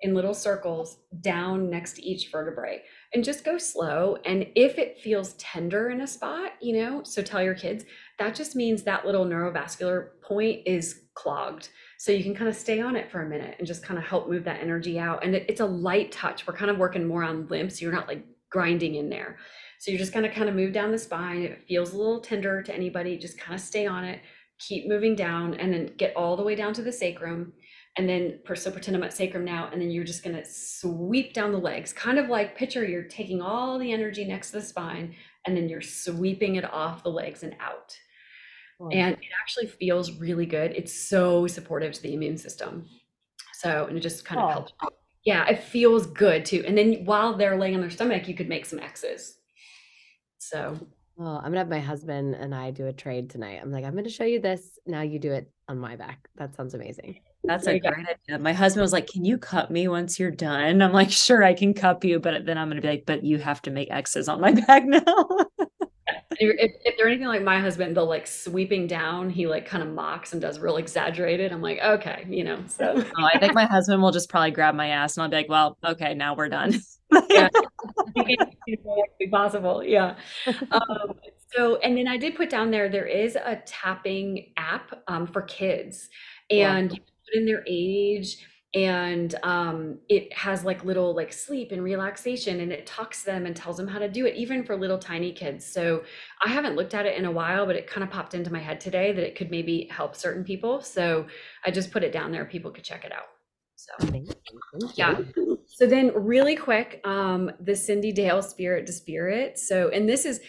in 0.00 0.14
little 0.14 0.34
circles 0.34 0.98
down 1.20 1.68
next 1.68 1.94
to 1.94 2.02
each 2.02 2.30
vertebrae 2.30 2.80
and 3.12 3.24
just 3.24 3.44
go 3.44 3.58
slow. 3.58 4.16
And 4.24 4.46
if 4.54 4.78
it 4.78 5.00
feels 5.00 5.32
tender 5.34 5.90
in 5.90 6.02
a 6.02 6.06
spot, 6.06 6.52
you 6.60 6.80
know, 6.80 7.02
so 7.02 7.20
tell 7.20 7.42
your 7.42 7.54
kids 7.54 7.84
that 8.18 8.34
just 8.34 8.54
means 8.54 8.82
that 8.82 9.04
little 9.04 9.26
neurovascular 9.26 10.10
point 10.22 10.60
is 10.66 11.02
clogged. 11.14 11.70
So 11.98 12.12
you 12.12 12.22
can 12.22 12.34
kind 12.34 12.48
of 12.48 12.54
stay 12.54 12.80
on 12.80 12.94
it 12.94 13.10
for 13.10 13.22
a 13.22 13.28
minute 13.28 13.56
and 13.58 13.66
just 13.66 13.82
kind 13.82 13.98
of 13.98 14.04
help 14.04 14.28
move 14.28 14.44
that 14.44 14.60
energy 14.60 15.00
out. 15.00 15.24
And 15.24 15.34
it, 15.34 15.46
it's 15.48 15.60
a 15.60 15.66
light 15.66 16.12
touch. 16.12 16.46
We're 16.46 16.54
kind 16.54 16.70
of 16.70 16.78
working 16.78 17.06
more 17.06 17.24
on 17.24 17.48
lymph. 17.48 17.72
so 17.72 17.84
you're 17.84 17.92
not 17.92 18.06
like 18.06 18.24
grinding 18.50 18.94
in 18.94 19.08
there. 19.08 19.38
So 19.80 19.90
you're 19.90 19.98
just 19.98 20.12
going 20.12 20.24
to 20.24 20.34
kind 20.34 20.48
of 20.48 20.54
move 20.54 20.72
down 20.72 20.92
the 20.92 20.98
spine. 20.98 21.42
If 21.42 21.50
it 21.52 21.64
feels 21.66 21.92
a 21.92 21.96
little 21.96 22.20
tender 22.20 22.62
to 22.62 22.74
anybody, 22.74 23.18
just 23.18 23.38
kind 23.38 23.54
of 23.54 23.60
stay 23.60 23.86
on 23.86 24.04
it, 24.04 24.20
keep 24.58 24.88
moving 24.88 25.16
down, 25.16 25.54
and 25.54 25.72
then 25.72 25.92
get 25.96 26.14
all 26.16 26.36
the 26.36 26.42
way 26.42 26.54
down 26.54 26.72
to 26.74 26.82
the 26.82 26.92
sacrum 26.92 27.52
and 27.98 28.08
then 28.08 28.38
so 28.54 28.70
pretend 28.70 28.96
I'm 28.96 29.02
at 29.02 29.12
sacrum 29.12 29.44
now, 29.44 29.68
and 29.70 29.82
then 29.82 29.90
you're 29.90 30.04
just 30.04 30.22
gonna 30.22 30.44
sweep 30.44 31.34
down 31.34 31.52
the 31.52 31.58
legs, 31.58 31.92
kind 31.92 32.18
of 32.18 32.28
like 32.28 32.56
picture 32.56 32.84
you're 32.84 33.02
taking 33.02 33.42
all 33.42 33.78
the 33.78 33.92
energy 33.92 34.24
next 34.24 34.52
to 34.52 34.60
the 34.60 34.64
spine, 34.64 35.14
and 35.44 35.56
then 35.56 35.68
you're 35.68 35.82
sweeping 35.82 36.56
it 36.56 36.72
off 36.72 37.02
the 37.02 37.10
legs 37.10 37.42
and 37.42 37.56
out. 37.60 37.98
And 38.92 39.14
it 39.14 39.28
actually 39.42 39.66
feels 39.66 40.12
really 40.12 40.46
good. 40.46 40.70
It's 40.70 40.92
so 40.92 41.48
supportive 41.48 41.92
to 41.94 42.02
the 42.02 42.14
immune 42.14 42.38
system. 42.38 42.86
So, 43.54 43.86
and 43.86 43.96
it 43.98 44.00
just 44.00 44.24
kind 44.24 44.40
of 44.40 44.46
oh. 44.46 44.52
helps. 44.52 44.72
Yeah, 45.24 45.48
it 45.48 45.64
feels 45.64 46.06
good 46.06 46.44
too. 46.44 46.62
And 46.64 46.78
then 46.78 47.04
while 47.04 47.36
they're 47.36 47.58
laying 47.58 47.74
on 47.74 47.80
their 47.80 47.90
stomach, 47.90 48.28
you 48.28 48.34
could 48.34 48.48
make 48.48 48.64
some 48.64 48.78
X's. 48.78 49.38
So 50.38 50.78
Oh, 51.20 51.38
I'm 51.38 51.46
gonna 51.46 51.58
have 51.58 51.68
my 51.68 51.80
husband 51.80 52.36
and 52.36 52.54
I 52.54 52.70
do 52.70 52.86
a 52.86 52.92
trade 52.92 53.28
tonight. 53.28 53.58
I'm 53.60 53.72
like, 53.72 53.84
I'm 53.84 53.96
gonna 53.96 54.08
show 54.08 54.24
you 54.24 54.38
this. 54.38 54.78
Now 54.86 55.02
you 55.02 55.18
do 55.18 55.32
it 55.32 55.50
on 55.66 55.76
my 55.76 55.96
back. 55.96 56.28
That 56.36 56.54
sounds 56.54 56.74
amazing. 56.74 57.18
That's 57.44 57.66
a 57.66 57.78
great 57.78 58.06
idea. 58.06 58.38
My 58.38 58.52
husband 58.52 58.82
was 58.82 58.92
like, 58.92 59.06
Can 59.06 59.24
you 59.24 59.38
cut 59.38 59.70
me 59.70 59.88
once 59.88 60.18
you're 60.18 60.30
done? 60.30 60.82
I'm 60.82 60.92
like, 60.92 61.10
Sure, 61.10 61.42
I 61.42 61.54
can 61.54 61.74
cup 61.74 62.04
you. 62.04 62.18
But 62.18 62.46
then 62.46 62.58
I'm 62.58 62.68
going 62.68 62.76
to 62.76 62.82
be 62.82 62.88
like, 62.88 63.06
But 63.06 63.24
you 63.24 63.38
have 63.38 63.62
to 63.62 63.70
make 63.70 63.90
X's 63.90 64.28
on 64.28 64.40
my 64.40 64.52
back 64.66 64.84
now. 64.84 65.02
if, 66.32 66.72
if 66.84 66.96
they're 66.96 67.08
anything 67.08 67.28
like 67.28 67.42
my 67.42 67.60
husband, 67.60 67.96
they'll 67.96 68.08
like 68.08 68.26
sweeping 68.26 68.86
down. 68.86 69.30
He 69.30 69.46
like 69.46 69.66
kind 69.66 69.82
of 69.82 69.88
mocks 69.90 70.32
and 70.32 70.42
does 70.42 70.58
real 70.58 70.76
exaggerated. 70.76 71.52
I'm 71.52 71.62
like, 71.62 71.78
okay, 71.78 72.26
you 72.28 72.44
know. 72.44 72.58
So 72.66 72.94
oh, 72.96 73.24
I 73.24 73.38
think 73.38 73.54
my 73.54 73.64
husband 73.64 74.02
will 74.02 74.12
just 74.12 74.28
probably 74.28 74.50
grab 74.50 74.74
my 74.74 74.88
ass 74.88 75.16
and 75.16 75.22
I'll 75.22 75.30
be 75.30 75.36
like, 75.36 75.48
well, 75.48 75.78
okay, 75.84 76.14
now 76.14 76.34
we're 76.34 76.48
done. 76.48 76.80
yeah, 77.30 77.48
possible. 79.30 79.82
Yeah. 79.84 80.16
Um, 80.70 81.14
so, 81.54 81.76
and 81.76 81.96
then 81.96 82.06
I 82.08 82.16
did 82.16 82.34
put 82.34 82.50
down 82.50 82.70
there. 82.70 82.88
There 82.88 83.06
is 83.06 83.36
a 83.36 83.62
tapping 83.64 84.52
app 84.56 85.02
um, 85.08 85.26
for 85.26 85.42
kids, 85.42 86.08
and 86.50 86.90
wow. 86.90 86.98
Put 87.32 87.40
in 87.40 87.46
their 87.46 87.64
age 87.66 88.38
and 88.74 89.34
um, 89.42 89.98
it 90.10 90.30
has 90.34 90.62
like 90.62 90.84
little 90.84 91.14
like 91.14 91.32
sleep 91.32 91.72
and 91.72 91.82
relaxation 91.82 92.60
and 92.60 92.70
it 92.70 92.86
talks 92.86 93.20
to 93.20 93.26
them 93.26 93.46
and 93.46 93.56
tells 93.56 93.78
them 93.78 93.88
how 93.88 93.98
to 93.98 94.08
do 94.08 94.26
it 94.26 94.34
even 94.36 94.62
for 94.62 94.76
little 94.76 94.98
tiny 94.98 95.32
kids. 95.32 95.64
So 95.64 96.04
i 96.44 96.48
haven't 96.48 96.76
looked 96.76 96.92
at 96.92 97.06
it 97.06 97.16
in 97.16 97.24
a 97.24 97.30
while 97.30 97.64
but 97.64 97.76
it 97.76 97.86
kind 97.86 98.04
of 98.04 98.10
popped 98.10 98.34
into 98.34 98.52
my 98.52 98.58
head 98.58 98.78
today 98.78 99.12
that 99.12 99.26
it 99.26 99.36
could 99.36 99.50
maybe 99.50 99.88
help 99.90 100.14
certain 100.14 100.44
people. 100.44 100.82
So 100.82 101.26
i 101.64 101.70
just 101.70 101.90
put 101.90 102.04
it 102.04 102.12
down 102.12 102.30
there 102.30 102.44
people 102.44 102.70
could 102.70 102.84
check 102.84 103.04
it 103.04 103.12
out. 103.12 103.28
So 103.76 104.22
yeah. 104.94 105.18
So 105.66 105.86
then 105.86 106.12
really 106.14 106.56
quick 106.56 107.00
um 107.04 107.50
the 107.60 107.72
Cyndi 107.72 108.14
Dale 108.14 108.42
spirit 108.42 108.86
to 108.86 108.92
spirit. 108.92 109.58
So 109.58 109.88
and 109.88 110.06
this 110.06 110.26
is 110.26 110.40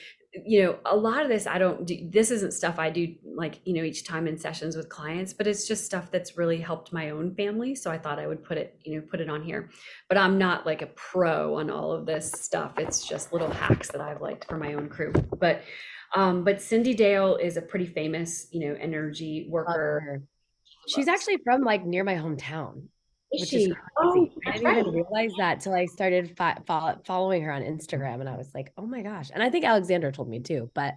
you 0.46 0.62
know 0.62 0.78
a 0.86 0.96
lot 0.96 1.24
of 1.24 1.28
this 1.28 1.48
i 1.48 1.58
don't 1.58 1.88
do 1.88 2.08
this 2.12 2.30
isn't 2.30 2.54
stuff 2.54 2.78
i 2.78 2.88
do 2.90 3.16
like 3.36 3.60
you 3.66 3.74
know 3.74 3.82
each 3.82 4.06
time 4.06 4.28
in 4.28 4.38
sessions 4.38 4.76
with 4.76 4.88
clients 4.88 5.34
but 5.34 5.48
it's 5.48 5.68
just 5.68 5.86
stuff 5.86 6.12
that's 6.12 6.38
really 6.38 6.60
helped 6.60 6.94
my 6.94 7.10
own 7.10 7.34
family 7.34 7.74
so 7.74 7.90
i 7.90 7.98
thought 7.98 8.20
i 8.20 8.28
would 8.28 8.44
put 8.44 8.56
it 8.56 8.80
you 8.84 8.96
know 8.96 9.02
put 9.10 9.22
it 9.22 9.30
on 9.30 9.42
here. 9.44 9.70
But 10.08 10.18
i'm 10.18 10.38
not 10.38 10.66
like 10.66 10.82
a 10.82 10.88
pro 10.88 11.58
on 11.60 11.70
all 11.70 11.92
of 11.92 12.06
this 12.06 12.32
stuff. 12.32 12.74
It's 12.78 13.08
just 13.08 13.32
little 13.32 13.50
hacks 13.50 13.90
that 13.90 14.02
i've 14.02 14.22
liked 14.22 14.46
for 14.46 14.58
my 14.58 14.74
own 14.74 14.90
crew. 14.90 15.14
But 15.40 15.64
um 16.16 16.44
but 16.44 16.58
Cyndi 16.58 16.96
Dale 16.96 17.36
is 17.36 17.58
a 17.58 17.62
pretty 17.62 17.86
famous 17.86 18.48
you 18.52 18.68
know 18.68 18.78
energy 18.80 19.48
worker. 19.50 20.24
She's 20.88 21.08
actually 21.08 21.38
from 21.44 21.64
like 21.64 21.86
near 21.86 22.04
my 22.04 22.16
hometown 22.16 22.88
is 23.32 23.42
which 23.42 23.50
she? 23.50 23.64
is 23.66 23.74
oh, 23.98 24.30
I 24.46 24.52
didn't 24.52 24.66
right. 24.66 24.78
even 24.80 24.94
realize 24.94 25.32
that 25.38 25.60
till 25.60 25.74
I 25.74 25.86
started 25.86 26.36
fo- 26.38 27.00
following 27.06 27.44
her 27.44 27.52
on 27.52 27.62
Instagram, 27.62 28.20
and 28.20 28.30
I 28.30 28.38
was 28.38 28.54
like, 28.54 28.72
"Oh 28.78 28.86
my 28.86 29.02
gosh!" 29.02 29.30
And 29.34 29.44
I 29.44 29.50
think 29.50 29.66
Alexander 29.66 30.12
told 30.12 30.30
me 30.30 30.40
too. 30.40 30.70
But 30.74 30.96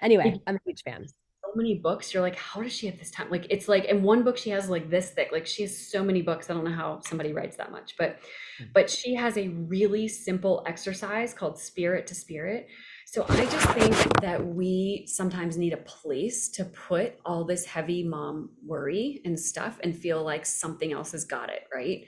anyway, 0.00 0.40
I'm 0.46 0.56
a 0.56 0.60
huge 0.64 0.82
fan. 0.82 1.06
So 1.06 1.52
many 1.56 1.76
books. 1.78 2.12
You're 2.12 2.22
like, 2.22 2.36
how 2.36 2.62
does 2.62 2.72
she 2.72 2.86
have 2.86 2.98
this 2.98 3.10
time? 3.10 3.28
Like, 3.30 3.46
it's 3.50 3.68
like, 3.68 3.86
in 3.86 4.02
one 4.02 4.22
book 4.22 4.36
she 4.36 4.50
has 4.50 4.68
like 4.68 4.90
this 4.90 5.10
thick. 5.10 5.30
Like, 5.32 5.46
she 5.46 5.62
has 5.62 5.76
so 5.76 6.04
many 6.04 6.22
books. 6.22 6.48
I 6.48 6.54
don't 6.54 6.64
know 6.64 6.70
how 6.70 7.00
somebody 7.00 7.32
writes 7.32 7.56
that 7.56 7.72
much, 7.72 7.96
but, 7.98 8.18
mm-hmm. 8.20 8.66
but 8.72 8.88
she 8.88 9.14
has 9.14 9.36
a 9.36 9.48
really 9.48 10.06
simple 10.06 10.62
exercise 10.66 11.34
called 11.34 11.58
Spirit 11.58 12.06
to 12.08 12.14
Spirit 12.14 12.68
so 13.12 13.26
I 13.28 13.44
just 13.46 13.68
think 13.70 14.20
that 14.20 14.46
we 14.54 15.04
sometimes 15.08 15.58
need 15.58 15.72
a 15.72 15.78
place 15.78 16.48
to 16.50 16.64
put 16.64 17.18
all 17.24 17.42
this 17.42 17.64
heavy 17.64 18.04
mom 18.04 18.50
worry 18.64 19.20
and 19.24 19.36
stuff 19.36 19.80
and 19.82 19.92
feel 19.92 20.22
like 20.22 20.46
something 20.46 20.92
else 20.92 21.10
has 21.10 21.24
got 21.24 21.50
it, 21.50 21.64
right? 21.74 22.04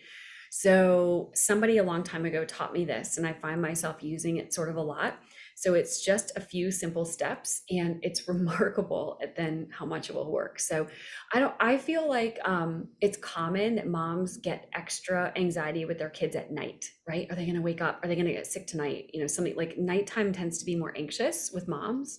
So 0.52 1.32
somebody 1.34 1.78
a 1.78 1.82
long 1.82 2.04
time 2.04 2.24
ago 2.24 2.44
taught 2.44 2.72
me 2.72 2.84
this 2.84 3.18
and 3.18 3.26
I 3.26 3.32
find 3.32 3.60
myself 3.60 3.96
using 4.00 4.36
it 4.36 4.54
sort 4.54 4.68
of 4.68 4.76
a 4.76 4.80
lot. 4.80 5.16
So 5.56 5.74
it's 5.74 6.04
just 6.04 6.32
a 6.36 6.40
few 6.40 6.70
simple 6.70 7.04
steps 7.04 7.62
and 7.70 7.98
it's 8.02 8.28
remarkable 8.28 9.18
at 9.22 9.36
then 9.36 9.68
how 9.70 9.86
much 9.86 10.10
it 10.10 10.14
will 10.14 10.30
work. 10.30 10.58
So 10.58 10.86
I 11.32 11.40
don't 11.40 11.54
I 11.60 11.76
feel 11.78 12.08
like 12.08 12.38
um, 12.44 12.88
it's 13.00 13.16
common 13.18 13.76
that 13.76 13.86
moms 13.86 14.36
get 14.36 14.68
extra 14.74 15.32
anxiety 15.36 15.84
with 15.84 15.98
their 15.98 16.10
kids 16.10 16.36
at 16.36 16.52
night, 16.52 16.86
right? 17.08 17.26
Are 17.30 17.36
they 17.36 17.44
going 17.44 17.56
to 17.56 17.62
wake 17.62 17.80
up? 17.80 18.00
Are 18.02 18.08
they 18.08 18.14
going 18.14 18.26
to 18.26 18.32
get 18.32 18.46
sick 18.46 18.66
tonight? 18.66 19.10
You 19.12 19.20
know, 19.20 19.26
something 19.26 19.56
like 19.56 19.78
nighttime 19.78 20.32
tends 20.32 20.58
to 20.58 20.64
be 20.64 20.76
more 20.76 20.92
anxious 20.96 21.50
with 21.52 21.68
moms. 21.68 22.18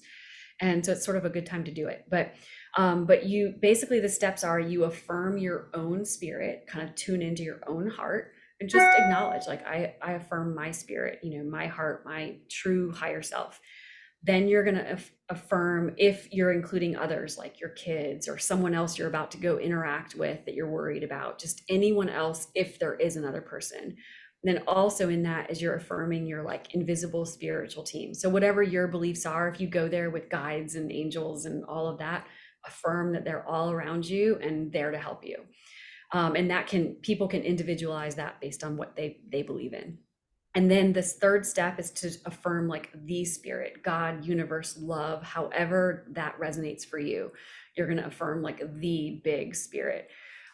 And 0.62 0.86
so 0.86 0.92
it's 0.92 1.04
sort 1.04 1.18
of 1.18 1.26
a 1.26 1.30
good 1.30 1.46
time 1.46 1.64
to 1.66 1.72
do 1.72 1.88
it. 1.88 2.06
But 2.10 2.34
um, 2.78 3.06
but 3.06 3.26
you 3.26 3.54
basically 3.62 4.00
the 4.00 4.10
steps 4.10 4.44
are 4.44 4.60
you 4.60 4.86
affirm 4.86 5.38
your 5.38 5.70
own 5.74 6.06
spirit, 6.06 6.66
kind 6.68 6.88
of 6.88 6.96
tune 6.96 7.22
into 7.22 7.44
your 7.44 7.60
own 7.68 7.88
heart 7.88 8.34
and 8.64 8.70
just 8.70 8.98
acknowledge 8.98 9.48
like 9.48 9.66
I, 9.68 9.96
I 10.02 10.14
affirm 10.14 10.56
my 10.56 10.72
spirit 10.72 11.20
you 11.22 11.38
know 11.38 11.50
my 11.50 11.68
heart 11.68 12.06
my 12.06 12.38
true 12.50 12.92
higher 12.92 13.22
self. 13.22 13.60
Then 14.26 14.48
you're 14.48 14.64
going 14.64 14.78
to 14.78 14.98
affirm 15.28 15.96
if 15.98 16.32
you're 16.32 16.54
including 16.54 16.96
others 16.96 17.38
like 17.38 17.60
your 17.60 17.72
kids 17.72 18.30
or 18.30 18.38
someone 18.38 18.74
else 18.74 18.98
you're 18.98 19.10
about 19.10 19.32
to 19.32 19.38
go 19.38 19.58
interact 19.58 20.16
with 20.16 20.46
that 20.46 20.56
you're 20.56 20.70
worried 20.70 21.04
about 21.04 21.40
just 21.40 21.62
anyone 21.68 22.08
else 22.08 22.48
if 22.56 22.80
there 22.80 22.96
is 22.96 23.18
another 23.18 23.42
person. 23.42 23.98
Then 24.46 24.64
also 24.66 25.10
in 25.10 25.24
that 25.24 25.52
is 25.52 25.62
you're 25.62 25.76
affirming 25.76 26.26
your 26.26 26.44
like 26.44 26.74
invisible 26.74 27.26
spiritual 27.26 27.84
team. 27.84 28.14
So 28.14 28.30
whatever 28.30 28.64
your 28.64 28.88
beliefs 28.88 29.26
are 29.26 29.50
if 29.50 29.60
you 29.60 29.68
go 29.68 29.90
there 29.90 30.10
with 30.10 30.30
guides 30.30 30.76
and 30.76 30.90
angels 30.90 31.46
and 31.46 31.66
all 31.66 31.88
of 31.88 32.00
that 32.00 32.26
affirm 32.66 33.12
that 33.12 33.26
they're 33.26 33.46
all 33.46 33.72
around 33.72 34.06
you 34.06 34.38
and 34.42 34.72
there 34.72 34.92
to 34.92 34.98
help 34.98 35.26
you 35.26 35.36
um, 36.14 36.36
and 36.36 36.50
that 36.52 36.68
can 36.68 36.94
people 36.96 37.28
can 37.28 37.42
individualize 37.42 38.16
that 38.16 38.40
based 38.40 38.64
on 38.64 38.78
what 38.78 38.96
they 38.96 39.18
they 39.30 39.42
believe 39.42 39.74
in. 39.74 39.98
And 40.56 40.70
then 40.70 40.94
this 40.94 41.16
third 41.16 41.48
step 41.48 41.80
is 41.80 41.90
to 41.92 42.12
affirm 42.26 42.68
like 42.68 42.92
the 42.94 43.26
spirit 43.26 43.82
god 43.84 44.24
universe 44.24 44.78
love 44.80 45.24
however 45.24 46.06
that 46.12 46.40
resonates 46.40 46.86
for 46.86 47.00
you 47.00 47.32
you're 47.76 47.88
going 47.88 47.98
to 47.98 48.06
affirm 48.06 48.44
like 48.44 48.62
the 48.80 49.20
big 49.24 49.56
spirit. 49.56 50.10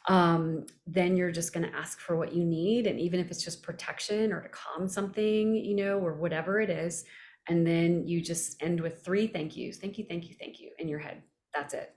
Um, 0.08 0.66
then 0.88 1.18
you're 1.18 1.32
just 1.32 1.54
going 1.54 1.70
to 1.70 1.76
ask 1.78 2.00
for 2.00 2.16
what 2.16 2.34
you 2.34 2.46
need 2.46 2.88
and 2.88 3.00
even 3.00 3.20
if 3.20 3.30
it's 3.30 3.44
just 3.44 3.62
protection 3.62 4.32
or 4.32 4.42
to 4.42 4.50
calm 4.50 4.88
something 4.88 5.54
you 5.54 5.76
know 5.76 6.00
or 6.00 6.14
whatever 6.14 6.62
it 6.62 6.70
is 6.70 7.04
and 7.50 7.68
then 7.68 8.08
you 8.08 8.22
just 8.22 8.64
end 8.64 8.80
with 8.80 9.04
three 9.04 9.28
thank 9.28 9.58
yous 9.58 9.78
thank 9.78 9.98
you 9.98 10.06
thank 10.08 10.30
you 10.30 10.36
thank 10.40 10.62
you 10.62 10.72
in 10.80 10.88
your 10.88 11.00
head. 11.00 11.22
That's 11.54 11.74
it. 11.74 11.94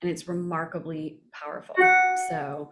And 0.00 0.10
it's 0.10 0.28
remarkably 0.28 1.20
powerful. 1.32 1.74
So 2.30 2.70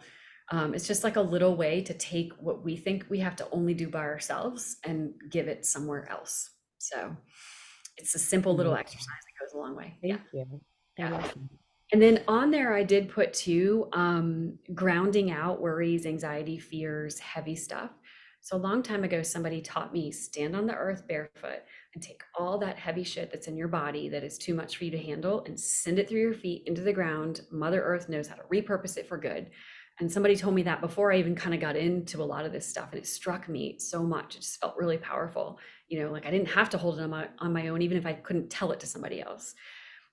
um, 0.51 0.75
it's 0.75 0.87
just 0.87 1.05
like 1.05 1.17
a 1.17 1.21
little 1.21 1.57
way 1.57 1.83
to 1.83 1.95
take 1.95 2.33
what 2.41 2.65
we 2.65 2.77
think 2.77 3.07
we 3.09 3.19
have 3.21 3.37
to 3.37 3.49
only 3.53 3.75
do 3.75 3.89
by 3.89 4.01
ourselves 4.01 4.77
and 4.85 5.13
give 5.31 5.47
it 5.47 5.67
somewhere 5.67 6.09
else. 6.11 6.51
So 6.79 7.15
it's 7.97 8.15
a 8.15 8.19
simple 8.19 8.55
little 8.55 8.73
mm-hmm. 8.73 8.81
exercise 8.81 9.07
that 9.07 9.45
goes 9.45 9.55
a 9.55 9.59
long 9.59 9.77
way. 9.77 9.97
Thank 10.01 10.21
yeah. 10.33 10.45
you. 10.45 10.61
Yeah. 10.97 11.31
And 11.93 12.03
then 12.03 12.23
on 12.29 12.51
there, 12.51 12.75
I 12.75 12.83
did 12.83 13.09
put 13.09 13.33
two 13.33 13.89
um, 13.93 14.59
grounding 14.75 15.31
out 15.31 15.61
worries, 15.61 16.07
anxiety, 16.07 16.59
fears, 16.59 17.19
heavy 17.19 17.57
stuff. 17.57 17.91
So 18.41 18.57
a 18.57 18.59
long 18.59 18.83
time 18.83 19.05
ago, 19.05 19.23
somebody 19.23 19.61
taught 19.61 19.93
me 19.93 20.11
stand 20.11 20.55
on 20.55 20.67
the 20.67 20.75
earth 20.75 21.07
barefoot 21.09 21.63
and 21.95 22.03
take 22.03 22.23
all 22.39 22.59
that 22.59 22.79
heavy 22.79 23.05
shit 23.05 23.31
that's 23.31 23.49
in 23.49 23.57
your 23.57 23.69
body 23.69 24.09
that 24.09 24.23
is 24.23 24.39
too 24.39 24.55
much 24.55 24.77
for 24.77 24.85
you 24.85 24.91
to 24.91 24.99
handle 24.99 25.43
and 25.47 25.59
send 25.59 25.99
it 25.99 26.09
through 26.09 26.21
your 26.21 26.35
feet 26.35 26.63
into 26.67 26.83
the 26.83 26.93
ground. 26.93 27.43
Mother 27.51 27.83
Earth 27.83 28.09
knows 28.09 28.29
how 28.29 28.37
to 28.37 28.43
repurpose 28.43 28.97
it 28.97 29.09
for 29.09 29.19
good. 29.19 29.51
And 30.01 30.11
somebody 30.11 30.37
told 30.37 30.55
me 30.55 30.63
that 30.63 30.81
before 30.81 31.13
I 31.13 31.19
even 31.19 31.35
kind 31.35 31.55
of 31.55 31.61
got 31.61 31.77
into 31.77 32.23
a 32.23 32.25
lot 32.25 32.47
of 32.47 32.53
this 32.53 32.67
stuff, 32.67 32.91
and 32.93 33.01
it 33.01 33.07
struck 33.07 33.49
me 33.49 33.79
so 33.79 34.03
much. 34.03 34.37
It 34.37 34.41
just 34.41 34.61
felt 34.61 34.77
really 34.77 34.97
powerful. 34.97 35.59
You 35.89 36.01
know, 36.01 36.13
like 36.13 36.25
I 36.25 36.31
didn't 36.31 36.49
have 36.49 36.71
to 36.71 36.79
hold 36.79 36.99
it 36.99 37.03
on 37.03 37.11
my 37.11 37.29
on 37.39 37.53
my 37.53 37.69
own, 37.69 37.83
even 37.83 37.99
if 37.99 38.07
I 38.07 38.13
couldn't 38.13 38.51
tell 38.51 38.71
it 38.71 38.81
to 38.81 38.87
somebody 38.87 39.21
else. 39.21 39.55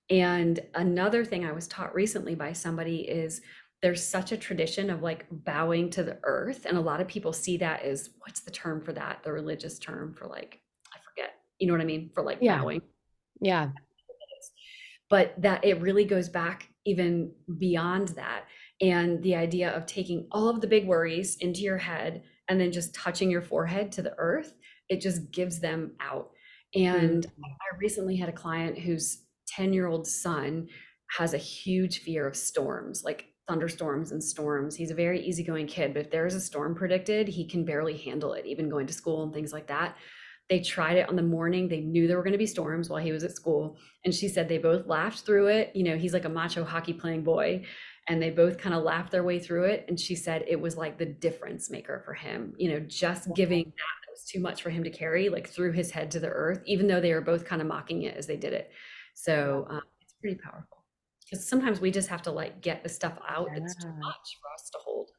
And 0.09 0.59
another 0.73 1.23
thing 1.23 1.45
I 1.45 1.51
was 1.51 1.67
taught 1.67 1.93
recently 1.93 2.35
by 2.35 2.53
somebody 2.53 3.01
is 3.01 3.41
there's 3.81 4.03
such 4.03 4.31
a 4.31 4.37
tradition 4.37 4.89
of 4.89 5.03
like 5.03 5.27
bowing 5.29 5.91
to 5.91 6.03
the 6.03 6.17
earth, 6.23 6.65
and 6.65 6.77
a 6.77 6.81
lot 6.81 6.99
of 6.99 7.07
people 7.07 7.31
see 7.33 7.57
that 7.57 7.83
as 7.83 8.09
what's 8.19 8.41
the 8.41 8.51
term 8.51 8.81
for 8.81 8.93
that? 8.93 9.21
The 9.23 9.31
religious 9.31 9.77
term 9.77 10.15
for 10.15 10.25
like 10.25 10.61
I 10.91 10.97
forget. 11.07 11.35
You 11.59 11.67
know 11.67 11.73
what 11.73 11.81
I 11.81 11.85
mean? 11.85 12.09
For 12.15 12.23
like 12.23 12.39
yeah. 12.41 12.57
bowing. 12.57 12.81
Yeah. 13.39 13.69
But 15.11 15.39
that 15.43 15.63
it 15.63 15.79
really 15.81 16.05
goes 16.05 16.29
back 16.29 16.69
even 16.85 17.31
beyond 17.59 18.09
that 18.09 18.45
and 18.81 19.21
the 19.23 19.35
idea 19.35 19.75
of 19.75 19.85
taking 19.85 20.27
all 20.31 20.49
of 20.49 20.61
the 20.61 20.67
big 20.67 20.85
worries 20.85 21.37
into 21.37 21.61
your 21.61 21.77
head 21.77 22.23
and 22.47 22.59
then 22.59 22.71
just 22.71 22.93
touching 22.93 23.31
your 23.31 23.41
forehead 23.41 23.91
to 23.91 24.01
the 24.01 24.13
earth 24.17 24.53
it 24.89 25.01
just 25.01 25.31
gives 25.31 25.59
them 25.59 25.91
out. 25.99 26.31
And 26.73 27.25
mm-hmm. 27.25 27.43
i 27.43 27.77
recently 27.79 28.15
had 28.15 28.29
a 28.29 28.33
client 28.33 28.77
whose 28.77 29.23
10 29.47 29.73
year 29.73 29.87
old 29.87 30.07
son 30.07 30.67
has 31.17 31.33
a 31.33 31.39
huge 31.39 31.99
fear 31.99 32.27
of 32.27 32.35
storms 32.35 33.03
like 33.03 33.27
thunderstorms 33.47 34.11
and 34.11 34.23
storms. 34.23 34.75
He's 34.75 34.89
a 34.89 34.95
very 34.95 35.21
easygoing 35.21 35.67
kid 35.67 35.93
but 35.93 36.05
if 36.05 36.11
there's 36.11 36.33
a 36.33 36.41
storm 36.41 36.75
predicted 36.75 37.27
he 37.27 37.47
can 37.47 37.63
barely 37.63 37.95
handle 37.95 38.33
it 38.33 38.45
even 38.45 38.69
going 38.69 38.87
to 38.87 38.93
school 38.93 39.23
and 39.23 39.33
things 39.33 39.53
like 39.53 39.67
that. 39.67 39.95
They 40.49 40.59
tried 40.59 40.97
it 40.97 41.09
on 41.09 41.15
the 41.15 41.23
morning 41.23 41.67
they 41.67 41.81
knew 41.81 42.07
there 42.07 42.17
were 42.17 42.23
going 42.23 42.33
to 42.33 42.37
be 42.37 42.47
storms 42.47 42.89
while 42.89 43.01
he 43.01 43.11
was 43.11 43.23
at 43.23 43.35
school 43.35 43.77
and 44.03 44.13
she 44.13 44.27
said 44.27 44.49
they 44.49 44.57
both 44.57 44.87
laughed 44.87 45.25
through 45.25 45.47
it. 45.47 45.71
You 45.75 45.83
know 45.83 45.97
he's 45.97 46.13
like 46.13 46.25
a 46.25 46.29
macho 46.29 46.63
hockey 46.63 46.93
playing 46.93 47.23
boy 47.23 47.65
and 48.07 48.21
they 48.21 48.29
both 48.29 48.57
kind 48.57 48.75
of 48.75 48.83
laughed 48.83 49.11
their 49.11 49.23
way 49.23 49.39
through 49.39 49.63
it 49.63 49.85
and 49.87 49.99
she 49.99 50.15
said 50.15 50.43
it 50.47 50.59
was 50.59 50.77
like 50.77 50.97
the 50.97 51.05
difference 51.05 51.69
maker 51.69 52.01
for 52.05 52.13
him 52.13 52.53
you 52.57 52.69
know 52.69 52.79
just 52.79 53.33
giving 53.33 53.63
that, 53.65 54.05
was 54.15 54.23
too 54.25 54.39
much 54.39 54.61
for 54.61 54.69
him 54.69 54.83
to 54.83 54.89
carry 54.89 55.29
like 55.29 55.47
threw 55.47 55.71
his 55.71 55.91
head 55.91 56.09
to 56.11 56.19
the 56.19 56.29
earth 56.29 56.61
even 56.65 56.87
though 56.87 57.01
they 57.01 57.13
were 57.13 57.21
both 57.21 57.45
kind 57.45 57.61
of 57.61 57.67
mocking 57.67 58.03
it 58.03 58.15
as 58.15 58.27
they 58.27 58.37
did 58.37 58.53
it. 58.53 58.71
So 59.13 59.67
um, 59.69 59.81
it's 60.01 60.13
pretty 60.19 60.37
powerful. 60.37 60.83
Because 61.23 61.47
sometimes 61.47 61.81
we 61.81 61.91
just 61.91 62.07
have 62.09 62.21
to 62.23 62.31
like 62.31 62.61
get 62.61 62.83
the 62.83 62.89
stuff 62.89 63.17
out 63.27 63.47
yeah. 63.51 63.59
that's 63.59 63.75
too 63.75 63.93
much 63.99 64.37
for 64.41 64.53
us 64.53 64.69
to 64.71 64.77
hold 64.83 65.09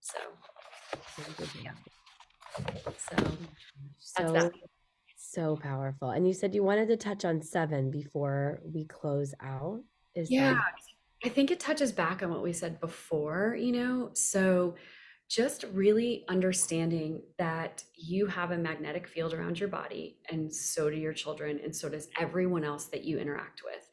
so. 0.00 0.18
Yeah. 1.62 1.72
so 2.98 3.16
so 3.98 4.50
so 5.16 5.56
powerful 5.56 6.10
and 6.10 6.26
you 6.26 6.32
said 6.32 6.54
you 6.54 6.62
wanted 6.62 6.86
to 6.88 6.96
touch 6.96 7.24
on 7.24 7.42
seven 7.42 7.90
before 7.90 8.60
we 8.64 8.84
close 8.84 9.34
out. 9.42 9.80
Is 10.14 10.30
yeah 10.30 10.54
that- 10.54 10.93
I 11.24 11.30
think 11.30 11.50
it 11.50 11.58
touches 11.58 11.90
back 11.90 12.22
on 12.22 12.30
what 12.30 12.42
we 12.42 12.52
said 12.52 12.78
before, 12.80 13.56
you 13.58 13.72
know? 13.72 14.10
So 14.12 14.74
just 15.30 15.64
really 15.72 16.22
understanding 16.28 17.22
that 17.38 17.82
you 17.94 18.26
have 18.26 18.50
a 18.50 18.58
magnetic 18.58 19.08
field 19.08 19.32
around 19.32 19.58
your 19.58 19.70
body, 19.70 20.18
and 20.28 20.54
so 20.54 20.90
do 20.90 20.96
your 20.96 21.14
children, 21.14 21.58
and 21.64 21.74
so 21.74 21.88
does 21.88 22.08
everyone 22.20 22.62
else 22.62 22.84
that 22.88 23.04
you 23.04 23.18
interact 23.18 23.62
with. 23.64 23.88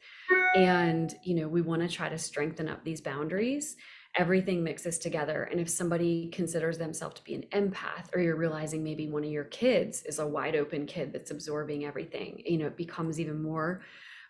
And, 0.54 1.14
you 1.24 1.34
know, 1.34 1.48
we 1.48 1.62
want 1.62 1.80
to 1.80 1.88
try 1.88 2.10
to 2.10 2.18
strengthen 2.18 2.68
up 2.68 2.84
these 2.84 3.00
boundaries. 3.00 3.76
Everything 4.14 4.62
mixes 4.62 4.98
together. 4.98 5.44
And 5.44 5.58
if 5.58 5.70
somebody 5.70 6.28
considers 6.28 6.76
themselves 6.76 7.14
to 7.14 7.24
be 7.24 7.34
an 7.34 7.46
empath, 7.52 8.14
or 8.14 8.20
you're 8.20 8.36
realizing 8.36 8.84
maybe 8.84 9.08
one 9.08 9.24
of 9.24 9.30
your 9.30 9.44
kids 9.44 10.02
is 10.02 10.18
a 10.18 10.26
wide 10.26 10.54
open 10.54 10.84
kid 10.84 11.14
that's 11.14 11.30
absorbing 11.30 11.86
everything, 11.86 12.42
you 12.44 12.58
know, 12.58 12.66
it 12.66 12.76
becomes 12.76 13.18
even 13.18 13.42
more 13.42 13.80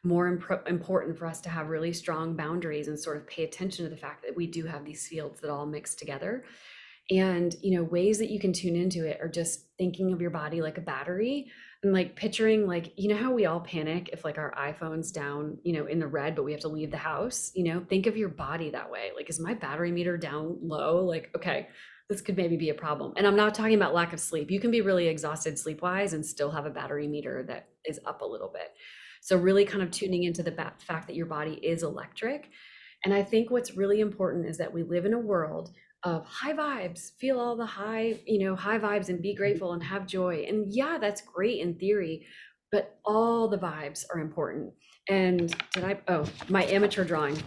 more 0.05 0.27
imp- 0.27 0.69
important 0.69 1.17
for 1.17 1.27
us 1.27 1.41
to 1.43 1.49
have 1.49 1.69
really 1.69 1.93
strong 1.93 2.35
boundaries 2.35 2.89
and 2.89 2.99
sort 2.99 3.17
of 3.17 3.27
pay 3.27 3.45
attention 3.45 3.85
to 3.85 3.91
the 3.91 3.97
fact 3.97 4.23
that 4.23 4.37
we 4.37 4.47
do 4.47 4.65
have 4.65 4.85
these 4.85 5.07
fields 5.07 5.41
that 5.41 5.51
all 5.51 5.67
mix 5.67 5.95
together. 5.95 6.45
And 7.11 7.55
you 7.63 7.77
know 7.77 7.85
ways 7.85 8.19
that 8.19 8.31
you 8.31 8.39
can 8.39 8.53
tune 8.53 8.77
into 8.77 9.07
it 9.07 9.21
are 9.21 9.29
just 9.29 9.67
thinking 9.77 10.13
of 10.13 10.21
your 10.21 10.31
body 10.31 10.63
like 10.63 10.79
a 10.79 10.83
battery 10.83 11.51
and 11.83 11.93
like 11.93 12.15
picturing 12.15 12.67
like 12.67 12.93
you 12.97 13.09
know 13.09 13.17
how 13.17 13.33
we 13.33 13.45
all 13.45 13.61
panic 13.61 14.11
if 14.13 14.25
like 14.25 14.39
our 14.39 14.55
iphone's 14.57 15.11
down 15.11 15.59
you 15.65 15.73
know 15.73 15.87
in 15.87 15.99
the 15.99 16.07
red 16.07 16.37
but 16.37 16.45
we 16.45 16.53
have 16.53 16.61
to 16.61 16.69
leave 16.69 16.93
the 16.93 16.97
house? 16.97 17.51
You 17.55 17.65
know 17.65 17.85
think 17.89 18.07
of 18.07 18.17
your 18.17 18.29
body 18.29 18.71
that 18.71 18.91
way. 18.91 19.11
Like 19.17 19.29
is 19.29 19.41
my 19.41 19.53
battery 19.53 19.91
meter 19.91 20.17
down 20.17 20.59
low? 20.63 21.05
Like 21.05 21.31
okay 21.37 21.69
this 22.09 22.21
could 22.21 22.37
maybe 22.37 22.57
be 22.57 22.71
a 22.71 22.75
problem. 22.75 23.13
And 23.17 23.27
i'm 23.27 23.37
not 23.37 23.55
talking 23.55 23.75
about 23.75 23.95
lack 23.95 24.13
of 24.13 24.21
sleep. 24.21 24.51
You 24.51 24.61
can 24.61 24.71
be 24.71 24.81
really 24.81 25.09
exhausted 25.09 25.59
sleep 25.59 25.83
wise 25.83 26.13
and 26.13 26.25
still 26.25 26.53
have 26.53 26.67
a 26.67 26.71
battery 26.71 27.09
meter 27.09 27.43
that 27.49 27.69
is 27.85 27.99
up 28.07 28.23
a 28.23 28.27
little 28.27 28.51
bit 28.53 28.73
so, 29.25 29.37
really 29.37 29.65
kind 29.65 29.85
of 29.85 29.93
tuning 29.93 30.25
into 30.25 30.43
the 30.43 30.51
fact 30.51 31.07
that 31.07 31.15
your 31.15 31.27
body 31.27 31.55
is 31.63 31.85
electric. 31.85 32.51
And 33.05 33.15
I 33.15 33.23
think 33.23 33.53
what's 33.53 33.77
really 33.77 34.01
important 34.01 34.49
is 34.49 34.59
that 34.59 34.73
we 34.73 34.83
live 34.83 35.07
in 35.07 35.15
a 35.15 35.19
world 35.19 35.71
of 36.03 36.27
high 36.27 36.53
vibes, 36.53 37.13
feel 37.21 37.39
all 37.39 37.55
the 37.55 37.65
high, 37.65 38.19
you 38.27 38.45
know, 38.45 38.57
high 38.57 38.81
vibes 38.81 39.11
and 39.11 39.23
be 39.23 39.31
mm-hmm. 39.31 39.39
grateful 39.39 39.75
and 39.75 39.83
have 39.85 40.09
joy. 40.09 40.45
And 40.49 40.67
yeah, 40.75 40.99
that's 41.01 41.21
great 41.21 41.61
in 41.61 41.77
theory, 41.77 42.27
but 42.73 42.99
all 43.05 43.47
the 43.47 43.59
vibes 43.59 44.05
are 44.13 44.19
important. 44.19 44.73
And 45.09 45.55
did 45.73 45.85
I, 45.85 46.01
oh, 46.09 46.25
my 46.49 46.65
amateur 46.65 47.05
drawing. 47.05 47.41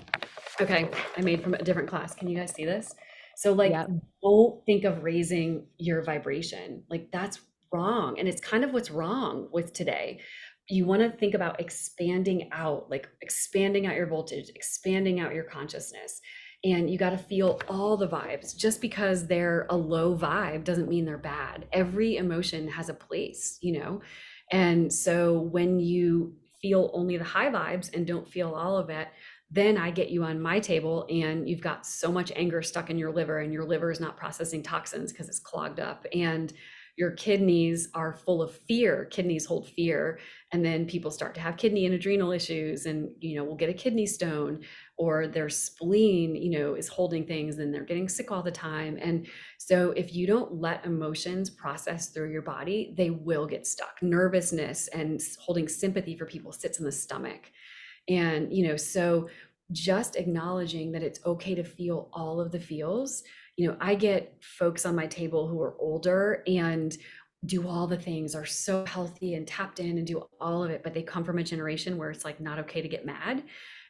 Okay, 0.61 0.89
I 1.17 1.21
made 1.21 1.43
from 1.43 1.55
a 1.55 1.61
different 1.61 1.89
class. 1.89 2.15
Can 2.15 2.29
you 2.29 2.37
guys 2.37 2.55
see 2.55 2.63
this? 2.63 2.95
So, 3.35 3.51
like, 3.51 3.71
yeah. 3.71 3.87
don't 4.23 4.65
think 4.65 4.85
of 4.85 5.03
raising 5.03 5.67
your 5.77 6.01
vibration. 6.03 6.83
Like, 6.89 7.09
that's 7.11 7.41
wrong. 7.73 8.17
And 8.17 8.29
it's 8.29 8.39
kind 8.39 8.63
of 8.63 8.71
what's 8.71 8.89
wrong 8.89 9.49
with 9.51 9.73
today 9.73 10.21
you 10.67 10.85
want 10.85 11.01
to 11.01 11.17
think 11.17 11.33
about 11.33 11.59
expanding 11.59 12.49
out, 12.51 12.89
like 12.89 13.07
expanding 13.21 13.85
out 13.85 13.95
your 13.95 14.07
voltage, 14.07 14.49
expanding 14.55 15.19
out 15.19 15.33
your 15.33 15.43
consciousness. 15.43 16.21
And 16.63 16.89
you 16.89 16.97
got 16.97 17.11
to 17.11 17.17
feel 17.17 17.59
all 17.69 17.95
the 17.95 18.07
vibes. 18.07 18.57
Just 18.57 18.81
because 18.81 19.27
they're 19.27 19.67
a 19.69 19.75
low 19.75 20.17
vibe 20.17 20.63
doesn't 20.63 20.89
mean 20.89 21.05
they're 21.05 21.17
bad. 21.17 21.67
Every 21.71 22.17
emotion 22.17 22.67
has 22.69 22.89
a 22.89 22.93
place, 22.95 23.59
you 23.61 23.79
know? 23.79 24.01
And 24.51 24.91
so 24.91 25.39
when 25.39 25.79
you 25.79 26.35
feel 26.61 26.89
only 26.93 27.17
the 27.17 27.23
high 27.23 27.51
vibes 27.51 27.93
and 27.93 28.07
don't 28.07 28.27
feel 28.27 28.53
all 28.53 28.77
of 28.77 28.89
it, 28.89 29.07
then 29.51 29.77
I 29.77 29.91
get 29.91 30.09
you 30.09 30.23
on 30.23 30.41
my 30.41 30.59
table 30.59 31.05
and 31.09 31.47
you've 31.47 31.61
got 31.61 31.85
so 31.85 32.11
much 32.11 32.31
anger 32.35 32.63
stuck 32.63 32.89
in 32.89 32.97
your 32.97 33.11
liver 33.11 33.39
and 33.39 33.53
your 33.53 33.65
liver 33.65 33.91
is 33.91 33.99
not 33.99 34.17
processing 34.17 34.63
toxins 34.63 35.11
because 35.11 35.29
it's 35.29 35.39
clogged 35.39 35.79
up. 35.79 36.07
And 36.13 36.51
your 36.97 37.11
kidneys 37.11 37.89
are 37.93 38.13
full 38.13 38.41
of 38.41 38.55
fear 38.67 39.05
kidneys 39.05 39.45
hold 39.45 39.67
fear 39.67 40.19
and 40.55 40.63
then 40.63 40.85
people 40.85 41.11
start 41.11 41.35
to 41.35 41.41
have 41.41 41.57
kidney 41.57 41.85
and 41.85 41.93
adrenal 41.93 42.31
issues 42.31 42.85
and 42.85 43.09
you 43.19 43.35
know 43.35 43.43
will 43.43 43.55
get 43.55 43.69
a 43.69 43.73
kidney 43.73 44.05
stone 44.05 44.61
or 44.97 45.27
their 45.27 45.49
spleen 45.49 46.33
you 46.33 46.57
know 46.57 46.75
is 46.75 46.87
holding 46.87 47.25
things 47.25 47.57
and 47.57 47.73
they're 47.73 47.83
getting 47.83 48.07
sick 48.07 48.31
all 48.31 48.41
the 48.41 48.51
time. 48.51 48.97
And 49.01 49.27
so 49.57 49.91
if 49.91 50.15
you 50.15 50.25
don't 50.25 50.53
let 50.53 50.85
emotions 50.85 51.49
process 51.49 52.09
through 52.09 52.31
your 52.31 52.41
body 52.41 52.93
they 52.95 53.09
will 53.09 53.45
get 53.45 53.67
stuck. 53.67 54.01
Nervousness 54.01 54.87
and 54.89 55.19
holding 55.39 55.67
sympathy 55.67 56.15
for 56.15 56.25
people 56.25 56.53
sits 56.53 56.79
in 56.79 56.85
the 56.85 56.91
stomach. 56.91 57.51
And 58.07 58.53
you 58.53 58.67
know 58.67 58.77
so 58.77 59.27
just 59.71 60.15
acknowledging 60.15 60.91
that 60.91 61.03
it's 61.03 61.19
okay 61.25 61.55
to 61.55 61.63
feel 61.63 62.09
all 62.13 62.39
of 62.39 62.51
the 62.51 62.59
feels 62.59 63.23
you 63.57 63.67
know, 63.67 63.77
I 63.79 63.95
get 63.95 64.37
folks 64.41 64.85
on 64.85 64.95
my 64.95 65.07
table 65.07 65.47
who 65.47 65.61
are 65.61 65.75
older 65.79 66.43
and 66.47 66.95
do 67.45 67.67
all 67.67 67.87
the 67.87 67.97
things, 67.97 68.35
are 68.35 68.45
so 68.45 68.85
healthy 68.85 69.35
and 69.35 69.47
tapped 69.47 69.79
in 69.79 69.97
and 69.97 70.07
do 70.07 70.23
all 70.41 70.63
of 70.63 70.71
it, 70.71 70.83
but 70.83 70.93
they 70.93 71.03
come 71.03 71.23
from 71.23 71.37
a 71.37 71.43
generation 71.43 71.97
where 71.97 72.09
it's 72.09 72.25
like 72.25 72.39
not 72.39 72.59
okay 72.59 72.81
to 72.81 72.87
get 72.87 73.05
mad 73.05 73.43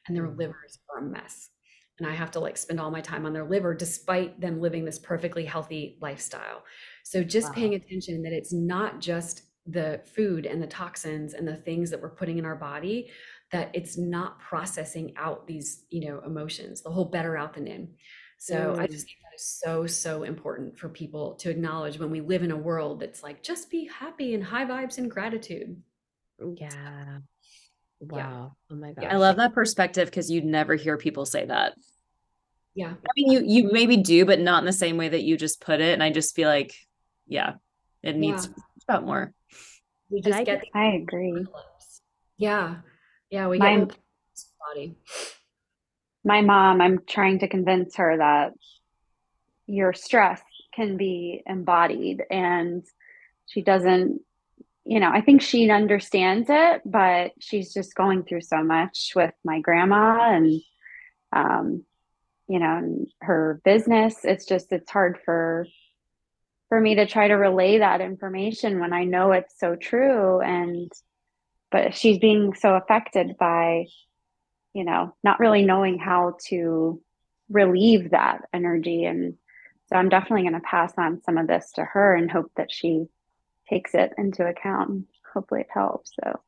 and 0.08 0.16
their 0.16 0.28
mm. 0.28 0.38
livers 0.38 0.80
are 0.90 1.00
a 1.00 1.10
mess. 1.10 1.50
And 1.98 2.08
I 2.08 2.14
have 2.14 2.32
to 2.32 2.42
like 2.42 2.58
spend 2.58 2.80
all 2.80 2.92
my 2.92 3.00
time 3.00 3.26
on 3.26 3.32
their 3.32 3.46
liver 3.46 3.74
despite 3.74 4.42
them 4.42 4.60
living 4.60 4.84
this 4.84 5.00
perfectly 5.00 5.46
healthy 5.46 5.98
lifestyle. 6.02 6.64
So 7.04 7.24
just 7.24 7.48
wow. 7.50 7.54
paying 7.54 7.74
attention 7.76 8.22
that 8.24 8.34
it's 8.34 8.52
not 8.52 9.00
just 9.00 9.44
the 9.66 10.02
food 10.16 10.46
and 10.46 10.62
the 10.62 10.68
toxins 10.68 11.34
and 11.34 11.48
the 11.48 11.56
things 11.56 11.90
that 11.90 12.02
we're 12.02 12.10
putting 12.10 12.38
in 12.38 12.46
our 12.46 12.56
body 12.56 13.10
that 13.52 13.72
it's 13.74 13.98
not 13.98 14.40
processing 14.40 15.14
out 15.18 15.48
these 15.48 15.86
you 15.90 16.08
know 16.08 16.22
emotions 16.26 16.82
the 16.82 16.90
whole 16.90 17.06
better 17.06 17.36
out 17.36 17.54
than 17.54 17.68
in 17.68 17.88
so 18.38 18.76
mm. 18.76 18.80
i 18.80 18.86
just 18.86 19.08
is 19.36 19.60
so 19.64 19.86
so 19.86 20.24
important 20.24 20.78
for 20.78 20.90
people 20.90 21.36
to 21.36 21.50
acknowledge 21.50 22.00
when 22.00 22.12
we 22.12 22.22
live 22.22 22.44
in 22.44 22.52
a 22.52 22.58
world 22.58 23.00
that's 23.00 23.24
like 23.24 23.44
just 23.44 23.70
be 23.70 23.88
happy 23.88 24.34
and 24.34 24.44
high 24.44 24.66
vibes 24.66 24.98
and 24.98 25.12
gratitude. 25.12 25.82
Yeah. 26.40 27.20
Wow. 28.00 28.18
Yeah. 28.18 28.76
oh 28.76 28.80
my 28.80 28.92
god 28.92 29.06
i 29.06 29.16
love 29.16 29.38
that 29.38 29.54
perspective 29.54 30.10
because 30.10 30.30
you'd 30.30 30.44
never 30.44 30.76
hear 30.76 30.98
people 30.98 31.26
say 31.26 31.46
that. 31.46 31.74
Yeah. 32.74 32.94
I 32.94 33.12
mean 33.16 33.32
you 33.32 33.44
you 33.46 33.70
maybe 33.72 33.98
do 33.98 34.26
but 34.26 34.40
not 34.40 34.60
in 34.60 34.66
the 34.66 34.74
same 34.74 34.98
way 34.98 35.10
that 35.10 35.24
you 35.24 35.38
just 35.38 35.62
put 35.62 35.80
it 35.80 35.94
and 35.94 36.04
i 36.04 36.12
just 36.12 36.36
feel 36.36 36.50
like 36.50 36.74
yeah 37.28 37.54
it 38.04 38.16
needs 38.16 38.48
yeah. 38.48 38.64
about 38.88 39.06
more. 39.06 39.34
We 40.10 40.22
just 40.22 40.38
I, 40.38 40.44
get 40.44 40.66
i 40.74 40.88
agree. 40.88 41.46
yeah. 42.38 42.78
Yeah 43.30 43.48
we 43.48 43.58
my, 43.58 43.78
get 43.78 43.98
body. 44.68 44.98
My 46.24 46.42
mom 46.42 46.82
i'm 46.82 47.00
trying 47.08 47.40
to 47.40 47.48
convince 47.48 47.96
her 47.96 48.18
that 48.18 48.54
your 49.68 49.94
stress 49.94 50.42
can 50.74 50.98
be 50.98 51.42
embodied 51.46 52.24
and 52.30 52.86
she 53.48 53.62
doesn't 53.62 54.22
you 54.84 55.00
know 55.00 55.10
i 55.10 55.22
think 55.22 55.42
she 55.42 55.70
understands 55.70 56.48
it 56.50 56.82
but 56.86 57.32
she's 57.40 57.74
just 57.74 57.96
going 57.96 58.24
through 58.24 58.42
so 58.42 58.64
much 58.64 59.14
with 59.16 59.34
my 59.44 59.60
grandma 59.60 60.34
and 60.36 60.62
um 61.34 61.84
you 62.48 62.60
know 62.60 63.06
her 63.22 63.62
business. 63.64 64.18
It's 64.24 64.46
just 64.46 64.72
it's 64.72 64.90
hard 64.90 65.20
for 65.26 65.68
for 66.70 66.80
me 66.80 66.96
to 66.96 67.06
try 67.06 67.28
to 67.28 67.36
relay 67.36 67.78
that 67.78 68.02
information 68.02 68.80
when 68.80 68.92
i 68.92 69.04
know 69.04 69.32
it's 69.32 69.60
so 69.60 69.76
true 69.76 70.42
and 70.42 70.92
but 71.72 71.96
she's 71.96 72.18
being 72.18 72.54
so 72.54 72.74
affected 72.76 73.38
by 73.38 73.86
you 74.74 74.84
know 74.84 75.16
not 75.24 75.40
really 75.40 75.64
knowing 75.64 76.00
how 76.00 76.36
to 76.48 77.02
relieve 77.50 78.12
that 78.12 78.42
energy 78.54 79.06
and 79.06 79.36
so 79.88 79.96
I'm 79.96 80.10
definitely 80.10 80.44
going 80.44 80.62
to 80.62 80.68
pass 80.68 80.94
on 80.98 81.22
some 81.24 81.38
of 81.38 81.48
this 81.48 81.72
to 81.76 81.86
her 81.86 82.16
and 82.16 82.30
hope 82.30 82.52
that 82.58 82.72
she 82.72 83.06
takes 83.70 83.94
it 83.94 84.14
into 84.18 84.46
account. 84.46 85.06
Hopefully 85.34 85.62
it 85.62 85.68
helps. 85.74 86.12
So 86.22 86.40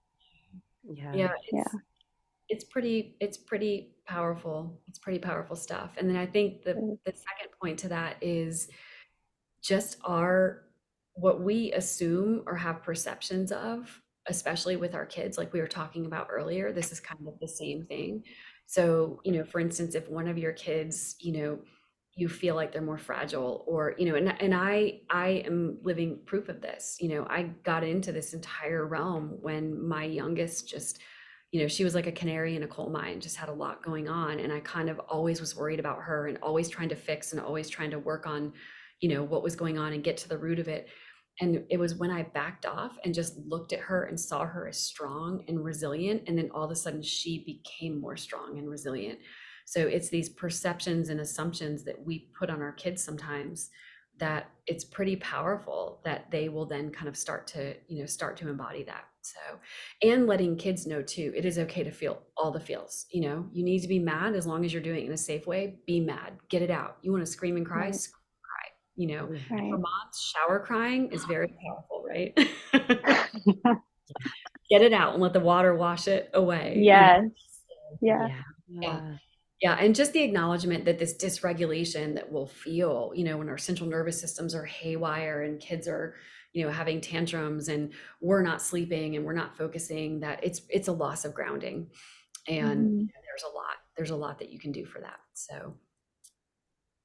yeah. 0.90 1.14
Yeah. 1.14 1.32
It's, 1.44 1.54
yeah. 1.54 1.80
It's 2.50 2.64
pretty 2.64 3.16
it's 3.20 3.38
pretty 3.38 3.96
powerful. 4.06 4.80
It's 4.88 5.00
pretty 5.00 5.20
powerful 5.20 5.56
stuff. 5.56 5.92
And 5.98 6.10
then 6.10 6.16
I 6.16 6.26
think 6.26 6.64
the 6.64 6.74
mm. 6.74 6.98
the 7.06 7.12
second 7.12 7.52
point 7.62 7.80
to 7.80 7.90
that 7.90 8.18
is 8.22 8.70
just 9.62 9.98
our 10.06 10.64
what 11.14 11.42
we 11.42 11.72
assume 11.74 12.44
or 12.46 12.56
have 12.56 12.84
perceptions 12.84 13.52
of 13.52 14.02
especially 14.30 14.76
with 14.76 14.94
our 14.94 15.06
kids 15.06 15.38
like 15.38 15.52
we 15.52 15.60
were 15.60 15.68
talking 15.68 16.06
about 16.06 16.28
earlier 16.30 16.72
this 16.72 16.92
is 16.92 17.00
kind 17.00 17.28
of 17.28 17.40
the 17.40 17.48
same 17.48 17.84
thing 17.86 18.24
so 18.68 19.20
you 19.24 19.32
know 19.32 19.44
for 19.44 19.60
instance 19.60 19.96
if 19.96 20.08
one 20.10 20.28
of 20.28 20.38
your 20.38 20.52
kids 20.52 21.16
you 21.20 21.32
know 21.32 21.60
you 22.18 22.28
feel 22.28 22.55
like 22.55 22.74
they're 22.74 22.82
more 22.82 22.97
fragile 22.97 23.63
or 23.68 23.93
you 23.97 24.09
know 24.09 24.15
and, 24.15 24.34
and 24.41 24.53
i 24.53 24.99
i 25.09 25.43
am 25.45 25.78
living 25.84 26.20
proof 26.26 26.49
of 26.49 26.61
this 26.61 26.97
you 26.99 27.09
know 27.09 27.26
i 27.30 27.43
got 27.63 27.84
into 27.84 28.11
this 28.11 28.34
entire 28.34 28.86
realm 28.86 29.38
when 29.41 29.88
my 29.88 30.03
youngest 30.03 30.68
just 30.68 30.99
you 31.51 31.61
know, 31.61 31.68
she 31.68 31.84
was 31.84 31.95
like 31.95 32.07
a 32.07 32.11
canary 32.11 32.55
in 32.55 32.63
a 32.63 32.68
coal 32.68 32.89
mine, 32.89 33.22
just 33.22 33.38
had 33.38 33.49
a 33.49 33.53
lot 33.53 33.84
going 33.84 34.09
on. 34.09 34.39
And 34.39 34.51
I 34.51 34.59
kind 34.59 34.89
of 34.89 34.99
always 34.99 35.39
was 35.39 35.55
worried 35.55 35.80
about 35.80 35.99
her 35.99 36.28
and 36.28 36.38
always 36.41 36.70
trying 36.70 36.89
to 36.89 36.95
fix 36.95 37.32
and 37.32 37.41
always 37.41 37.70
trying 37.70 37.91
to 37.91 37.99
work 37.99 38.28
on, 38.28 38.51
you 38.99 39.09
know, 39.09 39.24
what 39.24 39.43
was 39.43 39.55
going 39.55 39.78
on 39.78 39.93
and 39.93 40.03
get 40.03 40.18
to 40.18 40.30
the 40.30 40.38
root 40.38 40.59
of 40.59 40.68
it. 40.68 40.89
And 41.39 41.63
it 41.70 41.78
was 41.78 41.95
when 41.95 42.11
I 42.11 42.24
backed 42.24 42.65
off 42.65 42.97
and 43.05 43.13
just 43.13 43.38
looked 43.45 43.72
at 43.72 43.80
her 43.80 44.05
and 44.05 44.20
saw 44.20 44.43
her 44.43 44.68
as 44.68 44.78
strong 44.78 45.45
and 45.47 45.63
resilient. 45.63 46.24
And 46.28 46.38
then 46.38 46.49
all 46.53 46.65
of 46.65 46.72
a 46.72 46.76
sudden 46.76 47.01
she 47.01 47.43
became 47.45 48.01
more 48.01 48.18
strong 48.18 48.57
and 48.57 48.70
resilient. 48.70 49.20
So 49.68 49.82
it's 49.82 50.07
these 50.07 50.30
perceptions 50.30 51.09
and 51.09 51.20
assumptions 51.20 51.84
that 51.84 52.01
we 52.05 52.30
put 52.39 52.49
on 52.49 52.61
our 52.61 52.72
kids 52.72 53.03
sometimes 53.03 53.70
that 54.18 54.49
it's 54.65 54.86
pretty 54.86 55.18
powerful 55.18 55.99
that 56.05 56.32
they 56.32 56.47
will 56.47 56.65
then 56.65 56.89
kind 56.89 57.09
of 57.09 57.18
start 57.18 57.47
to, 57.47 57.76
you 57.89 57.99
know, 57.99 58.05
start 58.05 58.38
to 58.38 58.47
embody 58.49 58.84
that. 58.86 59.03
So, 59.22 59.39
and 60.01 60.26
letting 60.26 60.55
kids 60.55 60.88
know 60.88 61.01
too, 61.01 61.34
it 61.36 61.43
is 61.43 61.59
okay 61.59 61.84
to 61.84 61.91
feel 61.91 62.22
all 62.38 62.49
the 62.51 62.61
feels. 62.61 63.07
You 63.11 63.24
know, 63.24 63.45
you 63.51 63.61
need 63.61 63.82
to 63.82 63.89
be 63.89 63.99
mad 63.99 64.36
as 64.36 64.47
long 64.47 64.63
as 64.63 64.72
you're 64.72 64.82
doing 64.82 65.01
it 65.03 65.07
in 65.07 65.11
a 65.11 65.18
safe 65.18 65.45
way. 65.45 65.80
Be 65.86 65.99
mad, 65.99 66.38
get 66.47 66.61
it 66.61 66.72
out. 66.72 66.95
You 67.01 67.11
want 67.11 67.26
to 67.26 67.30
scream 67.32 67.57
and 67.57 67.65
cry, 67.65 67.88
Right. 67.88 67.95
scream 67.95 68.22
and 68.38 68.43
cry. 68.43 68.72
You 68.95 69.07
know, 69.07 69.26
Right. 69.51 69.70
for 69.70 69.78
moms, 69.80 70.34
shower 70.34 70.59
crying 70.65 71.11
is 71.11 71.26
very 71.26 71.49
powerful, 71.61 72.05
right? 72.07 72.34
get 74.70 74.82
it 74.82 74.93
out 74.93 75.13
and 75.13 75.22
let 75.22 75.34
the 75.34 75.41
water 75.41 75.76
wash 75.76 76.07
it 76.07 76.30
away. 76.34 76.76
you 76.78 76.84
know? 76.84 76.86
Yes. 76.86 77.22
Yeah. 78.01 78.28
Yeah. 78.28 78.41
Yeah, 78.82 79.18
and 79.64 79.95
just 79.95 80.14
the 80.14 80.22
acknowledgement 80.24 80.86
that 80.86 80.99
this 80.99 81.16
dysregulation 81.16 82.14
that 82.16 82.32
we'll 82.32 82.45
feel, 82.47 83.12
you 83.16 83.24
know, 83.24 83.38
when 83.38 83.49
our 83.49 83.58
central 83.58 83.89
nervous 83.89 84.20
systems 84.20 84.53
are 84.53 84.66
haywire 84.66 85.41
and 85.41 85.60
kids 85.60 85.88
are, 85.88 86.16
you 86.53 86.64
know, 86.66 86.72
having 86.72 87.01
tantrums 87.01 87.68
and 87.68 87.93
we're 88.22 88.43
not 88.43 88.62
sleeping 88.62 89.16
and 89.16 89.26
we're 89.26 89.34
not 89.34 89.58
focusing, 89.58 90.20
that 90.20 90.43
it's 90.43 90.62
it's 90.70 90.88
a 90.88 90.91
loss 90.93 91.26
of 91.26 91.34
grounding. 91.34 91.89
And 92.47 92.88
Mhm. 92.88 93.10
there's 93.14 93.43
a 93.51 93.55
lot, 93.55 93.78
there's 93.97 94.12
a 94.12 94.16
lot 94.18 94.39
that 94.39 94.49
you 94.51 94.60
can 94.60 94.72
do 94.72 94.86
for 94.86 95.01
that. 95.01 95.20
So 95.34 95.78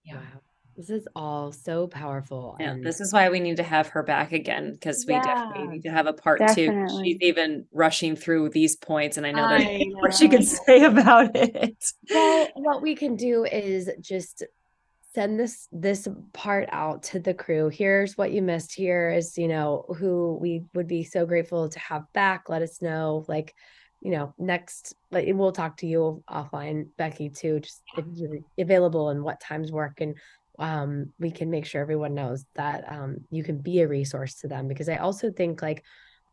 yeah. 0.05 0.19
Wow. 0.19 0.43
This 0.77 0.91
is 0.91 1.07
all 1.15 1.53
so 1.53 1.87
powerful. 1.87 2.57
Yeah, 2.59 2.71
and 2.71 2.85
this 2.85 3.01
is 3.01 3.13
why 3.13 3.29
we 3.29 3.41
need 3.41 3.57
to 3.59 3.63
have 3.63 3.89
her 3.89 4.03
back 4.03 4.33
again 4.33 4.73
because 4.73 5.05
we 5.07 5.15
definitely 5.15 5.69
need 5.69 5.83
to 5.83 5.91
have 5.91 6.07
a 6.07 6.13
part 6.13 6.39
two. 6.39 6.45
'cause 6.47 6.57
definitely. 6.57 7.05
She's 7.05 7.19
even 7.21 7.67
rushing 7.73 8.17
through 8.17 8.51
these 8.51 8.77
points, 8.77 9.17
and 9.17 9.27
I 9.27 9.33
know 9.33 9.49
there's 9.49 9.65
I 9.65 9.85
more 9.93 10.11
she 10.13 10.29
can 10.29 10.43
say 10.43 10.85
about 10.85 11.31
it. 11.35 11.77
well, 12.11 12.49
what 12.55 12.83
we 12.83 12.95
can 12.95 13.17
do 13.17 13.45
is 13.45 13.91
just 14.01 14.45
send 15.15 15.39
this 15.39 15.69
this 15.73 16.09
part 16.33 16.69
out 16.73 17.03
to 17.03 17.19
the 17.21 17.35
crew. 17.35 17.69
Here's 17.69 18.17
what 18.17 18.33
you 18.33 18.41
missed. 18.41 18.75
Here 18.75 19.11
is, 19.11 19.37
you 19.37 19.49
know, 19.49 19.85
who 19.99 20.39
we 20.41 20.65
would 20.75 20.89
be 20.89 21.05
so 21.05 21.27
grateful 21.27 21.69
to 21.69 21.79
have 21.79 22.05
back. 22.15 22.49
Let 22.49 22.63
us 22.63 22.81
know, 22.81 23.27
like, 23.29 23.53
you 24.01 24.11
know, 24.11 24.33
next. 24.39 24.95
Like, 25.11 25.27
we'll 25.29 25.53
talk 25.53 25.77
to 25.79 25.87
you 25.87 26.25
offline, 26.31 26.87
Becky, 26.97 27.29
too. 27.29 27.61
Just 27.61 27.83
if 27.99 28.07
you're 28.15 28.39
available 28.59 29.11
and 29.11 29.23
what 29.23 29.39
times 29.39 29.71
work, 29.71 30.01
and 30.01 30.17
um, 30.59 31.13
we 31.19 31.31
can 31.31 31.51
make 31.51 31.67
sure 31.67 31.81
everyone 31.81 32.15
knows 32.15 32.45
that 32.55 32.85
um, 32.91 33.19
you 33.31 33.43
can 33.43 33.59
be 33.59 33.81
a 33.81 33.89
resource 33.89 34.35
to 34.37 34.49
them. 34.49 34.69
Because 34.69 34.89
I 34.89 34.97
also 34.97 35.31
think, 35.31 35.63
like, 35.63 35.85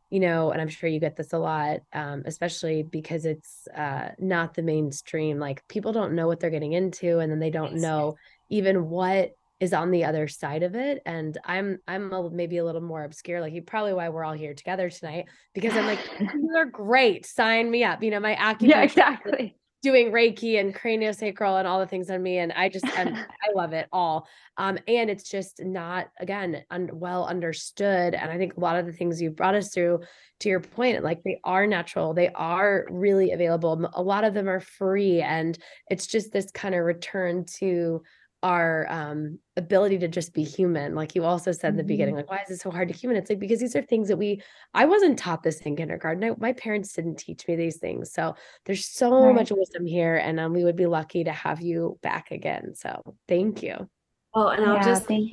you 0.09 0.19
know, 0.19 0.51
and 0.51 0.61
I'm 0.61 0.69
sure 0.69 0.89
you 0.89 0.99
get 0.99 1.15
this 1.15 1.33
a 1.33 1.37
lot, 1.37 1.81
um, 1.93 2.23
especially 2.25 2.83
because 2.83 3.25
it's 3.25 3.67
uh, 3.75 4.09
not 4.17 4.55
the 4.55 4.63
mainstream. 4.63 5.39
Like 5.39 5.67
people 5.67 5.93
don't 5.93 6.13
know 6.13 6.27
what 6.27 6.39
they're 6.39 6.49
getting 6.49 6.73
into, 6.73 7.19
and 7.19 7.31
then 7.31 7.39
they 7.39 7.51
don't 7.51 7.75
know 7.75 8.15
even 8.49 8.89
what 8.89 9.31
is 9.59 9.73
on 9.73 9.91
the 9.91 10.05
other 10.05 10.27
side 10.27 10.63
of 10.63 10.73
it. 10.75 11.01
And 11.05 11.37
I'm 11.43 11.79
I'm 11.87 12.11
a, 12.11 12.29
maybe 12.29 12.57
a 12.57 12.65
little 12.65 12.81
more 12.81 13.03
obscure. 13.03 13.41
Like 13.41 13.53
you 13.53 13.61
probably 13.61 13.93
why 13.93 14.09
we're 14.09 14.23
all 14.23 14.33
here 14.33 14.53
together 14.53 14.89
tonight 14.89 15.25
because 15.53 15.75
I'm 15.75 15.85
like 15.85 15.99
you 16.19 16.53
are 16.57 16.65
great. 16.65 17.25
Sign 17.25 17.69
me 17.69 17.83
up. 17.83 18.01
You 18.01 18.11
know, 18.11 18.19
my 18.19 18.35
acupuncture 18.35 18.67
Yeah, 18.69 18.81
exactly. 18.81 19.58
Doing 19.81 20.11
Reiki 20.11 20.59
and 20.59 20.75
craniosacral 20.75 21.57
and 21.57 21.67
all 21.67 21.79
the 21.79 21.87
things 21.87 22.09
on 22.09 22.21
me. 22.21 22.39
And 22.39 22.51
I 22.51 22.69
just, 22.69 22.85
I'm, 22.97 23.15
I 23.15 23.51
love 23.55 23.73
it 23.73 23.87
all. 23.91 24.27
Um, 24.57 24.77
and 24.87 25.09
it's 25.09 25.29
just 25.29 25.63
not, 25.63 26.09
again, 26.19 26.63
un- 26.69 26.89
well 26.93 27.25
understood. 27.25 28.13
And 28.13 28.29
I 28.29 28.37
think 28.37 28.57
a 28.57 28.59
lot 28.59 28.77
of 28.77 28.85
the 28.85 28.93
things 28.93 29.21
you 29.21 29.31
brought 29.31 29.55
us 29.55 29.73
through, 29.73 30.01
to 30.41 30.49
your 30.49 30.59
point, 30.59 31.03
like 31.03 31.23
they 31.23 31.39
are 31.43 31.67
natural, 31.67 32.13
they 32.13 32.29
are 32.29 32.85
really 32.89 33.31
available. 33.31 33.89
A 33.93 34.01
lot 34.01 34.23
of 34.23 34.33
them 34.33 34.49
are 34.49 34.59
free. 34.59 35.21
And 35.21 35.57
it's 35.89 36.07
just 36.07 36.31
this 36.31 36.51
kind 36.51 36.75
of 36.75 36.83
return 36.83 37.45
to 37.59 38.03
our 38.41 38.87
um 38.89 39.37
ability 39.57 39.97
to 39.97 40.07
just 40.07 40.33
be 40.33 40.43
human 40.43 40.95
like 40.95 41.13
you 41.13 41.25
also 41.25 41.51
said 41.51 41.71
in 41.71 41.77
the 41.77 41.83
beginning 41.83 42.15
like 42.15 42.29
why 42.29 42.39
is 42.47 42.49
it 42.49 42.61
so 42.61 42.71
hard 42.71 42.87
to 42.87 42.93
human 42.93 43.17
it's 43.17 43.29
like 43.29 43.37
because 43.39 43.59
these 43.59 43.75
are 43.75 43.81
things 43.81 44.07
that 44.07 44.15
we 44.15 44.41
i 44.73 44.85
wasn't 44.85 45.19
taught 45.19 45.43
this 45.43 45.59
in 45.61 45.75
kindergarten 45.75 46.23
I, 46.23 46.33
my 46.37 46.53
parents 46.53 46.93
didn't 46.93 47.17
teach 47.17 47.45
me 47.49 47.57
these 47.57 47.77
things 47.77 48.13
so 48.13 48.35
there's 48.65 48.85
so 48.85 49.11
Right. 49.11 49.35
much 49.35 49.51
wisdom 49.51 49.85
here, 49.85 50.15
and 50.15 50.39
um, 50.39 50.53
we 50.53 50.63
would 50.63 50.75
be 50.75 50.85
lucky 50.85 51.23
to 51.23 51.31
have 51.31 51.61
you 51.61 51.97
back 52.01 52.31
again. 52.31 52.75
So 52.75 53.15
thank 53.27 53.63
you. 53.63 53.89
Well, 54.33 54.49
and 54.49 54.65
I'll 54.65 54.75
Yeah, 54.75 54.85
just 54.85 55.05
thank 55.05 55.31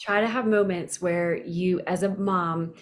try 0.00 0.20
to 0.20 0.26
have 0.26 0.46
moments 0.46 1.00
where 1.00 1.36
you 1.36 1.80
as 1.86 2.02
a 2.02 2.08
mom 2.08 2.74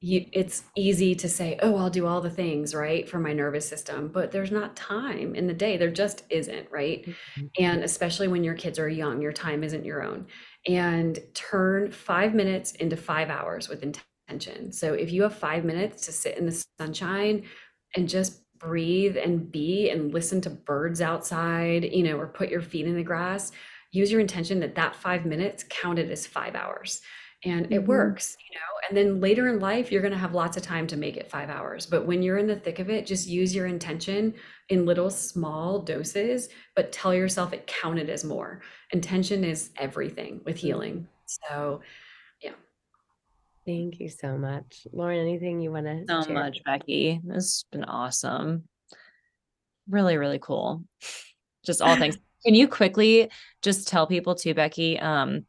you 0.00 0.26
it's 0.32 0.64
easy 0.76 1.14
to 1.14 1.28
say 1.28 1.58
oh 1.62 1.76
i'll 1.76 1.90
do 1.90 2.06
all 2.06 2.20
the 2.20 2.30
things 2.30 2.74
right 2.74 3.08
for 3.08 3.18
my 3.18 3.32
nervous 3.32 3.68
system 3.68 4.08
but 4.08 4.30
there's 4.30 4.50
not 4.50 4.74
time 4.76 5.34
in 5.34 5.46
the 5.46 5.54
day. 5.54 5.76
There 5.76 5.90
just 5.90 6.24
isn't 6.30 6.70
right? 6.70 7.04
Mm-hmm. 7.04 7.46
And 7.58 7.84
especially 7.84 8.28
when 8.28 8.44
your 8.44 8.54
kids 8.54 8.78
are 8.78 8.88
young 8.88 9.22
your 9.22 9.32
time 9.32 9.62
isn't 9.62 9.84
your 9.84 10.02
own. 10.02 10.26
And 10.66 11.18
turn 11.34 11.90
five 11.90 12.34
minutes 12.34 12.72
into 12.72 12.96
five 12.96 13.30
hours 13.30 13.68
with 13.68 13.82
intention. 13.82 14.72
So 14.72 14.94
if 14.94 15.12
you 15.12 15.22
have 15.22 15.34
five 15.34 15.64
minutes 15.64 16.06
to 16.06 16.12
sit 16.12 16.38
in 16.38 16.46
the 16.46 16.64
sunshine 16.78 17.44
and 17.96 18.08
just 18.08 18.42
breathe 18.58 19.16
and 19.16 19.50
be 19.50 19.88
and 19.90 20.12
listen 20.12 20.40
to 20.42 20.50
birds 20.50 21.00
outside 21.00 21.82
you 21.82 22.02
know 22.02 22.18
or 22.18 22.26
put 22.26 22.50
your 22.50 22.60
feet 22.60 22.86
in 22.86 22.94
the 22.94 23.02
grass 23.02 23.52
use 23.90 24.12
your 24.12 24.20
intention 24.20 24.60
that 24.60 24.74
that 24.74 24.94
five 24.94 25.24
minutes 25.24 25.64
counted 25.70 26.10
as 26.10 26.26
five 26.26 26.54
hours 26.54 27.00
and 27.44 27.66
it 27.72 27.82
Mhm. 27.82 27.86
works 27.86 28.36
you 28.50 28.54
know 28.54 28.88
and 28.88 28.96
then 28.96 29.20
later 29.20 29.48
in 29.48 29.60
life 29.60 29.90
you're 29.90 30.02
going 30.02 30.12
to 30.12 30.18
have 30.18 30.34
lots 30.34 30.56
of 30.56 30.62
time 30.62 30.86
to 30.86 30.96
make 30.96 31.16
it 31.16 31.30
five 31.30 31.48
hours 31.48 31.86
but 31.86 32.04
when 32.06 32.22
you're 32.22 32.36
in 32.38 32.46
the 32.46 32.56
thick 32.56 32.78
of 32.78 32.90
it 32.90 33.06
just 33.06 33.28
use 33.28 33.54
your 33.54 33.66
intention 33.66 34.34
in 34.68 34.84
little 34.84 35.08
small 35.10 35.78
doses 35.80 36.48
but 36.76 36.92
tell 36.92 37.14
yourself 37.14 37.52
it 37.52 37.66
counted 37.66 38.10
as 38.10 38.24
more 38.24 38.60
intention 38.92 39.44
is 39.44 39.70
everything 39.76 40.40
with 40.44 40.56
healing 40.56 41.06
so 41.26 41.80
yeah. 42.42 42.52
Thank 43.66 44.00
you 44.00 44.08
so 44.08 44.36
much, 44.38 44.86
Lauren. 44.92 45.20
Anything 45.20 45.60
you 45.60 45.70
want 45.70 45.86
to 45.86 46.04
so 46.08 46.22
share? 46.24 46.34
much, 46.34 46.58
Becky. 46.64 47.20
This 47.22 47.34
has 47.36 47.64
been 47.70 47.84
awesome. 47.84 48.64
Really, 49.88 50.16
really 50.16 50.38
cool. 50.40 50.82
Just 51.64 51.82
all 51.82 51.94
things. 51.96 52.16
Can 52.44 52.54
you 52.54 52.66
quickly 52.66 53.30
just 53.62 53.86
tell 53.86 54.06
people 54.06 54.34
too, 54.34 54.54
Becky, 54.54 54.98
um, 54.98 55.44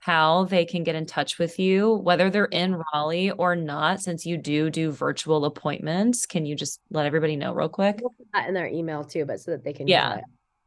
how 0.00 0.44
they 0.44 0.64
can 0.64 0.82
get 0.82 0.94
in 0.94 1.06
touch 1.06 1.38
with 1.38 1.58
you, 1.58 1.94
whether 1.94 2.30
they're 2.30 2.46
in 2.46 2.82
Raleigh 2.92 3.30
or 3.32 3.54
not, 3.54 4.00
since 4.00 4.26
you 4.26 4.36
do 4.36 4.70
do 4.70 4.90
virtual 4.90 5.44
appointments? 5.44 6.26
Can 6.26 6.46
you 6.46 6.56
just 6.56 6.80
let 6.90 7.06
everybody 7.06 7.36
know 7.36 7.52
real 7.52 7.68
quick? 7.68 7.98
We'll 8.00 8.10
put 8.10 8.26
that 8.32 8.48
in 8.48 8.54
their 8.54 8.66
email 8.66 9.04
too, 9.04 9.26
but 9.26 9.40
so 9.40 9.52
that 9.52 9.62
they 9.62 9.72
can 9.72 9.86
Yeah. 9.86 10.20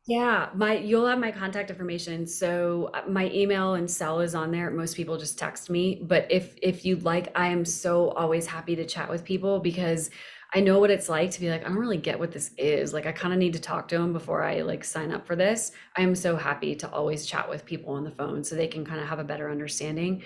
Yeah, 0.05 0.49
my 0.53 0.77
you'll 0.77 1.07
have 1.07 1.19
my 1.19 1.31
contact 1.31 1.69
information. 1.69 2.27
So 2.27 2.91
uh, 2.93 3.03
my 3.07 3.31
email 3.31 3.75
and 3.75 3.89
cell 3.89 4.19
is 4.19 4.35
on 4.35 4.51
there. 4.51 4.69
Most 4.69 4.97
people 4.97 5.17
just 5.17 5.39
text 5.39 5.69
me, 5.69 6.01
but 6.03 6.29
if 6.29 6.57
if 6.61 6.85
you'd 6.85 7.03
like, 7.03 7.31
I 7.35 7.47
am 7.47 7.63
so 7.63 8.09
always 8.09 8.45
happy 8.45 8.75
to 8.75 8.85
chat 8.85 9.09
with 9.09 9.23
people 9.23 9.59
because 9.61 10.09
I 10.55 10.59
know 10.59 10.79
what 10.79 10.91
it's 10.91 11.09
like 11.09 11.31
to 11.31 11.39
be 11.39 11.49
like, 11.49 11.61
I 11.61 11.67
don't 11.67 11.77
really 11.77 11.97
get 11.97 12.19
what 12.19 12.31
this 12.31 12.51
is. 12.57 12.93
Like 12.93 13.07
I 13.07 13.11
kind 13.11 13.33
of 13.33 13.39
need 13.39 13.53
to 13.53 13.59
talk 13.59 13.87
to 13.87 13.97
them 13.97 14.13
before 14.13 14.43
I 14.43 14.61
like 14.61 14.83
sign 14.83 15.11
up 15.11 15.25
for 15.25 15.35
this. 15.35 15.71
I 15.97 16.01
am 16.01 16.13
so 16.13 16.35
happy 16.35 16.75
to 16.75 16.91
always 16.91 17.25
chat 17.25 17.49
with 17.49 17.65
people 17.65 17.93
on 17.93 18.03
the 18.03 18.11
phone 18.11 18.43
so 18.43 18.55
they 18.55 18.67
can 18.67 18.85
kind 18.85 19.01
of 19.01 19.07
have 19.07 19.19
a 19.19 19.23
better 19.23 19.49
understanding. 19.49 20.21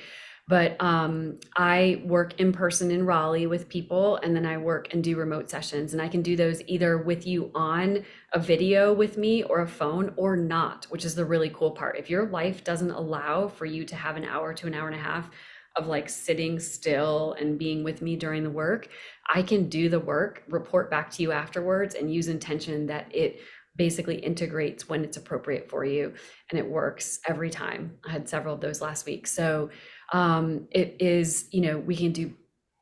But 0.49 0.81
um, 0.81 1.39
I 1.57 2.01
work 2.05 2.39
in 2.39 2.53
person 2.53 2.89
in 2.89 3.05
Raleigh 3.05 3.47
with 3.47 3.67
people, 3.67 4.15
and 4.17 4.33
then 4.33 4.45
I 4.45 4.55
work 4.55 4.93
and 4.93 5.03
do 5.03 5.17
remote 5.17 5.49
sessions. 5.49 5.91
And 5.91 6.01
I 6.01 6.07
can 6.07 6.21
do 6.21 6.37
those 6.37 6.61
either 6.67 6.97
with 6.97 7.27
you 7.27 7.51
on 7.53 8.05
a 8.31 8.39
video 8.39 8.93
with 8.93 9.17
me 9.17 9.43
or 9.43 9.59
a 9.59 9.67
phone 9.67 10.13
or 10.15 10.37
not, 10.37 10.85
which 10.85 11.03
is 11.03 11.15
the 11.15 11.25
really 11.25 11.49
cool 11.49 11.71
part. 11.71 11.97
If 11.97 12.09
your 12.09 12.27
life 12.27 12.63
doesn't 12.63 12.91
allow 12.91 13.49
for 13.49 13.65
you 13.65 13.83
to 13.85 13.95
have 13.95 14.15
an 14.15 14.23
hour 14.23 14.53
to 14.53 14.67
an 14.67 14.73
hour 14.73 14.87
and 14.87 14.95
a 14.95 15.03
half 15.03 15.29
of 15.77 15.87
like 15.87 16.09
sitting 16.09 16.59
still 16.59 17.35
and 17.39 17.57
being 17.57 17.83
with 17.83 18.01
me 18.01 18.15
during 18.15 18.43
the 18.43 18.49
work, 18.49 18.89
I 19.33 19.41
can 19.41 19.69
do 19.69 19.89
the 19.89 19.99
work, 19.99 20.43
report 20.47 20.89
back 20.89 21.11
to 21.11 21.21
you 21.21 21.31
afterwards, 21.31 21.95
and 21.95 22.13
use 22.13 22.27
intention 22.27 22.87
that 22.87 23.13
it 23.13 23.41
basically 23.75 24.15
integrates 24.15 24.89
when 24.89 25.03
it's 25.03 25.17
appropriate 25.17 25.69
for 25.69 25.85
you. 25.85 26.13
And 26.49 26.59
it 26.59 26.67
works 26.67 27.19
every 27.27 27.49
time. 27.49 27.97
I 28.07 28.11
had 28.11 28.27
several 28.27 28.55
of 28.55 28.61
those 28.61 28.81
last 28.81 29.05
week. 29.05 29.27
So 29.27 29.69
um, 30.13 30.67
it 30.71 30.95
is, 30.99 31.47
you 31.51 31.61
know, 31.61 31.77
we 31.77 31.95
can 31.95 32.11
do 32.11 32.33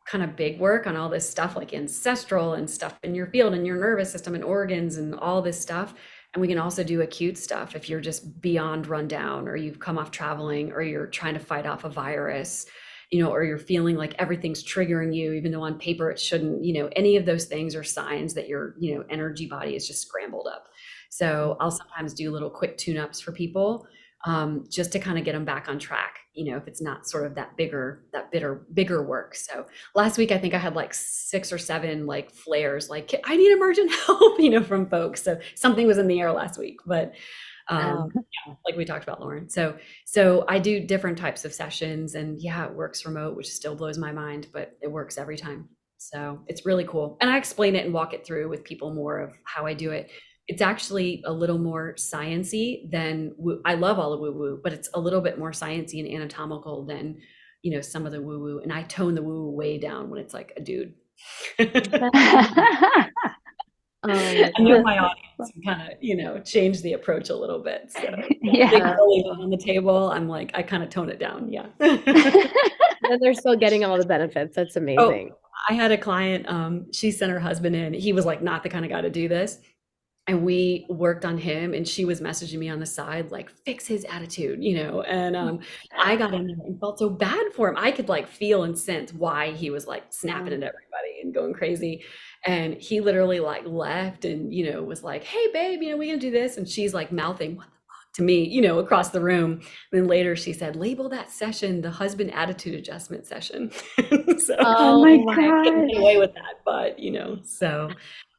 kind 0.07 0.23
of 0.23 0.35
big 0.35 0.59
work 0.59 0.87
on 0.87 0.95
all 0.95 1.09
this 1.09 1.27
stuff 1.27 1.55
like 1.55 1.73
ancestral 1.73 2.53
and 2.53 2.69
stuff 2.69 2.97
in 3.03 3.15
your 3.15 3.25
field 3.27 3.53
and 3.53 3.65
your 3.65 3.77
nervous 3.77 4.11
system 4.11 4.35
and 4.35 4.43
organs 4.43 4.97
and 4.97 5.15
all 5.15 5.41
this 5.41 5.59
stuff. 5.59 5.95
And 6.33 6.41
we 6.41 6.47
can 6.47 6.59
also 6.59 6.83
do 6.83 7.01
acute 7.01 7.37
stuff 7.37 7.75
if 7.75 7.89
you're 7.89 8.01
just 8.01 8.41
beyond 8.41 8.87
rundown 8.87 9.47
or 9.47 9.55
you've 9.55 9.79
come 9.79 9.97
off 9.97 10.11
traveling 10.11 10.71
or 10.73 10.81
you're 10.81 11.07
trying 11.07 11.33
to 11.33 11.39
fight 11.39 11.65
off 11.65 11.85
a 11.85 11.89
virus. 11.89 12.65
You 13.15 13.23
know, 13.23 13.31
or 13.31 13.45
you're 13.45 13.57
feeling 13.57 13.95
like 13.95 14.13
everything's 14.19 14.61
triggering 14.61 15.15
you, 15.15 15.31
even 15.31 15.49
though 15.49 15.61
on 15.61 15.79
paper 15.79 16.11
it 16.11 16.19
shouldn't, 16.19 16.65
you 16.65 16.73
know, 16.73 16.89
any 16.97 17.15
of 17.15 17.25
those 17.25 17.45
things 17.45 17.73
are 17.73 17.81
signs 17.81 18.33
that 18.33 18.49
your, 18.49 18.75
you 18.77 18.93
know, 18.93 19.05
energy 19.09 19.45
body 19.47 19.73
is 19.73 19.87
just 19.87 20.01
scrambled 20.01 20.49
up. 20.53 20.67
So 21.09 21.55
I'll 21.61 21.71
sometimes 21.71 22.13
do 22.13 22.29
little 22.29 22.49
quick 22.49 22.77
tune 22.77 22.97
ups 22.97 23.21
for 23.21 23.31
people 23.31 23.87
um, 24.25 24.65
just 24.69 24.91
to 24.91 24.99
kind 24.99 25.17
of 25.17 25.23
get 25.23 25.31
them 25.31 25.45
back 25.45 25.69
on 25.69 25.79
track. 25.79 26.17
You 26.33 26.51
know, 26.51 26.57
if 26.57 26.67
it's 26.67 26.81
not 26.81 27.07
sort 27.07 27.25
of 27.25 27.35
that 27.35 27.55
bigger, 27.55 28.03
that 28.11 28.33
bitter, 28.33 28.65
bigger 28.73 29.01
work. 29.01 29.33
So 29.33 29.65
last 29.93 30.17
week, 30.17 30.33
I 30.33 30.37
think 30.37 30.53
I 30.53 30.57
had 30.57 30.75
like 30.75 30.93
six 30.93 31.53
or 31.53 31.57
seven 31.57 32.05
like 32.05 32.31
flares, 32.31 32.89
like 32.89 33.15
I 33.23 33.37
need 33.37 33.53
emergent 33.53 33.93
help, 34.05 34.41
you 34.41 34.49
know, 34.49 34.61
from 34.61 34.89
folks. 34.89 35.23
So 35.23 35.39
something 35.55 35.87
was 35.87 35.99
in 35.99 36.07
the 36.07 36.19
air 36.19 36.33
last 36.33 36.59
week, 36.59 36.79
but 36.85 37.13
um, 37.67 38.11
oh. 38.15 38.21
yeah, 38.47 38.53
like 38.65 38.75
we 38.75 38.85
talked 38.85 39.03
about, 39.03 39.21
Lauren. 39.21 39.49
So, 39.49 39.77
so 40.05 40.45
I 40.47 40.59
do 40.59 40.79
different 40.79 41.17
types 41.17 41.45
of 41.45 41.53
sessions, 41.53 42.15
and 42.15 42.39
yeah, 42.39 42.65
it 42.65 42.73
works 42.73 43.05
remote, 43.05 43.35
which 43.35 43.49
still 43.49 43.75
blows 43.75 43.97
my 43.97 44.11
mind, 44.11 44.47
but 44.53 44.77
it 44.81 44.91
works 44.91 45.17
every 45.17 45.37
time. 45.37 45.69
So 45.97 46.41
it's 46.47 46.65
really 46.65 46.85
cool, 46.85 47.17
and 47.21 47.29
I 47.29 47.37
explain 47.37 47.75
it 47.75 47.85
and 47.85 47.93
walk 47.93 48.13
it 48.13 48.25
through 48.25 48.49
with 48.49 48.63
people 48.63 48.93
more 48.93 49.19
of 49.19 49.33
how 49.43 49.65
I 49.65 49.73
do 49.73 49.91
it. 49.91 50.11
It's 50.47 50.61
actually 50.61 51.23
a 51.25 51.33
little 51.33 51.57
more 51.57 51.95
sciency 51.97 52.89
than 52.91 53.33
woo- 53.37 53.61
I 53.65 53.73
love 53.73 53.97
all 53.97 54.11
the 54.11 54.17
woo 54.17 54.31
woo, 54.31 54.59
but 54.63 54.73
it's 54.73 54.89
a 54.93 54.99
little 54.99 55.21
bit 55.21 55.39
more 55.39 55.51
sciency 55.51 55.99
and 55.99 56.13
anatomical 56.13 56.85
than 56.85 57.17
you 57.63 57.71
know 57.71 57.81
some 57.81 58.05
of 58.05 58.11
the 58.11 58.21
woo 58.21 58.39
woo, 58.39 58.59
and 58.59 58.71
I 58.71 58.83
tone 58.83 59.15
the 59.15 59.23
woo 59.23 59.45
woo 59.45 59.51
way 59.51 59.79
down 59.79 60.09
when 60.11 60.19
it's 60.19 60.33
like 60.33 60.53
a 60.55 60.61
dude. 60.61 60.93
Um, 64.09 64.51
I 64.57 64.61
know 64.61 64.81
my 64.81 64.97
audience 64.99 65.51
and 65.53 65.65
kind 65.65 65.81
of, 65.81 65.97
you 66.01 66.15
know, 66.15 66.39
change 66.39 66.81
the 66.81 66.93
approach 66.93 67.29
a 67.29 67.35
little 67.35 67.59
bit. 67.59 67.91
So 67.91 68.01
yeah, 68.41 68.95
on 68.99 69.49
the 69.49 69.57
table, 69.57 70.11
I'm 70.11 70.27
like, 70.27 70.51
I 70.53 70.63
kind 70.63 70.83
of 70.83 70.89
tone 70.89 71.09
it 71.09 71.19
down. 71.19 71.51
Yeah. 71.51 71.67
and 71.79 73.21
they're 73.21 73.33
still 73.33 73.55
getting 73.55 73.83
all 73.83 73.97
the 73.97 74.05
benefits. 74.05 74.55
That's 74.55 74.77
oh, 74.77 74.81
amazing. 74.81 75.31
Oh, 75.31 75.37
I 75.69 75.73
had 75.73 75.91
a 75.91 75.97
client, 75.97 76.47
um, 76.47 76.91
she 76.91 77.11
sent 77.11 77.31
her 77.31 77.39
husband 77.39 77.75
in. 77.75 77.93
He 77.93 78.13
was 78.13 78.25
like 78.25 78.41
not 78.41 78.63
the 78.63 78.69
kind 78.69 78.85
of 78.85 78.91
guy 78.91 79.01
to 79.01 79.09
do 79.09 79.27
this. 79.27 79.59
And 80.27 80.43
we 80.43 80.87
worked 80.89 81.23
on 81.23 81.37
him, 81.37 81.75
and 81.75 81.87
she 81.87 82.03
was 82.03 82.19
messaging 82.19 82.57
me 82.57 82.67
on 82.67 82.79
the 82.79 82.85
side, 82.87 83.29
like, 83.29 83.51
fix 83.63 83.85
his 83.85 84.03
attitude, 84.05 84.63
you 84.63 84.75
know. 84.75 85.03
And 85.03 85.35
um, 85.35 85.59
I 85.95 86.15
got 86.15 86.33
in 86.33 86.47
there 86.47 86.55
and 86.65 86.79
felt 86.79 86.97
so 86.97 87.11
bad 87.11 87.53
for 87.53 87.69
him. 87.69 87.75
I 87.77 87.91
could 87.91 88.09
like 88.09 88.27
feel 88.27 88.63
and 88.63 88.75
sense 88.75 89.13
why 89.13 89.51
he 89.51 89.69
was 89.69 89.85
like 89.85 90.05
snapping 90.09 90.47
at 90.47 90.63
everybody 90.63 91.21
and 91.21 91.31
going 91.31 91.53
crazy 91.53 92.03
and 92.45 92.75
he 92.75 93.01
literally 93.01 93.39
like 93.39 93.65
left 93.65 94.25
and 94.25 94.53
you 94.53 94.71
know 94.71 94.83
was 94.83 95.03
like 95.03 95.23
hey 95.23 95.47
babe 95.51 95.81
you 95.81 95.89
know 95.89 95.97
we 95.97 96.07
gonna 96.07 96.19
do 96.19 96.31
this. 96.31 96.57
And 96.57 96.67
she's 96.67 96.93
like 96.93 97.11
mouthing 97.11 97.55
what 97.55 97.65
the 97.65 97.71
fuck? 97.71 98.13
to 98.15 98.21
me 98.23 98.47
you 98.47 98.61
know 98.61 98.79
across 98.79 99.09
the 99.09 99.21
room. 99.21 99.53
And 99.53 99.61
then 99.91 100.07
later 100.07 100.35
she 100.35 100.53
said 100.53 100.75
label 100.75 101.09
that 101.09 101.31
session 101.31 101.81
the 101.81 101.91
husband 101.91 102.33
attitude 102.33 102.75
adjustment 102.75 103.25
session. 103.25 103.71
So 104.39 104.55
oh 104.59 105.03
my 105.03 105.35
god 105.35 105.67
away 105.97 106.17
with 106.17 106.33
that 106.33 106.55
but 106.65 106.99
you 106.99 107.11
know 107.11 107.39
so 107.43 107.89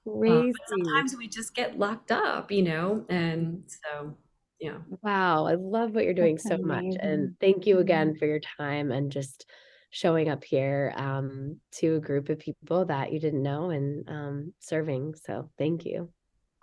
uh, 0.06 0.42
sometimes 0.68 1.16
we 1.18 1.26
just 1.28 1.54
get 1.54 1.78
locked 1.78 2.12
up 2.12 2.52
you 2.52 2.62
know 2.62 3.04
and 3.08 3.64
so 3.66 4.16
yeah. 4.60 4.78
Wow 5.02 5.46
i 5.46 5.54
love 5.54 5.94
what 5.94 6.04
you're 6.04 6.14
doing 6.14 6.36
That's 6.36 6.48
so 6.48 6.54
amazing. 6.54 6.90
much 6.90 6.96
and 7.00 7.34
thank 7.40 7.66
you 7.66 7.78
again 7.78 8.14
for 8.16 8.26
your 8.26 8.40
time 8.58 8.90
and 8.90 9.10
just 9.12 9.46
showing 9.90 10.28
up 10.28 10.44
here 10.44 10.92
um, 10.96 11.60
to 11.72 11.96
a 11.96 12.00
group 12.00 12.28
of 12.28 12.38
people 12.38 12.84
that 12.86 13.12
you 13.12 13.20
didn't 13.20 13.42
know 13.42 13.70
and 13.70 14.08
um, 14.08 14.52
serving. 14.58 15.14
So 15.24 15.50
thank 15.58 15.84
you. 15.84 16.10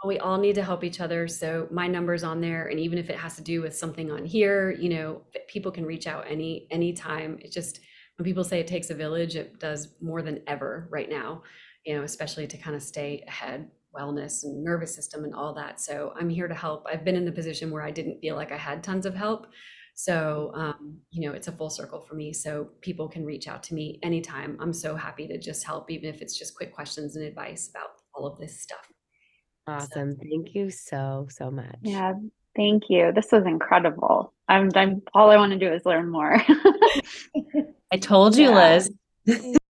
We 0.06 0.20
all 0.20 0.38
need 0.38 0.56
to 0.56 0.64
help 0.64 0.84
each 0.84 1.00
other. 1.00 1.28
So 1.30 1.68
my 1.72 1.88
number's 1.88 2.26
on 2.26 2.42
there, 2.42 2.68
and 2.68 2.80
even 2.80 2.98
if 2.98 3.10
it 3.10 3.16
has 3.16 3.38
to 3.38 3.42
do 3.42 3.62
with 3.62 3.76
something 3.76 4.12
on 4.12 4.26
here, 4.26 4.72
you 4.72 4.90
know, 4.90 5.22
people 5.48 5.72
can 5.72 5.86
reach 5.86 6.08
out 6.08 6.26
any 6.30 6.68
anytime. 6.72 7.40
It's 7.42 7.54
just 7.54 7.80
when 8.18 8.26
people 8.26 8.44
say 8.44 8.60
it 8.60 8.68
takes 8.68 8.90
a 8.90 8.96
village, 8.96 9.38
it 9.38 9.60
does 9.60 9.96
more 10.02 10.22
than 10.22 10.42
ever 10.46 10.90
right 10.92 11.10
now. 11.10 11.44
You 11.86 11.96
know, 11.96 12.04
especially 12.04 12.48
to 12.48 12.58
kind 12.58 12.76
of 12.76 12.84
stay 12.84 13.24
ahead 13.28 13.70
wellness 13.96 14.44
and 14.44 14.64
nervous 14.64 14.94
system 14.94 15.24
and 15.24 15.34
all 15.34 15.54
that. 15.54 15.80
So 15.80 16.14
I'm 16.20 16.30
here 16.30 16.48
to 16.48 16.56
help. 16.56 16.86
I've 16.92 17.06
been 17.06 17.16
in 17.16 17.26
the 17.26 17.32
position 17.32 17.72
where 17.72 17.84
I 17.84 17.92
didn't 17.92 18.20
feel 18.20 18.36
like 18.36 18.52
I 18.52 18.58
had 18.58 18.84
tons 18.84 19.06
of 19.06 19.16
help. 19.16 19.48
So, 19.96 20.52
um, 20.56 20.98
you 21.12 21.28
know, 21.28 21.36
it's 21.36 21.48
a 21.48 21.52
full 21.52 21.70
circle 21.70 22.02
for 22.02 22.16
me. 22.16 22.34
So 22.34 22.70
people 22.82 23.08
can 23.08 23.26
reach 23.26 23.48
out 23.48 23.64
to 23.64 23.74
me 23.76 24.00
anytime. 24.04 24.58
I'm 24.60 24.74
so 24.74 24.96
happy 24.96 25.28
to 25.28 25.38
just 25.38 25.64
help, 25.64 25.92
even 25.92 26.10
if 26.10 26.22
it's 26.22 26.38
just 26.38 26.56
quick 26.56 26.74
questions 26.74 27.16
and 27.16 27.26
advice 27.26 27.70
about 27.70 27.90
all 28.16 28.26
of 28.26 28.40
this 28.40 28.60
stuff. 28.60 28.92
Awesome. 29.68 30.14
So. 30.14 30.20
Thank 30.22 30.56
you 30.56 30.70
so, 30.72 31.28
so 31.30 31.52
much. 31.52 31.78
Yeah. 31.82 32.14
Thank 32.56 32.84
you. 32.90 33.12
This 33.14 33.32
was 33.32 33.46
incredible. 33.46 34.34
I'm, 34.48 34.70
I'm 34.76 35.02
all 35.14 35.30
I 35.30 35.38
want 35.38 35.54
to 35.54 35.60
do 35.60 35.72
is 35.72 35.86
learn 35.86 36.10
more. 36.10 36.42
I 37.92 37.98
told 37.98 38.36
you, 38.36 38.50
yeah. 38.50 38.80
Liz. 39.26 39.58